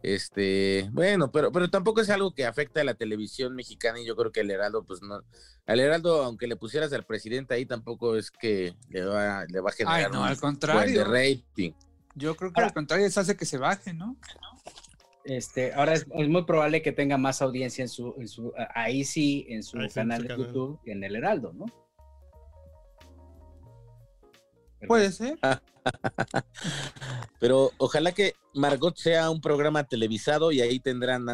Este, 0.03 0.89
bueno, 0.91 1.31
pero, 1.31 1.49
pero 1.53 1.69
tampoco 1.69 2.01
es 2.01 2.09
algo 2.09 2.35
que 2.35 2.45
afecta 2.45 2.81
a 2.81 2.83
la 2.83 2.93
televisión 2.93 3.55
mexicana 3.55 4.01
y 4.01 4.05
yo 4.05 4.17
creo 4.17 4.33
que 4.33 4.41
el 4.41 4.51
Heraldo, 4.51 4.83
pues 4.83 5.01
no, 5.01 5.21
al 5.65 5.79
Heraldo, 5.79 6.23
aunque 6.23 6.45
le 6.45 6.57
pusieras 6.57 6.91
al 6.91 7.05
presidente 7.05 7.53
ahí, 7.53 7.65
tampoco 7.65 8.17
es 8.17 8.29
que 8.29 8.75
le 8.89 9.05
va, 9.05 9.45
le 9.45 9.61
va 9.61 9.69
a 9.69 9.73
generar 9.73 10.05
Ay, 10.07 10.11
no, 10.11 10.21
un 10.21 10.27
al 10.27 10.37
contrario. 10.37 10.99
de 10.99 11.05
rating. 11.05 11.71
Yo 12.15 12.35
creo 12.35 12.51
que 12.51 12.61
al 12.61 12.73
contrario, 12.73 13.07
eso 13.07 13.21
hace 13.21 13.37
que 13.37 13.45
se 13.45 13.57
baje, 13.57 13.93
¿no? 13.93 14.17
Este, 15.23 15.71
ahora 15.73 15.93
es, 15.93 16.05
es 16.13 16.27
muy 16.27 16.43
probable 16.43 16.81
que 16.81 16.91
tenga 16.91 17.17
más 17.17 17.41
audiencia 17.41 17.81
en 17.81 17.87
su, 17.87 18.13
en 18.17 18.27
su 18.27 18.51
ahí 18.75 19.05
sí, 19.05 19.45
en 19.47 19.63
su 19.63 19.77
Ahí 19.77 19.89
sí, 19.89 19.99
en 20.01 20.09
canal 20.09 20.27
de. 20.27 20.35
YouTube 20.35 20.81
y 20.83 20.91
en 20.91 21.01
el 21.05 21.15
Heraldo, 21.15 21.53
¿no? 21.53 21.65
Puede 24.87 25.11
ser. 25.11 25.37
Pero 27.39 27.71
ojalá 27.77 28.11
que 28.11 28.35
Margot 28.53 28.95
sea 28.95 29.29
un 29.29 29.41
programa 29.41 29.83
televisado 29.83 30.51
y 30.51 30.61
ahí 30.61 30.79
tendrán, 30.79 31.25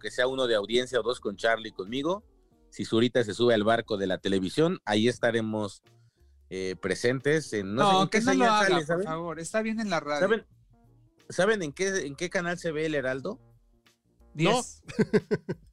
que 0.00 0.10
sea 0.10 0.26
uno 0.26 0.46
de 0.46 0.54
audiencia 0.54 1.00
o 1.00 1.02
dos 1.02 1.20
con 1.20 1.36
Charlie 1.36 1.72
conmigo. 1.72 2.24
Si 2.70 2.84
Zurita 2.84 3.22
se 3.22 3.34
sube 3.34 3.54
al 3.54 3.64
barco 3.64 3.96
de 3.96 4.06
la 4.06 4.18
televisión, 4.18 4.80
ahí 4.84 5.08
estaremos 5.08 5.82
eh, 6.50 6.76
presentes. 6.80 7.52
En, 7.52 7.74
no, 7.74 7.92
No, 7.92 8.02
sé 8.04 8.10
que 8.10 8.18
qué 8.18 8.24
no 8.24 8.34
lo 8.34 8.44
haga, 8.44 8.68
sale, 8.68 8.86
por 8.86 9.04
favor. 9.04 9.40
Está 9.40 9.62
bien 9.62 9.78
en 9.80 9.90
la 9.90 10.00
radio. 10.00 10.20
¿Saben, 10.20 10.46
¿saben 11.28 11.62
en, 11.62 11.72
qué, 11.72 12.06
en 12.06 12.16
qué 12.16 12.30
canal 12.30 12.58
se 12.58 12.72
ve 12.72 12.86
el 12.86 12.94
Heraldo? 12.94 13.38
Diez. 14.34 14.82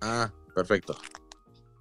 Ah, 0.00 0.32
perfecto. 0.54 0.96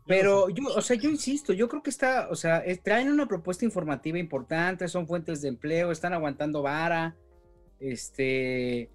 Pero 0.07 0.49
yo, 0.49 0.63
o 0.75 0.81
sea, 0.81 0.95
yo 0.95 1.09
insisto, 1.09 1.51
yo 1.53 1.67
creo 1.67 1.84
que 1.84 1.89
está, 1.89 2.29
o 2.29 2.35
sea, 2.35 2.63
traen 2.81 3.11
una 3.11 3.27
propuesta 3.27 3.65
informativa 3.65 4.17
importante, 4.17 4.88
son 4.88 5.05
fuentes 5.05 5.41
de 5.41 5.49
empleo, 5.49 5.91
están 5.91 6.13
aguantando 6.13 6.61
vara, 6.61 7.15
este, 7.79 8.89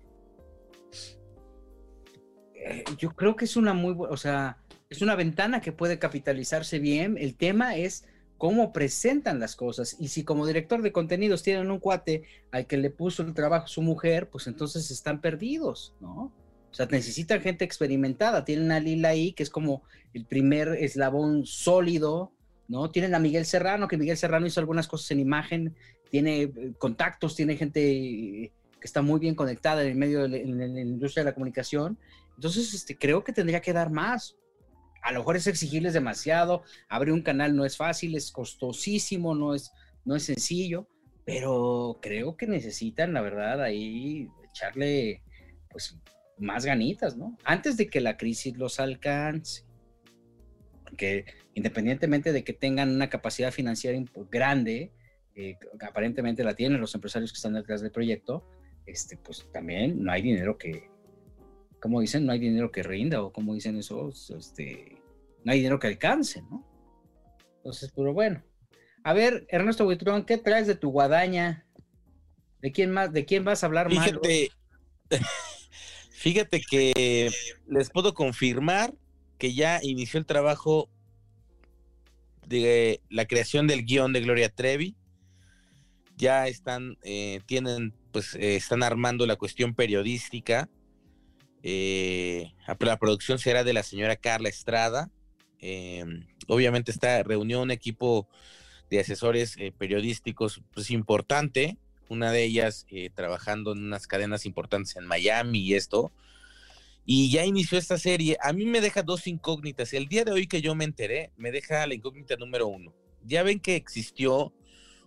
eh, 2.54 2.84
yo 2.96 3.10
creo 3.10 3.36
que 3.36 3.44
es 3.44 3.56
una 3.56 3.74
muy 3.74 3.92
buena, 3.92 4.12
o 4.12 4.16
sea, 4.16 4.58
es 4.88 5.02
una 5.02 5.14
ventana 5.14 5.60
que 5.60 5.72
puede 5.72 5.98
capitalizarse 5.98 6.78
bien. 6.78 7.16
El 7.18 7.36
tema 7.36 7.76
es 7.76 8.04
cómo 8.38 8.72
presentan 8.72 9.40
las 9.40 9.56
cosas. 9.56 9.96
Y 9.98 10.08
si 10.08 10.24
como 10.24 10.46
director 10.46 10.82
de 10.82 10.92
contenidos 10.92 11.42
tienen 11.42 11.70
un 11.70 11.78
cuate 11.78 12.24
al 12.50 12.66
que 12.66 12.76
le 12.76 12.90
puso 12.90 13.22
el 13.22 13.34
trabajo 13.34 13.68
su 13.68 13.82
mujer, 13.82 14.28
pues 14.28 14.46
entonces 14.46 14.90
están 14.90 15.20
perdidos, 15.20 15.94
¿no? 16.00 16.32
O 16.72 16.74
sea, 16.74 16.86
necesitan 16.86 17.42
gente 17.42 17.64
experimentada. 17.66 18.44
Tienen 18.46 18.72
a 18.72 18.80
Lila 18.80 19.10
ahí, 19.10 19.32
que 19.34 19.42
es 19.42 19.50
como 19.50 19.82
el 20.14 20.24
primer 20.24 20.68
eslabón 20.68 21.44
sólido, 21.44 22.32
¿no? 22.66 22.90
Tienen 22.90 23.14
a 23.14 23.18
Miguel 23.18 23.44
Serrano, 23.44 23.88
que 23.88 23.98
Miguel 23.98 24.16
Serrano 24.16 24.46
hizo 24.46 24.58
algunas 24.58 24.88
cosas 24.88 25.10
en 25.10 25.20
imagen, 25.20 25.76
tiene 26.10 26.42
eh, 26.42 26.72
contactos, 26.78 27.36
tiene 27.36 27.56
gente 27.56 27.90
eh, 27.90 28.52
que 28.80 28.86
está 28.86 29.02
muy 29.02 29.20
bien 29.20 29.34
conectada 29.34 29.82
en 29.82 29.88
el 29.88 29.94
medio 29.96 30.22
de 30.22 30.28
la, 30.30 30.36
en 30.38 30.74
la- 30.74 30.80
industria 30.80 31.24
de 31.24 31.30
la 31.30 31.34
comunicación. 31.34 31.98
Entonces, 32.36 32.72
este, 32.72 32.96
creo 32.96 33.22
que 33.22 33.34
tendría 33.34 33.60
que 33.60 33.74
dar 33.74 33.90
más. 33.90 34.36
A 35.02 35.12
lo 35.12 35.18
mejor 35.20 35.36
es 35.36 35.46
exigirles 35.46 35.92
demasiado. 35.92 36.62
Abrir 36.88 37.12
un 37.12 37.22
canal 37.22 37.54
no 37.54 37.66
es 37.66 37.76
fácil, 37.76 38.16
es 38.16 38.32
costosísimo, 38.32 39.34
no 39.34 39.54
es, 39.54 39.72
no 40.06 40.16
es 40.16 40.22
sencillo, 40.22 40.88
pero 41.26 41.98
creo 42.00 42.36
que 42.36 42.46
necesitan, 42.46 43.12
la 43.12 43.20
verdad, 43.20 43.62
ahí 43.62 44.28
echarle, 44.50 45.22
pues, 45.70 45.98
más 46.38 46.64
ganitas, 46.64 47.16
¿no? 47.16 47.36
Antes 47.44 47.76
de 47.76 47.88
que 47.88 48.00
la 48.00 48.16
crisis 48.16 48.56
los 48.56 48.80
alcance. 48.80 49.64
Que 50.96 51.24
independientemente 51.54 52.32
de 52.32 52.44
que 52.44 52.52
tengan 52.52 52.90
una 52.90 53.08
capacidad 53.08 53.52
financiera 53.52 53.98
grande, 54.30 54.92
eh, 55.34 55.56
aparentemente 55.80 56.44
la 56.44 56.54
tienen 56.54 56.80
los 56.80 56.94
empresarios 56.94 57.32
que 57.32 57.36
están 57.36 57.54
detrás 57.54 57.80
del 57.80 57.90
proyecto, 57.90 58.46
este, 58.86 59.16
pues 59.16 59.46
también 59.52 60.02
no 60.02 60.12
hay 60.12 60.22
dinero 60.22 60.58
que, 60.58 60.90
como 61.80 62.00
dicen, 62.00 62.26
no 62.26 62.32
hay 62.32 62.38
dinero 62.38 62.70
que 62.70 62.82
rinda, 62.82 63.22
o 63.22 63.32
como 63.32 63.54
dicen 63.54 63.76
esos, 63.76 64.30
este, 64.30 64.98
no 65.44 65.52
hay 65.52 65.58
dinero 65.58 65.78
que 65.78 65.86
alcance, 65.86 66.42
¿no? 66.42 66.66
Entonces, 67.56 67.92
pero 67.94 68.12
bueno. 68.12 68.42
A 69.04 69.14
ver, 69.14 69.46
Ernesto 69.48 69.84
Buitrón, 69.84 70.24
¿qué 70.24 70.38
traes 70.38 70.66
de 70.66 70.74
tu 70.74 70.90
guadaña? 70.90 71.66
¿De 72.60 72.70
quién 72.70 72.92
más, 72.92 73.12
de 73.12 73.24
quién 73.24 73.44
vas 73.44 73.62
a 73.62 73.66
hablar 73.66 73.92
más? 73.92 74.04
Fíjate 74.04 74.50
que 76.60 77.30
les 77.66 77.90
puedo 77.90 78.14
confirmar 78.14 78.94
que 79.38 79.54
ya 79.54 79.80
inició 79.82 80.20
el 80.20 80.26
trabajo 80.26 80.88
de 82.46 83.00
la 83.10 83.26
creación 83.26 83.66
del 83.66 83.84
guion 83.84 84.12
de 84.12 84.20
Gloria 84.20 84.48
Trevi. 84.48 84.94
Ya 86.16 86.46
están, 86.46 86.96
eh, 87.02 87.40
tienen, 87.46 87.92
pues, 88.12 88.34
eh, 88.36 88.56
están 88.56 88.82
armando 88.82 89.26
la 89.26 89.36
cuestión 89.36 89.74
periodística. 89.74 90.68
Eh, 91.64 92.52
la 92.78 92.98
producción 92.98 93.38
será 93.38 93.64
de 93.64 93.72
la 93.72 93.82
señora 93.82 94.16
Carla 94.16 94.48
Estrada. 94.48 95.10
obviamente 96.48 96.90
está 96.90 97.22
reunió 97.22 97.62
un 97.62 97.70
equipo 97.70 98.28
de 98.90 99.00
asesores 99.00 99.56
periodísticos 99.78 100.60
pues 100.74 100.90
importante 100.90 101.78
una 102.08 102.30
de 102.30 102.44
ellas 102.44 102.86
eh, 102.90 103.10
trabajando 103.10 103.72
en 103.72 103.78
unas 103.78 104.06
cadenas 104.06 104.46
importantes 104.46 104.96
en 104.96 105.06
Miami 105.06 105.60
y 105.60 105.74
esto. 105.74 106.12
Y 107.04 107.30
ya 107.30 107.44
inició 107.44 107.78
esta 107.78 107.98
serie. 107.98 108.36
A 108.40 108.52
mí 108.52 108.64
me 108.64 108.80
deja 108.80 109.02
dos 109.02 109.26
incógnitas. 109.26 109.92
El 109.92 110.06
día 110.06 110.24
de 110.24 110.32
hoy 110.32 110.46
que 110.46 110.62
yo 110.62 110.74
me 110.74 110.84
enteré, 110.84 111.32
me 111.36 111.50
deja 111.50 111.86
la 111.86 111.94
incógnita 111.94 112.36
número 112.36 112.68
uno. 112.68 112.94
Ya 113.24 113.42
ven 113.42 113.60
que 113.60 113.76
existió 113.76 114.52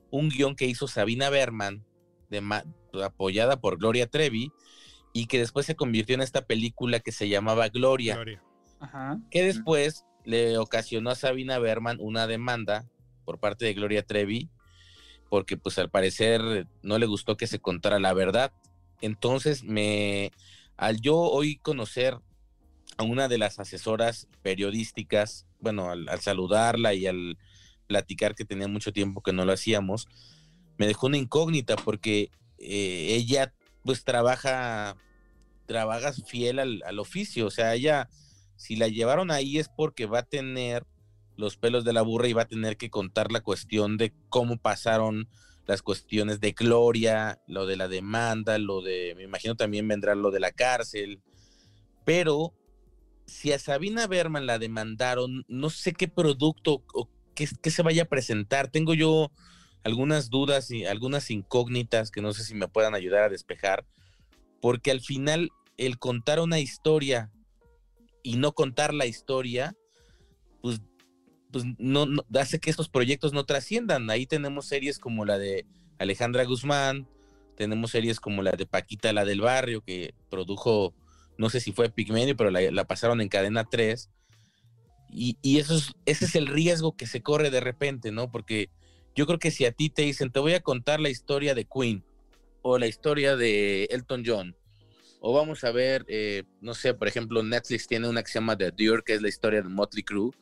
un 0.10 0.30
guion 0.30 0.56
que 0.56 0.66
hizo 0.66 0.88
Sabina 0.88 1.30
Berman, 1.30 1.86
de 2.30 2.42
apoyada 3.04 3.60
por 3.60 3.78
Gloria 3.78 4.08
Trevi, 4.08 4.52
y 5.14 5.28
que 5.28 5.40
después 5.40 5.66
se 5.66 5.76
convirtió 5.76 6.16
en 6.16 6.22
esta 6.22 6.46
película 6.46 7.00
que 7.00 7.12
se 7.12 7.30
llamaba 7.30 7.70
Gloria. 7.70 8.20
Que 9.32 9.44
después 9.44 10.06
le 10.26 10.58
ocasionó 10.58 11.12
a 11.12 11.16
Sabina 11.16 11.60
Berman 11.60 11.98
una 12.02 12.28
demanda 12.28 12.90
por 13.24 13.40
parte 13.40 13.66
de 13.66 13.74
Gloria 13.74 14.04
Trevi 14.04 14.50
porque 15.30 15.58
pues 15.58 15.78
al 15.78 15.90
parecer 15.90 16.68
no 16.82 16.98
le 16.98 17.06
gustó 17.06 17.38
que 17.38 17.48
se 17.48 17.60
contara 17.60 18.00
la 18.00 18.14
verdad. 18.14 18.52
Entonces 19.02 19.64
me, 19.64 20.32
al 20.78 21.02
yo 21.02 21.18
hoy 21.18 21.58
conocer 21.58 22.18
a 22.98 23.04
una 23.04 23.28
de 23.28 23.38
las 23.38 23.60
asesoras 23.60 24.28
periodísticas, 24.42 25.46
bueno, 25.60 25.90
al, 25.90 26.08
saludarla 26.22 26.94
y 26.94 27.08
al 27.08 27.38
platicar 27.88 28.36
que 28.36 28.46
tenía 28.46 28.68
mucho 28.68 28.94
tiempo 28.94 29.22
que 29.22 29.34
no 29.34 29.46
lo 29.46 29.54
hacíamos, 29.54 30.08
me 30.78 30.88
dejó 30.88 31.08
una 31.08 31.18
incógnita 31.18 31.76
porque 31.76 32.32
eh, 32.58 33.08
ella 33.16 33.54
pues 33.84 34.04
trabaja, 34.04 34.96
trabaja 35.66 36.14
fiel 36.14 36.60
al, 36.60 36.82
al 36.86 37.00
oficio, 37.00 37.48
o 37.48 37.52
sea, 37.52 37.76
ella, 37.76 38.10
si 38.56 38.76
la 38.76 38.88
llevaron 38.88 39.30
ahí 39.32 39.60
es 39.60 39.70
porque 39.70 40.06
va 40.06 40.20
a 40.20 40.24
tener 40.24 40.86
los 41.38 41.58
pelos 41.58 41.84
de 41.84 41.94
la 41.94 42.02
burra 42.02 42.28
y 42.28 42.34
va 42.34 42.44
a 42.44 42.48
tener 42.48 42.78
que 42.78 42.90
contar 42.90 43.32
la 43.32 43.42
cuestión 43.42 43.98
de 43.98 44.14
cómo 44.30 44.58
pasaron 44.58 45.28
las 45.66 45.82
cuestiones 45.82 46.40
de 46.40 46.52
Gloria, 46.52 47.42
lo 47.48 47.66
de 47.66 47.76
la 47.76 47.88
demanda, 47.88 48.58
lo 48.58 48.82
de, 48.82 49.14
me 49.16 49.24
imagino 49.24 49.56
también 49.56 49.88
vendrá 49.88 50.16
lo 50.16 50.32
de 50.32 50.40
la 50.40 50.52
cárcel, 50.52 51.22
pero 52.04 52.54
si 53.26 53.52
a 53.52 53.60
Sabina 53.60 54.08
Berman 54.08 54.46
la 54.46 54.60
demandaron, 54.60 55.44
no 55.48 55.70
sé 55.70 55.94
qué 55.94 56.08
producto 56.08 56.84
o 56.94 57.10
qué, 57.34 57.48
se 57.48 57.82
vaya 57.82 58.04
a 58.04 58.08
presentar, 58.08 58.70
tengo 58.70 58.94
yo 58.94 59.32
algunas 59.84 60.30
dudas 60.30 60.72
y 60.72 60.86
algunas 60.86 61.32
incógnitas 61.32 62.12
que 62.12 62.22
no 62.22 62.34
sé 62.34 62.44
si 62.44 62.54
me 62.54 62.68
puedan 62.68 62.96
ayudar 62.96 63.24
a 63.24 63.30
despejar, 63.30 63.86
porque 64.62 64.92
al 64.92 65.02
final 65.02 65.50
el 65.78 65.98
contar 65.98 66.40
una 66.40 66.60
historia 66.60 67.32
y 68.24 68.38
no 68.38 68.54
contar 68.54 68.94
la 68.94 69.06
historia, 69.06 69.76
pues 70.62 70.82
pues 71.56 71.64
no, 71.78 72.06
hace 72.38 72.60
que 72.60 72.70
estos 72.70 72.90
proyectos 72.90 73.32
no 73.32 73.46
trasciendan. 73.46 74.10
Ahí 74.10 74.26
tenemos 74.26 74.66
series 74.66 75.00
como 75.00 75.24
la 75.24 75.38
de 75.38 75.66
Alejandra 76.00 76.44
Guzmán, 76.44 77.08
tenemos 77.56 77.92
series 77.92 78.20
como 78.20 78.44
la 78.44 78.52
de 78.52 78.66
Paquita, 78.66 79.14
la 79.14 79.24
del 79.24 79.40
barrio, 79.40 79.80
que 79.80 80.14
produjo, 80.30 80.94
no 81.38 81.50
sé 81.50 81.62
si 81.62 81.72
fue 81.72 81.90
Pigmenio, 81.90 82.36
pero 82.36 82.52
la, 82.52 82.84
pasaron 82.84 83.22
en 83.22 83.30
cadena 83.30 83.64
3. 83.64 84.10
Y, 85.10 85.38
eso 85.58 85.78
es, 85.78 85.94
ese 86.06 86.26
es 86.26 86.36
el 86.36 86.48
riesgo 86.48 86.98
que 86.98 87.08
se 87.08 87.22
corre 87.22 87.50
de 87.50 87.62
repente, 87.62 88.12
¿no? 88.12 88.30
Porque 88.30 88.70
yo 89.16 89.26
creo 89.26 89.40
que 89.40 89.50
si 89.50 89.64
a 89.64 89.72
ti 89.72 89.90
te 89.90 90.02
dicen, 90.02 90.34
te 90.34 90.42
voy 90.42 90.56
a 90.56 90.60
contar 90.60 91.00
la 91.00 91.10
historia 91.10 91.56
de 91.56 91.64
Queen 91.64 92.04
o 92.64 92.78
la 92.78 92.88
historia 92.88 93.38
de 93.38 93.86
Elton 93.92 94.24
John, 94.26 94.58
o 95.22 95.32
vamos 95.32 95.64
a 95.64 95.72
ver, 95.72 96.04
eh, 96.10 96.44
no 96.60 96.74
sé, 96.74 96.94
por 96.94 97.08
ejemplo, 97.08 97.42
Netflix 97.44 97.88
tiene 97.88 98.10
una 98.10 98.24
que 98.24 98.30
se 98.30 98.40
llama 98.40 98.58
The 98.58 98.74
que 99.06 99.14
es 99.14 99.22
la 99.22 99.30
historia 99.30 99.62
de 99.62 99.70
Motley 99.70 100.04
Crue 100.04 100.34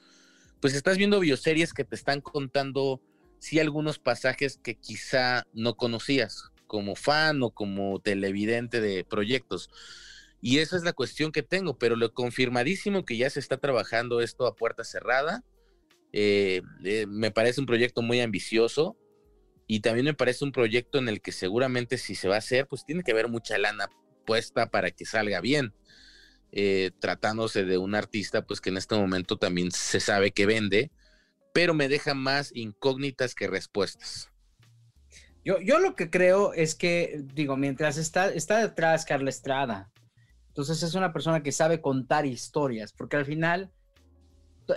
pues 0.63 0.75
estás 0.75 0.97
viendo 0.97 1.19
bioseries 1.19 1.73
que 1.73 1.83
te 1.83 1.93
están 1.93 2.21
contando, 2.21 3.01
sí, 3.37 3.59
algunos 3.59 3.99
pasajes 3.99 4.57
que 4.63 4.75
quizá 4.75 5.43
no 5.51 5.75
conocías 5.75 6.53
como 6.67 6.95
fan 6.95 7.43
o 7.43 7.49
como 7.49 7.99
televidente 7.99 8.79
de 8.79 9.03
proyectos. 9.03 9.69
Y 10.39 10.59
esa 10.59 10.77
es 10.77 10.83
la 10.85 10.93
cuestión 10.93 11.33
que 11.33 11.43
tengo, 11.43 11.77
pero 11.77 11.97
lo 11.97 12.13
confirmadísimo 12.13 13.03
que 13.03 13.17
ya 13.17 13.29
se 13.29 13.41
está 13.41 13.57
trabajando 13.57 14.21
esto 14.21 14.47
a 14.47 14.55
puerta 14.55 14.85
cerrada. 14.85 15.43
Eh, 16.13 16.61
eh, 16.85 17.07
me 17.09 17.31
parece 17.31 17.59
un 17.59 17.67
proyecto 17.67 18.01
muy 18.01 18.21
ambicioso 18.21 18.95
y 19.67 19.81
también 19.81 20.05
me 20.05 20.13
parece 20.13 20.45
un 20.45 20.53
proyecto 20.53 20.97
en 20.97 21.09
el 21.09 21.19
que 21.19 21.33
seguramente 21.33 21.97
si 21.97 22.15
se 22.15 22.29
va 22.29 22.35
a 22.35 22.37
hacer, 22.37 22.67
pues 22.67 22.85
tiene 22.85 23.03
que 23.03 23.11
haber 23.11 23.27
mucha 23.27 23.57
lana 23.57 23.89
puesta 24.25 24.69
para 24.69 24.91
que 24.91 25.03
salga 25.03 25.41
bien. 25.41 25.73
Eh, 26.55 26.91
tratándose 26.99 27.65
de 27.65 27.79
un 27.79 27.95
artista, 27.95 28.45
pues 28.45 28.61
que 28.61 28.69
en 28.69 28.77
este 28.77 28.93
momento 28.93 29.37
también 29.37 29.71
se 29.71 29.99
sabe 29.99 30.33
que 30.33 30.45
vende, 30.45 30.91
pero 31.51 31.73
me 31.73 31.87
deja 31.87 32.13
más 32.13 32.51
incógnitas 32.53 33.33
que 33.33 33.47
respuestas. 33.47 34.29
Yo, 35.43 35.59
yo 35.59 35.79
lo 35.79 35.95
que 35.95 36.11
creo 36.11 36.53
es 36.53 36.75
que, 36.75 37.23
digo, 37.33 37.57
mientras 37.57 37.97
está, 37.97 38.31
está 38.31 38.59
detrás 38.59 39.03
Carla 39.03 39.31
Estrada, 39.31 39.91
entonces 40.49 40.83
es 40.83 40.93
una 40.93 41.11
persona 41.11 41.41
que 41.41 41.51
sabe 41.51 41.81
contar 41.81 42.27
historias, 42.27 42.93
porque 42.93 43.15
al 43.17 43.25
final 43.25 43.71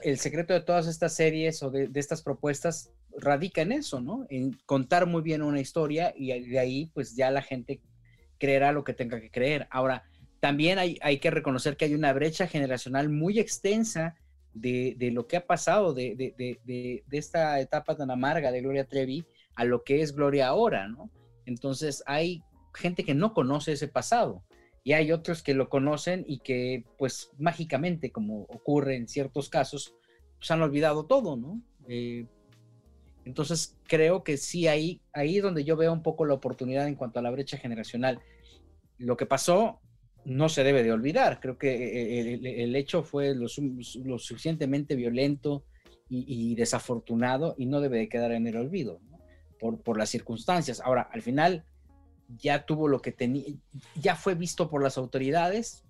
el 0.03 0.19
secreto 0.19 0.55
de 0.55 0.63
todas 0.63 0.87
estas 0.87 1.15
series 1.15 1.63
o 1.63 1.71
de, 1.71 1.89
de, 1.89 2.01
estas 2.01 2.23
propuestas 2.23 2.91
radica 3.19 3.61
en 3.61 3.73
eso, 3.73 4.01
¿no? 4.01 4.27
En 4.31 4.59
contar 4.65 5.05
muy 5.05 5.21
bien 5.21 5.43
una 5.43 5.61
historia 5.61 6.15
y 6.17 6.41
de 6.41 6.59
ahí 6.59 6.91
pues 6.95 7.15
ya 7.15 7.31
la 7.31 7.43
gente 7.43 7.83
creerá 8.39 8.73
lo 8.73 8.83
que 8.83 8.95
tenga 8.95 9.21
que 9.21 9.31
creer. 9.31 9.69
Ahora, 9.71 10.05
también 10.47 10.79
hay, 10.79 10.97
hay 11.03 11.19
que 11.19 11.33
reconocer 11.33 11.77
que 11.77 11.87
hay 11.87 11.95
una 11.97 12.13
brecha 12.13 12.47
generacional 12.47 13.09
muy 13.09 13.41
extensa 13.41 14.15
de, 14.55 14.95
de 14.97 15.11
lo 15.11 15.27
que 15.27 15.39
ha 15.39 15.45
pasado 15.45 15.93
de, 15.93 16.15
de, 16.15 16.61
de, 16.65 17.03
esta 17.11 17.59
etapa 17.59 17.97
tan 17.97 18.13
amarga 18.13 18.53
de 18.53 18.61
Gloria 18.61 18.87
Trevi 18.87 19.27
a 19.57 19.65
lo 19.65 19.83
que 19.83 20.03
es 20.03 20.15
Gloria 20.15 20.47
ahora, 20.47 20.87
¿no? 20.87 21.11
Entonces 21.47 22.05
hay 22.07 22.45
gente 22.75 23.03
que 23.03 23.13
no 23.13 23.35
conoce 23.35 23.73
ese 23.73 23.89
pasado 23.89 24.45
y 24.85 24.93
hay 24.93 25.11
otros 25.11 25.43
que 25.43 25.53
lo 25.53 25.69
conocen 25.69 26.25
y 26.29 26.39
que 26.39 26.85
pues 26.97 27.33
mágicamente, 27.39 28.13
como 28.13 28.43
ocurre 28.43 28.95
en 28.95 29.09
ciertos 29.09 29.49
casos, 29.49 29.97
pues 30.39 30.49
han 30.53 30.63
olvidado 30.63 31.07
todo, 31.07 31.37
¿no? 31.37 31.61
Eh, 31.89 32.27
entonces 33.25 33.77
creo 33.89 34.23
que 34.23 34.37
sí, 34.37 34.69
ahí, 34.69 35.01
ahí 35.13 35.39
es 35.39 35.43
donde 35.43 35.65
yo 35.65 35.75
veo 35.75 35.93
un 35.93 36.05
poco 36.05 36.25
la 36.25 36.35
oportunidad 36.35 36.87
en 36.87 36.95
cuanto 36.95 37.19
a 37.19 37.23
la 37.23 37.33
brecha 37.33 37.59
generacional. 37.59 38.21
Lo 38.97 39.17
que 39.17 39.27
pasó 39.27 39.81
no 40.27 40.49
se 40.49 40.65
debe 40.65 40.83
de 40.83 40.93
olvidar. 40.93 41.41
Creo 41.41 41.57
que 41.57 41.71
eh, 41.73 42.63
el, 42.65 42.75
hecho 42.75 43.05
fue 43.05 43.35
lo, 43.35 43.49
suficientemente 43.49 44.97
violento 44.97 45.65
y, 46.09 46.55
desafortunado 46.55 47.55
y 47.59 47.67
no 47.67 47.81
debe 47.81 47.99
de 47.99 48.09
quedar 48.09 48.33
en 48.33 48.47
el 48.47 48.57
olvido 48.57 49.01
por, 49.59 49.97
las 49.97 50.11
circunstancias. 50.11 50.81
Ahora, 50.81 51.09
al 51.13 51.23
final 51.23 51.65
ya 52.29 52.67
tuvo 52.67 52.89
lo 52.89 53.01
que 53.01 53.13
tenía, 53.13 53.45
ya 53.95 54.17
fue 54.17 54.35
visto 54.35 54.69
por 54.69 54.83
las 54.83 54.99
autoridades 54.99 55.85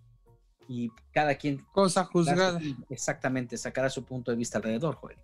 y 0.69 0.91
cada 1.13 1.37
quien... 1.37 1.65
Cosa 1.73 2.05
juzgada. 2.05 2.61
Exactamente, 2.91 3.57
sacará 3.57 3.89
su 3.89 4.05
punto 4.05 4.31
de 4.31 4.37
vista 4.37 4.59
alrededor, 4.59 4.97
Joel. 4.97 5.17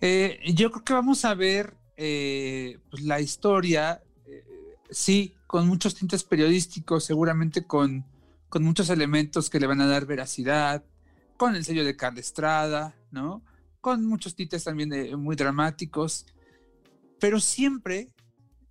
Eh, 0.00 0.40
yo 0.54 0.70
creo 0.70 0.84
que 0.84 0.92
vamos 0.94 1.24
a 1.24 1.34
ver 1.34 1.74
eh, 1.96 2.78
pues, 2.90 3.02
la 3.02 3.20
historia, 3.20 4.02
sí, 4.92 5.34
con 5.46 5.66
muchos 5.66 5.94
tintes 5.94 6.24
periodísticos, 6.24 7.04
seguramente 7.04 7.66
con, 7.66 8.04
con 8.48 8.62
muchos 8.62 8.90
elementos 8.90 9.50
que 9.50 9.60
le 9.60 9.66
van 9.66 9.80
a 9.80 9.86
dar 9.86 10.06
veracidad, 10.06 10.84
con 11.36 11.56
el 11.56 11.64
sello 11.64 11.84
de 11.84 11.96
Carla 11.96 12.20
Estrada, 12.20 12.94
¿no? 13.10 13.42
Con 13.80 14.06
muchos 14.06 14.34
tintes 14.36 14.64
también 14.64 15.18
muy 15.18 15.34
dramáticos, 15.34 16.26
pero 17.18 17.40
siempre, 17.40 18.12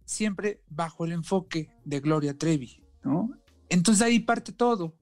siempre 0.06 0.62
bajo 0.70 1.06
el 1.06 1.12
enfoque 1.12 1.70
de 1.84 2.00
Gloria 2.00 2.38
Trevi, 2.38 2.82
¿no? 3.04 3.32
entonces 3.70 4.02
ahí 4.04 4.20
parte 4.20 4.52
todo. 4.52 4.94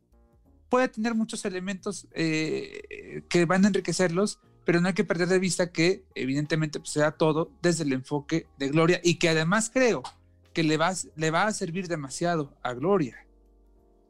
Puede 0.69 0.87
tener 0.87 1.15
muchos 1.15 1.43
elementos 1.45 2.07
eh, 2.13 3.23
que 3.27 3.45
van 3.45 3.65
a 3.65 3.69
enriquecerlos, 3.69 4.39
pero 4.65 4.79
no 4.79 4.87
hay 4.87 4.93
que 4.93 5.03
perder 5.03 5.27
de 5.27 5.39
vista 5.39 5.71
que 5.71 6.05
evidentemente 6.13 6.79
pues, 6.79 6.91
sea 6.91 7.11
todo 7.11 7.51
desde 7.61 7.83
el 7.83 7.93
enfoque 7.93 8.45
de 8.59 8.69
Gloria 8.69 9.01
y 9.03 9.15
que 9.15 9.29
además 9.29 9.71
creo 9.73 10.03
que 10.53 10.63
le 10.63 10.77
va, 10.77 10.93
le 11.15 11.31
va 11.31 11.45
a 11.45 11.53
servir 11.53 11.87
demasiado 11.87 12.57
a 12.63 12.73
Gloria. 12.73 13.25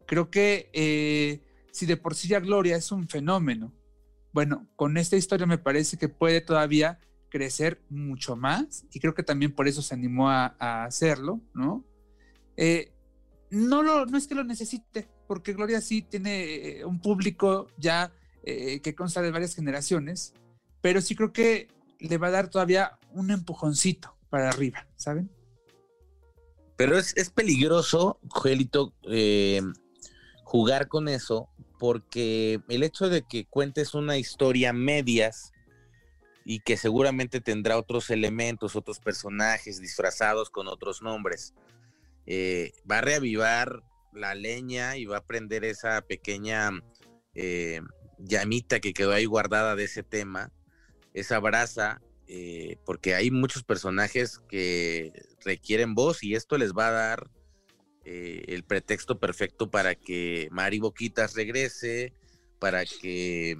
Creo 0.05 0.29
que 0.29 0.69
eh, 0.73 1.41
si 1.71 1.85
de 1.85 1.97
por 1.97 2.15
sí 2.15 2.27
ya 2.27 2.39
Gloria 2.39 2.75
es 2.75 2.91
un 2.91 3.07
fenómeno, 3.07 3.73
bueno, 4.31 4.67
con 4.75 4.97
esta 4.97 5.15
historia 5.15 5.45
me 5.45 5.57
parece 5.57 5.97
que 5.97 6.09
puede 6.09 6.41
todavía 6.41 6.99
crecer 7.29 7.81
mucho 7.89 8.35
más 8.35 8.85
y 8.91 8.99
creo 8.99 9.13
que 9.13 9.23
también 9.23 9.53
por 9.53 9.67
eso 9.67 9.81
se 9.81 9.93
animó 9.93 10.29
a, 10.29 10.55
hacerlo, 10.85 11.41
¿no? 11.53 11.85
Eh, 12.57 12.91
no, 13.51 13.83
lo, 13.83 14.05
no 14.05 14.17
es 14.17 14.27
que 14.27 14.35
lo 14.35 14.43
necesite, 14.43 15.07
porque 15.27 15.53
Gloria 15.53 15.81
sí 15.81 16.01
tiene 16.01 16.79
eh, 16.79 16.85
un 16.85 16.99
público 16.99 17.67
ya 17.77 18.11
que 18.41 18.95
consta 18.95 19.21
de 19.21 19.29
varias 19.29 19.53
generaciones, 19.53 20.33
pero 20.81 21.01
sí 21.01 21.13
creo 21.13 21.31
que 21.31 21.67
le 21.99 22.17
va 22.17 22.27
a 22.27 22.31
dar 22.31 22.49
todavía 22.49 22.97
un 23.11 23.29
empujoncito 23.29 24.17
para 24.31 24.49
arriba, 24.49 24.87
¿saben? 24.95 25.29
Pero 26.79 26.97
es, 26.97 27.29
peligroso, 27.35 28.21
Joelito, 28.29 28.93
eh, 29.03 29.61
jugar 30.45 30.87
con 30.87 31.09
eso, 31.09 31.49
porque 31.77 32.61
el 32.69 32.83
hecho 32.83 33.09
de 33.09 33.23
que 33.23 33.43
cuentes 33.43 33.95
una 33.95 34.17
historia 34.17 34.71
medias 34.71 35.51
y 36.45 36.61
que 36.61 36.77
seguramente 36.77 37.41
tendrá 37.41 37.77
otros 37.77 38.09
elementos, 38.11 38.77
otros 38.77 39.01
personajes 39.01 39.81
disfrazados 39.81 40.49
con 40.49 40.69
otros 40.69 41.01
nombres, 41.01 41.53
eh, 42.25 42.71
va 42.89 42.99
a 42.99 43.01
reavivar 43.01 43.83
la 44.13 44.33
leña 44.33 44.95
y 44.95 45.03
va 45.03 45.17
a 45.17 45.25
prender 45.25 45.65
esa 45.65 45.99
pequeña 46.03 46.69
eh, 47.35 47.81
llamita 48.19 48.79
que 48.79 48.93
quedó 48.93 49.11
ahí 49.11 49.25
guardada 49.25 49.75
de 49.75 49.83
ese 49.83 50.01
tema 50.01 50.49
esa 51.13 51.39
brasa, 51.39 52.01
eh, 52.31 52.77
porque 52.85 53.15
hay 53.15 53.31
muchos 53.31 53.63
personajes 53.63 54.39
que 54.47 55.11
requieren 55.43 55.95
voz 55.95 56.23
y 56.23 56.35
esto 56.35 56.59
les 56.59 56.73
va 56.73 56.89
a 56.89 56.91
dar 56.91 57.31
eh, 58.05 58.43
el 58.49 58.63
pretexto 58.63 59.19
perfecto 59.19 59.71
para 59.71 59.95
que 59.95 60.47
Mari 60.51 60.77
Boquitas 60.77 61.33
regrese, 61.33 62.13
para 62.59 62.85
que 62.85 63.57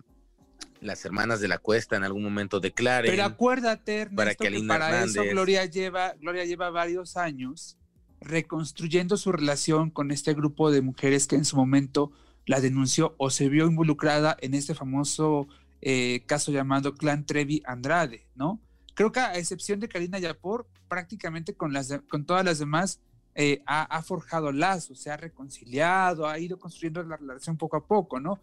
las 0.82 1.04
hermanas 1.04 1.42
de 1.42 1.48
la 1.48 1.58
cuesta 1.58 1.96
en 1.96 2.04
algún 2.04 2.22
momento 2.22 2.60
declaren. 2.60 3.10
Pero 3.10 3.24
acuérdate, 3.24 4.06
para 4.06 4.36
que, 4.36 4.64
para 4.68 5.04
eso 5.04 5.24
Gloria 5.24 5.66
lleva, 5.66 6.14
Gloria 6.20 6.46
lleva 6.46 6.70
varios 6.70 7.18
años 7.18 7.80
reconstruyendo 8.22 9.18
su 9.18 9.32
relación 9.32 9.90
con 9.90 10.12
este 10.12 10.36
grupo 10.36 10.70
de 10.70 10.84
mujeres 10.84 11.26
que 11.26 11.38
en 11.38 11.46
su 11.46 11.56
momento 11.56 12.12
la 12.46 12.62
denunció 12.62 13.16
o 13.18 13.32
se 13.32 13.50
vio 13.50 13.66
involucrada 13.66 14.38
en 14.42 14.54
este 14.54 14.76
famoso 14.76 15.48
eh, 15.82 16.24
caso 16.26 16.52
llamado 16.52 16.96
Clan 16.96 17.26
Trevi 17.26 17.62
Andrade, 17.66 18.28
¿no? 18.36 18.60
Creo 18.94 19.12
que 19.12 19.20
a 19.20 19.38
excepción 19.38 19.80
de 19.80 19.88
Karina 19.88 20.20
Yapor, 20.20 20.68
prácticamente 20.90 21.54
con, 21.54 21.72
las 21.72 22.02
con 22.10 22.26
todas 22.26 22.44
las 22.44 22.60
demás 22.60 23.00
eh, 23.36 23.62
ha, 23.66 24.02
forjado 24.02 24.52
lazos, 24.52 25.00
se 25.00 25.12
ha 25.12 25.16
reconciliado, 25.16 26.28
ha 26.28 26.38
ido 26.38 26.60
construyendo 26.60 27.02
la 27.04 27.16
relación 27.16 27.56
poco 27.56 27.78
a 27.78 27.86
poco, 27.86 28.20
¿no? 28.20 28.40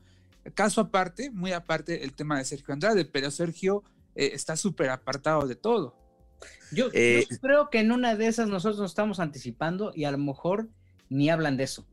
Caso 0.54 0.80
aparte, 0.80 1.30
muy 1.30 1.52
aparte 1.52 2.02
el 2.04 2.14
tema 2.14 2.38
de 2.38 2.44
Sergio 2.44 2.72
Andrade, 2.72 3.04
pero 3.04 3.30
Sergio 3.30 3.82
eh, 4.14 4.30
está 4.32 4.56
súper 4.56 4.88
apartado 4.88 5.46
de 5.46 5.56
todo. 5.56 5.94
Yo, 6.72 6.90
yo, 6.92 7.38
creo 7.42 7.68
que 7.68 7.80
en 7.80 7.92
una 7.92 8.16
de 8.16 8.26
esas 8.26 8.48
nosotros 8.48 8.78
nos 8.78 8.90
estamos 8.90 9.20
anticipando 9.20 9.92
y 9.94 10.04
a 10.04 10.10
lo 10.10 10.18
mejor 10.18 10.68
ni 11.10 11.28
hablan 11.28 11.58
de 11.58 11.64
eso. 11.64 11.86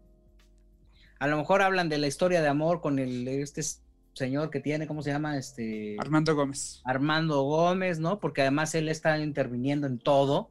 A 1.19 1.27
lo 1.27 1.37
mejor 1.37 1.61
hablan 1.61 1.89
de 1.89 1.97
la 1.97 2.07
historia 2.07 2.41
de 2.41 2.47
amor 2.47 2.79
con 2.79 2.99
el, 2.99 3.27
este 3.27 3.61
señor 4.14 4.49
que 4.49 4.60
tiene, 4.60 4.88
¿cómo 4.88 5.02
se 5.02 5.11
llama? 5.11 5.38
Este 5.38 5.95
Armando 5.99 6.35
Gómez. 6.35 6.81
Armando 6.85 7.41
Gómez, 7.44 7.99
¿no? 7.99 8.19
Porque 8.19 8.41
además 8.41 8.73
él 8.76 8.90
está 8.90 9.18
interviniendo 9.19 9.88
en 9.88 9.99
todo. 9.99 10.49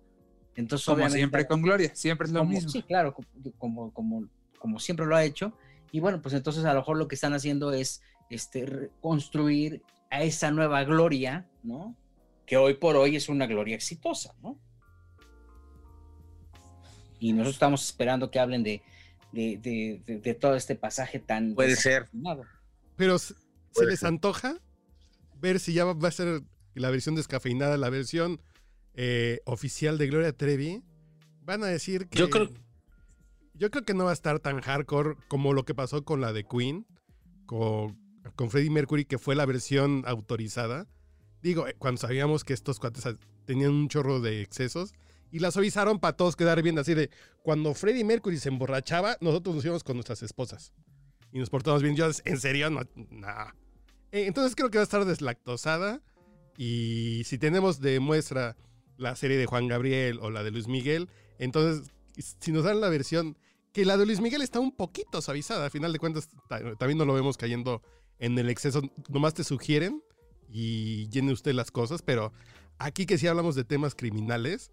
Entonces, 0.54 0.86
como 0.86 1.08
siempre 1.08 1.46
con 1.46 1.62
Gloria, 1.62 1.94
siempre 1.94 2.26
es 2.26 2.32
lo 2.32 2.44
mismo. 2.44 2.68
Sí, 2.68 2.82
claro, 2.82 3.14
como, 3.58 3.92
como, 3.92 4.28
como 4.58 4.78
siempre 4.78 5.06
lo 5.06 5.16
ha 5.16 5.24
hecho. 5.24 5.52
Y 5.92 6.00
bueno, 6.00 6.20
pues 6.20 6.34
entonces 6.34 6.64
a 6.64 6.74
lo 6.74 6.80
mejor 6.80 6.98
lo 6.98 7.08
que 7.08 7.14
están 7.14 7.32
haciendo 7.32 7.72
es 7.72 8.02
este, 8.28 8.90
construir 9.00 9.82
a 10.10 10.22
esa 10.22 10.50
nueva 10.50 10.84
gloria, 10.84 11.46
¿no? 11.62 11.96
Que 12.46 12.56
hoy 12.56 12.74
por 12.74 12.96
hoy 12.96 13.16
es 13.16 13.28
una 13.28 13.46
gloria 13.46 13.74
exitosa, 13.74 14.34
¿no? 14.42 14.58
Y 17.18 17.32
nosotros 17.32 17.54
estamos 17.54 17.84
esperando 17.86 18.30
que 18.30 18.40
hablen 18.40 18.62
de, 18.62 18.82
de, 19.32 20.38
todo 20.40 20.56
este 20.56 20.74
pasaje 20.74 21.18
tan... 21.20 21.54
Puede 21.54 21.76
ser. 21.76 22.10
Pero 22.96 23.16
¿Se 23.72 23.86
les 23.86 24.04
antoja 24.04 24.58
ver 25.40 25.60
si 25.60 25.72
ya 25.72 25.84
va 25.84 26.08
a 26.08 26.10
ser 26.10 26.42
la 26.74 26.90
versión 26.90 27.14
descafeinada, 27.14 27.76
la 27.76 27.90
versión 27.90 28.40
eh, 28.94 29.40
oficial 29.44 29.98
de 29.98 30.06
Gloria 30.06 30.32
Trevi? 30.32 30.82
Van 31.42 31.62
a 31.64 31.66
decir 31.66 32.08
que. 32.08 32.18
Yo 32.18 32.30
creo. 32.30 32.50
Yo 33.54 33.70
creo 33.70 33.84
que 33.84 33.94
no 33.94 34.04
va 34.04 34.10
a 34.10 34.14
estar 34.14 34.40
tan 34.40 34.60
hardcore 34.60 35.16
como 35.28 35.52
lo 35.52 35.64
que 35.64 35.74
pasó 35.74 36.04
con 36.04 36.20
la 36.20 36.32
de 36.32 36.44
Queen, 36.44 36.86
con, 37.46 37.98
con 38.34 38.50
Freddie 38.50 38.70
Mercury, 38.70 39.04
que 39.04 39.18
fue 39.18 39.36
la 39.36 39.46
versión 39.46 40.02
autorizada. 40.06 40.88
Digo, 41.42 41.68
eh, 41.68 41.76
cuando 41.78 42.00
sabíamos 42.00 42.44
que 42.44 42.54
estos 42.54 42.80
cuates 42.80 43.04
tenían 43.44 43.72
un 43.72 43.88
chorro 43.88 44.20
de 44.20 44.40
excesos 44.42 44.94
y 45.30 45.40
la 45.40 45.50
suavizaron 45.50 45.98
para 45.98 46.16
todos 46.16 46.34
quedar 46.34 46.62
bien. 46.62 46.78
Así 46.78 46.94
de, 46.94 47.10
cuando 47.42 47.74
Freddie 47.74 48.04
Mercury 48.04 48.38
se 48.38 48.48
emborrachaba, 48.48 49.16
nosotros 49.20 49.54
nos 49.54 49.64
íbamos 49.64 49.84
con 49.84 49.96
nuestras 49.96 50.22
esposas 50.22 50.72
y 51.32 51.38
nos 51.38 51.50
portamos 51.50 51.82
bien. 51.82 51.96
Yo, 51.96 52.08
en 52.24 52.38
serio, 52.38 52.70
no. 52.70 52.82
Eh, 52.82 52.88
entonces 54.12 54.54
creo 54.54 54.70
que 54.70 54.78
va 54.78 54.82
a 54.82 54.84
estar 54.84 55.04
deslactosada. 55.04 56.00
Y 56.56 57.22
si 57.24 57.38
tenemos 57.38 57.80
de 57.80 57.98
muestra 57.98 58.56
la 58.98 59.16
serie 59.16 59.38
de 59.38 59.46
Juan 59.46 59.68
Gabriel 59.68 60.18
o 60.20 60.30
la 60.30 60.42
de 60.42 60.50
Luis 60.50 60.68
Miguel, 60.68 61.08
entonces 61.38 61.90
si 62.16 62.52
nos 62.52 62.64
dan 62.64 62.80
la 62.80 62.88
versión 62.88 63.36
que 63.72 63.84
la 63.86 63.96
de 63.96 64.04
Luis 64.04 64.20
Miguel 64.20 64.42
está 64.42 64.60
un 64.60 64.76
poquito 64.76 65.22
suavizada, 65.22 65.66
a 65.66 65.70
final 65.70 65.92
de 65.92 65.98
cuentas 65.98 66.28
también 66.78 66.98
no 66.98 67.06
lo 67.06 67.14
vemos 67.14 67.38
cayendo 67.38 67.82
en 68.18 68.38
el 68.38 68.50
exceso, 68.50 68.82
nomás 69.08 69.34
te 69.34 69.44
sugieren 69.44 70.02
y 70.48 71.08
llene 71.08 71.32
usted 71.32 71.54
las 71.54 71.70
cosas, 71.70 72.02
pero 72.02 72.32
aquí 72.78 73.06
que 73.06 73.16
sí 73.16 73.26
hablamos 73.26 73.54
de 73.54 73.64
temas 73.64 73.94
criminales, 73.94 74.70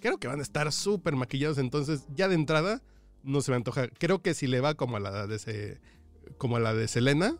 creo 0.00 0.18
que 0.18 0.28
van 0.28 0.38
a 0.38 0.42
estar 0.42 0.72
súper 0.72 1.16
maquillados, 1.16 1.58
entonces 1.58 2.06
ya 2.14 2.28
de 2.28 2.36
entrada 2.36 2.82
no 3.24 3.40
se 3.40 3.50
me 3.50 3.56
antoja. 3.56 3.88
Creo 3.88 4.22
que 4.22 4.34
si 4.34 4.46
le 4.46 4.60
va 4.60 4.74
como 4.74 4.96
a 4.96 5.00
la 5.00 5.26
de 5.26 5.80
como 6.38 6.56
a 6.56 6.60
la 6.60 6.74
de 6.74 6.86
Selena, 6.86 7.36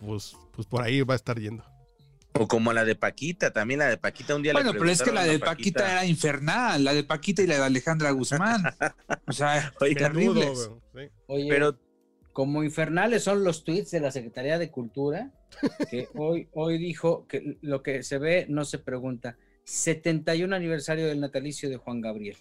pues, 0.00 0.36
pues 0.52 0.66
por 0.66 0.82
ahí 0.82 1.02
va 1.02 1.14
a 1.14 1.16
estar 1.16 1.38
yendo. 1.38 1.64
O 2.34 2.46
como 2.46 2.72
la 2.72 2.84
de 2.84 2.94
Paquita, 2.94 3.52
también 3.52 3.80
la 3.80 3.88
de 3.88 3.96
Paquita 3.96 4.36
un 4.36 4.42
día 4.42 4.52
Bueno, 4.52 4.72
pero 4.72 4.88
es 4.88 5.02
que 5.02 5.12
la 5.12 5.24
de 5.24 5.38
Paquita, 5.38 5.90
era 5.90 6.04
infernal, 6.04 6.84
la 6.84 6.94
de 6.94 7.02
Paquita 7.02 7.42
y 7.42 7.46
la 7.46 7.56
de 7.56 7.64
Alejandra 7.64 8.10
Guzmán. 8.12 8.62
o 9.26 9.32
sea, 9.32 9.72
terribles. 9.96 10.70
Oye, 11.26 11.48
pero 11.48 11.76
como 12.32 12.62
infernales 12.62 13.24
son 13.24 13.42
los 13.42 13.64
tweets 13.64 13.90
de 13.90 14.00
la 14.00 14.12
Secretaría 14.12 14.58
de 14.58 14.70
Cultura, 14.70 15.32
que 15.90 16.08
hoy, 16.14 16.48
hoy 16.52 16.78
dijo 16.78 17.26
que 17.26 17.58
lo 17.62 17.82
que 17.82 18.04
se 18.04 18.18
ve 18.18 18.46
no 18.48 18.64
se 18.64 18.78
pregunta. 18.78 19.36
71 19.64 20.54
aniversario 20.54 21.08
del 21.08 21.20
natalicio 21.20 21.68
de 21.68 21.76
Juan 21.76 22.00
Gabriel. 22.00 22.36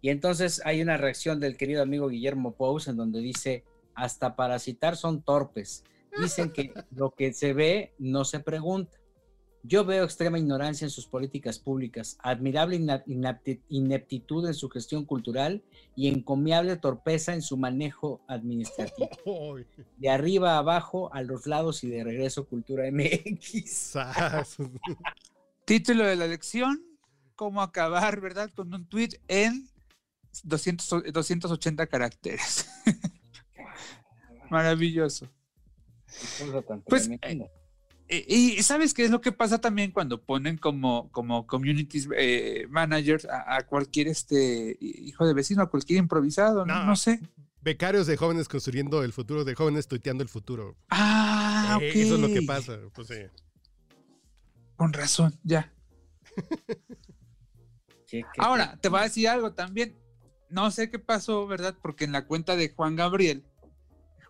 Y 0.00 0.10
entonces 0.10 0.60
hay 0.64 0.82
una 0.82 0.96
reacción 0.96 1.38
del 1.38 1.56
querido 1.56 1.82
amigo 1.82 2.08
Guillermo 2.08 2.56
Pous 2.56 2.88
en 2.88 2.96
donde 2.96 3.20
dice, 3.20 3.64
hasta 3.94 4.34
para 4.34 4.58
citar 4.58 4.96
son 4.96 5.22
torpes. 5.22 5.84
Dicen 6.20 6.50
que 6.50 6.72
lo 6.90 7.10
que 7.10 7.32
se 7.32 7.52
ve 7.52 7.94
no 7.98 8.24
se 8.24 8.40
pregunta. 8.40 8.98
Yo 9.64 9.84
veo 9.84 10.02
extrema 10.02 10.40
ignorancia 10.40 10.84
en 10.84 10.90
sus 10.90 11.06
políticas 11.06 11.60
públicas, 11.60 12.18
admirable 12.20 12.80
ineptitud 13.68 14.46
en 14.48 14.54
su 14.54 14.68
gestión 14.68 15.04
cultural 15.04 15.62
y 15.94 16.08
encomiable 16.08 16.76
torpeza 16.76 17.32
en 17.32 17.42
su 17.42 17.56
manejo 17.56 18.20
administrativo. 18.26 19.08
De 19.98 20.10
arriba 20.10 20.54
a 20.54 20.58
abajo, 20.58 21.14
a 21.14 21.22
los 21.22 21.46
lados 21.46 21.84
y 21.84 21.88
de 21.90 22.02
regreso 22.02 22.48
Cultura 22.48 22.90
MX. 22.90 23.94
Título 25.64 26.04
de 26.04 26.16
la 26.16 26.26
lección, 26.26 26.82
cómo 27.36 27.62
acabar, 27.62 28.20
¿verdad? 28.20 28.50
Con 28.52 28.74
un 28.74 28.84
tweet 28.88 29.20
en 29.28 29.68
200, 30.42 31.12
280 31.12 31.86
caracteres. 31.86 32.68
Maravilloso. 34.50 35.28
Pues, 36.88 37.08
eh, 37.08 37.50
eh, 38.08 38.24
y 38.28 38.62
sabes 38.62 38.94
qué 38.94 39.04
es 39.04 39.10
lo 39.10 39.20
que 39.20 39.32
pasa 39.32 39.60
también 39.60 39.90
cuando 39.90 40.22
ponen 40.22 40.58
como, 40.58 41.10
como 41.10 41.46
community 41.46 42.06
eh, 42.16 42.66
managers 42.68 43.26
a, 43.26 43.64
cualquier 43.66 44.08
este 44.08 44.76
hijo 44.80 45.26
de 45.26 45.34
vecino, 45.34 45.62
a 45.62 45.70
cualquier 45.70 45.98
improvisado, 45.98 46.66
no, 46.66 46.96
sé. 46.96 47.20
Becarios 47.60 48.06
de 48.06 48.16
jóvenes 48.16 48.48
construyendo 48.48 49.04
el 49.04 49.12
futuro, 49.12 49.44
de 49.44 49.54
jóvenes 49.54 49.86
tuiteando 49.86 50.22
el 50.22 50.28
futuro. 50.28 50.76
Ah, 50.90 51.74
ok. 51.76 51.82
Eso 51.82 52.16
es 52.16 52.20
lo 52.20 52.28
que 52.28 52.42
pasa, 52.42 52.78
pues 52.92 53.08
Con 54.76 54.92
razón, 54.92 55.38
ya. 55.42 55.72
Ahora, 58.36 58.76
te 58.78 58.90
voy 58.90 59.00
a 59.00 59.04
decir 59.04 59.26
algo 59.28 59.54
también 59.54 59.96
no 60.52 60.70
sé 60.70 60.90
qué 60.90 60.98
pasó, 60.98 61.46
¿verdad? 61.46 61.74
Porque 61.80 62.04
en 62.04 62.12
la 62.12 62.26
cuenta 62.26 62.56
de 62.56 62.68
Juan 62.68 62.94
Gabriel, 62.94 63.42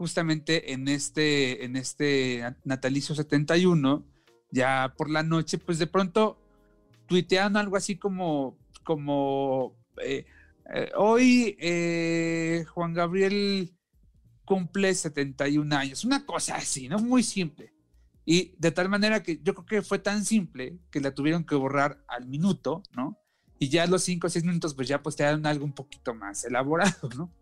justamente 0.02 0.72
en 0.72 0.88
este, 0.88 1.64
en 1.64 1.76
este 1.76 2.56
natalicio 2.64 3.14
71, 3.14 4.04
ya 4.50 4.94
por 4.98 5.08
la 5.08 5.22
noche, 5.22 5.58
pues 5.58 5.78
de 5.78 5.86
pronto 5.86 6.36
tuitean 7.06 7.56
algo 7.56 7.76
así 7.76 7.94
como, 7.94 8.58
como 8.82 9.76
eh, 10.02 10.26
eh, 10.74 10.90
hoy 10.96 11.56
eh, 11.60 12.64
Juan 12.74 12.94
Gabriel 12.94 13.72
cumple 14.44 14.92
71 14.92 15.76
años, 15.76 16.04
una 16.04 16.26
cosa 16.26 16.56
así, 16.56 16.88
¿no? 16.88 16.98
Muy 16.98 17.22
simple. 17.22 17.72
Y 18.24 18.56
de 18.58 18.72
tal 18.72 18.88
manera 18.88 19.22
que 19.22 19.38
yo 19.40 19.54
creo 19.54 19.66
que 19.66 19.82
fue 19.82 20.00
tan 20.00 20.24
simple 20.24 20.80
que 20.90 20.98
la 20.98 21.14
tuvieron 21.14 21.44
que 21.44 21.54
borrar 21.54 22.02
al 22.08 22.26
minuto, 22.26 22.82
¿no? 22.90 23.16
Y 23.60 23.68
ya 23.68 23.86
los 23.86 24.02
5 24.02 24.26
o 24.26 24.30
6 24.30 24.44
minutos, 24.44 24.74
pues 24.74 24.88
ya 24.88 25.00
te 25.00 25.22
dan 25.22 25.46
algo 25.46 25.64
un 25.64 25.74
poquito 25.74 26.12
más 26.12 26.44
elaborado, 26.44 27.08
¿no? 27.16 27.32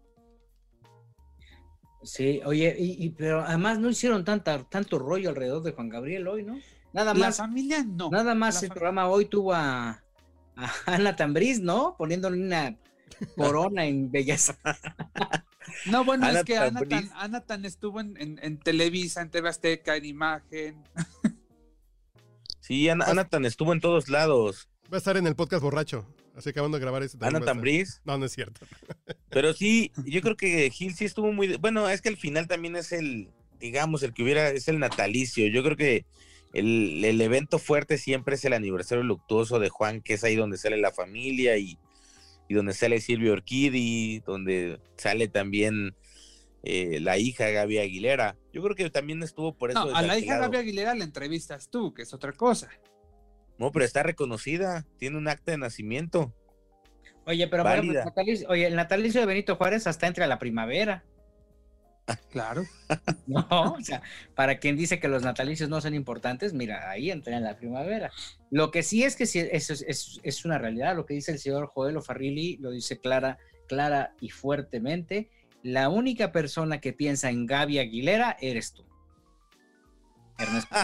Sí, 2.02 2.40
oye, 2.44 2.74
y, 2.78 3.10
pero 3.10 3.42
además 3.42 3.78
no 3.78 3.90
hicieron 3.90 4.24
tanta, 4.24 4.64
tanto 4.64 4.98
rollo 4.98 5.28
alrededor 5.28 5.62
de 5.62 5.72
Juan 5.72 5.88
Gabriel 5.88 6.28
hoy, 6.28 6.42
¿no? 6.42 6.58
Nada 6.92 7.12
más. 7.14 7.38
La 7.38 7.44
familia 7.44 7.84
no. 7.84 8.10
Nada 8.10 8.34
más 8.34 8.62
el 8.62 8.70
programa 8.70 9.08
hoy 9.08 9.26
tuvo 9.26 9.52
a, 9.52 10.02
a 10.56 10.72
Ana 10.86 11.14
Tambriz, 11.16 11.60
¿no? 11.60 11.94
Poniéndole 11.98 12.42
una 12.42 12.76
corona 13.36 13.84
en 13.84 14.10
belleza. 14.10 14.56
No, 15.86 16.04
bueno, 16.04 16.28
es 16.28 16.44
que 16.44 16.56
Anatan, 16.56 17.64
estuvo 17.64 18.00
en, 18.00 18.58
Televisa, 18.58 19.22
en 19.22 19.30
TV 19.30 19.48
Azteca, 19.48 19.96
en 19.96 20.04
Imagen. 20.04 20.82
Sí, 22.60 22.88
Anatan 22.88 23.44
estuvo 23.44 23.72
en 23.72 23.80
todos 23.80 24.08
lados. 24.08 24.68
Va 24.92 24.96
a 24.96 24.98
estar 24.98 25.16
en 25.16 25.26
el 25.26 25.36
podcast 25.36 25.62
borracho. 25.62 26.06
Así 26.36 26.50
acabando 26.50 26.78
de 26.78 26.82
grabar 26.82 27.02
este. 27.02 27.18
Anatan 27.24 27.60
Briz. 27.60 28.00
No, 28.04 28.16
no 28.18 28.26
es 28.26 28.32
cierto. 28.32 28.60
Pero 29.30 29.52
sí, 29.52 29.92
yo 30.04 30.20
creo 30.22 30.36
que 30.36 30.70
Gil 30.70 30.94
sí 30.94 31.04
estuvo 31.04 31.32
muy. 31.32 31.56
Bueno, 31.56 31.88
es 31.88 32.00
que 32.00 32.08
al 32.08 32.16
final 32.16 32.46
también 32.48 32.76
es 32.76 32.92
el, 32.92 33.30
digamos, 33.58 34.02
el 34.02 34.14
que 34.14 34.22
hubiera, 34.22 34.48
es 34.50 34.68
el 34.68 34.78
natalicio. 34.78 35.46
Yo 35.48 35.62
creo 35.62 35.76
que 35.76 36.06
el, 36.52 37.04
el 37.04 37.20
evento 37.20 37.58
fuerte 37.58 37.98
siempre 37.98 38.36
es 38.36 38.44
el 38.44 38.52
aniversario 38.52 39.04
luctuoso 39.04 39.58
de 39.58 39.68
Juan, 39.68 40.00
que 40.00 40.14
es 40.14 40.24
ahí 40.24 40.36
donde 40.36 40.56
sale 40.56 40.76
la 40.76 40.92
familia 40.92 41.56
y 41.58 41.78
y 42.50 42.54
donde 42.54 42.74
sale 42.74 43.00
Silvio 43.00 43.32
Orquidi, 43.32 44.18
donde 44.26 44.80
sale 44.96 45.28
también 45.28 45.94
eh, 46.64 46.98
la 47.00 47.16
hija 47.16 47.48
Gaby 47.48 47.78
Aguilera. 47.78 48.36
Yo 48.52 48.60
creo 48.60 48.74
que 48.74 48.90
también 48.90 49.22
estuvo 49.22 49.56
por 49.56 49.70
eso. 49.70 49.86
No, 49.86 49.94
a 49.94 50.02
la 50.02 50.18
hija 50.18 50.36
Gaby 50.36 50.56
Aguilera 50.56 50.96
la 50.96 51.04
entrevistas 51.04 51.70
tú, 51.70 51.94
que 51.94 52.02
es 52.02 52.12
otra 52.12 52.32
cosa. 52.32 52.68
No, 53.60 53.70
pero 53.72 53.84
está 53.84 54.02
reconocida, 54.02 54.86
tiene 54.96 55.18
un 55.18 55.28
acta 55.28 55.52
de 55.52 55.58
nacimiento. 55.58 56.34
Oye, 57.26 57.46
pero 57.46 57.62
oye, 58.48 58.66
el 58.66 58.74
natalicio 58.74 59.20
de 59.20 59.26
Benito 59.26 59.56
Juárez 59.56 59.86
hasta 59.86 60.06
entra 60.06 60.24
a 60.24 60.28
la 60.28 60.38
primavera. 60.38 61.04
Claro. 62.32 62.64
No, 63.26 63.74
o 63.78 63.80
sea, 63.82 64.02
para 64.34 64.58
quien 64.58 64.76
dice 64.76 64.98
que 64.98 65.06
los 65.06 65.22
natalicios 65.22 65.68
no 65.68 65.80
son 65.80 65.94
importantes, 65.94 66.54
mira, 66.54 66.90
ahí 66.90 67.10
entra 67.10 67.36
en 67.36 67.44
la 67.44 67.56
primavera. 67.56 68.10
Lo 68.50 68.70
que 68.70 68.82
sí 68.82 69.04
es 69.04 69.14
que 69.14 69.26
sí, 69.26 69.46
eso 69.52 69.74
es, 69.74 70.44
una 70.44 70.58
realidad, 70.58 70.96
lo 70.96 71.04
que 71.04 71.14
dice 71.14 71.30
el 71.30 71.38
señor 71.38 71.66
Joel 71.66 71.98
O'Farrilli, 71.98 72.56
lo 72.56 72.70
dice 72.70 72.98
clara, 72.98 73.38
clara 73.68 74.14
y 74.20 74.30
fuertemente. 74.30 75.30
La 75.62 75.90
única 75.90 76.32
persona 76.32 76.80
que 76.80 76.94
piensa 76.94 77.28
en 77.28 77.44
Gaby 77.44 77.78
Aguilera 77.78 78.38
eres 78.40 78.72
tú. 78.72 78.84
Ernesto. 80.38 80.74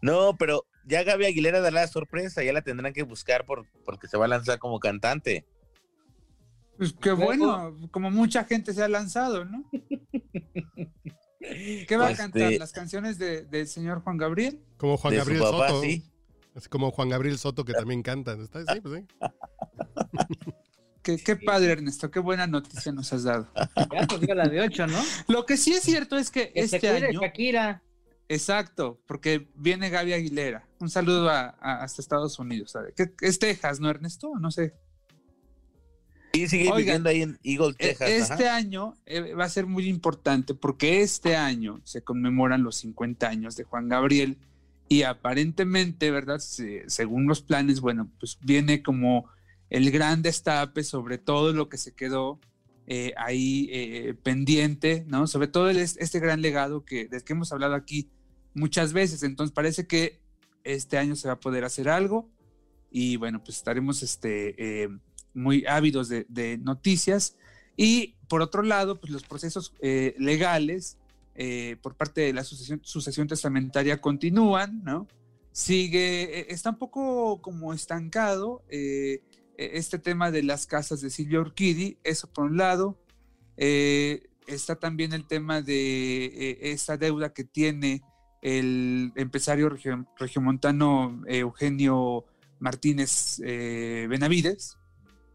no, 0.00 0.34
pero 0.36 0.66
ya 0.86 1.02
Gaby 1.02 1.26
Aguilera 1.26 1.60
dará 1.60 1.82
la 1.82 1.88
sorpresa, 1.88 2.42
ya 2.42 2.52
la 2.52 2.62
tendrán 2.62 2.92
que 2.92 3.02
buscar 3.02 3.44
por, 3.44 3.66
porque 3.84 4.08
se 4.08 4.16
va 4.16 4.26
a 4.26 4.28
lanzar 4.28 4.58
como 4.58 4.80
cantante. 4.80 5.44
Pues 6.76 6.92
qué 7.00 7.12
bueno, 7.12 7.76
como 7.90 8.10
mucha 8.10 8.44
gente 8.44 8.72
se 8.72 8.82
ha 8.82 8.88
lanzado, 8.88 9.44
¿no? 9.44 9.64
¿Qué 11.40 11.96
va 11.96 12.08
a 12.08 12.14
cantar? 12.16 12.42
Este 12.42 12.58
¿Las 12.58 12.72
canciones 12.72 13.18
del 13.18 13.68
señor 13.68 14.02
Juan 14.02 14.16
Gabriel? 14.16 14.60
Como 14.76 14.96
Juan 14.96 15.14
Gabriel 15.14 15.40
Soto. 15.40 15.82
Sí. 15.82 16.02
Así 16.54 16.68
como 16.68 16.90
Juan 16.90 17.08
Gabriel 17.10 17.38
Soto 17.38 17.64
que 17.64 17.74
también 17.74 18.02
canta. 18.02 18.36
Sí, 18.36 18.80
pues 18.82 19.02
sí. 19.02 19.06
Qué, 21.02 21.36
padre, 21.36 21.72
Ernesto, 21.72 22.10
qué 22.10 22.18
buena 22.18 22.46
noticia 22.46 22.90
nos 22.90 23.12
has 23.12 23.24
dado. 23.24 23.46
Ya 23.76 24.06
pues 24.06 24.26
la 24.26 24.48
de 24.48 24.62
ocho, 24.62 24.86
¿no? 24.86 24.98
Lo 25.28 25.44
que 25.44 25.58
sí 25.58 25.74
es 25.74 25.82
cierto 25.82 26.16
es 26.16 26.30
que, 26.30 26.50
este 26.54 26.88
año. 26.88 27.20
Shakira. 27.20 27.82
Exacto, 28.28 29.00
porque 29.06 29.48
viene 29.54 29.90
Gaby 29.90 30.14
Aguilera. 30.14 30.66
Un 30.80 30.90
saludo 30.90 31.28
a, 31.28 31.48
hasta 31.60 32.00
Estados 32.00 32.38
Unidos. 32.38 32.72
¿sabe? 32.72 32.94
Es 33.20 33.38
Texas, 33.38 33.80
¿no, 33.80 33.90
Ernesto? 33.90 34.32
No 34.38 34.50
sé. 34.50 34.74
Y 36.32 36.48
sigue 36.48 36.72
viviendo 36.74 37.08
ahí 37.08 37.22
en 37.22 37.38
Eagle, 37.44 37.74
e, 37.78 37.94
Texas. 37.94 38.30
Este 38.30 38.48
año 38.48 38.96
eh, 39.06 39.34
va 39.34 39.44
a 39.44 39.48
ser 39.48 39.66
muy 39.66 39.86
importante 39.86 40.54
porque 40.54 41.02
este 41.02 41.36
año 41.36 41.80
se 41.84 42.02
conmemoran 42.02 42.64
los 42.64 42.76
50 42.78 43.28
años 43.28 43.54
de 43.54 43.62
Juan 43.62 43.88
Gabriel 43.88 44.38
y 44.88 45.02
aparentemente, 45.02 46.10
¿verdad? 46.10 46.40
según 46.40 47.26
los 47.26 47.40
planes, 47.40 47.80
bueno, 47.80 48.10
pues 48.18 48.38
viene 48.42 48.82
como 48.82 49.30
el 49.70 49.90
gran 49.90 50.22
destape 50.22 50.82
sobre 50.82 51.18
todo 51.18 51.52
lo 51.52 51.68
que 51.68 51.78
se 51.78 51.94
quedó 51.94 52.40
eh, 52.86 53.14
ahí 53.16 53.68
eh, 53.72 54.14
pendiente, 54.22 55.04
¿no? 55.06 55.26
Sobre 55.26 55.48
todo 55.48 55.70
este 55.70 56.20
gran 56.20 56.42
legado 56.42 56.84
que, 56.84 57.06
del 57.08 57.24
que 57.24 57.32
hemos 57.32 57.50
hablado 57.52 57.74
aquí 57.74 58.10
muchas 58.54 58.92
veces. 58.92 59.22
Entonces 59.22 59.52
parece 59.52 59.86
que 59.86 60.20
este 60.62 60.98
año 60.98 61.16
se 61.16 61.28
va 61.28 61.34
a 61.34 61.40
poder 61.40 61.64
hacer 61.64 61.88
algo 61.88 62.30
y 62.90 63.16
bueno, 63.16 63.42
pues 63.42 63.56
estaremos 63.58 64.02
este, 64.02 64.88
muy 65.34 65.66
ávidos 65.66 66.08
de, 66.08 66.58
noticias. 66.62 67.36
Y 67.76 68.14
por 68.28 68.40
otro 68.40 68.62
lado, 68.62 69.00
pues 69.00 69.12
los 69.12 69.24
procesos 69.24 69.74
eh, 69.80 70.14
legales 70.18 70.96
eh, 71.34 71.76
por 71.82 71.96
parte 71.96 72.20
de 72.20 72.32
la 72.32 72.44
sucesión, 72.44 73.26
testamentaria 73.26 74.00
continúan, 74.00 74.84
¿no? 74.84 75.08
Sigue, 75.50 76.40
e, 76.40 76.46
está 76.50 76.70
un 76.70 76.78
poco 76.78 77.42
como 77.42 77.74
estancado 77.74 78.62
este 79.56 79.98
tema 79.98 80.30
de 80.30 80.42
las 80.42 80.66
casas 80.66 81.00
de 81.00 81.10
Silvia 81.10 81.40
Urquidi, 81.40 81.98
eso 82.04 82.32
por 82.32 82.44
un 82.44 82.56
lado. 82.56 82.98
Eh, 83.56 84.28
está 84.46 84.76
también 84.76 85.12
el 85.12 85.26
tema 85.26 85.62
de 85.62 86.58
esa 86.60 86.96
deuda 86.96 87.32
que 87.32 87.44
tiene 87.44 88.02
el 88.44 89.12
empresario 89.16 89.68
regiomontano 90.16 91.22
Eugenio 91.26 92.24
Martínez 92.60 93.40
Benavides, 93.40 94.76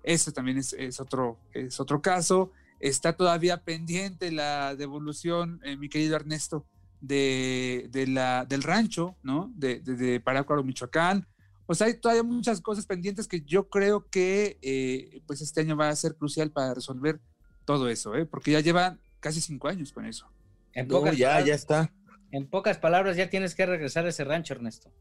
ese 0.03 0.31
también 0.31 0.57
es, 0.57 0.99
otro, 0.99 1.38
es 1.53 1.80
otro 1.80 2.02
caso. 2.02 2.52
Está 2.80 3.14
todavía 3.14 3.64
pendiente 3.64 4.31
la 4.31 4.76
devolución, 4.76 5.60
eh, 5.64 5.76
mi 5.76 5.90
querido 5.90 6.15
Ernesto, 6.15 6.65
de, 7.02 7.90
la, 8.07 8.45
del 8.45 8.64
rancho, 8.64 9.15
¿no? 9.22 9.52
De, 9.56 9.80
de, 9.80 10.19
Parácuaro, 10.19 10.64
Michoacán. 10.64 11.27
O 11.65 11.76
sea, 11.76 11.88
hay 11.88 11.95
todavía 11.95 12.23
muchas 12.23 12.61
cosas 12.61 12.86
pendientes 12.86 13.27
que 13.27 13.41
yo 13.41 13.69
creo 13.69 14.10
que 14.10 14.57
eh, 14.61 15.22
pues 15.27 15.41
este 15.41 15.61
año 15.61 15.77
va 15.77 15.90
a 15.90 15.95
ser 15.95 16.15
crucial 16.15 16.52
para 16.52 16.73
resolver 16.73 17.19
todo 17.65 17.90
eso, 17.90 18.15
¿eh? 18.15 18.26
porque 18.26 18.52
ya 18.52 18.61
llevan 18.61 18.99
casi 19.19 19.41
cinco 19.41 19.68
años 19.68 19.94
con 19.94 20.06
eso. 20.06 20.27
En 20.73 20.88
pocas 20.88 21.15
ya, 21.15 21.40
ya 21.41 21.53
está. 21.53 21.94
En 22.31 22.47
pocas 22.47 22.77
palabras, 22.77 23.18
ya 23.18 23.30
tienes 23.30 23.56
que 23.56 23.65
regresar 23.65 24.06
a 24.06 24.10
ese 24.10 24.23
rancho, 24.23 24.53
Ernesto. 24.53 24.91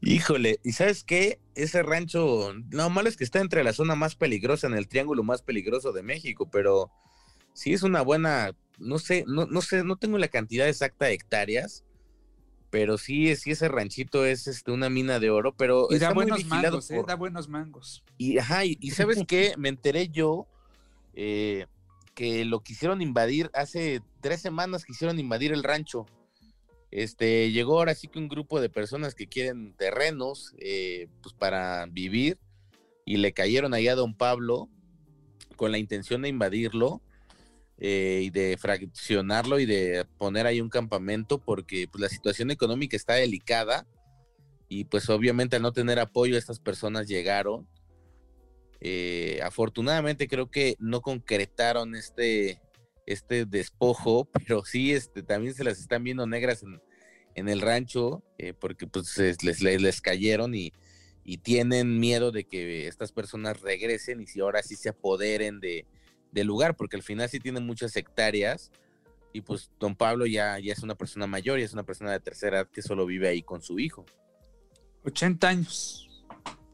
Híjole, 0.00 0.58
¿y 0.64 0.72
sabes 0.72 1.04
qué? 1.04 1.40
Ese 1.54 1.82
rancho, 1.82 2.52
lo 2.70 2.90
malo 2.90 3.08
es 3.08 3.16
que 3.16 3.24
está 3.24 3.40
entre 3.40 3.62
la 3.62 3.72
zona 3.72 3.94
más 3.94 4.16
peligrosa, 4.16 4.66
en 4.66 4.74
el 4.74 4.88
triángulo 4.88 5.22
más 5.22 5.42
peligroso 5.42 5.92
de 5.92 6.02
México, 6.02 6.50
pero 6.50 6.90
sí 7.52 7.72
es 7.72 7.84
una 7.84 8.02
buena, 8.02 8.52
no 8.78 8.98
sé, 8.98 9.24
no, 9.28 9.46
no 9.46 9.62
sé, 9.62 9.84
no 9.84 9.96
tengo 9.96 10.18
la 10.18 10.26
cantidad 10.26 10.68
exacta 10.68 11.06
de 11.06 11.12
hectáreas, 11.12 11.84
pero 12.70 12.98
sí, 12.98 13.36
sí 13.36 13.52
ese 13.52 13.68
ranchito 13.68 14.26
es 14.26 14.48
este, 14.48 14.72
una 14.72 14.90
mina 14.90 15.20
de 15.20 15.30
oro, 15.30 15.54
pero 15.56 15.86
y 15.90 15.98
da 15.98 16.12
buenos 16.12 16.44
mangos, 16.46 16.90
¿eh? 16.90 17.04
da 17.06 17.14
buenos 17.14 17.48
mangos. 17.48 18.02
Y 18.18 18.38
ajá, 18.38 18.64
y, 18.64 18.90
sabes 18.90 19.22
qué, 19.28 19.54
me 19.58 19.68
enteré 19.68 20.08
yo 20.08 20.48
eh, 21.14 21.66
que 22.14 22.44
lo 22.44 22.60
quisieron 22.60 23.02
invadir 23.02 23.50
hace 23.54 24.00
tres 24.20 24.40
semanas, 24.40 24.84
quisieron 24.84 25.20
invadir 25.20 25.52
el 25.52 25.62
rancho 25.62 26.06
este, 26.92 27.50
llegó 27.50 27.78
ahora 27.78 27.94
sí 27.94 28.06
que 28.06 28.18
un 28.18 28.28
grupo 28.28 28.60
de 28.60 28.68
personas 28.68 29.14
que 29.14 29.26
quieren 29.26 29.74
terrenos 29.74 30.54
eh, 30.58 31.08
pues 31.22 31.34
para 31.34 31.86
vivir 31.86 32.38
y 33.06 33.16
le 33.16 33.32
cayeron 33.32 33.72
ahí 33.72 33.88
a 33.88 33.94
don 33.94 34.14
Pablo 34.14 34.68
con 35.56 35.72
la 35.72 35.78
intención 35.78 36.20
de 36.20 36.28
invadirlo 36.28 37.00
eh, 37.78 38.20
y 38.24 38.30
de 38.30 38.58
fraccionarlo 38.58 39.58
y 39.58 39.64
de 39.64 40.04
poner 40.18 40.46
ahí 40.46 40.60
un 40.60 40.68
campamento 40.68 41.38
porque 41.38 41.88
pues, 41.90 42.02
la 42.02 42.10
situación 42.10 42.50
económica 42.50 42.94
está 42.94 43.14
delicada 43.14 43.86
y 44.68 44.84
pues 44.84 45.08
obviamente 45.08 45.56
al 45.56 45.62
no 45.62 45.72
tener 45.72 45.98
apoyo 45.98 46.36
estas 46.36 46.60
personas 46.60 47.08
llegaron. 47.08 47.66
Eh, 48.80 49.40
afortunadamente 49.42 50.28
creo 50.28 50.50
que 50.50 50.76
no 50.78 51.00
concretaron 51.00 51.94
este, 51.94 52.60
este 53.12 53.44
despojo, 53.44 54.24
pero 54.32 54.64
sí 54.64 54.92
este, 54.92 55.22
también 55.22 55.54
se 55.54 55.64
las 55.64 55.78
están 55.78 56.04
viendo 56.04 56.26
negras 56.26 56.62
en, 56.62 56.80
en 57.34 57.48
el 57.48 57.60
rancho, 57.60 58.22
eh, 58.38 58.52
porque 58.52 58.86
pues 58.86 59.16
les, 59.42 59.62
les, 59.62 60.00
cayeron 60.00 60.54
y, 60.54 60.72
y 61.24 61.38
tienen 61.38 62.00
miedo 62.00 62.32
de 62.32 62.44
que 62.44 62.88
estas 62.88 63.12
personas 63.12 63.60
regresen 63.60 64.20
y 64.20 64.26
si 64.26 64.40
ahora 64.40 64.62
sí 64.62 64.76
se 64.76 64.88
apoderen 64.88 65.60
de, 65.60 65.86
del 66.32 66.46
lugar, 66.46 66.76
porque 66.76 66.96
al 66.96 67.02
final 67.02 67.28
sí 67.28 67.38
tienen 67.38 67.64
muchas 67.64 67.96
hectáreas 67.96 68.70
y 69.32 69.40
pues 69.40 69.70
don 69.78 69.96
Pablo 69.96 70.26
ya, 70.26 70.58
ya 70.58 70.72
es 70.72 70.82
una 70.82 70.94
persona 70.94 71.26
mayor 71.26 71.58
y 71.58 71.62
es 71.62 71.72
una 71.72 71.84
persona 71.84 72.12
de 72.12 72.20
tercera 72.20 72.58
edad 72.58 72.68
que 72.68 72.82
solo 72.82 73.06
vive 73.06 73.28
ahí 73.28 73.42
con 73.42 73.62
su 73.62 73.78
hijo. 73.78 74.04
80 75.04 75.48
años. 75.48 76.24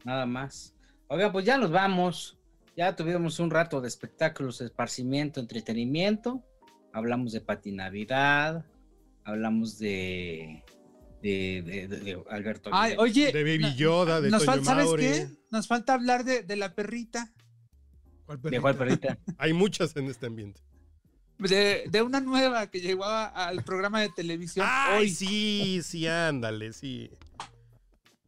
Nada 0.03 0.25
más. 0.25 0.73
Oiga, 1.07 1.31
pues 1.31 1.45
ya 1.45 1.57
nos 1.57 1.71
vamos. 1.71 2.38
Ya 2.79 2.95
tuvimos 2.95 3.41
un 3.41 3.49
rato 3.51 3.81
de 3.81 3.89
espectáculos, 3.89 4.61
esparcimiento, 4.61 5.41
entretenimiento. 5.41 6.45
Hablamos 6.93 7.33
de 7.33 7.41
patinavidad, 7.41 8.63
hablamos 9.25 9.77
de, 9.79 10.63
de, 11.21 11.61
de, 11.61 12.23
Alberto. 12.29 12.69
Ay, 12.71 12.95
oye, 12.97 13.33
de 13.33 13.43
Baby 13.43 13.75
Yoda, 13.75 14.21
de 14.21 14.29
nos 14.29 14.45
Toño 14.45 14.63
falta, 14.63 14.85
¿sabes 14.85 14.93
qué? 14.97 15.27
Nos 15.51 15.67
falta 15.67 15.93
hablar 15.93 16.23
de, 16.23 16.43
de 16.43 16.55
la 16.55 16.73
perrita. 16.73 17.33
¿Cuál 18.25 18.41
¿De 18.43 18.61
cuál 18.61 18.77
perrita? 18.77 19.17
Hay 19.37 19.51
muchas 19.51 19.93
en 19.97 20.05
este 20.05 20.27
ambiente. 20.27 20.61
De, 21.37 21.83
de 21.91 22.01
una 22.01 22.21
nueva 22.21 22.67
que 22.67 22.79
llegó 22.79 23.03
a- 23.03 23.25
al 23.27 23.61
programa 23.65 23.99
de 23.99 24.07
televisión 24.15 24.65
Ay, 24.69 24.99
hoy. 25.01 25.09
sí, 25.09 25.81
sí, 25.83 26.07
ándale, 26.07 26.71
sí. 26.71 27.11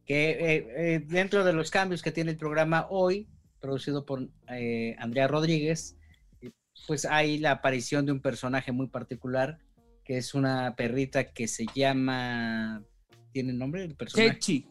que 0.04 0.30
eh, 0.32 0.66
eh, 0.76 1.02
dentro 1.06 1.42
de 1.42 1.54
los 1.54 1.70
cambios 1.70 2.02
que 2.02 2.12
tiene 2.12 2.32
el 2.32 2.36
programa 2.36 2.86
hoy, 2.90 3.26
producido 3.62 4.04
por 4.04 4.28
eh, 4.48 4.94
Andrea 4.98 5.26
Rodríguez, 5.28 5.96
pues 6.86 7.06
hay 7.06 7.38
la 7.38 7.52
aparición 7.52 8.04
de 8.04 8.12
un 8.12 8.20
personaje 8.20 8.72
muy 8.72 8.88
particular, 8.88 9.58
que 10.04 10.18
es 10.18 10.34
una 10.34 10.74
perrita 10.76 11.32
que 11.32 11.46
se 11.48 11.64
llama... 11.74 12.82
¿Tiene 13.32 13.54
nombre 13.54 13.84
el 13.84 13.94
personaje? 13.94 14.38
Chenchi. 14.38 14.66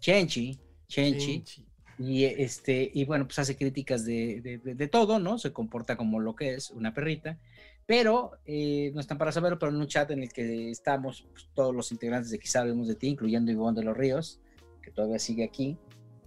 Chenchi. 0.00 0.58
Chenchi. 0.88 1.66
Y 1.98 2.24
este, 2.24 2.90
y 2.92 3.04
bueno, 3.04 3.26
pues 3.26 3.38
hace 3.38 3.56
críticas 3.56 4.04
de, 4.04 4.40
de- 4.40 4.58
de- 4.58 4.74
de 4.74 4.88
todo, 4.88 5.18
¿no? 5.18 5.38
Se 5.38 5.52
comporta 5.52 5.96
como 5.96 6.20
lo 6.20 6.34
que 6.34 6.54
es, 6.54 6.70
una 6.70 6.92
perrita. 6.94 7.38
Pero 7.86 8.32
eh, 8.46 8.90
no 8.94 9.00
están 9.00 9.18
para 9.18 9.30
saberlo, 9.30 9.58
pero 9.58 9.70
en 9.72 9.76
un 9.78 9.86
chat 9.86 10.10
en 10.10 10.22
el 10.22 10.32
que 10.32 10.70
estamos 10.70 11.26
pues, 11.30 11.48
todos 11.54 11.74
los 11.74 11.92
integrantes 11.92 12.30
de 12.30 12.38
Quizá 12.38 12.60
Hablemos 12.60 12.88
de 12.88 12.94
ti, 12.94 13.08
incluyendo 13.08 13.52
Ivonne 13.52 13.78
de 13.80 13.84
los 13.84 13.96
Ríos, 13.96 14.40
que 14.82 14.90
todavía 14.90 15.18
sigue 15.18 15.44
aquí. 15.44 15.76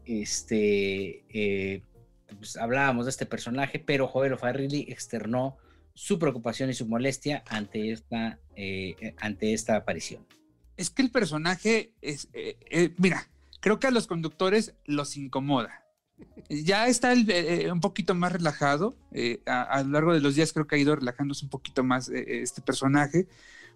Este, 0.08 1.24
eh, 1.30 1.82
pues 2.38 2.58
hablábamos 2.58 3.06
de 3.06 3.12
este 3.12 3.26
personaje, 3.26 3.80
pero 3.80 4.08
Joel 4.08 4.34
O'Farrilly 4.34 4.88
externó 4.90 5.58
su 5.94 6.20
preocupación 6.20 6.70
y 6.70 6.74
su 6.74 6.86
molestia 6.88 7.44
ante 7.48 7.92
esta, 7.92 8.40
eh, 8.56 9.14
ante 9.18 9.54
esta 9.54 9.76
aparición. 9.76 10.26
Es 10.78 10.90
que 10.90 11.02
el 11.02 11.12
personaje 11.12 11.92
es. 12.02 12.30
eh, 12.34 12.58
eh, 12.70 12.94
mira, 12.98 13.28
creo 13.60 13.80
que 13.80 13.88
a 13.88 13.92
los 13.92 14.08
conductores 14.08 14.76
los 14.86 15.18
incomoda. 15.18 15.84
Ya 16.50 16.88
está 16.88 17.14
eh, 17.14 17.72
un 17.72 17.82
poquito 17.82 18.16
más 18.16 18.32
relajado. 18.32 18.96
eh, 19.12 19.42
a, 19.46 19.84
lo 19.84 19.92
largo 19.92 20.14
de 20.14 20.20
los 20.20 20.36
días 20.36 20.54
creo 20.54 20.66
que 20.68 20.76
ha 20.76 20.80
ido 20.80 20.96
relajándose 20.96 21.46
un 21.46 21.50
poquito 21.50 21.84
más 21.84 22.10
eh, 22.10 22.42
este 22.42 22.62
personaje. 22.62 23.28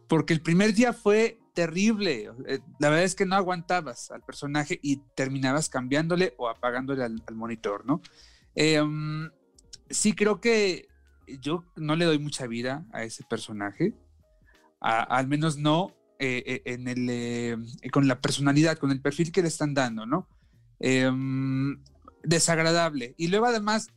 Porque 0.08 0.34
el 0.34 0.42
primer 0.42 0.74
día 0.74 0.94
fue 0.94 1.38
terrible. 1.54 2.30
eh, 2.48 2.60
la 2.80 2.90
verdad 2.90 3.04
es 3.06 3.16
que 3.16 3.26
no 3.26 3.36
aguantabas 3.36 4.12
al 4.12 4.22
personaje 4.24 4.80
y 4.82 4.98
terminabas 5.16 5.70
cambiándole 5.70 6.34
o 6.38 6.50
apagándole 6.50 7.04
al, 7.04 7.22
monitor, 7.34 7.86
¿no? 7.86 8.02
Mm, 8.56 9.28
sí, 9.90 10.14
creo 10.14 10.40
que 10.42 10.88
yo 11.42 11.64
no 11.76 11.96
le 11.96 12.06
doy 12.06 12.20
mucha 12.20 12.48
vida 12.48 12.86
a 12.92 13.04
ese 13.04 13.24
personaje. 13.24 13.94
Al 14.80 15.28
menos 15.28 15.58
no 15.58 15.94
eh, 16.20 16.44
eh, 16.46 16.62
en 16.66 16.88
el, 16.88 17.66
con 17.92 18.08
la 18.08 18.20
personalidad, 18.20 18.78
con 18.78 18.92
el 18.92 19.02
perfil 19.02 19.32
que 19.32 19.42
le 19.42 19.48
están 19.48 19.74
dando, 19.74 20.06
¿no? 20.06 20.28
Em, 20.80 21.82
desagradable. 22.24 23.14
Y 23.18 23.28
luego 23.28 23.46
además, 23.46 23.88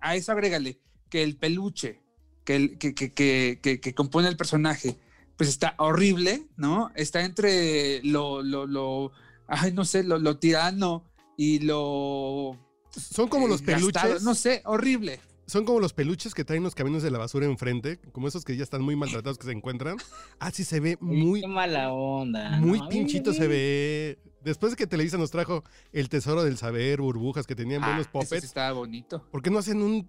a 0.00 0.16
eso 0.16 0.32
agrégale 0.32 0.80
que 1.08 1.22
el 1.22 1.36
peluche 1.36 2.00
que, 2.44 2.56
el- 2.56 2.78
que, 2.78 2.94
que, 2.94 3.12
que, 3.12 3.60
que- 3.62 3.80
que 3.80 3.94
compone 3.94 4.28
el 4.28 4.36
personaje, 4.36 4.98
pues 5.36 5.48
está 5.48 5.74
horrible, 5.78 6.46
¿no? 6.56 6.90
Está 6.94 7.24
entre 7.24 8.02
lo, 8.04 8.42
lo, 8.42 8.66
lo 8.66 9.12
ay, 9.46 9.72
no 9.72 9.84
sé, 9.84 10.02
lo, 10.04 10.18
lo 10.18 10.38
tirano 10.38 11.04
y 11.36 11.60
lo... 11.60 12.58
Son 12.90 13.28
como 13.28 13.48
los 13.48 13.62
eh, 13.62 13.64
gastado, 13.66 13.90
peluches. 14.08 14.22
no 14.22 14.34
sé, 14.34 14.62
horrible. 14.66 15.20
Son 15.46 15.64
como 15.64 15.80
los 15.80 15.92
peluches 15.92 16.34
que 16.34 16.44
traen 16.44 16.62
los 16.62 16.74
caminos 16.74 17.02
de 17.02 17.10
la 17.10 17.18
basura 17.18 17.46
enfrente, 17.46 17.98
como 18.12 18.28
esos 18.28 18.44
que 18.44 18.56
ya 18.56 18.62
están 18.62 18.82
muy 18.82 18.96
maltratados 18.96 19.38
que 19.38 19.46
se 19.46 19.52
encuentran. 19.52 19.96
Así 20.38 20.62
se 20.64 20.78
ve 20.80 20.96
muy, 21.00 21.40
Qué 21.40 21.48
mala 21.48 21.90
onda. 21.92 22.58
muy 22.60 22.78
¿no? 22.80 22.88
pinchito 22.88 23.32
se 23.32 23.46
ve. 23.48 24.18
Después 24.42 24.72
de 24.72 24.76
que 24.76 24.86
Televisa 24.86 25.18
nos 25.18 25.30
trajo 25.30 25.62
el 25.92 26.08
tesoro 26.08 26.42
del 26.44 26.56
saber, 26.58 27.00
burbujas 27.00 27.46
que 27.46 27.54
tenían 27.54 27.82
Ah, 27.82 27.86
buenos 27.88 28.06
ese 28.06 28.10
sí 28.12 28.18
puppets, 28.18 28.44
estaba 28.44 28.72
bonito. 28.72 29.26
¿por 29.30 29.42
qué 29.42 29.50
no 29.50 29.58
hacen 29.58 29.82
un 29.82 30.08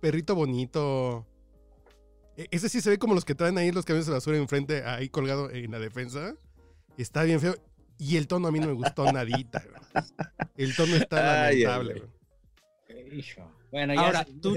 perrito 0.00 0.34
bonito? 0.34 1.26
E- 2.40 2.48
Ese 2.52 2.70
sí 2.70 2.80
se 2.80 2.88
ve 2.88 2.98
como 2.98 3.14
los 3.14 3.26
que 3.26 3.34
traen 3.34 3.58
ahí 3.58 3.70
los 3.70 3.84
camiones 3.84 4.06
de 4.06 4.12
basura 4.14 4.38
enfrente, 4.38 4.82
ahí 4.84 5.10
colgado 5.10 5.50
en 5.50 5.70
la 5.70 5.78
defensa. 5.78 6.34
Está 6.96 7.22
bien 7.24 7.38
feo. 7.38 7.54
Y 7.98 8.16
el 8.16 8.26
tono 8.26 8.48
a 8.48 8.52
mí 8.52 8.58
no 8.60 8.68
me 8.68 8.72
gustó 8.72 9.12
nadita. 9.12 9.62
El 10.56 10.74
tono 10.74 10.96
está 10.96 11.44
Ay, 11.44 11.62
lamentable. 11.64 12.02
Hijo. 13.12 13.52
Bueno, 13.70 13.92
ya 13.94 14.00
Ahora, 14.00 14.24
tú, 14.24 14.40
tú 14.40 14.54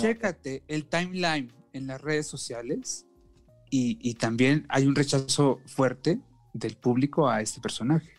chécate 0.00 0.62
el 0.68 0.84
timeline 0.84 1.50
en 1.72 1.86
las 1.86 2.02
redes 2.02 2.26
sociales 2.26 3.06
y, 3.70 3.98
y 4.02 4.14
también 4.14 4.66
hay 4.68 4.86
un 4.86 4.94
rechazo 4.94 5.60
fuerte 5.66 6.20
del 6.52 6.76
público 6.76 7.30
a 7.30 7.40
este 7.40 7.62
personaje. 7.62 8.10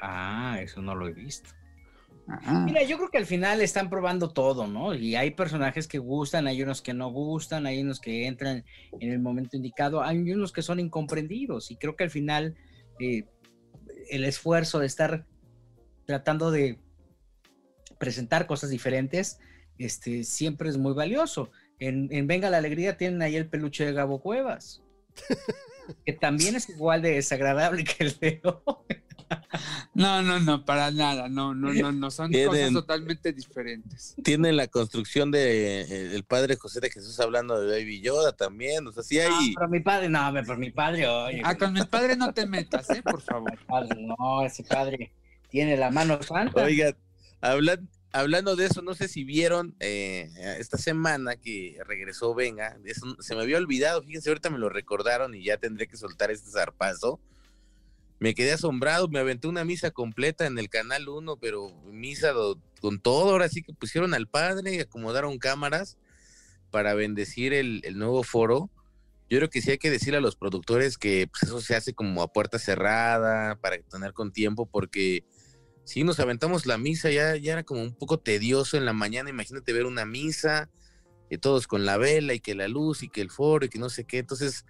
Ah, 0.00 0.58
eso 0.60 0.82
no 0.82 0.96
lo 0.96 1.06
he 1.06 1.12
visto. 1.12 1.50
Ah, 2.26 2.62
Mira, 2.64 2.82
yo 2.84 2.96
creo 2.96 3.10
que 3.10 3.18
al 3.18 3.26
final 3.26 3.60
están 3.60 3.90
probando 3.90 4.30
todo, 4.30 4.66
¿no? 4.66 4.94
Y 4.94 5.14
hay 5.14 5.32
personajes 5.32 5.86
que 5.86 5.98
gustan, 5.98 6.46
hay 6.46 6.62
unos 6.62 6.80
que 6.80 6.94
no 6.94 7.10
gustan, 7.10 7.66
hay 7.66 7.82
unos 7.82 8.00
que 8.00 8.26
entran 8.26 8.64
en 8.98 9.10
el 9.10 9.18
momento 9.18 9.56
indicado, 9.56 10.02
hay 10.02 10.32
unos 10.32 10.52
que 10.52 10.62
son 10.62 10.80
incomprendidos. 10.80 11.70
Y 11.70 11.76
creo 11.76 11.96
que 11.96 12.04
al 12.04 12.10
final 12.10 12.54
eh, 12.98 13.24
el 14.10 14.24
esfuerzo 14.24 14.78
de 14.78 14.86
estar 14.86 15.26
tratando 16.06 16.50
de 16.50 16.78
presentar 17.98 18.46
cosas 18.46 18.70
diferentes, 18.70 19.38
este, 19.78 20.24
siempre 20.24 20.68
es 20.68 20.78
muy 20.78 20.94
valioso. 20.94 21.50
En, 21.78 22.08
en 22.10 22.26
Venga 22.26 22.50
la 22.50 22.58
Alegría 22.58 22.96
tienen 22.96 23.20
ahí 23.22 23.36
el 23.36 23.48
peluche 23.48 23.84
de 23.84 23.92
Gabo 23.92 24.20
Cuevas, 24.20 24.83
que 26.04 26.12
también 26.12 26.56
es 26.56 26.68
igual 26.68 27.02
de 27.02 27.12
desagradable 27.12 27.84
que 27.84 28.04
el 28.04 28.18
de 28.18 28.40
hoy. 28.44 28.96
No, 29.94 30.22
no, 30.22 30.38
no, 30.38 30.64
para 30.64 30.90
nada, 30.90 31.28
no, 31.28 31.54
no, 31.54 31.72
no, 31.72 31.92
no, 31.92 32.10
son 32.10 32.30
Tienen- 32.30 32.48
cosas 32.48 32.72
totalmente 32.72 33.32
diferentes. 33.32 34.14
Tienen 34.22 34.56
la 34.56 34.68
construcción 34.68 35.30
de 35.30 35.80
eh, 35.82 36.08
del 36.08 36.24
padre 36.24 36.56
José 36.56 36.80
de 36.80 36.90
Jesús 36.90 37.18
hablando 37.20 37.58
de 37.60 37.78
Baby 37.80 38.00
Yoda 38.02 38.32
también. 38.32 38.86
O 38.86 38.92
sea, 38.92 39.02
sí 39.02 39.16
No, 39.18 39.22
hay. 39.38 39.54
pero 39.54 39.68
mi 39.68 39.80
padre, 39.80 40.08
no, 40.08 40.30
pero 40.32 40.56
mi 40.58 40.70
padre, 40.70 41.08
oye. 41.08 41.40
Ah, 41.44 41.54
con 41.56 41.72
mi 41.72 41.82
padre 41.84 42.16
no 42.16 42.32
te 42.34 42.46
metas, 42.46 42.88
¿eh? 42.90 43.02
Por 43.02 43.20
favor. 43.22 43.58
padre, 43.66 43.96
no, 44.02 44.44
ese 44.44 44.62
padre 44.62 45.12
tiene 45.48 45.76
la 45.76 45.90
mano 45.90 46.22
santa. 46.22 46.62
Oigan, 46.62 46.94
hablan- 47.40 47.88
hablando 48.14 48.54
de 48.56 48.66
eso, 48.66 48.80
no 48.80 48.94
sé 48.94 49.08
si 49.08 49.24
vieron 49.24 49.74
eh, 49.80 50.30
esta 50.58 50.78
semana 50.78 51.36
que 51.36 51.76
regresó 51.84 52.34
Venga. 52.34 52.78
eso 52.84 53.16
se 53.20 53.34
me 53.34 53.42
había 53.42 53.58
olvidado, 53.58 54.02
fíjense, 54.02 54.30
ahorita 54.30 54.50
me 54.50 54.58
lo 54.58 54.68
recordaron 54.68 55.34
y 55.34 55.44
ya 55.44 55.56
tendré 55.58 55.88
que 55.88 55.96
soltar 55.96 56.30
este 56.30 56.50
zarpazo. 56.50 57.20
Me 58.20 58.34
quedé 58.34 58.52
asombrado, 58.52 59.08
me 59.08 59.18
aventé 59.18 59.48
una 59.48 59.64
misa 59.64 59.90
completa 59.90 60.46
en 60.46 60.58
el 60.58 60.68
canal 60.70 61.08
1, 61.08 61.36
pero 61.38 61.68
misa 61.92 62.30
do- 62.30 62.58
con 62.80 63.00
todo, 63.00 63.30
ahora 63.32 63.48
sí 63.48 63.62
que 63.62 63.72
pusieron 63.74 64.14
al 64.14 64.28
padre, 64.28 64.80
acomodaron 64.80 65.36
cámaras 65.38 65.98
para 66.70 66.94
bendecir 66.94 67.52
el, 67.52 67.80
el 67.84 67.98
nuevo 67.98 68.22
foro. 68.22 68.70
Yo 69.28 69.38
creo 69.38 69.50
que 69.50 69.60
sí 69.60 69.72
hay 69.72 69.78
que 69.78 69.90
decirle 69.90 70.18
a 70.18 70.22
los 70.22 70.36
productores 70.36 70.96
que 70.96 71.26
pues, 71.28 71.42
eso 71.44 71.60
se 71.60 71.74
hace 71.74 71.94
como 71.94 72.22
a 72.22 72.32
puerta 72.32 72.58
cerrada, 72.60 73.56
para 73.56 73.78
tener 73.82 74.12
con 74.12 74.32
tiempo, 74.32 74.66
porque 74.66 75.24
si 75.84 76.04
nos 76.04 76.20
aventamos 76.20 76.66
la 76.66 76.78
misa, 76.78 77.10
ya, 77.10 77.36
ya 77.36 77.52
era 77.52 77.62
como 77.62 77.82
un 77.82 77.94
poco 77.94 78.18
tedioso 78.18 78.76
en 78.76 78.84
la 78.84 78.92
mañana, 78.92 79.30
imagínate 79.30 79.72
ver 79.72 79.86
una 79.86 80.04
misa, 80.04 80.70
y 81.30 81.38
todos 81.38 81.66
con 81.66 81.84
la 81.84 81.96
vela 81.96 82.34
y 82.34 82.40
que 82.40 82.54
la 82.54 82.68
luz 82.68 83.02
y 83.02 83.08
que 83.08 83.20
el 83.20 83.30
foro 83.30 83.66
y 83.66 83.68
que 83.68 83.78
no 83.78 83.88
sé 83.88 84.04
qué, 84.04 84.18
entonces 84.18 84.64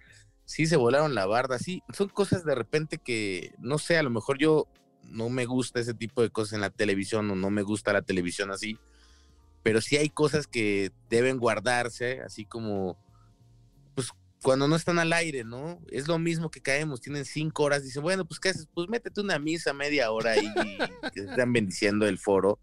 sí 0.45 0.67
se 0.67 0.75
volaron 0.75 1.15
la 1.15 1.25
barda, 1.25 1.59
sí, 1.59 1.83
son 1.93 2.09
cosas 2.09 2.45
de 2.45 2.55
repente 2.55 2.97
que, 2.97 3.53
no 3.59 3.77
sé, 3.77 3.97
a 3.97 4.03
lo 4.03 4.09
mejor 4.09 4.37
yo 4.37 4.67
no 5.03 5.29
me 5.29 5.45
gusta 5.45 5.79
ese 5.79 5.93
tipo 5.93 6.21
de 6.21 6.29
cosas 6.29 6.53
en 6.53 6.61
la 6.61 6.69
televisión 6.69 7.29
o 7.29 7.35
no 7.35 7.49
me 7.49 7.61
gusta 7.61 7.93
la 7.93 8.01
televisión 8.01 8.51
así, 8.51 8.77
pero 9.63 9.81
sí 9.81 9.97
hay 9.97 10.09
cosas 10.09 10.47
que 10.47 10.91
deben 11.09 11.37
guardarse, 11.37 12.21
así 12.21 12.45
como, 12.45 12.97
cuando 14.45 14.67
no 14.67 14.75
están 14.75 14.99
al 14.99 15.11
aire, 15.11 15.43
¿no? 15.43 15.81
Es 15.89 16.07
lo 16.07 16.19
mismo 16.19 16.51
que 16.51 16.61
caemos, 16.61 17.01
tienen 17.01 17.25
cinco 17.25 17.63
horas, 17.63 17.83
dice, 17.83 17.99
bueno, 17.99 18.25
pues 18.25 18.39
¿qué 18.39 18.49
haces? 18.49 18.67
Pues 18.71 18.87
métete 18.87 19.19
una 19.19 19.39
misa 19.39 19.73
media 19.73 20.11
hora 20.11 20.37
y 20.37 20.45
que 21.15 21.21
están 21.21 21.51
bendiciendo 21.51 22.07
el 22.07 22.19
foro. 22.19 22.59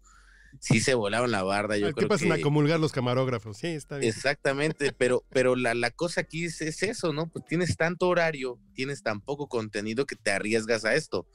Sí 0.61 0.79
se 0.79 0.93
volaron 0.93 1.29
la 1.31 1.43
barda, 1.43 1.75
yo 1.75 1.87
¿Qué 1.87 1.93
creo 1.93 2.07
pasan 2.07 2.29
que... 2.29 2.35
a 2.35 2.41
comulgar 2.41 2.79
los 2.79 2.93
camarógrafos? 2.93 3.57
Sí, 3.57 3.67
está 3.67 3.97
bien. 3.97 4.09
Exactamente, 4.09 4.93
pero, 4.97 5.25
pero 5.29 5.57
la, 5.57 5.73
la 5.73 5.91
cosa 5.91 6.21
aquí 6.21 6.45
es, 6.45 6.61
es 6.61 6.83
eso, 6.83 7.11
¿no? 7.11 7.27
Pues 7.27 7.43
tienes 7.43 7.75
tanto 7.75 8.07
horario, 8.07 8.57
tienes 8.73 9.03
tan 9.03 9.19
poco 9.19 9.49
contenido 9.49 10.05
que 10.05 10.15
te 10.15 10.31
arriesgas 10.31 10.85
a 10.85 10.95
esto. 10.95 11.27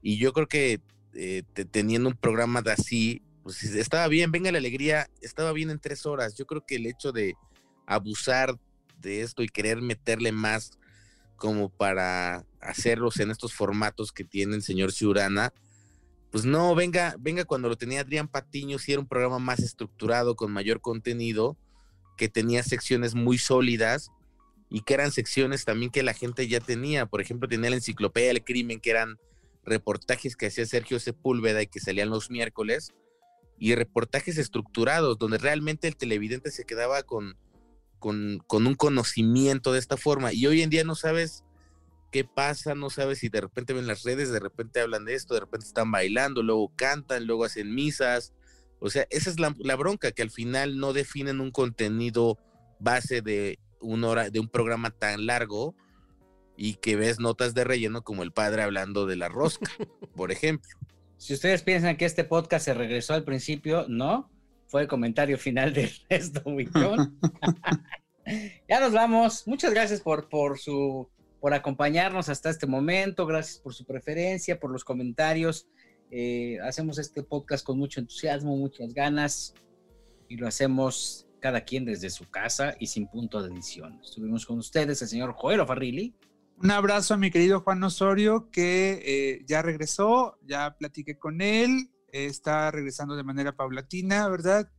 Y 0.00 0.16
yo 0.16 0.32
creo 0.32 0.48
que 0.48 0.80
eh, 1.12 1.42
teniendo 1.70 2.08
un 2.08 2.16
programa 2.16 2.62
de 2.62 2.72
así, 2.72 3.20
pues 3.42 3.62
estaba 3.62 4.08
bien, 4.08 4.32
venga 4.32 4.50
la 4.52 4.56
alegría, 4.56 5.10
estaba 5.20 5.52
bien 5.52 5.68
en 5.68 5.80
tres 5.80 6.06
horas. 6.06 6.34
Yo 6.34 6.46
creo 6.46 6.64
que 6.66 6.76
el 6.76 6.86
hecho 6.86 7.12
de 7.12 7.34
abusar 7.84 8.56
de 9.02 9.20
esto 9.20 9.42
y 9.42 9.48
querer 9.48 9.82
meterle 9.82 10.32
más 10.32 10.78
como 11.36 11.68
para 11.68 12.46
hacerlos 12.60 13.18
en 13.18 13.30
estos 13.30 13.52
formatos 13.52 14.12
que 14.12 14.24
tiene 14.24 14.54
el 14.54 14.62
señor 14.62 14.92
Ciurana, 14.92 15.52
pues 16.30 16.46
no, 16.46 16.74
venga, 16.74 17.14
venga 17.18 17.44
cuando 17.44 17.68
lo 17.68 17.76
tenía 17.76 18.00
Adrián 18.00 18.26
Patiño, 18.26 18.78
si 18.78 18.92
era 18.92 19.00
un 19.00 19.06
programa 19.06 19.38
más 19.38 19.58
estructurado, 19.58 20.34
con 20.34 20.50
mayor 20.50 20.80
contenido, 20.80 21.58
que 22.16 22.30
tenía 22.30 22.62
secciones 22.62 23.14
muy 23.14 23.36
sólidas 23.36 24.10
y 24.70 24.80
que 24.80 24.94
eran 24.94 25.12
secciones 25.12 25.66
también 25.66 25.90
que 25.90 26.02
la 26.02 26.14
gente 26.14 26.48
ya 26.48 26.60
tenía. 26.60 27.04
Por 27.04 27.20
ejemplo, 27.20 27.48
tenía 27.48 27.68
la 27.68 27.76
enciclopedia 27.76 28.28
del 28.28 28.44
crimen, 28.44 28.80
que 28.80 28.90
eran 28.90 29.18
reportajes 29.64 30.34
que 30.34 30.46
hacía 30.46 30.64
Sergio 30.64 30.98
Sepúlveda 31.00 31.60
y 31.60 31.66
que 31.66 31.80
salían 31.80 32.08
los 32.08 32.30
miércoles, 32.30 32.92
y 33.58 33.74
reportajes 33.74 34.38
estructurados, 34.38 35.18
donde 35.18 35.36
realmente 35.36 35.86
el 35.86 35.96
televidente 35.96 36.50
se 36.50 36.64
quedaba 36.64 37.02
con, 37.02 37.36
con, 38.02 38.42
con 38.48 38.66
un 38.66 38.74
conocimiento 38.74 39.72
de 39.72 39.78
esta 39.78 39.96
forma. 39.96 40.32
Y 40.32 40.46
hoy 40.46 40.60
en 40.60 40.70
día 40.70 40.82
no 40.82 40.96
sabes 40.96 41.44
qué 42.10 42.24
pasa, 42.24 42.74
no 42.74 42.90
sabes 42.90 43.20
si 43.20 43.28
de 43.28 43.40
repente 43.40 43.72
ven 43.72 43.86
las 43.86 44.02
redes, 44.02 44.30
de 44.32 44.40
repente 44.40 44.80
hablan 44.80 45.04
de 45.04 45.14
esto, 45.14 45.34
de 45.34 45.40
repente 45.40 45.66
están 45.66 45.90
bailando, 45.90 46.42
luego 46.42 46.72
cantan, 46.76 47.26
luego 47.26 47.44
hacen 47.44 47.74
misas, 47.74 48.34
o 48.84 48.90
sea, 48.90 49.06
esa 49.10 49.30
es 49.30 49.38
la, 49.38 49.76
bronca, 49.76 50.10
que 50.10 50.22
al 50.22 50.30
final 50.32 50.76
no 50.76 50.92
definen 50.92 51.40
un 51.40 51.52
contenido 51.52 52.36
base 52.80 53.22
de 53.22 53.60
una 53.80 54.08
hora, 54.08 54.30
de 54.30 54.40
un 54.40 54.48
programa 54.48 54.90
tan 54.90 55.26
largo 55.26 55.76
y 56.56 56.74
que 56.74 56.96
ves 56.96 57.20
notas 57.20 57.54
de 57.54 57.62
relleno 57.62 58.02
como 58.02 58.24
el 58.24 58.32
padre 58.32 58.62
hablando 58.62 59.06
de 59.06 59.14
la 59.14 59.28
rosca, 59.28 59.70
por 60.16 60.32
ejemplo. 60.32 60.68
Si 61.16 61.32
ustedes 61.32 61.62
piensan 61.62 61.96
que 61.96 62.06
este 62.06 62.24
podcast 62.24 62.64
se 62.64 62.74
regresó 62.74 63.14
al 63.14 63.22
principio, 63.22 63.86
no, 63.88 64.31
fue 64.72 64.80
el 64.80 64.88
comentario 64.88 65.36
final 65.36 65.74
de 65.74 65.92
esto, 66.08 66.42
ya 68.68 68.80
nos 68.80 68.92
vamos. 68.94 69.46
Muchas 69.46 69.70
gracias 69.70 70.00
por, 70.00 70.30
por 70.30 70.58
su 70.58 71.10
por 71.40 71.52
acompañarnos 71.52 72.30
hasta 72.30 72.48
este 72.48 72.66
momento, 72.66 73.26
gracias 73.26 73.58
por 73.58 73.74
su 73.74 73.84
preferencia, 73.84 74.58
por 74.58 74.70
los 74.70 74.82
comentarios. 74.82 75.68
Eh, 76.10 76.58
hacemos 76.62 76.96
este 76.96 77.22
podcast 77.22 77.66
con 77.66 77.76
mucho 77.76 78.00
entusiasmo, 78.00 78.56
muchas 78.56 78.94
ganas 78.94 79.52
y 80.26 80.38
lo 80.38 80.48
hacemos 80.48 81.26
cada 81.40 81.60
quien 81.64 81.84
desde 81.84 82.08
su 82.08 82.30
casa 82.30 82.74
y 82.78 82.86
sin 82.86 83.08
punto 83.08 83.42
de 83.42 83.52
edición. 83.52 84.00
Estuvimos 84.02 84.46
con 84.46 84.56
ustedes 84.56 85.02
el 85.02 85.08
señor 85.08 85.34
Joel 85.34 85.66
Farrilli. 85.66 86.14
Un 86.56 86.70
abrazo 86.70 87.12
a 87.12 87.18
mi 87.18 87.30
querido 87.30 87.60
Juan 87.60 87.84
Osorio 87.84 88.48
que 88.50 89.02
eh, 89.04 89.44
ya 89.46 89.60
regresó, 89.60 90.38
ya 90.46 90.76
platiqué 90.78 91.18
con 91.18 91.42
él, 91.42 91.90
está 92.12 92.70
regresando 92.70 93.16
de 93.16 93.24
manera 93.24 93.56
paulatina, 93.56 94.28
¿verdad? 94.28 94.70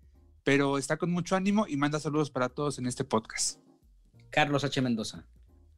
Pero 0.43 0.77
está 0.77 0.97
con 0.97 1.11
mucho 1.11 1.35
ánimo 1.35 1.68
y 1.68 1.77
manda 1.77 1.99
saludos 1.99 2.30
para 2.30 2.49
todos 2.49 2.77
en 2.80 2.85
este 2.85 3.03
podcast. 3.03 3.60
Carlos 4.30 4.64
H. 4.64 4.81
Mendoza. 4.81 5.26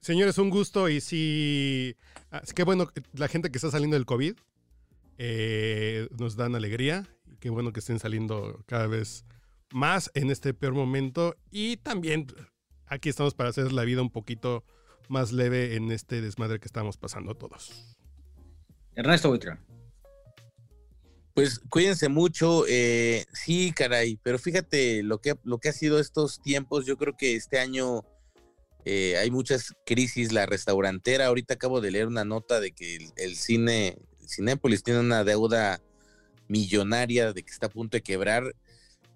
Señores, 0.02 0.38
un 0.38 0.50
gusto 0.50 0.88
y 0.88 1.02
sí, 1.02 1.96
ah, 2.32 2.42
qué 2.54 2.64
bueno 2.64 2.92
la 3.14 3.28
gente 3.28 3.50
que 3.50 3.58
está 3.58 3.72
saliendo 3.72 3.96
del 3.96 4.06
COVID 4.06 4.36
eh, 5.18 6.08
nos 6.20 6.36
dan 6.36 6.56
alegría. 6.56 7.08
Qué 7.40 7.50
bueno 7.50 7.74
que 7.74 7.80
estén 7.80 8.00
saliendo 8.00 8.64
cada 8.68 8.88
vez 8.88 9.26
más 9.72 10.12
en 10.14 10.30
este 10.30 10.54
peor 10.54 10.74
momento. 10.74 11.36
Y 11.52 11.78
también 11.78 12.28
aquí 12.86 13.10
estamos 13.10 13.34
para 13.34 13.50
hacer 13.50 13.72
la 13.72 13.84
vida 13.84 14.02
un 14.02 14.12
poquito 14.12 14.64
más 15.10 15.32
leve 15.32 15.76
en 15.76 15.92
este 15.92 16.22
desmadre 16.22 16.60
que 16.60 16.68
estamos 16.68 16.98
pasando 16.98 17.36
todos. 17.36 17.98
Ernesto 18.96 19.30
Buitrón. 19.30 19.75
Pues 21.36 21.60
cuídense 21.70 22.08
mucho, 22.08 22.64
eh, 22.66 23.26
sí, 23.34 23.74
caray, 23.76 24.18
pero 24.24 24.40
fíjate 24.40 25.04
lo 25.04 25.20
que, 25.20 25.36
lo 25.44 25.60
que 25.60 25.68
ha 25.68 25.74
sido 25.74 26.00
estos 26.00 26.42
tiempos, 26.42 26.86
yo 26.86 26.98
creo 26.98 27.18
que 27.18 27.36
este 27.36 27.60
año 27.60 28.06
eh, 28.86 29.18
hay 29.18 29.32
muchas 29.32 29.74
crisis, 29.86 30.32
la 30.32 30.46
restaurantera, 30.46 31.26
ahorita 31.26 31.56
acabo 31.56 31.82
de 31.82 31.92
leer 31.92 32.08
una 32.08 32.24
nota 32.24 32.62
de 32.62 32.72
que 32.72 33.10
el 33.18 33.36
cine 33.36 33.98
Cinépolis 34.26 34.82
tiene 34.82 35.02
una 35.02 35.26
deuda 35.26 35.82
millonaria 36.48 37.34
de 37.34 37.44
que 37.44 37.52
está 37.52 37.68
a 37.68 37.70
punto 37.70 37.98
de 37.98 38.02
quebrar, 38.02 38.56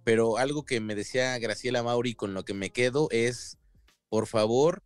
pero 0.03 0.37
algo 0.37 0.65
que 0.65 0.81
me 0.81 0.95
decía 0.95 1.37
Graciela 1.39 1.83
Mauri 1.83 2.15
con 2.15 2.33
lo 2.33 2.43
que 2.43 2.53
me 2.53 2.69
quedo 2.69 3.07
es, 3.11 3.57
por 4.09 4.27
favor, 4.27 4.83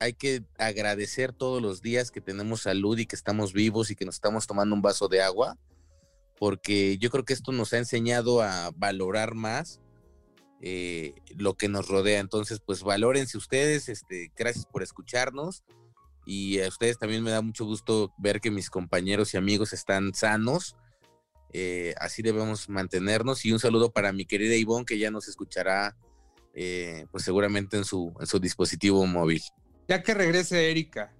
hay 0.00 0.12
que 0.12 0.44
agradecer 0.58 1.32
todos 1.32 1.62
los 1.62 1.80
días 1.80 2.10
que 2.10 2.20
tenemos 2.20 2.60
salud 2.60 2.98
y 2.98 3.06
que 3.06 3.16
estamos 3.16 3.54
vivos 3.54 3.90
y 3.90 3.96
que 3.96 4.04
nos 4.04 4.16
estamos 4.16 4.46
tomando 4.46 4.74
un 4.74 4.82
vaso 4.82 5.08
de 5.08 5.22
agua, 5.22 5.56
porque 6.38 6.98
yo 6.98 7.10
creo 7.10 7.24
que 7.24 7.32
esto 7.32 7.52
nos 7.52 7.72
ha 7.72 7.78
enseñado 7.78 8.42
a 8.42 8.70
valorar 8.76 9.34
más 9.34 9.80
eh, 10.60 11.14
lo 11.36 11.54
que 11.54 11.68
nos 11.68 11.88
rodea. 11.88 12.20
Entonces, 12.20 12.60
pues 12.64 12.82
valórense 12.82 13.38
ustedes, 13.38 13.88
este, 13.88 14.32
gracias 14.36 14.66
por 14.66 14.82
escucharnos 14.82 15.64
y 16.28 16.60
a 16.60 16.68
ustedes 16.68 16.98
también 16.98 17.22
me 17.22 17.30
da 17.30 17.40
mucho 17.40 17.64
gusto 17.64 18.12
ver 18.18 18.40
que 18.40 18.50
mis 18.50 18.68
compañeros 18.68 19.32
y 19.32 19.38
amigos 19.38 19.72
están 19.72 20.12
sanos. 20.14 20.76
Eh, 21.54 21.94
así 21.98 22.22
debemos 22.22 22.68
mantenernos. 22.68 23.46
Y 23.46 23.52
un 23.52 23.58
saludo 23.58 23.92
para 23.92 24.12
mi 24.12 24.26
querida 24.26 24.54
Ivonne, 24.54 24.84
que 24.84 24.98
ya 24.98 25.10
nos 25.10 25.26
escuchará, 25.26 25.96
eh, 26.54 27.06
pues 27.10 27.24
seguramente 27.24 27.78
en 27.78 27.84
su, 27.86 28.12
en 28.20 28.26
su 28.26 28.38
dispositivo 28.38 29.06
móvil. 29.06 29.42
Ya 29.88 30.02
que 30.02 30.12
regrese 30.12 30.70
Erika. 30.70 31.14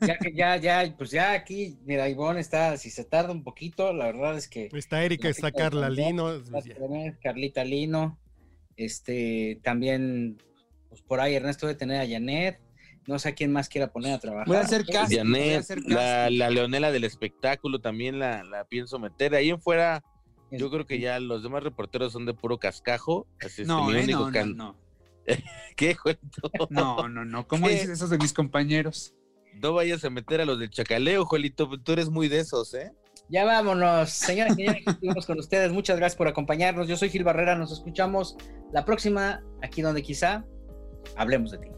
Ya 0.00 0.18
que 0.18 0.32
ya, 0.32 0.56
ya, 0.56 0.94
pues 0.96 1.10
ya 1.10 1.32
aquí, 1.32 1.78
mira, 1.84 2.08
Ivonne 2.08 2.40
está, 2.40 2.76
si 2.76 2.90
se 2.90 3.04
tarda 3.04 3.32
un 3.32 3.44
poquito, 3.44 3.92
la 3.92 4.06
verdad 4.06 4.36
es 4.36 4.48
que. 4.48 4.68
Está 4.72 5.04
Erika, 5.04 5.28
está 5.28 5.52
Carla 5.52 5.88
Lino. 5.88 6.42
Carlita 7.22 7.64
Lino. 7.64 8.18
Este, 8.76 9.60
también, 9.62 10.38
pues 10.88 11.02
por 11.02 11.20
ahí 11.20 11.34
Ernesto 11.34 11.66
debe 11.66 11.78
tener 11.78 12.00
a 12.00 12.08
Janet. 12.08 12.60
No 13.06 13.18
sé 13.18 13.30
a 13.30 13.34
quién 13.34 13.52
más 13.52 13.68
quiera 13.68 13.92
poner 13.92 14.14
a 14.14 14.18
trabajar. 14.18 14.46
Voy 14.46 14.56
a 14.56 14.60
hacer 14.60 14.84
caso. 14.86 15.14
La, 15.86 16.30
la, 16.30 16.50
Leonela 16.50 16.92
del 16.92 17.04
espectáculo 17.04 17.80
también 17.80 18.18
la, 18.18 18.44
la, 18.44 18.64
pienso 18.64 18.98
meter. 18.98 19.34
Ahí 19.34 19.50
en 19.50 19.60
fuera, 19.60 20.02
yo 20.50 20.70
creo 20.70 20.86
que 20.86 21.00
ya 21.00 21.18
los 21.18 21.42
demás 21.42 21.62
reporteros 21.62 22.12
son 22.12 22.26
de 22.26 22.34
puro 22.34 22.58
cascajo. 22.58 23.26
Así 23.40 23.64
no, 23.64 23.92
eh, 23.92 24.06
no, 24.06 24.30
no, 24.30 24.44
no, 24.46 24.76
¿Qué, 25.76 25.96
No, 26.68 27.08
no, 27.08 27.24
no. 27.24 27.46
¿Cómo 27.46 27.68
dices 27.68 27.90
esos 27.90 28.10
de 28.10 28.18
mis 28.18 28.32
compañeros? 28.32 29.14
No 29.54 29.74
vayas 29.74 30.04
a 30.04 30.10
meter 30.10 30.40
a 30.40 30.44
los 30.44 30.58
del 30.58 30.70
chacaleo, 30.70 31.24
Juelito. 31.24 31.68
Tú 31.82 31.92
eres 31.92 32.08
muy 32.08 32.28
de 32.28 32.40
esos, 32.40 32.72
¿eh? 32.74 32.92
Ya 33.28 33.44
vámonos, 33.44 34.10
señores 34.10 34.54
y 34.54 34.56
señores, 34.56 34.82
estuvimos 34.86 35.26
con 35.26 35.38
ustedes. 35.38 35.72
Muchas 35.72 35.96
gracias 35.98 36.16
por 36.16 36.26
acompañarnos. 36.26 36.88
Yo 36.88 36.96
soy 36.96 37.10
Gil 37.10 37.22
Barrera. 37.22 37.56
Nos 37.56 37.70
escuchamos 37.70 38.36
la 38.72 38.84
próxima, 38.84 39.42
aquí 39.62 39.82
donde 39.82 40.02
quizá 40.02 40.44
hablemos 41.16 41.52
de 41.52 41.58
ti. 41.58 41.68